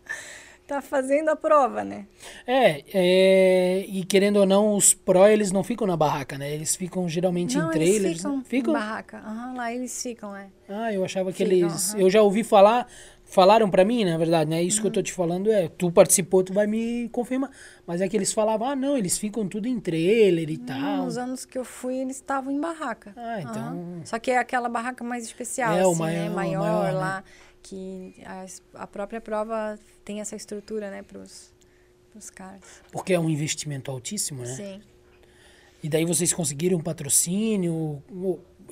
tá 0.70 0.82
fazendo 0.84 1.30
a 1.30 1.36
prova, 1.36 1.84
né? 1.84 2.06
É, 2.46 2.84
é, 2.94 3.86
e 3.88 4.06
querendo 4.06 4.38
ou 4.38 4.46
não, 4.46 4.76
os 4.76 4.94
pró 4.94 5.28
eles 5.28 5.52
não 5.52 5.64
ficam 5.64 5.88
na 5.88 5.98
barraca, 5.98 6.38
né? 6.38 6.54
Eles 6.54 6.76
ficam 6.76 7.10
geralmente 7.10 7.58
não, 7.58 7.70
em 7.70 7.72
trailers. 7.72 8.04
Eles 8.04 8.18
ficam, 8.18 8.38
né? 8.38 8.44
ficam? 8.46 8.74
em 8.74 8.78
barraca. 8.78 9.24
Uhum, 9.28 9.56
lá 9.56 9.74
eles 9.74 10.04
ficam, 10.04 10.36
é. 10.36 10.48
Ah, 10.70 10.94
eu 10.94 11.04
achava 11.04 11.32
que 11.32 11.44
ficam, 11.44 11.58
eles. 11.58 11.94
Uhum. 11.94 12.02
Eu 12.02 12.10
já 12.12 12.22
ouvi 12.22 12.44
falar, 12.44 12.88
falaram 13.26 13.68
para 13.68 13.84
mim, 13.84 14.06
na 14.06 14.16
verdade, 14.16 14.48
né? 14.48 14.62
Isso 14.62 14.78
uhum. 14.78 14.82
que 14.84 14.88
eu 14.88 14.92
tô 14.92 15.00
uhum. 15.00 15.04
te 15.04 15.14
falando 15.14 15.52
é, 15.52 15.68
tu 15.68 15.92
participou, 15.92 16.44
tu 16.44 16.54
vai 16.54 16.68
me 16.68 17.10
confirmar. 17.10 17.50
Mas 17.88 18.00
é 18.00 18.08
que 18.08 18.16
eles 18.16 18.32
falavam, 18.32 18.70
ah, 18.70 18.76
não, 18.76 18.96
eles 18.96 19.18
ficam 19.18 19.48
tudo 19.48 19.68
em 19.68 19.80
trailer 19.80 20.52
e 20.52 20.58
tal. 20.58 21.06
Nos 21.06 21.18
anos 21.18 21.46
que 21.46 21.58
eu 21.58 21.66
fui, 21.66 21.96
eles 21.96 22.18
estavam 22.18 22.54
em 22.54 22.62
barraca. 22.62 23.12
Ah, 23.18 23.42
então. 23.42 24.02
Só 24.06 24.20
que 24.20 24.30
é 24.30 24.38
aquela 24.38 24.70
barraca 24.70 25.04
mais 25.04 25.24
especial, 25.24 25.74
é, 25.74 25.82
assim, 25.82 25.92
o 25.92 25.96
maior, 25.96 26.30
né? 26.30 26.30
Maior, 26.30 26.62
maior 26.62 26.94
lá. 26.94 27.16
Né? 27.18 27.24
Que 27.62 28.16
a, 28.26 28.46
a 28.84 28.88
própria 28.88 29.22
prova 29.22 29.78
tem 30.04 30.22
essa 30.22 30.36
estrutura, 30.36 30.90
né, 30.90 31.04
para 31.04 31.20
os 31.20 32.30
caras. 32.30 32.82
Porque 32.92 33.14
é 33.14 33.20
um 33.20 33.30
investimento 33.30 33.92
altíssimo, 33.92 34.42
né? 34.42 34.56
Sim. 34.56 34.82
E 35.82 35.88
daí 35.88 36.06
vocês 36.06 36.34
conseguiram 36.34 36.78
um 36.78 36.82
patrocínio? 36.82 38.04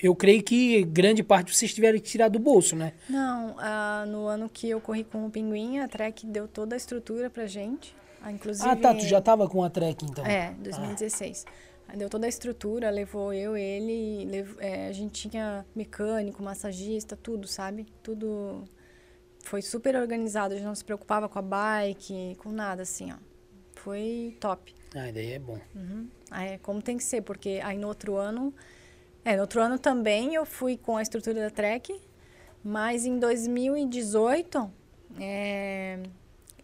Eu 0.01 0.13
creio 0.15 0.43
que 0.43 0.83
grande 0.83 1.23
parte 1.23 1.55
vocês 1.55 1.73
tiveram 1.73 1.97
que 1.97 2.03
tirar 2.03 2.27
do 2.27 2.37
bolso, 2.37 2.75
né? 2.75 2.93
Não, 3.09 3.51
uh, 3.51 4.05
no 4.07 4.27
ano 4.27 4.49
que 4.49 4.69
eu 4.69 4.81
corri 4.81 5.03
com 5.03 5.25
o 5.25 5.29
Pinguim, 5.31 5.79
a 5.79 5.87
Trek 5.87 6.25
deu 6.27 6.47
toda 6.47 6.75
a 6.75 6.77
estrutura 6.77 7.29
pra 7.29 7.47
gente. 7.47 7.95
Uh, 8.25 8.29
inclusive, 8.29 8.67
ah, 8.67 8.75
tá, 8.75 8.93
tu 8.93 9.05
já 9.05 9.21
tava 9.21 9.47
com 9.47 9.63
a 9.63 9.69
Trek 9.69 10.03
então. 10.05 10.25
É, 10.25 10.53
2016. 10.59 11.45
Ah. 11.47 11.95
Deu 11.95 12.09
toda 12.09 12.25
a 12.25 12.29
estrutura, 12.29 12.89
levou 12.89 13.33
eu, 13.33 13.55
ele, 13.55 14.25
levou, 14.25 14.61
é, 14.61 14.87
a 14.87 14.91
gente 14.91 15.29
tinha 15.29 15.65
mecânico, 15.73 16.43
massagista, 16.43 17.15
tudo, 17.15 17.47
sabe? 17.47 17.85
Tudo 18.03 18.65
foi 19.47 19.61
super 19.61 19.95
organizado, 19.95 20.53
a 20.53 20.57
gente 20.57 20.67
não 20.67 20.75
se 20.75 20.83
preocupava 20.83 21.29
com 21.29 21.39
a 21.39 21.41
bike, 21.41 22.35
com 22.37 22.51
nada, 22.51 22.81
assim, 22.81 23.11
ó. 23.11 23.15
Foi 23.75 24.35
top. 24.41 24.75
Ah, 24.93 25.09
daí 25.13 25.33
é 25.33 25.39
bom. 25.39 25.59
Uhum. 25.73 26.09
Aí, 26.29 26.49
é 26.53 26.57
como 26.57 26.81
tem 26.81 26.97
que 26.97 27.03
ser, 27.03 27.21
porque 27.21 27.61
aí 27.63 27.77
no 27.77 27.87
outro 27.87 28.17
ano... 28.17 28.53
É, 29.23 29.35
no 29.35 29.41
outro 29.41 29.61
ano 29.61 29.79
também 29.79 30.35
eu 30.35 30.45
fui 30.45 30.77
com 30.77 30.97
a 30.97 31.01
estrutura 31.01 31.41
da 31.41 31.49
Trek, 31.49 31.99
mas 32.63 33.05
em 33.05 33.19
2018 33.19 34.71
é, 35.19 35.99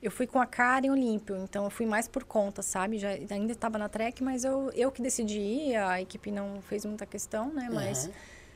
eu 0.02 0.12
fui 0.12 0.28
com 0.28 0.40
a 0.40 0.46
Karen 0.46 0.90
Olímpio, 0.92 1.38
então 1.38 1.66
eu 1.66 1.70
fui 1.70 1.86
mais 1.86 2.08
por 2.08 2.24
conta, 2.24 2.62
sabe? 2.62 2.98
Já, 3.00 3.10
ainda 3.10 3.52
estava 3.52 3.78
na 3.78 3.90
Trek, 3.90 4.24
mas 4.24 4.44
eu, 4.44 4.70
eu 4.74 4.92
que 4.92 5.02
decidi 5.02 5.40
ir, 5.40 5.76
a 5.76 6.02
equipe 6.02 6.32
não 6.32 6.62
fez 6.62 6.86
muita 6.86 7.06
questão, 7.06 7.54
né? 7.54 7.70
Mas... 7.72 8.08
Uhum. 8.08 8.14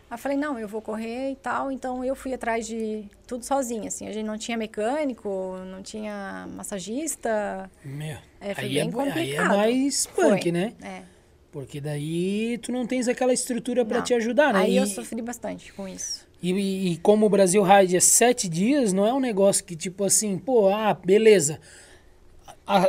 Aí 0.10 0.18
falei, 0.18 0.38
não, 0.38 0.58
eu 0.58 0.68
vou 0.68 0.82
correr 0.82 1.32
e 1.32 1.36
tal. 1.36 1.72
Então 1.72 2.04
eu 2.04 2.16
fui 2.16 2.34
atrás 2.34 2.66
de 2.66 3.06
tudo 3.26 3.44
sozinha, 3.44 3.90
assim. 3.90 4.08
A 4.08 4.14
gente 4.14 4.26
não 4.26 4.38
tinha 4.38 4.58
mecânico, 4.58 5.58
não 5.70 5.82
tinha 5.82 6.48
massagista. 6.56 7.70
Meu, 7.84 8.18
é, 8.40 8.56
foi 8.56 8.64
aí, 8.64 8.78
é, 8.78 9.12
aí 9.14 9.36
é 9.36 9.44
mais 9.44 10.06
punk, 10.06 10.44
foi. 10.44 10.52
né? 10.52 10.74
É. 10.82 11.02
Porque 11.52 11.82
daí 11.82 12.58
tu 12.60 12.72
não 12.72 12.86
tens 12.86 13.08
aquela 13.08 13.34
estrutura 13.34 13.84
para 13.84 14.02
te 14.02 14.14
ajudar, 14.14 14.54
né? 14.54 14.62
Aí 14.62 14.74
e, 14.74 14.78
eu 14.78 14.86
sofri 14.86 15.22
bastante 15.22 15.74
com 15.74 15.88
isso. 15.88 16.26
E, 16.42 16.92
e, 16.92 16.98
como 16.98 17.26
o 17.26 17.30
Brasil 17.30 17.64
Ride 17.64 17.98
é 17.98 18.00
sete 18.00 18.48
dias, 18.48 18.94
não 18.94 19.06
é 19.06 19.14
um 19.14 19.20
negócio 19.20 19.64
que 19.66 19.76
tipo 19.76 20.04
assim, 20.04 20.38
pô, 20.38 20.70
ah, 20.70 20.94
beleza. 20.94 21.60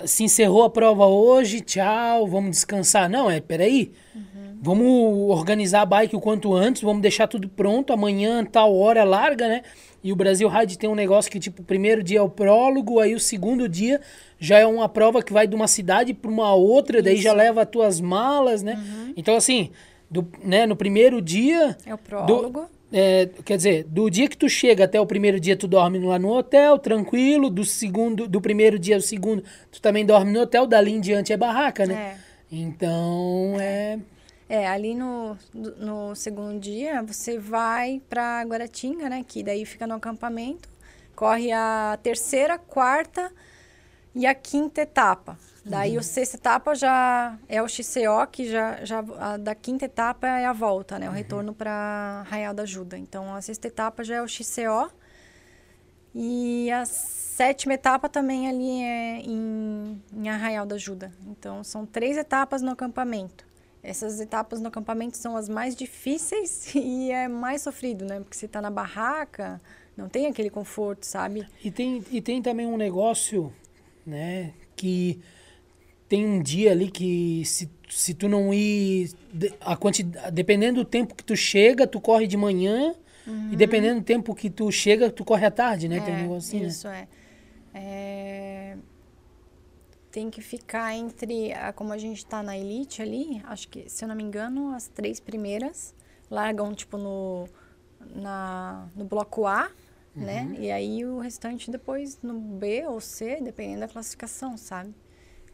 Se 0.06 0.24
encerrou 0.24 0.64
a 0.64 0.70
prova 0.70 1.06
hoje, 1.06 1.60
tchau, 1.60 2.26
vamos 2.26 2.50
descansar. 2.50 3.08
Não, 3.08 3.30
é, 3.30 3.40
peraí. 3.40 3.92
Uhum 4.14 4.37
Vamos 4.60 5.30
organizar 5.30 5.82
a 5.82 5.86
bike 5.86 6.16
o 6.16 6.20
quanto 6.20 6.52
antes, 6.52 6.82
vamos 6.82 7.00
deixar 7.00 7.28
tudo 7.28 7.48
pronto, 7.48 7.92
amanhã, 7.92 8.44
tal 8.44 8.76
hora, 8.76 9.04
larga, 9.04 9.48
né? 9.48 9.62
E 10.02 10.12
o 10.12 10.16
Brasil 10.16 10.48
Ride 10.48 10.78
tem 10.78 10.88
um 10.88 10.94
negócio 10.94 11.30
que, 11.30 11.38
tipo, 11.38 11.62
o 11.62 11.64
primeiro 11.64 12.02
dia 12.02 12.18
é 12.18 12.22
o 12.22 12.28
prólogo, 12.28 12.98
aí 13.00 13.14
o 13.14 13.20
segundo 13.20 13.68
dia 13.68 14.00
já 14.38 14.58
é 14.58 14.66
uma 14.66 14.88
prova 14.88 15.22
que 15.22 15.32
vai 15.32 15.46
de 15.46 15.54
uma 15.54 15.68
cidade 15.68 16.12
para 16.12 16.30
uma 16.30 16.54
outra, 16.54 16.98
Isso. 16.98 17.04
daí 17.04 17.16
já 17.16 17.32
leva 17.32 17.62
as 17.62 17.68
tuas 17.68 18.00
malas, 18.00 18.62
né? 18.62 18.74
Uhum. 18.74 19.12
Então, 19.16 19.36
assim, 19.36 19.70
do, 20.10 20.26
né, 20.42 20.66
no 20.66 20.76
primeiro 20.76 21.22
dia... 21.22 21.76
É 21.86 21.94
o 21.94 21.98
prólogo. 21.98 22.60
Do, 22.62 22.78
é, 22.90 23.28
quer 23.44 23.56
dizer, 23.56 23.84
do 23.84 24.08
dia 24.08 24.28
que 24.28 24.36
tu 24.36 24.48
chega 24.48 24.84
até 24.84 25.00
o 25.00 25.06
primeiro 25.06 25.38
dia, 25.38 25.56
tu 25.56 25.68
dorme 25.68 25.98
lá 25.98 26.18
no 26.18 26.30
hotel, 26.30 26.78
tranquilo. 26.78 27.50
Do 27.50 27.64
segundo, 27.64 28.26
do 28.26 28.40
primeiro 28.40 28.78
dia 28.78 28.96
ao 28.96 29.00
segundo, 29.02 29.44
tu 29.70 29.80
também 29.80 30.06
dorme 30.06 30.32
no 30.32 30.40
hotel. 30.40 30.66
Dali 30.66 30.92
em 30.92 31.00
diante 31.00 31.32
é 31.32 31.36
barraca, 31.36 31.84
né? 31.86 31.94
É. 31.94 32.16
Então, 32.50 33.56
é... 33.60 33.64
É, 33.92 33.98
ali 34.48 34.94
no, 34.94 35.36
no 35.52 36.14
segundo 36.14 36.58
dia, 36.58 37.02
você 37.02 37.38
vai 37.38 38.00
para 38.08 38.42
Guaratinga, 38.44 39.08
né? 39.08 39.24
Que 39.26 39.42
daí 39.42 39.64
fica 39.66 39.86
no 39.86 39.94
acampamento. 39.94 40.68
Corre 41.14 41.52
a 41.52 41.98
terceira, 42.02 42.58
quarta 42.58 43.30
e 44.14 44.26
a 44.26 44.34
quinta 44.34 44.80
etapa. 44.80 45.38
Daí 45.64 45.92
uhum. 45.92 46.00
a 46.00 46.02
sexta 46.02 46.36
etapa 46.36 46.74
já 46.74 47.38
é 47.48 47.62
o 47.62 47.68
XCO, 47.68 48.26
que 48.32 48.48
já, 48.48 48.84
já 48.84 49.04
a 49.18 49.36
da 49.36 49.54
quinta 49.54 49.84
etapa 49.84 50.26
é 50.26 50.46
a 50.46 50.52
volta, 50.52 50.98
né? 50.98 51.06
O 51.06 51.10
uhum. 51.10 51.16
retorno 51.16 51.54
para 51.54 52.24
Arraial 52.26 52.54
da 52.54 52.62
Ajuda. 52.62 52.96
Então 52.96 53.34
a 53.34 53.42
sexta 53.42 53.68
etapa 53.68 54.02
já 54.02 54.16
é 54.16 54.22
o 54.22 54.28
XCO. 54.28 54.90
E 56.14 56.70
a 56.70 56.86
sétima 56.86 57.74
etapa 57.74 58.08
também 58.08 58.48
ali 58.48 58.82
é 58.82 59.20
em, 59.20 60.02
em 60.12 60.28
Arraial 60.28 60.64
da 60.64 60.76
Ajuda. 60.76 61.12
Então 61.26 61.62
são 61.62 61.84
três 61.84 62.16
etapas 62.16 62.62
no 62.62 62.70
acampamento. 62.70 63.47
Essas 63.88 64.20
etapas 64.20 64.60
no 64.60 64.68
acampamento 64.68 65.16
são 65.16 65.36
as 65.36 65.48
mais 65.48 65.74
difíceis 65.74 66.72
e 66.76 67.10
é 67.10 67.26
mais 67.26 67.62
sofrido, 67.62 68.04
né? 68.04 68.20
Porque 68.20 68.36
você 68.36 68.46
está 68.46 68.60
na 68.60 68.70
barraca, 68.70 69.60
Não 69.96 70.08
tem 70.08 70.26
aquele 70.26 70.50
conforto, 70.50 71.04
sabe? 71.04 71.46
E 71.64 71.70
tem, 71.70 72.04
e 72.12 72.20
tem 72.20 72.42
também 72.42 72.66
um 72.66 72.76
negócio, 72.76 73.52
né, 74.06 74.52
que 74.76 75.20
tem 76.08 76.24
um 76.24 76.40
dia 76.40 76.72
ali 76.72 76.90
que 76.90 77.42
se, 77.44 77.68
se 77.88 78.14
tu 78.14 78.28
não 78.28 78.52
ir 78.52 79.10
a 79.60 79.76
quantidade, 79.76 80.30
dependendo 80.32 80.82
do 80.82 80.84
tempo 80.84 81.14
que 81.14 81.24
tu 81.24 81.36
chega, 81.36 81.86
tu 81.86 82.00
corre 82.00 82.26
de 82.26 82.36
manhã 82.36 82.94
uhum. 83.26 83.52
e 83.52 83.56
dependendo 83.56 84.00
do 84.00 84.04
tempo 84.04 84.34
que 84.34 84.48
tu 84.48 84.70
chega, 84.70 85.10
tu 85.10 85.24
corre 85.24 85.44
à 85.44 85.50
tarde, 85.50 85.88
né? 85.88 85.98
É, 85.98 86.00
tem 86.00 86.14
um 86.14 86.22
negócio 86.22 86.56
assim, 86.56 86.66
isso 86.66 86.88
né? 86.88 87.08
é. 87.74 87.78
é. 87.80 88.76
Tem 90.18 90.30
que 90.30 90.42
ficar 90.42 90.92
entre, 90.96 91.52
como 91.76 91.92
a 91.92 91.96
gente 91.96 92.26
tá 92.26 92.42
na 92.42 92.58
elite 92.58 93.00
ali, 93.00 93.40
acho 93.44 93.68
que, 93.68 93.88
se 93.88 94.02
eu 94.02 94.08
não 94.08 94.16
me 94.16 94.24
engano, 94.24 94.74
as 94.74 94.88
três 94.88 95.20
primeiras 95.20 95.94
largam, 96.28 96.74
tipo, 96.74 96.98
no, 96.98 97.48
na, 98.16 98.88
no 98.96 99.04
bloco 99.04 99.46
A, 99.46 99.70
né? 100.16 100.42
uhum. 100.42 100.48
né? 100.48 100.56
E 100.58 100.72
aí 100.72 101.04
o 101.06 101.20
restante 101.20 101.70
depois 101.70 102.18
no 102.20 102.34
B 102.34 102.84
ou 102.88 103.00
C, 103.00 103.40
dependendo 103.40 103.78
da 103.78 103.86
classificação, 103.86 104.56
sabe? 104.56 104.92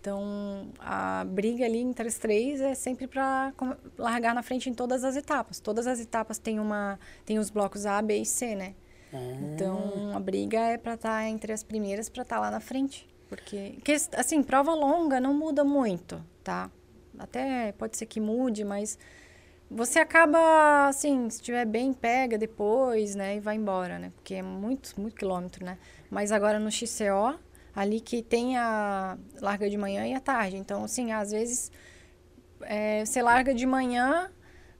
Então, 0.00 0.70
a 0.78 1.26
briga 1.26 1.66
ali 1.66 1.80
entre 1.80 2.08
as 2.08 2.16
três 2.16 2.58
é 2.62 2.74
sempre 2.74 3.06
para 3.06 3.52
largar 3.98 4.34
na 4.34 4.42
frente 4.42 4.70
em 4.70 4.72
todas 4.72 5.04
as 5.04 5.14
etapas. 5.14 5.60
Todas 5.60 5.86
as 5.86 6.00
etapas 6.00 6.38
têm 6.38 6.58
uma 6.58 6.98
tem 7.26 7.38
os 7.38 7.50
blocos 7.50 7.84
A, 7.84 8.00
B 8.00 8.16
e 8.16 8.24
C, 8.24 8.54
né? 8.54 8.74
Ah. 9.12 9.18
Então, 9.42 10.16
a 10.16 10.20
briga 10.20 10.58
é 10.58 10.78
para 10.78 10.94
estar 10.94 11.10
tá 11.10 11.28
entre 11.28 11.52
as 11.52 11.62
primeiras 11.62 12.08
para 12.08 12.22
estar 12.22 12.36
tá 12.36 12.40
lá 12.40 12.50
na 12.50 12.60
frente, 12.60 13.06
porque 13.36 13.76
que, 13.84 13.92
assim, 14.16 14.42
prova 14.42 14.74
longa 14.74 15.20
não 15.20 15.34
muda 15.34 15.64
muito, 15.64 16.24
tá? 16.42 16.70
Até 17.18 17.72
pode 17.72 17.96
ser 17.96 18.06
que 18.06 18.20
mude, 18.20 18.64
mas 18.64 18.98
você 19.70 19.98
acaba 19.98 20.88
assim, 20.88 21.28
se 21.30 21.36
estiver 21.36 21.64
bem, 21.64 21.92
pega 21.92 22.36
depois, 22.38 23.14
né, 23.14 23.36
e 23.36 23.40
vai 23.40 23.56
embora, 23.56 23.98
né? 23.98 24.12
Porque 24.14 24.34
é 24.34 24.42
muito, 24.42 25.00
muito 25.00 25.16
quilômetro, 25.16 25.64
né? 25.64 25.78
Mas 26.10 26.32
agora 26.32 26.58
no 26.58 26.70
XCO, 26.70 27.38
ali 27.74 28.00
que 28.00 28.22
tem 28.22 28.56
a 28.56 29.18
larga 29.40 29.68
de 29.68 29.76
manhã 29.76 30.06
e 30.06 30.14
à 30.14 30.20
tarde. 30.20 30.56
Então, 30.56 30.84
assim, 30.84 31.12
às 31.12 31.30
vezes 31.30 31.72
é, 32.62 33.04
você 33.04 33.22
larga 33.22 33.54
de 33.54 33.66
manhã, 33.66 34.30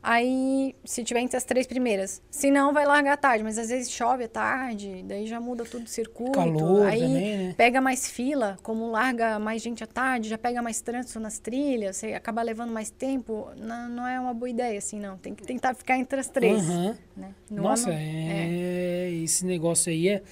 aí 0.04 0.76
se 0.84 1.02
tiver 1.02 1.20
entre 1.20 1.36
as 1.36 1.44
três 1.44 1.66
primeiras. 1.66 2.22
Se 2.30 2.50
não, 2.50 2.74
vai 2.74 2.84
largar 2.84 3.14
à 3.14 3.16
tarde, 3.16 3.42
mas 3.42 3.58
às 3.58 3.70
vezes 3.70 3.90
chove 3.90 4.24
à 4.24 4.28
tarde, 4.28 5.02
daí 5.06 5.26
já 5.26 5.40
muda 5.40 5.64
tudo 5.64 5.84
o 5.84 5.88
circuito. 5.88 6.32
Calor 6.32 6.86
aí 6.86 7.00
também, 7.00 7.38
né? 7.38 7.54
pega 7.56 7.80
mais 7.80 8.06
fila, 8.06 8.58
como 8.62 8.90
larga 8.90 9.38
mais 9.38 9.62
gente 9.62 9.82
à 9.82 9.86
tarde, 9.86 10.28
já 10.28 10.36
pega 10.36 10.60
mais 10.60 10.82
trânsito 10.82 11.18
nas 11.18 11.38
trilhas, 11.38 11.96
você 11.96 12.12
acaba 12.12 12.42
levando 12.42 12.70
mais 12.70 12.90
tempo. 12.90 13.48
Não, 13.56 13.88
não 13.88 14.06
é 14.06 14.20
uma 14.20 14.34
boa 14.34 14.50
ideia, 14.50 14.78
assim, 14.78 15.00
não. 15.00 15.16
Tem 15.16 15.34
que 15.34 15.42
tentar 15.42 15.74
ficar 15.74 15.96
entre 15.96 16.20
as 16.20 16.28
três. 16.28 16.68
Uhum. 16.68 16.94
Né? 17.16 17.34
Nossa, 17.50 17.88
ano, 17.88 17.98
é... 17.98 19.08
é... 19.08 19.10
esse 19.22 19.46
negócio 19.46 19.90
aí 19.90 20.08
é. 20.08 20.22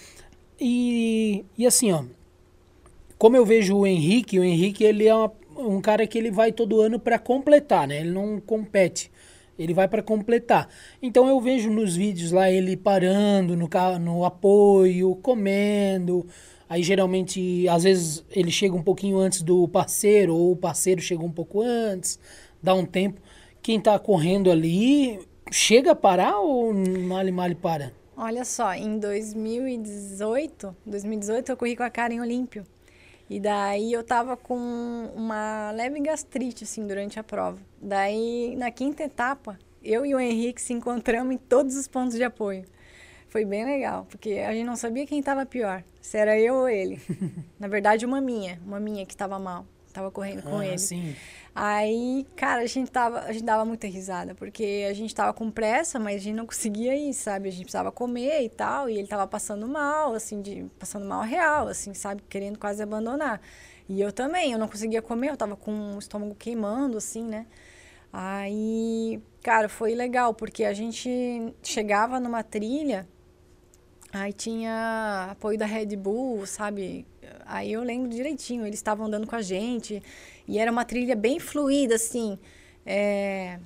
E, 0.61 1.45
e 1.57 1.67
assim, 1.67 1.91
ó, 1.93 2.05
como 3.17 3.37
eu 3.37 3.47
vejo 3.47 3.77
o 3.77 3.87
Henrique, 3.87 4.39
o 4.39 4.45
Henrique 4.45 4.85
ele 4.85 5.09
é 5.09 5.15
uma, 5.15 5.33
um 5.57 5.81
cara 5.81 6.07
que 6.07 6.19
ele 6.19 6.31
vai 6.31 6.53
todo 6.53 6.81
ano 6.81 6.99
para 6.99 7.19
completar, 7.19 7.89
né? 7.89 8.01
Ele 8.01 8.11
não 8.11 8.39
compete. 8.39 9.12
Ele 9.63 9.75
vai 9.75 9.87
para 9.87 10.03
completar. 10.03 10.69
Então 11.01 11.29
eu 11.29 11.41
vejo 11.41 11.71
nos 11.71 11.95
vídeos 11.95 12.33
lá 12.33 12.51
ele 12.51 12.77
parando 12.77 13.57
no, 13.57 13.69
no 14.01 14.25
apoio, 14.25 15.15
comendo. 15.17 16.27
Aí 16.69 16.83
geralmente, 16.83 17.69
às 17.69 17.85
vezes, 17.85 18.25
ele 18.31 18.51
chega 18.51 18.75
um 18.75 18.83
pouquinho 18.83 19.19
antes 19.19 19.43
do 19.43 19.69
parceiro, 19.69 20.35
ou 20.35 20.53
o 20.53 20.57
parceiro 20.57 21.03
chega 21.03 21.23
um 21.23 21.31
pouco 21.31 21.61
antes, 21.61 22.19
dá 22.63 22.75
um 22.75 22.87
tempo. 22.87 23.21
Quem 23.61 23.79
tá 23.79 23.99
correndo 23.99 24.51
ali, 24.51 25.21
chega 25.51 25.93
a 25.93 25.95
parar 25.95 26.39
ou 26.41 26.73
mal 26.73 27.31
mal 27.31 27.55
para? 27.55 27.93
Olha 28.17 28.45
só, 28.45 28.73
em 28.75 28.99
2018, 28.99 30.77
2018 30.87 31.53
eu 31.53 31.57
corri 31.57 31.77
com 31.77 31.83
a 31.83 31.91
Karen 31.91 32.21
Olímpio. 32.21 32.65
E 33.33 33.41
daí 33.41 33.95
eu 33.95 34.05
tava 34.05 34.37
com 34.37 34.59
uma 35.17 35.71
leve 35.71 35.99
gastrite, 36.01 36.65
assim, 36.65 36.87
durante 36.87 37.19
a 37.19 37.25
prova. 37.25 37.59
Daí, 37.81 38.55
na 38.57 38.71
quinta 38.71 39.05
etapa, 39.05 39.59
eu 39.83 40.05
e 40.05 40.15
o 40.15 40.21
Henrique 40.21 40.61
se 40.61 40.75
encontramos 40.75 41.35
em 41.35 41.39
todos 41.39 41.75
os 41.75 41.89
pontos 41.89 42.15
de 42.15 42.23
apoio. 42.23 42.67
Foi 43.31 43.47
bem 43.47 43.65
legal, 43.65 44.07
porque 44.11 44.33
a 44.33 44.53
gente 44.53 44.67
não 44.67 44.77
sabia 44.77 45.07
quem 45.07 45.23
tava 45.23 45.47
pior, 45.47 45.83
se 45.99 46.19
era 46.19 46.39
eu 46.39 46.57
ou 46.57 46.69
ele. 46.69 47.01
na 47.59 47.69
verdade, 47.69 48.05
uma 48.05 48.21
minha, 48.21 48.61
uma 48.67 48.79
minha 48.79 49.07
que 49.07 49.17
tava 49.17 49.39
mal, 49.39 49.65
tava 49.93 50.11
correndo 50.11 50.43
com 50.43 50.59
ah, 50.59 50.67
ele. 50.67 50.79
Sim. 50.79 51.15
Aí, 51.55 52.27
cara, 52.35 52.63
a 52.63 52.67
gente 52.67 52.91
tava, 52.91 53.21
a 53.21 53.33
gente 53.33 53.45
dava 53.45 53.65
muita 53.65 53.87
risada, 53.87 54.35
porque 54.35 54.87
a 54.89 54.93
gente 54.95 55.15
tava 55.15 55.35
com 55.35 55.51
pressa, 55.51 55.99
mas 55.99 56.17
a 56.17 56.19
gente 56.19 56.35
não 56.35 56.47
conseguia 56.47 56.97
ir, 56.97 57.13
sabe? 57.13 57.49
A 57.49 57.53
gente 57.53 57.65
precisava 57.65 57.93
comer 57.93 58.43
e 58.43 58.49
tal, 58.49 58.89
e 58.89 58.99
ele 58.99 59.07
tava 59.07 59.27
passando 59.27 59.69
mal, 59.69 60.15
assim, 60.15 60.41
de 60.41 60.65
passando 60.79 61.05
mal 61.05 61.23
real, 61.23 61.69
assim, 61.69 61.93
sabe? 61.93 62.23
Querendo 62.29 62.59
quase 62.59 62.83
abandonar. 62.83 63.41
E 63.89 64.01
eu 64.01 64.11
também, 64.11 64.53
eu 64.53 64.59
não 64.59 64.67
conseguia 64.69 65.03
comer, 65.03 65.31
eu 65.31 65.37
tava 65.37 65.55
com 65.57 65.95
o 65.95 65.99
estômago 65.99 66.35
queimando, 66.35 66.97
assim, 66.97 67.25
né? 67.25 67.47
Aí, 68.13 69.23
cara, 69.43 69.69
foi 69.69 69.95
legal, 69.95 70.33
porque 70.35 70.65
a 70.65 70.73
gente 70.73 71.55
chegava 71.63 72.19
numa 72.21 72.43
trilha, 72.43 73.07
aí 74.13 74.33
tinha 74.33 75.29
apoio 75.31 75.59
da 75.59 75.65
Red 75.65 75.97
Bull, 75.97 76.47
sabe? 76.47 77.07
Aí 77.47 77.73
eu 77.73 77.83
lembro 77.83 78.09
direitinho, 78.09 78.67
eles 78.67 78.79
estavam 78.79 79.07
andando 79.07 79.27
com 79.27 79.35
a 79.35 79.43
gente, 79.43 80.03
e 80.47 80.59
era 80.59 80.71
uma 80.71 80.85
trilha 80.85 81.17
bem 81.17 81.39
fluida, 81.41 81.95
assim. 81.95 82.39
É... 82.85 83.59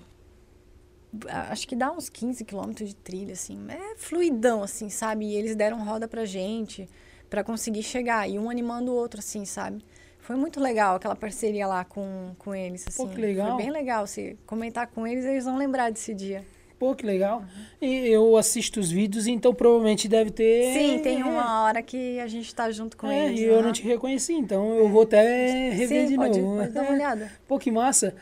Acho 1.51 1.66
que 1.66 1.74
dá 1.74 1.90
uns 1.90 2.09
15 2.09 2.44
quilômetros 2.44 2.90
de 2.90 2.97
trilha, 2.97 3.32
assim. 3.32 3.59
É 3.68 3.97
fluidão, 3.97 4.62
assim, 4.62 4.88
sabe? 4.88 5.26
E 5.26 5.34
eles 5.34 5.57
deram 5.57 5.82
roda 5.84 6.07
pra 6.07 6.24
gente 6.24 6.88
para 7.28 7.42
conseguir 7.42 7.82
chegar. 7.82 8.28
E 8.28 8.38
um 8.38 8.51
animando 8.51 8.92
o 8.92 8.94
outro, 8.94 9.20
assim, 9.20 9.44
sabe? 9.44 9.84
Foi 10.18 10.36
muito 10.36 10.61
legal 10.61 10.97
aquela 10.97 11.16
parceria 11.16 11.66
lá 11.66 11.84
com, 11.84 12.34
com 12.38 12.55
eles, 12.55 12.84
assim. 12.86 13.07
Pô, 13.07 13.09
que 13.09 13.20
legal. 13.20 13.55
Foi 13.55 13.62
bem 13.62 13.70
legal. 13.70 14.07
Se 14.07 14.36
comentar 14.44 14.88
com 14.88 15.07
eles, 15.07 15.24
eles 15.24 15.44
vão 15.44 15.57
lembrar 15.57 15.90
desse 15.90 16.14
dia. 16.14 16.44
Pô, 16.79 16.95
que 16.95 17.07
legal. 17.07 17.43
E 17.81 18.09
eu 18.09 18.37
assisto 18.37 18.79
os 18.81 18.91
vídeos, 18.91 19.27
então 19.27 19.55
provavelmente 19.55 20.09
deve 20.09 20.31
ter. 20.31 20.74
Sim, 20.74 20.99
tem 20.99 21.22
uma 21.22 21.62
hora 21.64 21.83
que 21.83 22.20
a 22.20 22.27
gente 22.27 22.55
tá 22.55 22.70
junto 22.70 22.97
com 22.99 23.07
é, 23.07 23.27
eles. 23.27 23.41
E 23.41 23.45
eu 23.45 23.62
não 23.62 23.72
te 23.72 23.83
reconheci, 23.83 24.35
então 24.35 24.74
eu 24.74 24.89
vou 24.89 25.03
até 25.03 25.70
rever 25.70 26.03
Sim, 26.03 26.09
de 26.09 26.16
pode, 26.16 26.41
novo. 26.41 26.59
Pode 26.59 26.72
dar 26.72 26.83
uma 26.83 26.93
olhada. 26.93 27.33
Pô, 27.49 27.59
que 27.59 27.70
massa. 27.70 28.14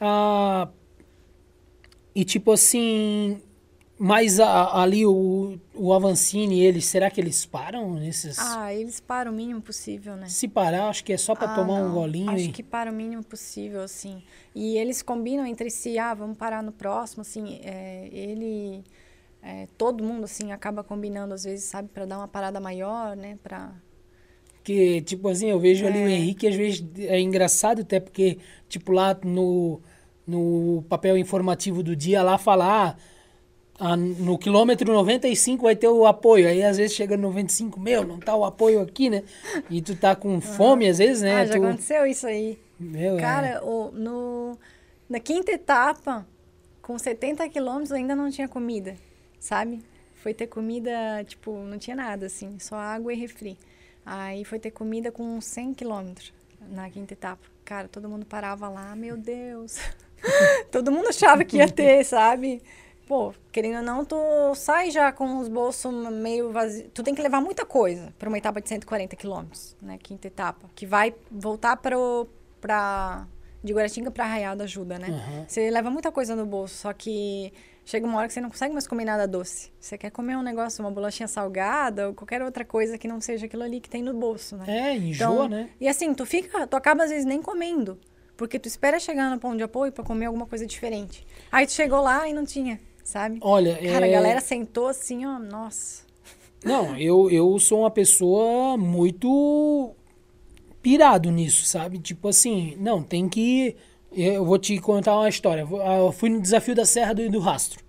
Ah, 0.00 0.68
e 2.14 2.24
tipo 2.24 2.52
assim, 2.52 3.42
mas 4.02 4.40
a, 4.40 4.80
ali 4.80 5.04
o, 5.04 5.58
o 5.74 5.92
Avancini, 5.92 6.58
eles, 6.58 6.86
será 6.86 7.10
que 7.10 7.20
eles 7.20 7.44
param 7.44 7.92
nesses. 7.96 8.38
Ah, 8.38 8.72
eles 8.72 8.98
param 8.98 9.30
o 9.30 9.34
mínimo 9.34 9.60
possível, 9.60 10.16
né? 10.16 10.26
Se 10.26 10.48
parar, 10.48 10.88
acho 10.88 11.04
que 11.04 11.12
é 11.12 11.18
só 11.18 11.34
para 11.34 11.52
ah, 11.52 11.54
tomar 11.54 11.80
não. 11.80 11.90
um 11.90 11.92
golinho. 11.92 12.30
Acho 12.30 12.46
e... 12.46 12.50
que 12.50 12.62
para 12.62 12.90
o 12.90 12.94
mínimo 12.94 13.22
possível, 13.22 13.82
assim. 13.82 14.22
E 14.54 14.78
eles 14.78 15.02
combinam 15.02 15.44
entre 15.44 15.68
si, 15.68 15.98
ah, 15.98 16.14
vamos 16.14 16.38
parar 16.38 16.62
no 16.62 16.72
próximo, 16.72 17.20
assim. 17.20 17.60
É, 17.62 18.08
ele. 18.10 18.82
É, 19.42 19.68
todo 19.76 20.02
mundo, 20.02 20.24
assim, 20.24 20.50
acaba 20.50 20.82
combinando, 20.82 21.34
às 21.34 21.44
vezes, 21.44 21.66
sabe, 21.66 21.90
para 21.92 22.06
dar 22.06 22.16
uma 22.16 22.28
parada 22.28 22.58
maior, 22.58 23.14
né? 23.14 23.38
Pra... 23.42 23.70
Que, 24.64 25.02
tipo 25.02 25.28
assim, 25.28 25.50
eu 25.50 25.60
vejo 25.60 25.84
É. 25.84 25.88
ali 25.88 25.98
o 25.98 26.08
Henrique, 26.08 26.48
às 26.48 26.54
vezes 26.54 26.82
é 26.96 27.20
engraçado, 27.20 27.82
até 27.82 28.00
porque, 28.00 28.38
tipo, 28.66 28.92
lá 28.92 29.14
no, 29.22 29.78
no 30.26 30.82
papel 30.88 31.18
informativo 31.18 31.82
do 31.82 31.94
dia, 31.94 32.22
lá 32.22 32.38
falar. 32.38 32.96
Ah, 32.98 33.09
no 33.96 34.38
quilômetro 34.38 34.92
95 34.92 35.62
vai 35.62 35.74
ter 35.74 35.88
o 35.88 36.06
apoio. 36.06 36.46
Aí 36.48 36.62
às 36.62 36.76
vezes 36.76 36.94
chega 36.94 37.16
no 37.16 37.28
95, 37.28 37.80
meu, 37.80 38.04
não 38.04 38.18
tá 38.18 38.34
o 38.34 38.44
apoio 38.44 38.80
aqui, 38.80 39.08
né? 39.08 39.22
E 39.70 39.80
tu 39.80 39.96
tá 39.96 40.14
com 40.14 40.40
fome 40.40 40.88
às 40.88 40.98
vezes, 40.98 41.22
né? 41.22 41.36
Ah, 41.36 41.46
já 41.46 41.54
tu... 41.54 41.64
aconteceu 41.64 42.06
isso 42.06 42.26
aí. 42.26 42.58
Meu, 42.78 43.16
é. 43.16 43.20
Cara, 43.20 43.64
o, 43.64 43.90
no, 43.90 44.58
na 45.08 45.18
quinta 45.18 45.50
etapa, 45.52 46.26
com 46.82 46.98
70 46.98 47.48
quilômetros, 47.48 47.92
ainda 47.92 48.14
não 48.14 48.30
tinha 48.30 48.48
comida, 48.48 48.96
sabe? 49.38 49.82
Foi 50.14 50.34
ter 50.34 50.46
comida, 50.46 50.90
tipo, 51.26 51.56
não 51.58 51.78
tinha 51.78 51.96
nada, 51.96 52.26
assim, 52.26 52.58
só 52.58 52.76
água 52.76 53.12
e 53.12 53.16
refri. 53.16 53.56
Aí 54.04 54.44
foi 54.44 54.58
ter 54.58 54.70
comida 54.70 55.10
com 55.10 55.40
100 55.40 55.74
quilômetros 55.74 56.32
na 56.68 56.90
quinta 56.90 57.14
etapa. 57.14 57.42
Cara, 57.64 57.88
todo 57.88 58.08
mundo 58.08 58.26
parava 58.26 58.68
lá, 58.68 58.94
meu 58.96 59.16
Deus. 59.16 59.78
todo 60.70 60.92
mundo 60.92 61.08
achava 61.08 61.44
que 61.44 61.56
ia 61.56 61.68
ter, 61.68 62.04
sabe? 62.04 62.62
Pô, 63.10 63.34
querendo 63.50 63.78
ou 63.78 63.82
não, 63.82 64.04
tu 64.04 64.54
sai 64.54 64.92
já 64.92 65.10
com 65.10 65.40
os 65.40 65.48
bolsos 65.48 65.92
meio 66.12 66.52
vazios. 66.52 66.88
Tu 66.94 67.02
tem 67.02 67.12
que 67.12 67.20
levar 67.20 67.40
muita 67.40 67.66
coisa 67.66 68.14
para 68.16 68.28
uma 68.28 68.38
etapa 68.38 68.60
de 68.60 68.68
140 68.68 69.16
quilômetros, 69.16 69.76
né? 69.82 69.98
Quinta 70.00 70.28
etapa. 70.28 70.70
Que 70.76 70.86
vai 70.86 71.12
voltar 71.28 71.76
para 71.76 71.96
pra, 72.60 73.26
de 73.64 73.72
Guaratinga 73.72 74.12
para 74.12 74.26
Arraial 74.26 74.54
da 74.54 74.62
Ajuda, 74.62 74.96
né? 74.96 75.08
Uhum. 75.08 75.44
Você 75.48 75.68
leva 75.72 75.90
muita 75.90 76.12
coisa 76.12 76.36
no 76.36 76.46
bolso, 76.46 76.76
só 76.76 76.92
que 76.92 77.52
chega 77.84 78.06
uma 78.06 78.16
hora 78.16 78.28
que 78.28 78.32
você 78.32 78.40
não 78.40 78.48
consegue 78.48 78.72
mais 78.72 78.86
comer 78.86 79.06
nada 79.06 79.26
doce. 79.26 79.72
Você 79.80 79.98
quer 79.98 80.10
comer 80.10 80.36
um 80.36 80.42
negócio, 80.42 80.80
uma 80.84 80.90
bolachinha 80.92 81.26
salgada 81.26 82.06
ou 82.06 82.14
qualquer 82.14 82.40
outra 82.42 82.64
coisa 82.64 82.96
que 82.96 83.08
não 83.08 83.20
seja 83.20 83.46
aquilo 83.46 83.64
ali 83.64 83.80
que 83.80 83.90
tem 83.90 84.04
no 84.04 84.14
bolso, 84.14 84.56
né? 84.56 84.66
É, 84.68 84.96
enjoa, 84.96 85.32
Então, 85.34 85.48
né? 85.48 85.68
E 85.80 85.88
assim, 85.88 86.14
tu 86.14 86.24
fica, 86.24 86.64
tu 86.64 86.76
acaba 86.76 87.02
às 87.02 87.10
vezes 87.10 87.24
nem 87.24 87.42
comendo. 87.42 87.98
Porque 88.36 88.56
tu 88.56 88.68
espera 88.68 89.00
chegar 89.00 89.28
no 89.30 89.40
ponto 89.40 89.56
de 89.56 89.64
apoio 89.64 89.90
para 89.90 90.04
comer 90.04 90.26
alguma 90.26 90.46
coisa 90.46 90.64
diferente. 90.64 91.26
Aí 91.50 91.66
tu 91.66 91.72
chegou 91.72 92.00
lá 92.00 92.28
e 92.28 92.32
não 92.32 92.46
tinha, 92.46 92.80
sabe? 93.10 93.38
Olha, 93.42 93.76
Cara, 93.76 94.06
é... 94.06 94.10
a 94.10 94.12
galera 94.12 94.40
sentou 94.40 94.86
assim, 94.86 95.26
ó, 95.26 95.38
nossa. 95.38 96.04
Não, 96.64 96.96
eu, 96.96 97.30
eu 97.30 97.58
sou 97.58 97.80
uma 97.80 97.90
pessoa 97.90 98.76
muito 98.76 99.94
pirado 100.82 101.30
nisso, 101.30 101.64
sabe? 101.64 101.98
Tipo 101.98 102.28
assim, 102.28 102.76
não, 102.78 103.02
tem 103.02 103.28
que. 103.28 103.74
Eu 104.12 104.44
vou 104.44 104.58
te 104.58 104.78
contar 104.78 105.16
uma 105.16 105.28
história. 105.28 105.66
Eu 105.98 106.12
fui 106.12 106.28
no 106.28 106.40
desafio 106.40 106.74
da 106.74 106.84
Serra 106.84 107.14
do, 107.14 107.28
do 107.30 107.38
Rastro. 107.38 107.82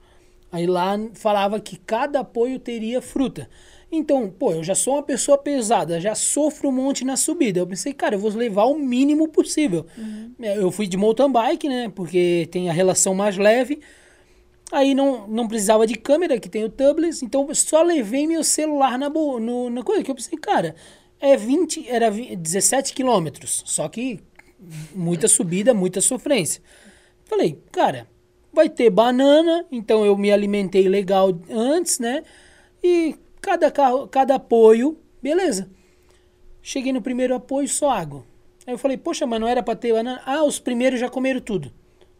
Aí 0.51 0.65
lá 0.67 0.97
falava 1.13 1.59
que 1.59 1.77
cada 1.77 2.21
apoio 2.21 2.59
teria 2.59 3.01
fruta. 3.01 3.49
Então, 3.91 4.29
pô, 4.29 4.53
eu 4.53 4.63
já 4.63 4.73
sou 4.73 4.93
uma 4.93 5.03
pessoa 5.03 5.37
pesada, 5.37 5.99
já 5.99 6.15
sofro 6.15 6.69
um 6.69 6.71
monte 6.71 7.03
na 7.03 7.17
subida. 7.17 7.59
Eu 7.59 7.67
pensei, 7.67 7.93
cara, 7.93 8.15
eu 8.15 8.19
vou 8.19 8.31
levar 8.31 8.63
o 8.65 8.77
mínimo 8.77 9.27
possível. 9.27 9.85
Uhum. 9.97 10.33
Eu 10.39 10.71
fui 10.71 10.87
de 10.87 10.95
mountain 10.95 11.29
bike, 11.29 11.67
né? 11.67 11.91
Porque 11.93 12.47
tem 12.51 12.69
a 12.69 12.73
relação 12.73 13.13
mais 13.13 13.37
leve. 13.37 13.81
Aí 14.71 14.95
não, 14.95 15.27
não 15.27 15.47
precisava 15.47 15.85
de 15.85 15.95
câmera, 15.95 16.39
que 16.39 16.47
tem 16.47 16.63
o 16.63 16.69
tubeless. 16.69 17.25
Então, 17.25 17.53
só 17.53 17.81
levei 17.81 18.25
meu 18.25 18.43
celular 18.43 18.97
na, 18.97 19.09
no, 19.09 19.69
na 19.69 19.83
coisa. 19.83 20.03
Que 20.03 20.11
eu 20.11 20.15
pensei, 20.15 20.37
cara, 20.39 20.75
é 21.19 21.35
20, 21.35 21.89
era 21.89 22.09
20, 22.09 22.35
17 22.37 22.93
quilômetros. 22.93 23.63
Só 23.65 23.89
que 23.89 24.19
muita 24.95 25.27
subida, 25.27 25.73
muita 25.73 25.99
sofrência. 25.99 26.61
Falei, 27.25 27.59
cara, 27.71 28.07
vai 28.53 28.69
ter 28.69 28.89
banana, 28.89 29.65
então 29.71 30.05
eu 30.05 30.17
me 30.17 30.31
alimentei 30.31 30.87
legal 30.87 31.37
antes, 31.49 31.99
né? 31.99 32.23
E 32.83 33.15
cada 33.41 33.69
carro, 33.71 34.07
cada 34.07 34.35
apoio, 34.35 34.97
beleza. 35.21 35.69
Cheguei 36.61 36.93
no 36.93 37.01
primeiro 37.01 37.35
apoio, 37.35 37.67
só 37.67 37.89
água. 37.89 38.23
Aí 38.65 38.73
eu 38.73 38.77
falei, 38.77 38.97
poxa, 38.97 39.25
mas 39.25 39.39
não 39.39 39.47
era 39.47 39.63
pra 39.63 39.75
ter 39.75 39.93
banana? 39.93 40.21
Ah, 40.25 40.43
os 40.43 40.59
primeiros 40.59 40.99
já 40.99 41.09
comeram 41.09 41.39
tudo. 41.41 41.71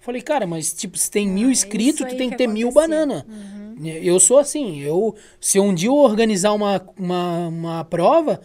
Falei, 0.01 0.21
cara, 0.21 0.47
mas 0.47 0.73
tipo, 0.73 0.97
se 0.97 1.09
tem 1.09 1.27
mil 1.27 1.47
ah, 1.47 1.51
inscritos, 1.51 2.07
tu 2.07 2.17
tem 2.17 2.27
que, 2.27 2.31
que 2.31 2.37
ter 2.37 2.47
mil 2.47 2.71
banana. 2.71 3.23
Uhum. 3.29 3.85
Eu 3.85 4.19
sou 4.19 4.39
assim, 4.39 4.81
eu 4.81 5.15
se 5.39 5.59
um 5.59 5.73
dia 5.73 5.89
eu 5.89 5.95
organizar 5.95 6.53
uma, 6.53 6.83
uma, 6.97 7.47
uma 7.47 7.83
prova, 7.85 8.41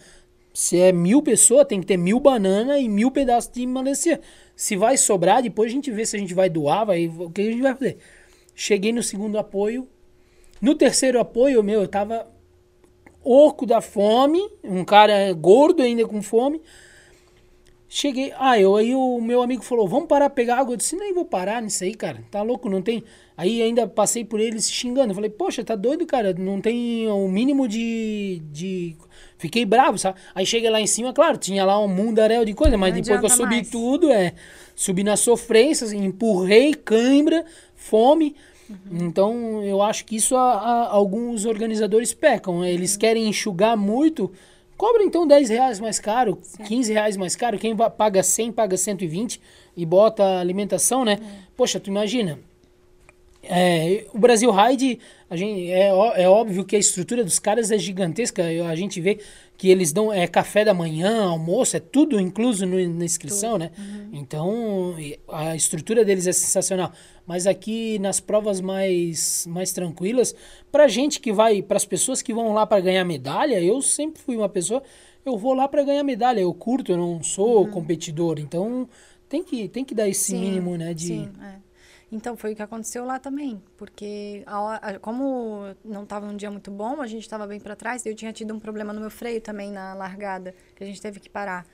se 0.53 0.79
é 0.79 0.91
mil 0.91 1.21
pessoas, 1.21 1.67
tem 1.67 1.79
que 1.79 1.87
ter 1.87 1.97
mil 1.97 2.19
banana 2.19 2.77
e 2.77 2.87
mil 2.87 3.09
pedaços 3.09 3.51
de 3.51 3.65
melancia. 3.65 4.21
Se 4.55 4.75
vai 4.75 4.97
sobrar, 4.97 5.41
depois 5.41 5.71
a 5.71 5.73
gente 5.73 5.91
vê 5.91 6.05
se 6.05 6.15
a 6.15 6.19
gente 6.19 6.33
vai 6.33 6.47
doar, 6.47 6.85
vai, 6.85 7.07
o 7.07 7.29
que 7.31 7.41
a 7.41 7.51
gente 7.51 7.61
vai 7.61 7.73
fazer. 7.73 7.97
Cheguei 8.55 8.93
no 8.93 9.01
segundo 9.01 9.37
apoio. 9.39 9.87
No 10.61 10.75
terceiro 10.75 11.19
apoio, 11.19 11.63
meu, 11.63 11.81
eu 11.81 11.87
tava 11.87 12.27
oco 13.23 13.65
da 13.65 13.81
fome, 13.81 14.39
um 14.63 14.85
cara 14.85 15.33
gordo 15.33 15.81
ainda 15.81 16.07
com 16.07 16.21
fome. 16.21 16.61
Cheguei, 17.89 18.33
ah, 18.37 18.59
eu, 18.59 18.75
aí 18.75 18.93
o 18.93 19.21
meu 19.21 19.41
amigo 19.41 19.63
falou, 19.63 19.87
vamos 19.87 20.07
parar 20.09 20.29
pegar 20.29 20.57
água. 20.57 20.73
Eu 20.73 20.77
disse, 20.77 20.97
nem 20.97 21.13
vou 21.13 21.23
parar 21.23 21.61
nisso 21.61 21.85
aí, 21.85 21.95
cara. 21.95 22.21
Tá 22.29 22.41
louco, 22.41 22.69
não 22.69 22.81
tem. 22.81 23.01
Aí 23.37 23.61
ainda 23.61 23.87
passei 23.87 24.25
por 24.25 24.41
eles 24.41 24.69
xingando. 24.69 25.11
Eu 25.11 25.15
falei, 25.15 25.29
poxa, 25.29 25.63
tá 25.63 25.73
doido, 25.73 26.05
cara? 26.05 26.33
Não 26.33 26.59
tem 26.59 27.07
o 27.07 27.29
mínimo 27.29 27.65
de. 27.65 28.41
de... 28.51 28.97
Fiquei 29.37 29.63
bravo, 29.63 29.97
sabe? 29.97 30.19
Aí 30.35 30.45
cheguei 30.45 30.69
lá 30.69 30.81
em 30.81 30.87
cima, 30.87 31.13
claro, 31.13 31.37
tinha 31.37 31.63
lá 31.63 31.79
um 31.79 31.87
mundaréu 31.87 32.43
de 32.43 32.53
coisa, 32.53 32.77
mas 32.77 32.93
não 32.93 33.01
depois 33.01 33.19
que 33.19 33.25
eu 33.25 33.29
subi 33.29 33.55
mais. 33.55 33.69
tudo, 33.69 34.11
é. 34.11 34.33
Subi 34.75 35.03
nas 35.03 35.21
sofrências, 35.21 35.93
empurrei, 35.93 36.73
cãibra, 36.73 37.45
fome. 37.73 38.35
Uhum. 38.69 39.07
Então, 39.07 39.63
eu 39.63 39.81
acho 39.81 40.03
que 40.03 40.17
isso 40.17 40.35
a, 40.35 40.53
a, 40.53 40.89
alguns 40.89 41.45
organizadores 41.45 42.13
pecam. 42.13 42.65
Eles 42.65 42.93
uhum. 42.93 42.99
querem 42.99 43.27
enxugar 43.29 43.77
muito. 43.77 44.29
Cobra 44.77 45.03
então 45.03 45.25
10 45.25 45.49
reais 45.49 45.79
mais 45.79 45.99
caro, 45.99 46.37
Sim. 46.43 46.63
15 46.63 46.93
reais 46.93 47.17
mais 47.17 47.35
caro. 47.35 47.57
Quem 47.57 47.75
paga 47.75 48.21
100 48.21 48.51
paga 48.51 48.77
120 48.77 49.41
e 49.75 49.85
bota 49.85 50.39
alimentação, 50.39 51.03
né? 51.03 51.17
Uhum. 51.19 51.27
Poxa, 51.55 51.79
tu 51.79 51.89
imagina. 51.89 52.39
É, 53.43 54.05
o 54.13 54.19
Brasil 54.19 54.51
Ride, 54.51 54.99
a 55.29 55.35
gente, 55.35 55.71
é, 55.71 55.87
é 55.87 56.29
óbvio 56.29 56.65
que 56.65 56.75
a 56.75 56.79
estrutura 56.79 57.23
dos 57.23 57.39
caras 57.39 57.71
é 57.71 57.77
gigantesca. 57.77 58.43
A 58.43 58.75
gente 58.75 59.01
vê 59.01 59.19
que 59.57 59.69
eles 59.69 59.91
dão 59.91 60.13
é, 60.13 60.27
café 60.27 60.63
da 60.63 60.73
manhã, 60.73 61.25
almoço, 61.25 61.75
é 61.75 61.79
tudo 61.79 62.19
incluso 62.19 62.65
no, 62.65 62.75
na 62.89 63.03
inscrição, 63.03 63.53
tudo. 63.53 63.61
né? 63.61 63.71
Uhum. 63.77 64.09
Então, 64.13 64.95
a 65.27 65.55
estrutura 65.55 66.05
deles 66.05 66.27
é 66.27 66.31
sensacional. 66.31 66.91
Mas 67.25 67.47
aqui 67.47 67.97
nas 67.97 68.19
provas 68.19 68.61
mais, 68.61 69.47
mais 69.49 69.73
tranquilas, 69.73 70.35
pra 70.71 70.87
gente 70.87 71.19
que 71.19 71.33
vai, 71.33 71.63
para 71.63 71.77
as 71.77 71.85
pessoas 71.85 72.21
que 72.21 72.33
vão 72.33 72.53
lá 72.53 72.67
para 72.67 72.79
ganhar 72.79 73.03
medalha, 73.03 73.59
eu 73.59 73.81
sempre 73.81 74.21
fui 74.21 74.37
uma 74.37 74.47
pessoa, 74.47 74.83
eu 75.25 75.35
vou 75.37 75.55
lá 75.55 75.67
para 75.67 75.83
ganhar 75.83 76.03
medalha, 76.03 76.39
eu 76.39 76.53
curto, 76.53 76.91
eu 76.91 76.97
não 76.97 77.23
sou 77.23 77.65
uhum. 77.65 77.71
competidor, 77.71 78.39
então 78.39 78.87
tem 79.27 79.43
que, 79.43 79.67
tem 79.67 79.83
que 79.83 79.95
dar 79.95 80.07
esse 80.07 80.31
sim, 80.31 80.39
mínimo, 80.39 80.77
né? 80.77 80.93
De, 80.93 81.07
sim, 81.07 81.29
é. 81.41 81.66
Então, 82.11 82.37
foi 82.37 82.53
o 82.53 82.55
que 82.55 82.61
aconteceu 82.61 83.03
lá 83.03 83.19
também, 83.19 83.61
porque 83.75 84.41
a, 84.45 84.75
a, 84.75 84.99
como 84.99 85.75
não 85.83 86.03
estava 86.03 86.25
um 86.25 86.37
dia 86.37 86.49
muito 86.49 86.71
bom, 86.71 87.01
a 87.01 87.07
gente 87.07 87.23
estava 87.23 87.45
bem 87.45 87.59
para 87.59 87.75
trás, 87.75 88.05
eu 88.05 88.15
tinha 88.15 88.31
tido 88.31 88.53
um 88.53 88.59
problema 88.59 88.93
no 88.93 89.01
meu 89.01 89.09
freio 89.09 89.41
também 89.41 89.71
na 89.71 89.93
largada, 89.93 90.55
que 90.73 90.83
a 90.83 90.87
gente 90.87 91.01
teve 91.01 91.19
que 91.19 91.29
parar. 91.29 91.65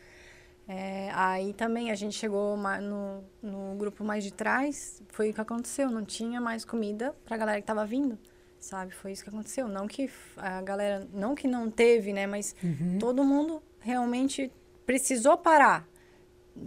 É, 0.68 1.12
aí 1.14 1.54
também 1.54 1.92
a 1.92 1.96
gente 1.96 2.18
chegou 2.18 2.58
no, 2.58 3.24
no 3.42 3.76
grupo 3.76 4.04
mais 4.04 4.24
de 4.24 4.32
trás, 4.32 5.04
foi 5.10 5.30
o 5.30 5.34
que 5.34 5.42
aconteceu, 5.42 5.92
não 5.92 6.04
tinha 6.04 6.40
mais 6.40 6.64
comida 6.64 7.14
para 7.26 7.36
a 7.36 7.38
galera 7.38 7.58
que 7.60 7.64
estava 7.64 7.86
vindo, 7.86 8.18
sabe? 8.60 8.94
Foi 8.94 9.12
isso 9.12 9.24
que 9.24 9.30
aconteceu. 9.30 9.68
Não 9.68 9.88
que 9.88 10.10
a 10.38 10.62
galera, 10.62 11.08
não 11.14 11.36
que 11.36 11.48
não 11.48 11.70
teve, 11.70 12.14
né? 12.14 12.26
Mas 12.26 12.56
uhum. 12.64 12.98
todo 12.98 13.24
mundo 13.24 13.62
realmente 13.80 14.52
precisou 14.86 15.38
parar. 15.38 15.88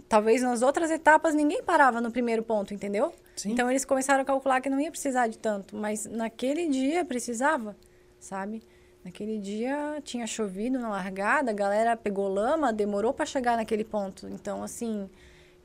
Talvez 0.09 0.41
nas 0.41 0.61
outras 0.61 0.91
etapas 0.91 1.33
ninguém 1.33 1.63
parava 1.63 2.01
no 2.01 2.11
primeiro 2.11 2.43
ponto, 2.43 2.73
entendeu? 2.73 3.13
Sim. 3.35 3.51
Então 3.51 3.69
eles 3.69 3.85
começaram 3.85 4.21
a 4.21 4.25
calcular 4.25 4.59
que 4.59 4.69
não 4.69 4.79
ia 4.79 4.91
precisar 4.91 5.27
de 5.27 5.37
tanto, 5.37 5.75
mas 5.75 6.05
naquele 6.05 6.67
dia 6.67 7.05
precisava, 7.05 7.75
sabe? 8.19 8.61
Naquele 9.03 9.39
dia 9.39 10.01
tinha 10.03 10.27
chovido 10.27 10.77
na 10.77 10.89
largada, 10.89 11.51
a 11.51 11.53
galera 11.53 11.95
pegou 11.95 12.27
lama, 12.27 12.73
demorou 12.73 13.13
para 13.13 13.25
chegar 13.25 13.55
naquele 13.55 13.85
ponto. 13.85 14.27
Então, 14.27 14.61
assim, 14.61 15.09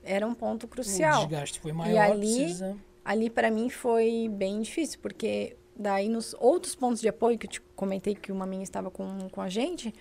era 0.04 0.24
um 0.24 0.34
ponto 0.34 0.68
crucial. 0.68 1.24
O 1.24 1.26
desgaste 1.26 1.58
foi 1.58 1.72
maior. 1.72 1.92
E 1.92 1.98
ali, 1.98 2.36
precisa... 2.36 2.76
ali 3.04 3.28
para 3.28 3.50
mim 3.50 3.68
foi 3.68 4.28
bem 4.30 4.60
difícil, 4.60 5.00
porque 5.02 5.56
daí 5.74 6.08
nos 6.08 6.36
outros 6.38 6.76
pontos 6.76 7.00
de 7.00 7.08
apoio 7.08 7.36
que 7.36 7.46
eu 7.46 7.50
te 7.50 7.60
comentei 7.74 8.14
que 8.14 8.30
uma 8.30 8.46
minha 8.46 8.62
estava 8.62 8.92
com, 8.92 9.28
com 9.30 9.40
a 9.40 9.48
gente, 9.48 9.92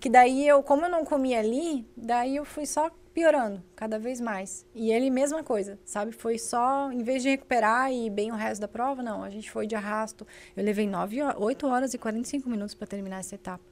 que 0.00 0.08
daí 0.08 0.48
eu, 0.48 0.60
como 0.62 0.84
eu 0.84 0.90
não 0.90 1.04
comia 1.04 1.38
ali, 1.38 1.86
daí 1.96 2.34
eu 2.34 2.44
fui 2.44 2.66
só 2.66 2.90
piorando 3.12 3.62
cada 3.76 3.98
vez 3.98 4.20
mais. 4.20 4.66
E 4.74 4.90
ele, 4.90 5.10
mesma 5.10 5.42
coisa, 5.42 5.78
sabe? 5.84 6.12
Foi 6.12 6.38
só, 6.38 6.90
em 6.90 7.02
vez 7.02 7.22
de 7.22 7.30
recuperar 7.30 7.92
e 7.92 8.06
ir 8.06 8.10
bem 8.10 8.30
o 8.30 8.34
resto 8.34 8.60
da 8.60 8.68
prova, 8.68 9.02
não. 9.02 9.22
A 9.22 9.30
gente 9.30 9.50
foi 9.50 9.66
de 9.66 9.74
arrasto. 9.74 10.26
Eu 10.56 10.64
levei 10.64 10.86
9, 10.86 11.22
8 11.36 11.66
horas 11.66 11.94
e 11.94 11.98
45 11.98 12.48
minutos 12.48 12.74
para 12.74 12.86
terminar 12.86 13.20
essa 13.20 13.34
etapa. 13.34 13.64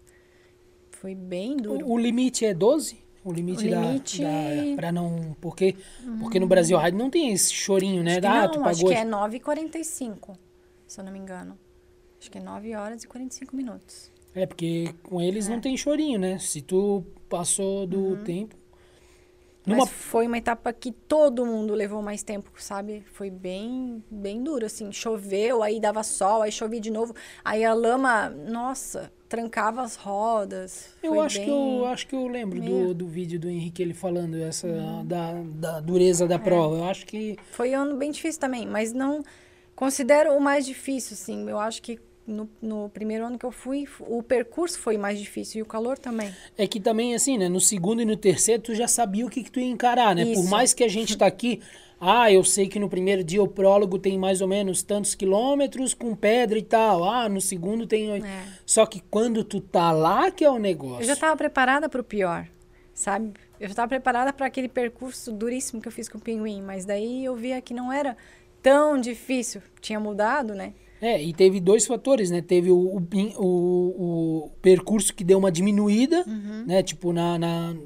Foi 0.91 1.15
bem 1.15 1.57
duro. 1.57 1.87
O, 1.87 1.93
o 1.93 1.99
limite 1.99 2.45
é 2.45 2.53
12? 2.53 2.99
O 3.23 3.33
limite, 3.33 3.67
o 3.67 3.69
limite... 3.69 4.23
da, 4.23 4.29
da 4.29 4.77
para 4.77 4.93
não 4.93 5.37
porque 5.43 5.77
porque 6.19 6.41
no 6.41 6.47
Brasil 6.47 6.79
não 6.95 7.11
tem 7.11 7.33
esse 7.33 7.53
chorinho, 7.53 8.03
né? 8.03 8.17
Acho 8.17 8.27
ah, 8.27 8.43
não, 8.43 8.49
tu 8.49 8.55
pagou 8.61 8.71
acho 8.71 8.87
que 8.87 8.95
é 8.95 9.05
9:45, 9.05 10.39
se 10.87 11.01
eu 11.01 11.05
não 11.05 11.13
me 11.13 11.19
engano. 11.19 11.59
Acho 12.19 12.31
que 12.31 12.39
é 12.39 12.41
9 12.41 12.75
horas 12.75 13.05
e 13.05 13.07
45 13.07 13.55
minutos. 13.55 14.11
É, 14.35 14.47
porque 14.47 14.95
com 15.03 15.21
eles 15.21 15.49
é. 15.49 15.51
não 15.51 15.61
tem 15.61 15.77
chorinho, 15.77 16.19
né? 16.19 16.39
Se 16.39 16.63
tu 16.63 17.05
passou 17.29 17.87
do 17.87 18.01
uhum. 18.01 18.25
tempo, 18.25 18.57
numa... 19.71 19.85
Mas 19.85 19.91
foi 19.91 20.27
uma 20.27 20.39
etapa 20.39 20.73
que 20.73 20.93
todo 20.93 21.47
mundo 21.47 21.75
levou 21.75 22.03
mais 22.03 22.23
tempo, 22.23 22.51
sabe? 22.57 23.05
Foi 23.13 23.31
bem, 23.31 24.05
bem 24.11 24.43
duro, 24.43 24.67
assim. 24.67 24.93
Choveu, 24.93 25.63
aí 25.63 25.81
dava 25.81 26.03
sol, 26.03 26.43
aí 26.43 26.53
chovia 26.53 26.81
de 26.81 26.91
novo. 26.91 27.15
Aí 27.45 27.65
a 27.65 27.73
lama, 27.73 28.29
nossa, 28.29 29.13
trancava 29.29 29.83
as 29.83 29.97
rodas. 29.97 30.91
Eu 31.03 31.21
acho, 31.21 31.39
bem... 31.39 31.47
que 31.47 31.51
eu 31.51 31.87
acho 31.87 32.07
que 32.07 32.17
eu 32.17 32.27
lembro 32.27 32.61
do, 32.61 32.93
do 32.93 33.07
vídeo 33.07 33.39
do 33.39 33.49
Henrique 33.49 33.81
ele 33.81 33.95
falando 33.95 34.37
essa 34.37 34.67
hum. 34.67 35.05
da, 35.07 35.33
da 35.43 35.81
dureza 35.81 36.27
da 36.27 36.35
é. 36.35 36.39
prova. 36.39 36.77
Eu 36.77 36.85
acho 36.85 37.07
que. 37.07 37.39
Foi 37.53 37.71
um 37.71 37.81
ano 37.81 37.97
bem 37.97 38.11
difícil 38.11 38.41
também, 38.41 38.67
mas 38.67 38.93
não 38.93 39.23
considero 39.77 40.33
o 40.33 40.41
mais 40.41 40.67
difícil, 40.67 41.15
assim. 41.15 41.49
Eu 41.49 41.59
acho 41.59 41.81
que 41.81 41.99
no, 42.31 42.49
no, 42.63 42.89
primeiro 42.89 43.27
ano 43.27 43.39
que 43.39 43.45
eu 43.45 43.51
fui, 43.51 43.87
o 44.01 44.23
percurso 44.23 44.79
foi 44.79 44.97
mais 44.97 45.19
difícil 45.19 45.59
e 45.59 45.63
o 45.63 45.67
calor 45.67 45.99
também. 45.99 46.33
É 46.57 46.67
que 46.67 46.81
também, 46.81 47.15
assim, 47.15 47.37
né? 47.37 47.49
No 47.49 47.61
segundo 47.61 48.01
e 48.01 48.05
no 48.05 48.17
terceiro, 48.17 48.63
tu 48.63 48.75
já 48.75 48.87
sabia 48.87 49.27
o 49.27 49.31
que, 49.31 49.43
que 49.43 49.51
tu 49.51 49.59
ia 49.59 49.67
encarar, 49.67 50.15
né? 50.15 50.23
Isso. 50.23 50.41
Por 50.41 50.49
mais 50.49 50.73
que 50.73 50.85
a 50.85 50.89
gente 50.89 51.17
tá 51.17 51.27
aqui, 51.27 51.61
ah, 52.01 52.33
eu 52.33 52.45
sei 52.45 52.69
que 52.69 52.79
no 52.79 52.89
primeiro 52.89 53.25
dia 53.25 53.43
o 53.43 53.49
prólogo 53.49 53.99
tem 53.99 54.19
mais 54.19 54.41
ou 54.41 54.49
menos 54.49 54.83
tantos 54.83 55.15
quilômetros 55.15 55.93
com 55.93 56.15
pedra 56.15 56.59
e 56.59 56.63
tal. 56.63 57.05
Ah, 57.05 57.29
no 57.29 57.41
segundo 57.41 57.87
tem. 57.87 58.11
É. 58.11 58.45
Só 58.65 58.87
que 58.87 59.01
quando 59.11 59.43
tu 59.43 59.61
tá 59.61 59.91
lá 59.91 60.31
que 60.31 60.45
é 60.45 60.51
o 60.51 60.59
negócio. 60.59 61.03
Eu 61.03 61.07
já 61.07 61.17
tava 61.17 61.37
preparada 61.37 61.89
para 61.89 62.01
o 62.01 62.05
pior, 62.05 62.47
sabe? 62.95 63.33
Eu 63.59 63.69
já 63.69 63.75
tava 63.75 63.89
preparada 63.89 64.33
para 64.33 64.47
aquele 64.47 64.69
percurso 64.69 65.33
duríssimo 65.33 65.83
que 65.83 65.89
eu 65.89 65.93
fiz 65.93 66.09
com 66.09 66.17
o 66.17 66.21
pinguim, 66.21 66.63
mas 66.63 66.85
daí 66.85 67.25
eu 67.25 67.37
via 67.37 67.61
que 67.61 67.75
não 67.75 67.93
era 67.93 68.17
tão 68.63 68.99
difícil. 68.99 69.61
Tinha 69.81 70.01
mudado, 70.01 70.55
né? 70.55 70.73
É, 71.01 71.23
e 71.23 71.33
teve 71.33 71.61
dois 71.61 71.87
fatores, 71.87 72.31
né? 72.31 72.43
Teve 72.43 72.71
o, 72.71 72.77
o, 72.77 73.03
o, 73.39 74.45
o 74.45 74.51
percurso 74.61 75.15
que 75.15 75.25
deu 75.25 75.39
uma 75.39 75.51
diminuída, 75.51 76.25
uhum. 76.27 76.65
né? 76.67 76.83
Tipo, 76.83 77.13
na, 77.13 77.39
na, 77.39 77.77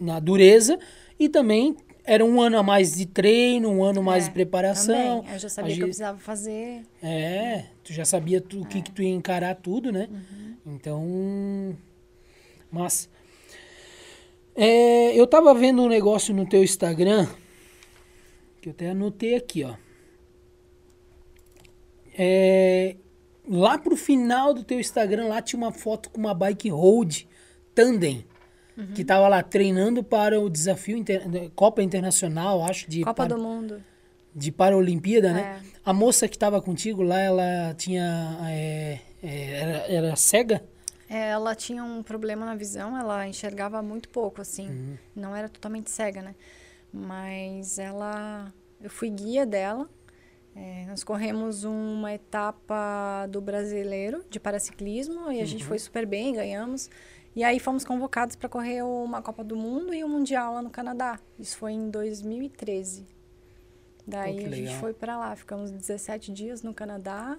na, 0.00 0.20
dureza. 0.20 0.78
E 1.18 1.28
também 1.28 1.76
era 2.04 2.24
um 2.24 2.40
ano 2.40 2.58
a 2.58 2.62
mais 2.62 2.94
de 2.94 3.04
treino, 3.04 3.68
um 3.68 3.84
ano 3.84 4.00
é, 4.00 4.02
mais 4.02 4.24
de 4.24 4.30
preparação. 4.30 5.20
Também. 5.20 5.34
Eu 5.34 5.38
já 5.38 5.48
sabia 5.48 5.74
que 5.74 5.82
eu 5.82 5.86
precisava 5.86 6.18
fazer. 6.18 6.82
É, 7.02 7.64
tu 7.82 7.92
já 7.92 8.04
sabia 8.04 8.40
tu, 8.40 8.60
o 8.60 8.64
é. 8.64 8.68
que, 8.68 8.82
que 8.82 8.90
tu 8.90 9.02
ia 9.02 9.10
encarar 9.10 9.54
tudo, 9.56 9.92
né? 9.92 10.08
Uhum. 10.10 10.74
Então, 10.74 11.76
mas 12.70 13.10
é, 14.56 15.14
eu 15.14 15.26
tava 15.26 15.52
vendo 15.52 15.82
um 15.82 15.88
negócio 15.88 16.34
no 16.34 16.46
teu 16.46 16.62
Instagram 16.62 17.26
que 18.60 18.70
eu 18.70 18.72
até 18.72 18.90
anotei 18.90 19.34
aqui, 19.34 19.62
ó. 19.62 19.74
É, 22.16 22.96
lá 23.48 23.76
pro 23.78 23.96
final 23.96 24.54
do 24.54 24.62
teu 24.64 24.78
Instagram, 24.80 25.26
lá 25.26 25.42
tinha 25.42 25.58
uma 25.58 25.72
foto 25.72 26.10
com 26.10 26.18
uma 26.18 26.34
bike 26.34 26.70
road 26.70 27.28
tandem. 27.74 28.26
Uhum. 28.76 28.92
Que 28.92 29.04
tava 29.04 29.28
lá 29.28 29.42
treinando 29.42 30.02
para 30.02 30.40
o 30.40 30.50
desafio 30.50 30.96
inter... 30.96 31.22
Copa 31.54 31.82
Internacional, 31.82 32.64
acho, 32.64 32.90
de. 32.90 33.02
Copa 33.02 33.14
para... 33.14 33.36
do 33.36 33.40
Mundo. 33.40 33.82
De 34.34 34.50
Paralimpíada, 34.50 35.32
né? 35.32 35.60
É. 35.62 35.74
A 35.84 35.92
moça 35.92 36.26
que 36.26 36.36
tava 36.36 36.60
contigo 36.60 37.02
lá, 37.02 37.20
ela 37.20 37.74
tinha. 37.76 38.36
É, 38.48 38.98
é, 39.22 39.60
era, 39.60 39.72
era 39.92 40.16
cega? 40.16 40.64
É, 41.08 41.28
ela 41.30 41.54
tinha 41.54 41.84
um 41.84 42.02
problema 42.02 42.44
na 42.44 42.56
visão, 42.56 42.98
ela 42.98 43.28
enxergava 43.28 43.80
muito 43.80 44.08
pouco, 44.08 44.40
assim. 44.40 44.68
Uhum. 44.68 44.98
Não 45.14 45.36
era 45.36 45.48
totalmente 45.48 45.88
cega, 45.90 46.20
né? 46.20 46.34
Mas 46.92 47.78
ela. 47.78 48.52
Eu 48.82 48.90
fui 48.90 49.08
guia 49.08 49.46
dela. 49.46 49.88
É, 50.56 50.86
nós 50.86 51.02
corremos 51.02 51.64
uma 51.64 52.14
etapa 52.14 53.26
do 53.28 53.40
brasileiro 53.40 54.24
de 54.30 54.38
paraciclismo 54.38 55.32
e 55.32 55.36
a 55.36 55.40
uhum. 55.40 55.46
gente 55.46 55.64
foi 55.64 55.78
super 55.78 56.06
bem, 56.06 56.34
ganhamos. 56.34 56.88
E 57.34 57.42
aí 57.42 57.58
fomos 57.58 57.84
convocados 57.84 58.36
para 58.36 58.48
correr 58.48 58.82
uma 58.82 59.20
Copa 59.20 59.42
do 59.42 59.56
Mundo 59.56 59.92
e 59.92 60.04
um 60.04 60.08
Mundial 60.08 60.54
lá 60.54 60.62
no 60.62 60.70
Canadá. 60.70 61.18
Isso 61.38 61.58
foi 61.58 61.72
em 61.72 61.90
2013. 61.90 63.04
Daí 64.06 64.40
Pô, 64.40 64.46
a 64.46 64.50
gente 64.50 64.74
foi 64.76 64.92
para 64.92 65.18
lá, 65.18 65.34
ficamos 65.34 65.72
17 65.72 66.32
dias 66.32 66.62
no 66.62 66.72
Canadá. 66.72 67.36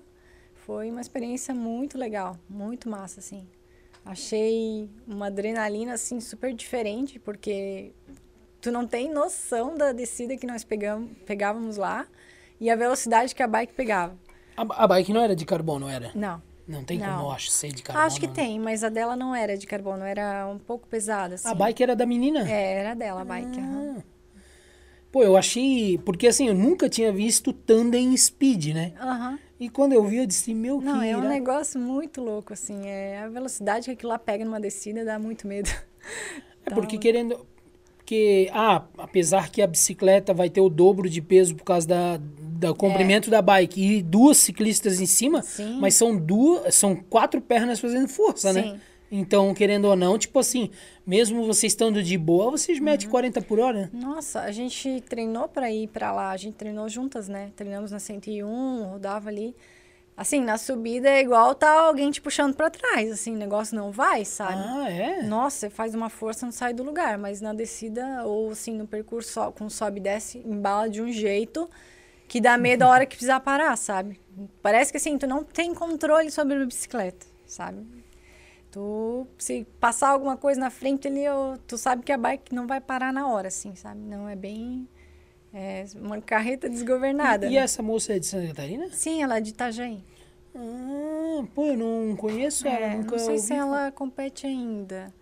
Foi 0.53 0.89
uma 0.89 0.99
experiência 0.99 1.53
muito 1.53 1.97
legal, 1.97 2.37
muito 2.49 2.89
massa, 2.89 3.21
assim. 3.21 3.47
Achei 4.03 4.89
uma 5.07 5.27
adrenalina, 5.27 5.93
assim, 5.93 6.19
super 6.19 6.53
diferente, 6.53 7.17
porque 7.17 7.93
tu 8.59 8.71
não 8.71 8.85
tem 8.85 9.09
noção 9.09 9.77
da 9.77 9.93
descida 9.93 10.35
que 10.35 10.45
nós 10.45 10.63
pegamos, 10.63 11.11
pegávamos 11.25 11.77
lá 11.77 12.05
e 12.65 12.69
a 12.71 12.75
velocidade 12.75 13.35
que 13.35 13.43
a 13.43 13.47
bike 13.47 13.73
pegava. 13.73 14.17
A, 14.57 14.83
a 14.83 14.87
bike 14.87 15.13
não 15.13 15.21
era 15.21 15.35
de 15.35 15.45
carbono, 15.45 15.87
era? 15.87 16.09
Não. 16.15 16.41
Não 16.67 16.83
tem 16.83 16.97
não. 16.97 17.07
como, 17.07 17.27
eu 17.27 17.31
acho, 17.31 17.51
ser 17.51 17.71
de 17.71 17.83
carbono. 17.83 18.07
Acho 18.07 18.19
que 18.19 18.25
né? 18.25 18.33
tem, 18.33 18.59
mas 18.59 18.83
a 18.83 18.89
dela 18.89 19.15
não 19.15 19.35
era 19.35 19.55
de 19.55 19.67
carbono, 19.67 20.03
era 20.03 20.47
um 20.47 20.57
pouco 20.57 20.87
pesada, 20.87 21.35
assim. 21.35 21.47
A 21.47 21.53
bike 21.53 21.83
era 21.83 21.95
da 21.95 22.07
menina? 22.07 22.49
É, 22.49 22.79
era 22.79 22.95
dela 22.95 23.21
a 23.21 23.25
bike. 23.25 23.59
Ah. 23.59 23.61
Uhum. 23.61 24.03
Pô, 25.11 25.21
eu 25.21 25.37
achei. 25.37 25.99
Porque 25.99 26.25
assim, 26.25 26.47
eu 26.47 26.55
nunca 26.55 26.89
tinha 26.89 27.13
visto 27.13 27.53
tandem 27.53 28.17
speed, 28.17 28.73
né? 28.73 28.93
Aham. 28.99 29.31
Uhum. 29.33 29.39
E 29.59 29.69
quando 29.69 29.93
eu 29.93 30.03
vi, 30.03 30.17
eu 30.17 30.25
disse, 30.25 30.53
meu 30.55 30.81
Não, 30.81 31.01
é 31.03 31.15
um 31.15 31.29
negócio 31.29 31.79
muito 31.79 32.19
louco, 32.19 32.51
assim. 32.51 32.87
É 32.87 33.19
a 33.19 33.29
velocidade 33.29 33.85
que 33.85 33.91
aquilo 33.91 34.09
lá 34.09 34.19
pega 34.19 34.43
numa 34.43 34.59
descida 34.59 35.05
dá 35.05 35.19
muito 35.19 35.47
medo. 35.47 35.69
É 36.65 36.73
porque 36.73 36.97
querendo. 36.97 37.45
Porque, 38.05 38.51
ah, 38.53 38.83
apesar 38.99 39.49
que 39.49 39.63
a 39.63 39.67
bicicleta 39.67 40.31
vai 40.31 40.47
ter 40.47 40.61
o 40.61 40.69
dobro 40.69 41.09
de 41.09 41.23
peso 41.23 41.55
por 41.55 41.63
causa 41.63 41.87
da, 41.87 42.17
do 42.17 42.75
comprimento 42.75 43.29
é. 43.29 43.31
da 43.31 43.41
bike 43.41 43.81
e 43.81 44.03
duas 44.03 44.37
ciclistas 44.37 45.01
em 45.01 45.07
cima, 45.07 45.41
Sim. 45.41 45.79
mas 45.79 45.95
são 45.95 46.15
duas, 46.15 46.75
são 46.75 46.95
quatro 46.95 47.41
pernas 47.41 47.79
fazendo 47.79 48.07
força, 48.07 48.53
né? 48.53 48.61
Sim. 48.61 48.69
né? 48.73 48.79
Então, 49.11 49.51
querendo 49.55 49.85
ou 49.85 49.95
não, 49.95 50.19
tipo 50.19 50.37
assim, 50.37 50.69
mesmo 51.05 51.47
vocês 51.47 51.73
estando 51.73 52.03
de 52.03 52.15
boa, 52.15 52.51
vocês 52.51 52.79
metem 52.79 53.07
uhum. 53.07 53.11
40 53.11 53.41
por 53.41 53.59
hora, 53.59 53.81
né? 53.81 53.89
Nossa, 53.91 54.41
a 54.41 54.51
gente 54.51 55.01
treinou 55.01 55.47
para 55.47 55.71
ir 55.71 55.87
para 55.87 56.11
lá, 56.11 56.29
a 56.29 56.37
gente 56.37 56.53
treinou 56.53 56.87
juntas, 56.87 57.27
né? 57.27 57.51
Treinamos 57.55 57.89
na 57.89 57.97
101, 57.97 58.83
rodava 58.83 59.29
ali. 59.29 59.55
Assim, 60.17 60.39
na 60.39 60.57
subida 60.57 61.09
é 61.09 61.19
igual 61.19 61.53
tá 61.53 61.69
alguém 61.69 62.09
te 62.09 62.21
puxando 62.21 62.55
para 62.55 62.69
trás, 62.69 63.11
assim, 63.11 63.35
o 63.35 63.37
negócio 63.37 63.75
não 63.75 63.91
vai, 63.91 64.23
sabe? 64.23 64.63
Ah, 64.65 64.89
é? 64.89 65.23
Nossa, 65.23 65.57
você 65.57 65.69
faz 65.69 65.93
uma 65.93 66.09
força, 66.09 66.45
não 66.45 66.53
sai 66.53 66.73
do 66.73 66.83
lugar, 66.83 67.17
mas 67.17 67.41
na 67.41 67.53
descida 67.53 68.23
ou 68.23 68.51
assim, 68.51 68.77
no 68.77 68.87
percurso, 68.87 69.51
com 69.51 69.69
sobe 69.69 69.99
e 69.99 70.03
desce, 70.03 70.37
embala 70.39 70.89
de 70.89 71.01
um 71.01 71.11
jeito 71.11 71.69
que 72.29 72.39
dá 72.39 72.57
medo 72.57 72.83
a 72.83 72.89
hora 72.89 73.05
que 73.05 73.15
precisar 73.15 73.41
parar, 73.41 73.75
sabe? 73.75 74.19
Parece 74.61 74.91
que 74.91 74.97
assim, 74.97 75.17
tu 75.17 75.27
não 75.27 75.43
tem 75.43 75.73
controle 75.73 76.31
sobre 76.31 76.55
a 76.55 76.65
bicicleta, 76.65 77.25
sabe? 77.45 77.85
Tu, 78.71 79.27
se 79.37 79.67
passar 79.81 80.09
alguma 80.09 80.37
coisa 80.37 80.59
na 80.59 80.69
frente 80.69 81.09
ali, 81.09 81.23
tu 81.67 81.77
sabe 81.77 82.03
que 82.03 82.11
a 82.11 82.17
bike 82.17 82.55
não 82.55 82.65
vai 82.65 82.79
parar 82.79 83.11
na 83.11 83.27
hora, 83.27 83.49
assim, 83.49 83.75
sabe? 83.75 83.99
Não 83.99 84.29
é 84.29 84.35
bem 84.35 84.87
é 85.55 85.85
uma 85.95 86.21
carreta 86.21 86.67
desgovernada. 86.67 87.47
E, 87.47 87.53
e 87.53 87.57
essa 87.57 87.81
moça 87.81 88.13
é 88.13 88.19
de 88.19 88.25
Santa 88.25 88.47
Catarina? 88.47 88.89
Sim, 88.91 89.23
ela 89.23 89.37
é 89.37 89.41
de 89.41 89.51
Itajaí. 89.51 90.03
Ah, 90.53 91.45
pô, 91.53 91.67
eu 91.67 91.77
não 91.77 92.15
conheço 92.15 92.67
ela, 92.67 92.85
é, 92.85 92.97
nunca 92.97 93.11
Não 93.11 93.19
sei 93.19 93.37
se 93.37 93.53
ela 93.53 93.91
compete 93.91 94.45
ainda, 94.45 95.13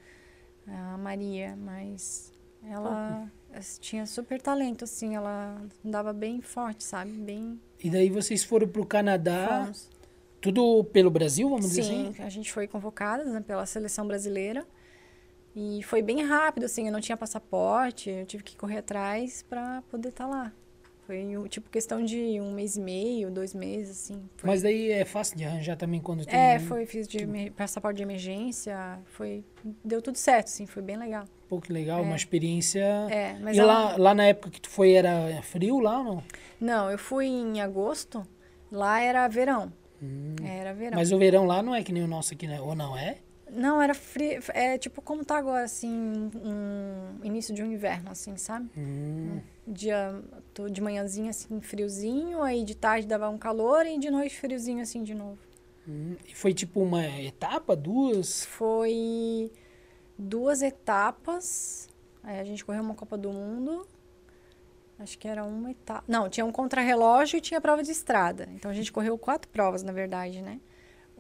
a 0.67 0.97
Maria, 0.97 1.55
mas 1.55 2.31
ela 2.67 3.31
tinha 3.79 4.05
super 4.07 4.41
talento, 4.41 4.83
assim, 4.83 5.15
ela 5.15 5.61
andava 5.85 6.11
bem 6.11 6.41
forte, 6.41 6.83
sabe? 6.83 7.11
Bem. 7.11 7.59
E 7.83 7.89
daí 7.89 8.09
vocês 8.09 8.43
foram 8.43 8.67
pro 8.67 8.85
Canadá. 8.85 9.63
Fomos. 9.65 9.93
Tudo 10.41 10.83
pelo 10.91 11.09
Brasil, 11.09 11.47
vamos 11.47 11.67
Sim, 11.67 11.69
dizer 11.69 11.81
assim? 11.81 12.13
Sim, 12.15 12.23
a 12.23 12.29
gente 12.29 12.51
foi 12.51 12.67
convocada 12.67 13.23
né, 13.23 13.39
pela 13.39 13.65
seleção 13.65 14.05
brasileira. 14.05 14.67
E 15.55 15.83
foi 15.83 16.01
bem 16.01 16.23
rápido, 16.23 16.65
assim, 16.65 16.87
eu 16.87 16.91
não 16.91 16.99
tinha 16.99 17.15
passaporte, 17.15 18.09
eu 18.09 18.25
tive 18.25 18.43
que 18.43 18.57
correr 18.57 18.79
atrás 18.79 19.43
para 19.43 19.83
poder 19.83 20.09
estar 20.09 20.25
tá 20.25 20.29
lá. 20.29 20.51
Foi, 21.05 21.27
tipo, 21.49 21.69
questão 21.69 22.03
de 22.03 22.39
um 22.39 22.53
mês 22.53 22.77
e 22.77 22.81
meio, 22.81 23.29
dois 23.29 23.53
meses, 23.53 23.91
assim. 23.91 24.23
Foi. 24.37 24.49
Mas 24.49 24.61
daí 24.61 24.89
é 24.89 25.03
fácil 25.03 25.37
de 25.37 25.43
arranjar 25.43 25.75
também 25.75 25.99
quando 25.99 26.25
tem... 26.25 26.39
É, 26.39 26.59
foi, 26.59 26.85
fiz 26.85 27.07
de 27.07 27.51
passaporte 27.51 27.97
de 27.97 28.03
emergência, 28.03 28.99
foi... 29.07 29.43
Deu 29.83 30.01
tudo 30.01 30.17
certo, 30.17 30.47
assim, 30.47 30.65
foi 30.65 30.81
bem 30.81 30.95
legal. 30.95 31.25
Pô, 31.49 31.59
que 31.59 31.73
legal, 31.73 31.99
é. 31.99 32.03
uma 32.03 32.15
experiência... 32.15 32.85
É, 33.11 33.37
mas... 33.41 33.57
E 33.57 33.59
ela... 33.59 33.73
lá, 33.73 33.97
lá 33.97 34.13
na 34.13 34.27
época 34.27 34.49
que 34.49 34.61
tu 34.61 34.69
foi, 34.69 34.93
era 34.93 35.41
frio 35.41 35.79
lá 35.79 35.99
ou 35.99 36.03
não? 36.03 36.23
Não, 36.59 36.89
eu 36.89 36.97
fui 36.97 37.27
em 37.27 37.59
agosto, 37.59 38.25
lá 38.71 39.01
era 39.01 39.27
verão. 39.27 39.73
Hum. 40.01 40.35
Era 40.41 40.73
verão. 40.73 40.97
Mas 40.97 41.11
o 41.11 41.17
verão 41.17 41.45
lá 41.45 41.61
não 41.61 41.75
é 41.75 41.83
que 41.83 41.91
nem 41.91 42.03
o 42.03 42.07
nosso 42.07 42.33
aqui, 42.33 42.47
né? 42.47 42.61
Ou 42.61 42.75
não 42.75 42.97
é? 42.97 43.17
Não, 43.55 43.81
era 43.81 43.93
frio. 43.93 44.41
É 44.49 44.77
tipo 44.77 45.01
como 45.01 45.23
tá 45.23 45.37
agora, 45.37 45.63
assim, 45.63 46.31
um 46.35 47.23
início 47.23 47.53
de 47.53 47.63
um 47.63 47.71
inverno, 47.71 48.11
assim, 48.11 48.35
sabe? 48.37 48.69
Hum. 48.77 49.39
Um 49.67 49.73
dia 49.73 50.21
de 50.71 50.81
manhãzinha, 50.81 51.29
assim, 51.29 51.61
friozinho, 51.61 52.41
aí 52.41 52.63
de 52.63 52.75
tarde 52.75 53.07
dava 53.07 53.29
um 53.29 53.37
calor 53.37 53.85
e 53.85 53.97
de 53.97 54.09
noite 54.09 54.37
friozinho, 54.39 54.81
assim, 54.81 55.03
de 55.03 55.13
novo. 55.13 55.37
Hum. 55.87 56.15
E 56.27 56.35
foi 56.35 56.53
tipo 56.53 56.81
uma 56.81 57.05
etapa, 57.05 57.75
duas? 57.75 58.45
Foi 58.45 59.51
duas 60.17 60.61
etapas. 60.61 61.89
Aí 62.23 62.39
a 62.39 62.43
gente 62.43 62.63
correu 62.63 62.81
uma 62.81 62.95
Copa 62.95 63.17
do 63.17 63.31
Mundo. 63.31 63.85
Acho 64.99 65.17
que 65.17 65.27
era 65.27 65.43
uma 65.43 65.71
etapa. 65.71 66.03
Não, 66.07 66.29
tinha 66.29 66.45
um 66.45 66.51
contrarrelógio 66.51 67.37
e 67.37 67.41
tinha 67.41 67.59
prova 67.59 67.83
de 67.83 67.91
estrada. 67.91 68.47
Então 68.53 68.71
a 68.71 68.73
gente 68.73 68.91
correu 68.91 69.17
quatro 69.17 69.49
provas, 69.49 69.83
na 69.83 69.91
verdade, 69.91 70.41
né? 70.41 70.59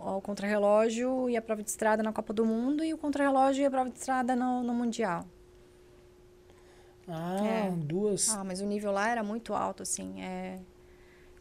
O 0.05 0.21
contrarrelógio 0.21 1.29
e 1.29 1.37
a 1.37 1.41
prova 1.41 1.63
de 1.63 1.69
estrada 1.69 2.03
na 2.03 2.11
Copa 2.11 2.33
do 2.33 2.45
Mundo 2.45 2.83
e 2.83 2.93
o 2.93 2.97
contrarrelógio 2.97 3.63
e 3.63 3.65
a 3.65 3.71
prova 3.71 3.89
de 3.89 3.97
estrada 3.97 4.35
no, 4.35 4.63
no 4.63 4.73
Mundial. 4.73 5.25
Ah, 7.07 7.37
é. 7.45 7.71
duas. 7.71 8.29
Ah, 8.29 8.43
mas 8.43 8.61
o 8.61 8.65
nível 8.65 8.91
lá 8.91 9.09
era 9.09 9.23
muito 9.23 9.53
alto, 9.53 9.83
assim. 9.83 10.21
É... 10.21 10.59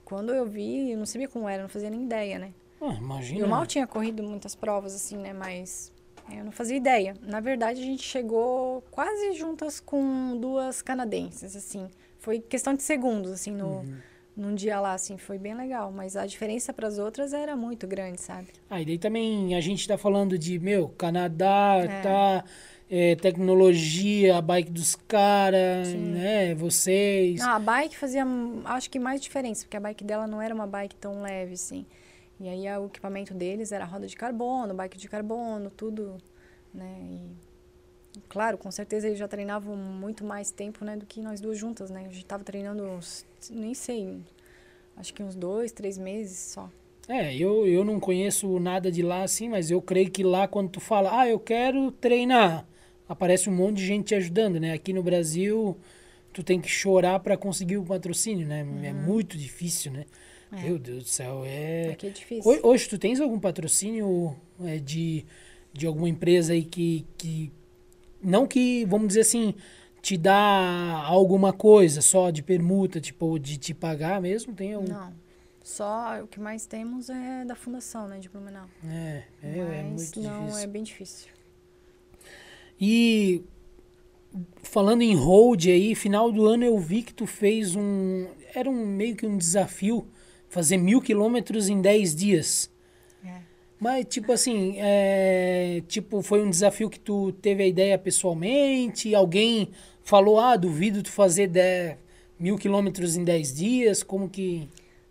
Quando 0.05 0.35
eu 0.35 0.45
vi, 0.47 0.91
eu 0.91 0.99
não 0.99 1.07
sabia 1.07 1.29
como 1.29 1.49
era, 1.49 1.63
não 1.63 1.69
fazia 1.69 1.91
nem 1.91 2.05
ideia, 2.05 2.39
né? 2.39 2.53
Ah, 2.81 2.95
imagina. 2.95 3.41
Eu 3.41 3.49
mal 3.49 3.67
tinha 3.67 3.87
corrido 3.87 4.23
muitas 4.23 4.55
provas, 4.55 4.95
assim, 4.95 5.17
né? 5.17 5.33
Mas 5.33 5.93
eu 6.31 6.45
não 6.45 6.53
fazia 6.53 6.77
ideia. 6.77 7.15
Na 7.23 7.41
verdade, 7.41 7.81
a 7.81 7.85
gente 7.85 8.03
chegou 8.03 8.83
quase 8.91 9.35
juntas 9.35 9.81
com 9.81 10.37
duas 10.39 10.83
canadenses, 10.83 11.55
assim. 11.55 11.89
Foi 12.19 12.41
questão 12.41 12.75
de 12.75 12.83
segundos, 12.83 13.31
assim, 13.33 13.53
no... 13.53 13.79
Uhum 13.79 14.12
num 14.37 14.55
dia 14.55 14.81
lá, 14.81 14.95
assim, 14.95 15.19
foi 15.19 15.39
bem 15.39 15.55
legal. 15.55 15.93
Mas 15.93 16.17
a 16.17 16.27
diferença 16.27 16.73
para 16.73 16.89
as 16.89 16.99
outras 16.99 17.33
era 17.33 17.55
muito 17.57 17.87
grande, 17.87 18.21
sabe? 18.21 18.49
Ah, 18.69 18.81
e 18.81 18.85
daí 18.85 18.99
também 18.99 19.55
a 19.55 19.61
gente 19.61 19.87
tá 19.87 19.99
falando 19.99 20.39
de, 20.39 20.59
meu, 20.59 20.89
Canadá, 20.89 21.77
é. 21.79 22.01
tá. 22.03 22.45
É, 22.95 23.17
tecnologia, 23.17 24.37
a 24.37 24.43
bike 24.43 24.71
dos 24.71 24.95
caras, 24.95 25.95
né? 25.95 26.55
Vocês. 26.55 27.41
Não, 27.41 27.53
a 27.53 27.59
bike 27.59 27.97
fazia, 27.97 28.23
acho 28.67 28.91
que 28.91 28.99
mais 28.99 29.19
diferença, 29.19 29.65
porque 29.65 29.79
a 29.79 29.81
bike 29.81 30.05
dela 30.05 30.27
não 30.27 30.43
era 30.43 30.55
uma 30.55 30.67
bike 30.67 30.97
tão 30.97 31.23
leve, 31.23 31.55
assim. 31.55 31.87
E 32.39 32.51
aí 32.51 32.69
o 32.79 32.87
equipamento 32.87 33.33
deles 33.33 33.73
era 33.73 33.87
roda 33.87 34.07
de 34.07 34.15
carbono, 34.15 34.75
bike 34.75 34.99
de 34.99 35.09
carbono, 35.09 35.71
tudo, 35.71 36.19
né? 36.75 36.99
E, 37.01 37.31
claro, 38.29 38.59
com 38.59 38.71
certeza 38.71 39.07
eles 39.07 39.19
já 39.19 39.29
treinavam 39.29 39.77
muito 39.77 40.25
mais 40.25 40.51
tempo, 40.51 40.85
né, 40.85 40.97
do 40.97 41.07
que 41.07 41.21
nós 41.21 41.41
duas 41.41 41.59
juntas, 41.59 41.91
né? 41.91 42.07
A 42.07 42.13
gente 42.13 42.25
tava 42.25 42.45
treinando 42.45 42.83
uns 42.85 43.25
nem 43.51 43.75
sei, 43.75 44.21
acho 44.97 45.13
que 45.15 45.23
uns 45.23 45.35
dois, 45.35 45.73
três 45.73 45.99
meses 45.99 46.39
só. 46.39 46.71
É, 47.09 47.35
eu, 47.37 47.67
eu 47.67 47.85
não 47.85 47.99
conheço 47.99 48.59
nada 48.61 48.91
de 48.91 49.03
lá 49.03 49.23
assim, 49.23 49.49
mas 49.49 49.71
eu 49.71 49.83
creio 49.83 50.11
que 50.11 50.23
lá 50.23 50.47
quando 50.47 50.71
tu 50.71 50.81
fala, 50.81 51.21
ah, 51.21 51.29
eu 51.29 51.39
quero 51.39 51.91
treinar, 51.91 52.67
aparece 53.09 53.51
um 53.51 53.55
monte 53.55 53.79
de 53.79 53.87
gente 53.87 54.07
te 54.07 54.15
ajudando, 54.15 54.61
né? 54.61 54.73
Aqui 54.73 54.93
no 54.93 55.03
Brasil, 55.03 55.77
tu 56.33 56.43
tem 56.45 56.61
que 56.61 56.69
chorar 56.69 57.19
para 57.21 57.37
conseguir 57.37 57.77
o 57.77 57.85
patrocínio, 57.85 58.47
né? 58.47 58.61
É 58.61 58.63
uhum. 58.63 58.85
É 58.85 58.93
muito 58.93 59.37
difícil, 59.37 59.91
né? 59.93 60.07
É. 60.53 60.63
Meu 60.63 60.79
Deus 60.79 61.05
do 61.05 61.09
céu, 61.11 61.43
é. 61.45 61.91
Aqui 61.93 62.07
é 62.07 62.11
difícil. 62.11 62.53
Ho- 62.53 62.69
Hoje 62.69 62.89
tu 62.89 62.99
tens 62.99 63.21
algum 63.21 63.39
patrocínio 63.41 64.37
é, 64.65 64.79
de, 64.79 65.25
de 65.73 65.87
alguma 65.87 66.09
empresa 66.09 66.53
aí 66.53 66.63
que, 66.63 67.05
que. 67.19 67.51
Não 68.23 68.47
que, 68.47 68.85
vamos 68.85 69.09
dizer 69.09 69.23
assim, 69.23 69.55
te 70.01 70.17
dá 70.17 71.03
alguma 71.05 71.53
coisa 71.53 72.01
só 72.01 72.31
de 72.31 72.43
permuta, 72.43 73.01
tipo, 73.01 73.39
de 73.39 73.57
te 73.57 73.75
pagar 73.75 74.21
mesmo? 74.21 74.55
Tem 74.55 74.75
algum. 74.75 74.89
Não. 74.89 75.13
Só 75.63 76.21
o 76.23 76.27
que 76.27 76.41
mais 76.41 76.67
temos 76.67 77.09
é 77.09 77.45
da 77.45 77.55
fundação, 77.55 78.09
né, 78.09 78.19
de 78.19 78.29
Blumenau. 78.29 78.67
É, 78.85 79.23
é, 79.43 79.59
é 79.59 79.83
muito 79.85 80.21
não, 80.21 80.47
difícil. 80.47 80.63
é 80.63 80.67
bem 80.67 80.83
difícil. 80.83 81.29
E 82.81 83.45
falando 84.63 85.03
em 85.03 85.15
hold 85.15 85.67
aí, 85.67 85.95
final 85.95 86.33
do 86.33 86.47
ano 86.47 86.65
eu 86.65 86.77
vi 86.79 87.03
que 87.03 87.15
tu 87.15 87.27
fez 87.27 87.77
um. 87.77 88.27
Era 88.55 88.69
um 88.69 88.85
meio 88.85 89.15
que 89.15 89.25
um 89.25 89.37
desafio 89.37 90.07
fazer 90.49 90.77
mil 90.77 91.01
quilômetros 91.01 91.69
em 91.69 91.81
10 91.81 92.15
dias. 92.17 92.72
Mas, 93.83 94.07
tipo 94.09 94.31
assim, 94.31 94.77
é, 94.79 95.83
tipo, 95.89 96.23
foi 96.23 96.41
um 96.41 96.49
desafio 96.49 96.89
que 96.89 97.01
tu 97.01 97.33
teve 97.33 97.65
a 97.65 97.67
ideia 97.67 97.99
pessoalmente? 97.99 99.13
Alguém 99.13 99.71
falou, 100.05 100.39
ah, 100.39 100.57
duvido 100.57 101.03
tu 101.03 101.11
fazer 101.11 101.49
de- 101.49 101.97
mil 102.39 102.57
quilômetros 102.57 103.17
em 103.17 103.25
10 103.25 103.53
dias? 103.53 104.05
Como 104.05 104.29
que. 104.31 104.69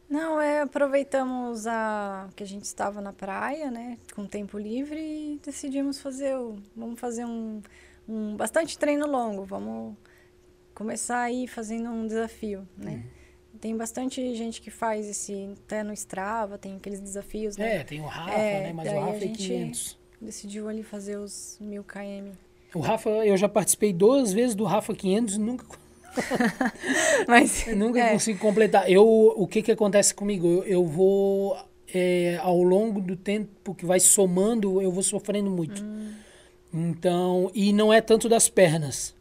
Não, 0.10 0.40
é, 0.40 0.62
aproveitamos 0.62 1.68
a 1.68 2.30
que 2.34 2.44
a 2.44 2.48
gente 2.48 2.64
estava 2.64 3.02
na 3.02 3.12
praia, 3.12 3.70
né, 3.70 3.98
com 4.16 4.26
tempo 4.26 4.58
livre 4.58 4.98
e 4.98 5.40
decidimos 5.46 6.00
fazer 6.00 6.38
o, 6.38 6.56
vamos 6.74 6.98
fazer 6.98 7.26
um, 7.26 7.62
um 8.08 8.38
bastante 8.38 8.78
treino 8.80 9.06
longo, 9.06 9.44
vamos 9.44 9.98
começar 10.74 11.24
aí 11.24 11.46
fazendo 11.46 11.90
um 11.90 12.08
desafio, 12.08 12.66
né? 12.78 13.04
Tem 13.60 13.76
bastante 13.76 14.34
gente 14.36 14.62
que 14.62 14.72
faz 14.72 15.08
esse 15.08 15.50
até 15.66 15.84
no 15.84 15.94
Strava, 15.94 16.58
tem 16.58 16.76
aqueles 16.78 17.00
desafios, 17.00 17.58
né? 17.58 17.78
É, 17.78 17.84
tem 17.84 18.00
o 18.02 18.06
Rafa, 18.06 18.32
É, 18.32 18.62
né? 18.64 18.74
Mas 18.74 18.92
o 18.92 19.00
Rafa 19.00 19.16
é 19.18 19.20
gente- 19.20 19.38
500. 19.48 19.98
Decidiu 20.22 20.68
ali 20.70 20.84
fazer 20.84 21.18
os 21.18 21.58
mil 21.60 21.84
km. 21.84 22.32
O 22.74 22.80
Rafa, 22.80 23.10
eu 23.10 23.36
já 23.36 23.50
participei 23.50 23.92
duas 23.92 24.32
vezes 24.32 24.56
do 24.56 24.64
Rafa 24.64 24.94
500 24.96 25.36
e 25.36 25.40
nunca 25.40 25.66
Mas 27.28 27.68
Eu 27.68 27.76
nunca 27.76 28.00
é, 28.00 28.12
consigo 28.12 28.40
completar. 28.40 28.90
Eu, 28.90 29.06
o 29.36 29.48
que 29.48 29.62
que 29.62 29.72
acontece 29.72 30.14
comigo? 30.14 30.48
Eu, 30.48 30.64
eu 30.64 30.86
vou, 30.86 31.58
é, 31.94 32.38
ao 32.42 32.62
longo 32.62 33.02
do 33.02 33.16
tempo 33.16 33.74
que 33.76 33.86
vai 33.86 34.00
somando, 34.00 34.82
eu 34.82 34.92
vou 34.92 35.04
sofrendo 35.04 35.50
muito. 35.50 35.84
Hum. 35.84 36.14
Então, 36.74 37.52
e 37.54 37.74
não 37.74 37.92
é 37.92 38.00
tanto 38.00 38.30
das 38.30 38.48
pernas, 38.50 39.14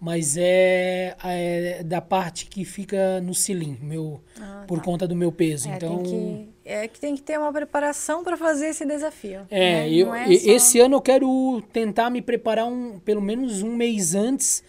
mas 0.00 0.36
é, 0.36 1.16
é 1.24 1.82
da 1.82 2.00
parte 2.00 2.46
que 2.46 2.64
fica 2.64 3.20
no 3.20 3.34
cilim, 3.34 3.78
meu, 3.80 4.20
Ah, 4.40 4.64
por 4.68 4.78
tá. 4.78 4.84
conta 4.84 5.08
do 5.08 5.16
meu 5.16 5.32
peso. 5.32 5.68
É, 5.68 5.76
então, 5.76 6.02
que, 6.02 6.48
é 6.64 6.86
que 6.88 7.00
tem 7.00 7.14
que 7.14 7.22
ter 7.22 7.38
uma 7.38 7.52
preparação 7.52 8.22
para 8.22 8.36
fazer 8.36 8.66
esse 8.68 8.84
desafio. 8.84 9.40
é, 9.50 9.72
né? 9.80 9.90
eu, 9.92 10.14
é 10.14 10.24
só- 10.26 10.50
esse 10.52 10.80
ano 10.80 10.96
eu 10.96 11.00
quero 11.00 11.62
tentar 11.72 12.10
me 12.10 12.20
preparar 12.20 12.66
um, 12.66 12.98
pelo 12.98 13.22
menos 13.22 13.62
um 13.62 13.74
mês 13.74 14.14
antes 14.14 14.62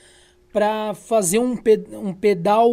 para 0.53 0.93
fazer 0.95 1.39
um, 1.39 1.55
pe- 1.57 1.85
um 1.91 2.13
pedal. 2.13 2.71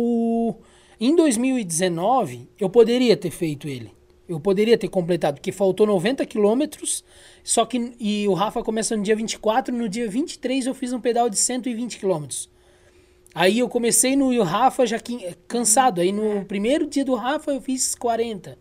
Em 1.00 1.14
2019, 1.16 2.48
eu 2.58 2.70
poderia 2.70 3.16
ter 3.16 3.30
feito 3.30 3.68
ele. 3.68 3.92
Eu 4.28 4.40
poderia 4.40 4.78
ter 4.78 4.88
completado, 4.88 5.34
porque 5.34 5.52
faltou 5.52 5.86
90 5.86 6.24
quilômetros. 6.24 7.04
Só 7.42 7.66
que. 7.66 7.92
E 8.00 8.26
o 8.26 8.32
Rafa 8.32 8.62
começa 8.62 8.96
no 8.96 9.02
dia 9.02 9.14
24, 9.14 9.74
no 9.74 9.88
dia 9.88 10.08
23 10.08 10.66
eu 10.66 10.74
fiz 10.74 10.92
um 10.92 11.00
pedal 11.00 11.28
de 11.28 11.36
120 11.36 11.98
quilômetros. 11.98 12.50
Aí 13.34 13.58
eu 13.58 13.68
comecei 13.68 14.16
no 14.16 14.40
Rafa 14.42 14.86
já 14.86 14.98
cansado. 15.48 16.00
Aí 16.00 16.12
no 16.12 16.44
primeiro 16.44 16.86
dia 16.86 17.04
do 17.04 17.14
Rafa 17.14 17.50
eu 17.50 17.60
fiz 17.60 17.94
40. 17.94 18.56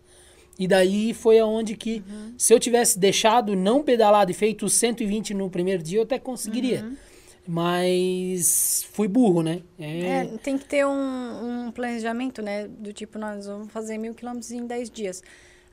E 0.58 0.68
daí 0.68 1.12
foi 1.12 1.38
aonde 1.38 1.76
que, 1.76 2.02
se 2.38 2.54
eu 2.54 2.60
tivesse 2.60 2.98
deixado 2.98 3.56
não 3.56 3.82
pedalado 3.82 4.30
e 4.30 4.34
feito 4.34 4.66
os 4.66 4.74
120 4.74 5.34
no 5.34 5.50
primeiro 5.50 5.82
dia, 5.82 5.98
eu 5.98 6.04
até 6.04 6.18
conseguiria. 6.18 6.92
Mas 7.46 8.86
fui 8.92 9.06
burro, 9.06 9.42
né? 9.42 9.62
É, 9.78 10.24
tem 10.42 10.56
que 10.56 10.64
ter 10.64 10.86
um, 10.86 11.66
um 11.66 11.72
planejamento, 11.72 12.40
né? 12.40 12.68
Do 12.68 12.92
tipo, 12.92 13.18
nós 13.18 13.46
vamos 13.46 13.70
fazer 13.70 13.98
mil 13.98 14.14
quilômetros 14.14 14.50
em 14.50 14.66
10 14.66 14.90
dias. 14.90 15.22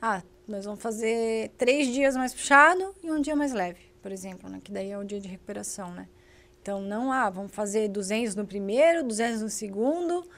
Ah, 0.04 0.20
nós 0.48 0.64
vamos 0.64 0.82
fazer 0.82 1.50
três 1.56 1.86
dias 1.86 2.16
mais 2.16 2.34
puxado 2.34 2.92
e 3.04 3.12
um 3.12 3.20
dia 3.20 3.36
mais 3.36 3.52
leve, 3.52 3.78
por 4.02 4.10
exemplo, 4.10 4.50
né? 4.50 4.60
Que 4.62 4.72
daí 4.72 4.90
é 4.90 4.98
o 4.98 5.04
dia 5.04 5.20
de 5.20 5.28
recuperação, 5.28 5.92
né? 5.92 6.08
Então, 6.60 6.80
não, 6.80 7.12
ah, 7.12 7.30
vamos 7.30 7.52
fazer 7.52 7.86
200 7.88 8.34
no 8.34 8.44
primeiro, 8.44 9.04
200 9.04 9.42
no 9.42 9.48
segundo, 9.48 10.28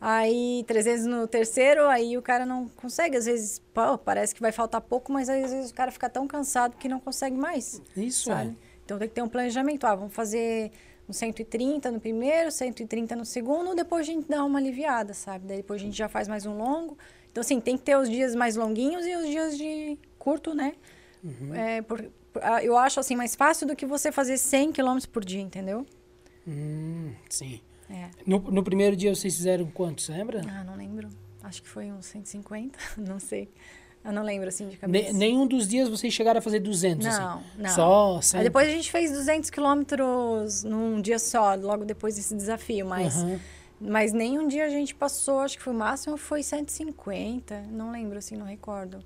aí 0.00 0.64
300 0.68 1.06
no 1.06 1.26
terceiro, 1.26 1.88
aí 1.88 2.16
o 2.16 2.22
cara 2.22 2.46
não 2.46 2.68
consegue. 2.68 3.16
Às 3.16 3.26
vezes, 3.26 3.58
pô, 3.74 3.98
parece 3.98 4.32
que 4.32 4.40
vai 4.40 4.52
faltar 4.52 4.80
pouco, 4.80 5.12
mas 5.12 5.28
às 5.28 5.50
vezes 5.50 5.72
o 5.72 5.74
cara 5.74 5.90
fica 5.90 6.08
tão 6.08 6.28
cansado 6.28 6.76
que 6.76 6.88
não 6.88 7.00
consegue 7.00 7.36
mais. 7.36 7.82
Isso 7.96 8.26
sabe? 8.26 8.56
Então 8.84 8.96
tem 8.96 9.08
que 9.08 9.14
ter 9.14 9.22
um 9.22 9.28
planejamento. 9.28 9.88
Ah, 9.88 9.96
vamos 9.96 10.14
fazer 10.14 10.70
um 11.08 11.12
130 11.12 11.90
no 11.90 11.98
primeiro, 11.98 12.52
130 12.52 13.16
no 13.16 13.24
segundo, 13.24 13.74
depois 13.74 14.02
a 14.02 14.12
gente 14.12 14.28
dá 14.28 14.44
uma 14.44 14.60
aliviada, 14.60 15.14
sabe? 15.14 15.48
Daí 15.48 15.56
depois 15.56 15.80
a 15.80 15.84
gente 15.84 15.98
já 15.98 16.08
faz 16.08 16.28
mais 16.28 16.46
um 16.46 16.56
longo. 16.56 16.96
Então, 17.30 17.40
assim, 17.40 17.60
tem 17.60 17.76
que 17.76 17.82
ter 17.84 17.96
os 17.96 18.08
dias 18.08 18.34
mais 18.34 18.56
longuinhos 18.56 19.06
e 19.06 19.14
os 19.16 19.26
dias 19.26 19.56
de 19.58 19.98
curto, 20.18 20.54
né? 20.54 20.74
É, 21.54 21.82
por- 21.82 22.04
ah, 22.42 22.62
eu 22.64 22.76
acho, 22.76 22.98
assim, 23.00 23.14
mais 23.16 23.34
fácil 23.36 23.66
do 23.66 23.76
que 23.76 23.86
você 23.86 24.10
fazer 24.10 24.36
100 24.38 24.72
km 24.72 24.98
por 25.12 25.24
dia, 25.24 25.40
entendeu? 25.40 25.86
Hum, 26.46 27.12
sim. 27.28 27.60
É. 27.88 28.08
No, 28.26 28.38
no 28.38 28.62
primeiro 28.62 28.96
dia 28.96 29.14
vocês 29.14 29.34
fizeram 29.36 29.66
quantos, 29.70 30.08
lembra? 30.08 30.42
Ah, 30.48 30.64
não 30.64 30.76
lembro. 30.76 31.08
Acho 31.42 31.62
que 31.62 31.68
foi 31.68 31.90
uns 31.90 32.06
150, 32.06 32.78
não 32.96 33.18
sei. 33.18 33.48
Eu 34.02 34.12
não 34.12 34.22
lembro, 34.22 34.48
assim, 34.48 34.64
de 34.66 34.72
Ne- 34.72 34.78
cabeça. 34.78 35.12
nenhum 35.12 35.46
dos 35.46 35.68
dias 35.68 35.88
vocês 35.88 36.12
chegaram 36.14 36.38
a 36.38 36.42
fazer 36.42 36.58
200, 36.60 37.04
Não, 37.06 37.12
assim? 37.38 37.44
não. 37.58 37.70
Só 37.70 38.20
100. 38.22 38.38
Aí 38.38 38.44
depois 38.44 38.66
a 38.66 38.70
gente 38.70 38.90
fez 38.90 39.10
200 39.12 39.50
quilômetros 39.50 40.64
num 40.64 41.02
dia 41.02 41.18
só, 41.18 41.54
logo 41.54 41.84
depois 41.84 42.16
desse 42.16 42.34
desafio, 42.34 42.86
mas... 42.86 43.14
Aham. 43.16 43.40
Mas 43.80 44.12
nem 44.12 44.38
um 44.38 44.46
dia 44.46 44.66
a 44.66 44.68
gente 44.68 44.94
passou, 44.94 45.40
acho 45.40 45.56
que 45.56 45.62
foi 45.62 45.72
o 45.72 45.76
máximo 45.76 46.18
foi 46.18 46.42
150, 46.42 47.62
não 47.70 47.90
lembro 47.90 48.18
assim, 48.18 48.36
não 48.36 48.44
recordo. 48.44 49.02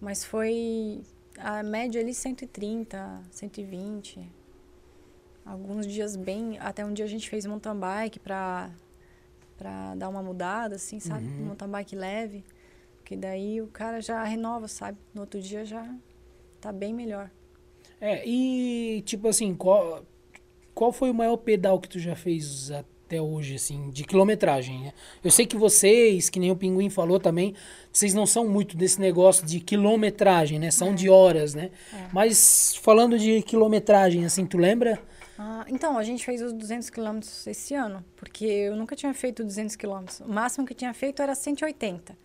Mas 0.00 0.24
foi 0.24 1.02
a 1.38 1.62
média 1.62 2.00
ali 2.00 2.12
130, 2.12 3.22
120. 3.30 4.28
Alguns 5.46 5.86
dias 5.86 6.16
bem, 6.16 6.58
até 6.58 6.84
um 6.84 6.92
dia 6.92 7.04
a 7.04 7.08
gente 7.08 7.30
fez 7.30 7.46
mountain 7.46 7.76
bike 7.76 8.18
pra, 8.18 8.70
pra 9.56 9.94
dar 9.94 10.08
uma 10.08 10.22
mudada, 10.22 10.74
assim, 10.74 10.98
sabe? 10.98 11.24
Uhum. 11.24 11.46
Mountain 11.46 11.68
bike 11.68 11.94
leve, 11.94 12.44
que 13.04 13.16
daí 13.16 13.62
o 13.62 13.68
cara 13.68 14.00
já 14.00 14.22
renova, 14.24 14.66
sabe? 14.66 14.98
No 15.14 15.20
outro 15.20 15.40
dia 15.40 15.64
já 15.64 15.88
tá 16.60 16.72
bem 16.72 16.92
melhor. 16.92 17.30
É, 18.00 18.26
e 18.26 19.02
tipo 19.02 19.28
assim, 19.28 19.54
qual, 19.54 20.04
qual 20.74 20.90
foi 20.90 21.08
o 21.08 21.14
maior 21.14 21.36
pedal 21.36 21.80
que 21.80 21.88
tu 21.88 22.00
já 22.00 22.16
fez 22.16 22.72
até 23.12 23.20
hoje, 23.20 23.56
assim, 23.56 23.90
de 23.90 24.04
quilometragem, 24.04 24.80
né? 24.80 24.92
Eu 25.22 25.30
sei 25.30 25.44
que 25.44 25.54
vocês, 25.54 26.30
que 26.30 26.40
nem 26.40 26.50
o 26.50 26.56
Pinguim 26.56 26.88
falou 26.88 27.20
também, 27.20 27.54
vocês 27.92 28.14
não 28.14 28.24
são 28.24 28.48
muito 28.48 28.74
desse 28.74 28.98
negócio 28.98 29.44
de 29.44 29.60
quilometragem, 29.60 30.58
né? 30.58 30.70
São 30.70 30.94
de 30.94 31.10
horas, 31.10 31.54
né? 31.54 31.70
É. 31.92 32.08
Mas 32.10 32.74
falando 32.76 33.18
de 33.18 33.42
quilometragem, 33.42 34.24
assim, 34.24 34.46
tu 34.46 34.56
lembra? 34.56 34.98
Ah, 35.38 35.66
então, 35.68 35.98
a 35.98 36.02
gente 36.02 36.24
fez 36.24 36.40
os 36.40 36.54
200 36.54 36.88
quilômetros 36.88 37.46
esse 37.46 37.74
ano, 37.74 38.02
porque 38.16 38.46
eu 38.46 38.74
nunca 38.76 38.96
tinha 38.96 39.12
feito 39.12 39.44
200 39.44 39.76
quilômetros. 39.76 40.20
O 40.20 40.28
máximo 40.28 40.66
que 40.66 40.72
tinha 40.72 40.94
feito 40.94 41.20
era 41.20 41.34
180. 41.34 42.16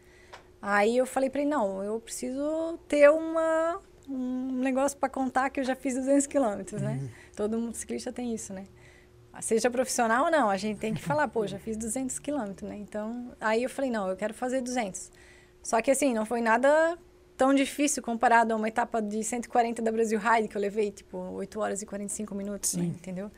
Aí 0.61 0.95
eu 0.95 1.05
falei 1.05 1.29
pra 1.29 1.41
ele, 1.41 1.49
não, 1.49 1.83
eu 1.83 1.99
preciso 1.99 2.79
ter 2.87 3.09
uma, 3.09 3.81
um 4.07 4.53
negócio 4.53 4.97
para 4.97 5.09
contar 5.09 5.49
que 5.49 5.59
eu 5.59 5.65
já 5.65 5.75
fiz 5.75 5.95
200 5.95 6.27
quilômetros, 6.27 6.81
né? 6.81 7.09
Todo 7.35 7.57
mundo 7.57 7.75
ciclista 7.75 8.11
tem 8.11 8.33
isso, 8.33 8.53
né? 8.53 8.65
Seja 9.41 9.69
profissional 9.69 10.25
ou 10.25 10.31
não, 10.31 10.49
a 10.49 10.57
gente 10.57 10.79
tem 10.79 10.93
que 10.93 11.01
falar, 11.01 11.27
pô, 11.27 11.45
já 11.47 11.59
fiz 11.59 11.77
200 11.77 12.19
quilômetros, 12.19 12.69
né? 12.69 12.75
Então, 12.77 13.31
aí 13.39 13.63
eu 13.63 13.69
falei, 13.69 13.89
não, 13.91 14.07
eu 14.09 14.15
quero 14.15 14.33
fazer 14.33 14.61
200. 14.61 15.11
Só 15.63 15.81
que 15.81 15.91
assim, 15.91 16.13
não 16.13 16.25
foi 16.25 16.41
nada 16.41 16.97
tão 17.35 17.53
difícil 17.53 18.01
comparado 18.01 18.53
a 18.53 18.55
uma 18.57 18.67
etapa 18.67 19.01
de 19.01 19.23
140 19.23 19.81
da 19.81 19.91
Brasil 19.91 20.19
Ride, 20.19 20.47
que 20.47 20.57
eu 20.57 20.61
levei, 20.61 20.91
tipo, 20.91 21.17
8 21.17 21.59
horas 21.59 21.81
e 21.81 21.85
45 21.85 22.33
minutos, 22.33 22.73
né? 22.75 22.85
Entendeu? 22.85 23.29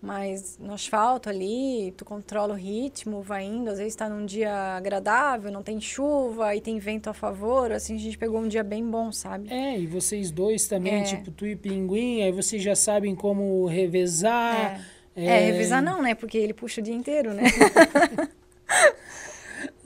Mas 0.00 0.58
no 0.58 0.72
asfalto 0.74 1.28
ali, 1.28 1.94
tu 1.96 2.04
controla 2.04 2.54
o 2.54 2.56
ritmo, 2.56 3.22
vai 3.22 3.44
indo, 3.44 3.70
às 3.70 3.78
vezes 3.78 3.94
tá 3.94 4.08
num 4.08 4.26
dia 4.26 4.52
agradável, 4.76 5.48
não 5.52 5.62
tem 5.62 5.80
chuva 5.80 6.56
e 6.56 6.60
tem 6.60 6.76
vento 6.80 7.08
a 7.08 7.14
favor, 7.14 7.70
assim, 7.70 7.94
a 7.94 7.98
gente 7.98 8.18
pegou 8.18 8.40
um 8.40 8.48
dia 8.48 8.64
bem 8.64 8.84
bom, 8.84 9.12
sabe? 9.12 9.48
É, 9.52 9.78
e 9.78 9.86
vocês 9.86 10.32
dois 10.32 10.66
também, 10.66 11.02
É. 11.02 11.04
tipo, 11.04 11.30
tu 11.30 11.46
e 11.46 11.54
Pinguim, 11.54 12.22
aí 12.22 12.32
vocês 12.32 12.60
já 12.60 12.74
sabem 12.74 13.14
como 13.14 13.64
revezar. 13.66 14.56
É. 14.80 15.01
É, 15.14 15.50
revisar 15.50 15.82
não, 15.82 16.00
né? 16.02 16.14
Porque 16.14 16.38
ele 16.38 16.54
puxa 16.54 16.80
o 16.80 16.84
dia 16.84 16.94
inteiro, 16.94 17.32
né? 17.34 17.42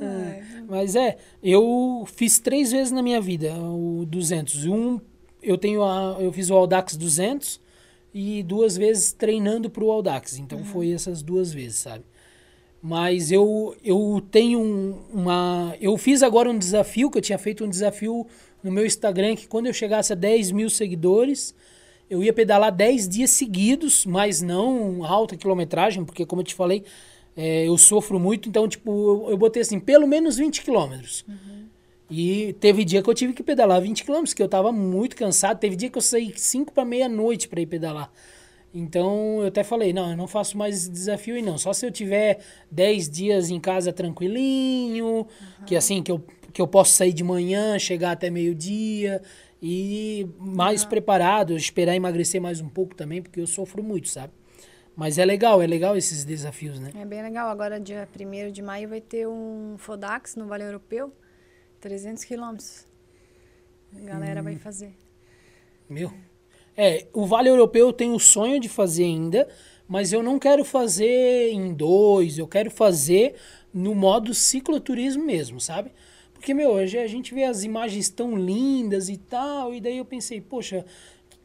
Ai. 0.01 0.43
Mas 0.69 0.97
é, 0.97 1.17
eu 1.43 2.05
fiz 2.13 2.39
três 2.39 2.73
vezes 2.73 2.93
na 2.93 3.03
minha 3.03 3.21
vida 3.21 3.53
o 3.55 4.05
200. 4.07 4.67
Um, 4.67 5.01
eu 5.43 5.57
tenho 5.57 5.83
a, 5.85 6.17
eu 6.21 6.33
fiz 6.33 6.51
o 6.51 6.55
Audax 6.55 6.97
200 6.97 7.61
e 8.13 8.43
duas 8.43 8.77
vezes 8.77 9.13
treinando 9.13 9.71
pro 9.71 9.91
Audax. 9.91 10.39
Então 10.39 10.65
foi 10.65 10.91
essas 10.93 11.23
duas 11.23 11.53
vezes, 11.53 11.79
sabe? 11.79 12.05
Mas 12.83 13.31
eu, 13.33 13.77
eu 13.83 14.23
tenho 14.31 14.61
um- 14.61 14.99
uma. 15.13 15.75
Eu 15.81 15.97
fiz 15.97 16.23
agora 16.23 16.51
um 16.51 16.59
desafio, 16.59 17.11
que 17.11 17.19
eu 17.19 17.23
tinha 17.23 17.39
feito 17.39 17.65
um 17.65 17.69
desafio 17.69 18.27
no 18.63 18.71
meu 18.71 18.85
Instagram, 18.87 19.35
que 19.37 19.47
quando 19.49 19.67
eu 19.67 19.73
chegasse 19.73 20.13
a 20.13 20.17
10 20.17 20.53
mil 20.53 20.69
seguidores, 20.71 21.55
eu 22.09 22.23
ia 22.23 22.33
pedalar 22.33 22.73
10 22.73 23.09
dias 23.09 23.31
seguidos, 23.31 24.07
mas 24.07 24.41
não 24.41 25.05
alta 25.05 25.37
quilometragem, 25.37 26.05
porque 26.05 26.25
como 26.25 26.41
eu 26.41 26.45
te 26.47 26.55
falei, 26.55 26.85
é, 27.37 27.67
eu 27.67 27.77
sofro 27.77 28.19
muito, 28.19 28.49
então, 28.49 28.69
tipo, 28.69 28.91
eu, 28.91 29.31
eu 29.31 29.37
botei 29.37 29.63
assim, 29.63 29.79
pelo 29.79 30.07
menos 30.07 30.37
20 30.37 30.63
quilômetros. 30.63 31.25
E 32.09 32.55
teve 32.61 32.85
dia 32.85 33.03
que 33.03 33.11
eu 33.11 33.15
tive 33.15 33.33
que 33.33 33.43
pedalar 33.43 33.81
20 33.81 34.05
quilômetros, 34.05 34.33
que 34.33 34.43
eu 34.43 34.49
tava 34.49 34.71
muito 34.71 35.17
cansado. 35.17 35.59
Teve 35.59 35.75
dia 35.75 35.91
que 35.91 35.99
eu 35.99 36.03
saí 36.03 36.33
5 36.35 36.73
para 36.73 36.85
meia-noite 36.85 37.49
para 37.49 37.61
ir 37.61 37.67
pedalar. 37.67 38.11
Então 38.73 39.41
eu 39.41 39.49
até 39.49 39.65
falei, 39.65 39.93
não, 39.93 40.11
eu 40.11 40.17
não 40.17 40.29
faço 40.29 40.57
mais 40.57 40.89
desafio 40.89 41.35
aí 41.35 41.43
não. 41.43 41.59
Só 41.59 41.73
se 41.73 41.85
eu 41.85 41.91
tiver 41.91 42.39
10 42.71 43.09
dias 43.09 43.51
em 43.51 43.59
casa 43.59 43.93
tranquilinho, 43.93 45.27
que 45.67 45.75
assim, 45.75 46.03
que 46.03 46.13
eu, 46.13 46.23
que 46.53 46.63
eu 46.63 46.69
posso 46.69 46.93
sair 46.93 47.13
de 47.13 47.25
manhã, 47.25 47.79
chegar 47.79 48.13
até 48.13 48.31
meio-dia 48.31 49.21
e 49.63 50.29
mais 50.39 50.85
preparado, 50.85 51.57
esperar 51.57 51.95
emagrecer 51.95 52.41
mais 52.41 52.61
um 52.61 52.69
pouco 52.69 52.95
também, 52.95 53.23
porque 53.23 53.41
eu 53.41 53.47
sofro 53.47 53.83
muito, 53.83 54.09
sabe? 54.09 54.33
Mas 54.95 55.19
é 55.19 55.25
legal, 55.25 55.61
é 55.61 55.67
legal 55.67 55.97
esses 55.97 56.25
desafios, 56.25 56.81
né? 56.81 56.91
É 56.95 57.05
bem 57.05 57.23
legal. 57.23 57.49
Agora, 57.51 57.79
dia 57.79 58.09
1 58.19 58.51
de 58.51 58.63
maio, 58.63 58.89
vai 58.89 59.01
ter 59.01 59.27
um 59.29 59.75
Fodax 59.77 60.37
no 60.37 60.47
Vale 60.47 60.65
Europeu, 60.65 61.13
300 61.81 62.25
quilômetros. 62.25 62.87
A 63.95 64.01
galera 64.01 64.41
Hum. 64.41 64.45
vai 64.45 64.57
fazer. 64.57 64.95
Meu. 65.89 66.13
É, 66.77 67.07
o 67.13 67.27
Vale 67.27 67.49
Europeu 67.49 67.87
eu 67.89 67.93
tenho 67.93 68.15
o 68.15 68.21
sonho 68.21 68.59
de 68.61 68.69
fazer 68.69 69.05
ainda, 69.05 69.49
mas 69.89 70.13
eu 70.13 70.23
não 70.23 70.39
quero 70.39 70.65
fazer 70.65 71.51
em 71.53 71.73
dois, 71.73 72.39
eu 72.39 72.47
quero 72.49 72.71
fazer 72.71 73.35
no 73.73 73.95
modo 73.95 74.33
cicloturismo 74.35 75.25
mesmo, 75.25 75.61
sabe? 75.61 75.91
Porque, 76.47 76.55
meu, 76.55 76.71
hoje 76.71 76.97
a 76.97 77.09
gente 77.09 77.35
vê 77.35 77.43
as 77.43 77.65
imagens 77.65 78.09
tão 78.09 78.37
lindas 78.37 79.09
e 79.09 79.17
tal, 79.17 79.75
e 79.75 79.81
daí 79.81 79.99
eu 79.99 80.05
pensei, 80.05 80.41
poxa, 80.41 80.87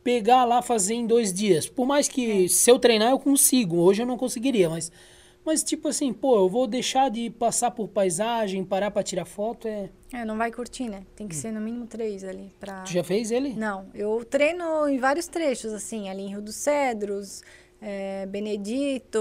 pegar 0.04 0.46
lá 0.46 0.62
fazer 0.62 0.94
em 0.94 1.08
dois 1.08 1.34
dias. 1.34 1.68
Por 1.68 1.88
mais 1.88 2.08
que 2.08 2.48
se 2.48 2.70
eu 2.70 2.78
treinar 2.78 3.10
eu 3.10 3.18
consigo, 3.18 3.78
hoje 3.78 4.04
eu 4.04 4.06
não 4.06 4.16
conseguiria, 4.16 4.70
mas, 4.70 4.92
mas 5.44 5.64
tipo 5.64 5.88
assim, 5.88 6.14
pô, 6.14 6.36
eu 6.36 6.48
vou 6.48 6.68
deixar 6.68 7.10
de 7.10 7.32
passar 7.32 7.72
por 7.72 7.88
paisagem, 7.88 8.64
parar 8.64 8.92
pra 8.92 9.02
tirar 9.02 9.26
foto, 9.26 9.68
é... 9.68 9.90
É, 10.14 10.24
não 10.24 10.38
vai 10.38 10.52
curtir, 10.52 10.88
né? 10.88 11.02
Tem 11.16 11.28
que 11.28 11.36
ser 11.36 11.52
no 11.52 11.60
mínimo 11.60 11.88
três 11.88 12.24
ali 12.24 12.54
pra... 12.60 12.84
Tu 12.84 12.92
já 12.92 13.04
fez 13.04 13.32
ele? 13.32 13.56
Não, 13.56 13.88
eu 13.96 14.24
treino 14.24 14.88
em 14.88 15.00
vários 15.00 15.26
trechos, 15.26 15.74
assim, 15.74 16.10
ali 16.10 16.22
em 16.22 16.30
Rio 16.30 16.44
dos 16.44 16.58
Cedros, 16.58 17.42
é, 17.82 18.28
Benedito, 18.28 19.20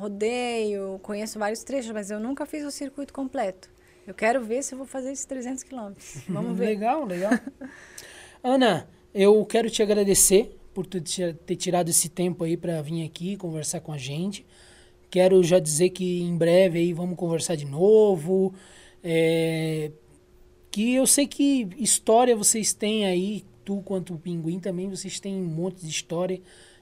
Rodeio, 0.00 0.98
conheço 1.04 1.38
vários 1.38 1.62
trechos, 1.62 1.92
mas 1.92 2.10
eu 2.10 2.18
nunca 2.18 2.44
fiz 2.44 2.64
o 2.64 2.70
circuito 2.72 3.12
completo. 3.12 3.70
Eu 4.06 4.14
quero 4.14 4.42
ver 4.42 4.62
se 4.62 4.74
eu 4.74 4.78
vou 4.78 4.86
fazer 4.86 5.12
esses 5.12 5.24
300 5.24 5.62
quilômetros. 5.62 6.22
Vamos 6.28 6.56
ver. 6.56 6.66
Legal, 6.66 7.04
legal. 7.04 7.32
Ana, 8.42 8.88
eu 9.14 9.44
quero 9.44 9.68
te 9.70 9.82
agradecer 9.82 10.56
por 10.72 10.86
tu 10.86 11.00
ter 11.00 11.56
tirado 11.56 11.88
esse 11.88 12.08
tempo 12.08 12.44
aí 12.44 12.56
para 12.56 12.80
vir 12.80 13.04
aqui 13.04 13.36
conversar 13.36 13.80
com 13.80 13.92
a 13.92 13.98
gente. 13.98 14.46
Quero 15.10 15.42
já 15.42 15.58
dizer 15.58 15.90
que 15.90 16.22
em 16.22 16.36
breve 16.36 16.78
aí 16.78 16.92
vamos 16.92 17.16
conversar 17.16 17.56
de 17.56 17.66
novo. 17.66 18.54
É, 19.02 19.90
que 20.70 20.94
eu 20.94 21.06
sei 21.06 21.26
que 21.26 21.68
história 21.76 22.36
vocês 22.36 22.72
têm 22.72 23.06
aí, 23.06 23.44
tu 23.64 23.82
quanto 23.82 24.14
o 24.14 24.18
Pinguim 24.18 24.60
também, 24.60 24.88
vocês 24.88 25.18
têm 25.18 25.34
um 25.34 25.46
monte 25.46 25.82
de 25.82 25.88
história. 25.88 26.40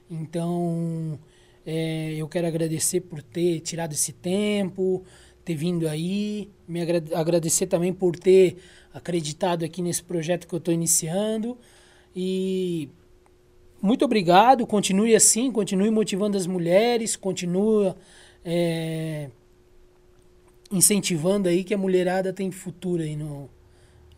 Então, 0.09 1.19
é, 1.65 2.13
eu 2.15 2.27
quero 2.27 2.47
agradecer 2.47 3.01
por 3.01 3.21
ter 3.21 3.59
tirado 3.61 3.93
esse 3.93 4.13
tempo, 4.13 5.03
ter 5.49 5.55
vindo 5.55 5.87
aí. 5.87 6.47
Me 6.67 6.79
agra- 6.79 7.03
agradecer 7.15 7.65
também 7.65 7.91
por 7.91 8.15
ter 8.15 8.57
acreditado 8.93 9.65
aqui 9.65 9.81
nesse 9.81 10.03
projeto 10.03 10.47
que 10.47 10.53
eu 10.53 10.59
estou 10.59 10.71
iniciando. 10.71 11.57
E 12.15 12.87
muito 13.81 14.05
obrigado. 14.05 14.67
Continue 14.67 15.15
assim, 15.15 15.51
continue 15.51 15.89
motivando 15.89 16.37
as 16.37 16.45
mulheres, 16.45 17.15
continue 17.15 17.95
é, 18.45 19.31
incentivando 20.71 21.49
aí 21.49 21.63
que 21.63 21.73
a 21.73 21.77
mulherada 21.77 22.31
tem 22.31 22.51
futuro 22.51 23.01
aí 23.01 23.15
no, 23.15 23.49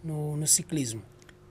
no, 0.03 0.35
no 0.35 0.47
ciclismo. 0.47 1.01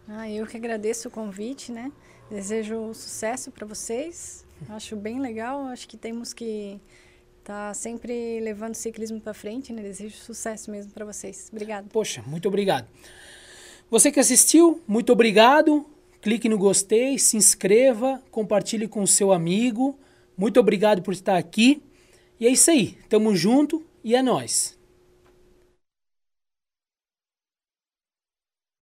Ah, 0.07 0.29
eu 0.31 0.47
que 0.47 0.59
agradeço 0.59 1.09
o 1.09 1.11
convite, 1.11 1.73
né? 1.73 1.91
Desejo 2.31 2.93
sucesso 2.93 3.51
para 3.51 3.67
vocês. 3.67 4.45
Acho 4.69 4.95
bem 4.95 5.21
legal. 5.21 5.63
Acho 5.67 5.89
que 5.89 5.97
temos 5.97 6.35
que 6.35 6.79
estar 7.51 7.75
sempre 7.75 8.39
levando 8.41 8.75
o 8.75 8.77
ciclismo 8.77 9.21
para 9.21 9.35
frente, 9.35 9.73
né? 9.73 9.83
Desejo 9.83 10.17
sucesso 10.17 10.71
mesmo 10.71 10.93
para 10.93 11.05
vocês. 11.05 11.49
Obrigada. 11.51 11.89
Poxa, 11.93 12.23
muito 12.25 12.47
obrigado. 12.47 12.87
Você 13.91 14.13
que 14.13 14.21
assistiu, 14.21 14.81
muito 14.87 15.13
obrigado. 15.13 15.85
Clique 16.23 16.49
no 16.49 16.57
gostei, 16.57 17.19
se 17.19 17.37
inscreva, 17.37 18.23
compartilhe 18.31 18.87
com 18.87 19.03
o 19.03 19.07
seu 19.07 19.33
amigo. 19.33 19.99
Muito 20.37 20.61
obrigado 20.61 21.03
por 21.03 21.13
estar 21.13 21.37
aqui. 21.37 21.83
E 22.39 22.47
é 22.47 22.51
isso 22.51 22.71
aí. 22.71 22.97
Tamo 23.09 23.35
junto 23.35 23.85
e 24.05 24.15
é 24.15 24.23
nóis. 24.23 24.79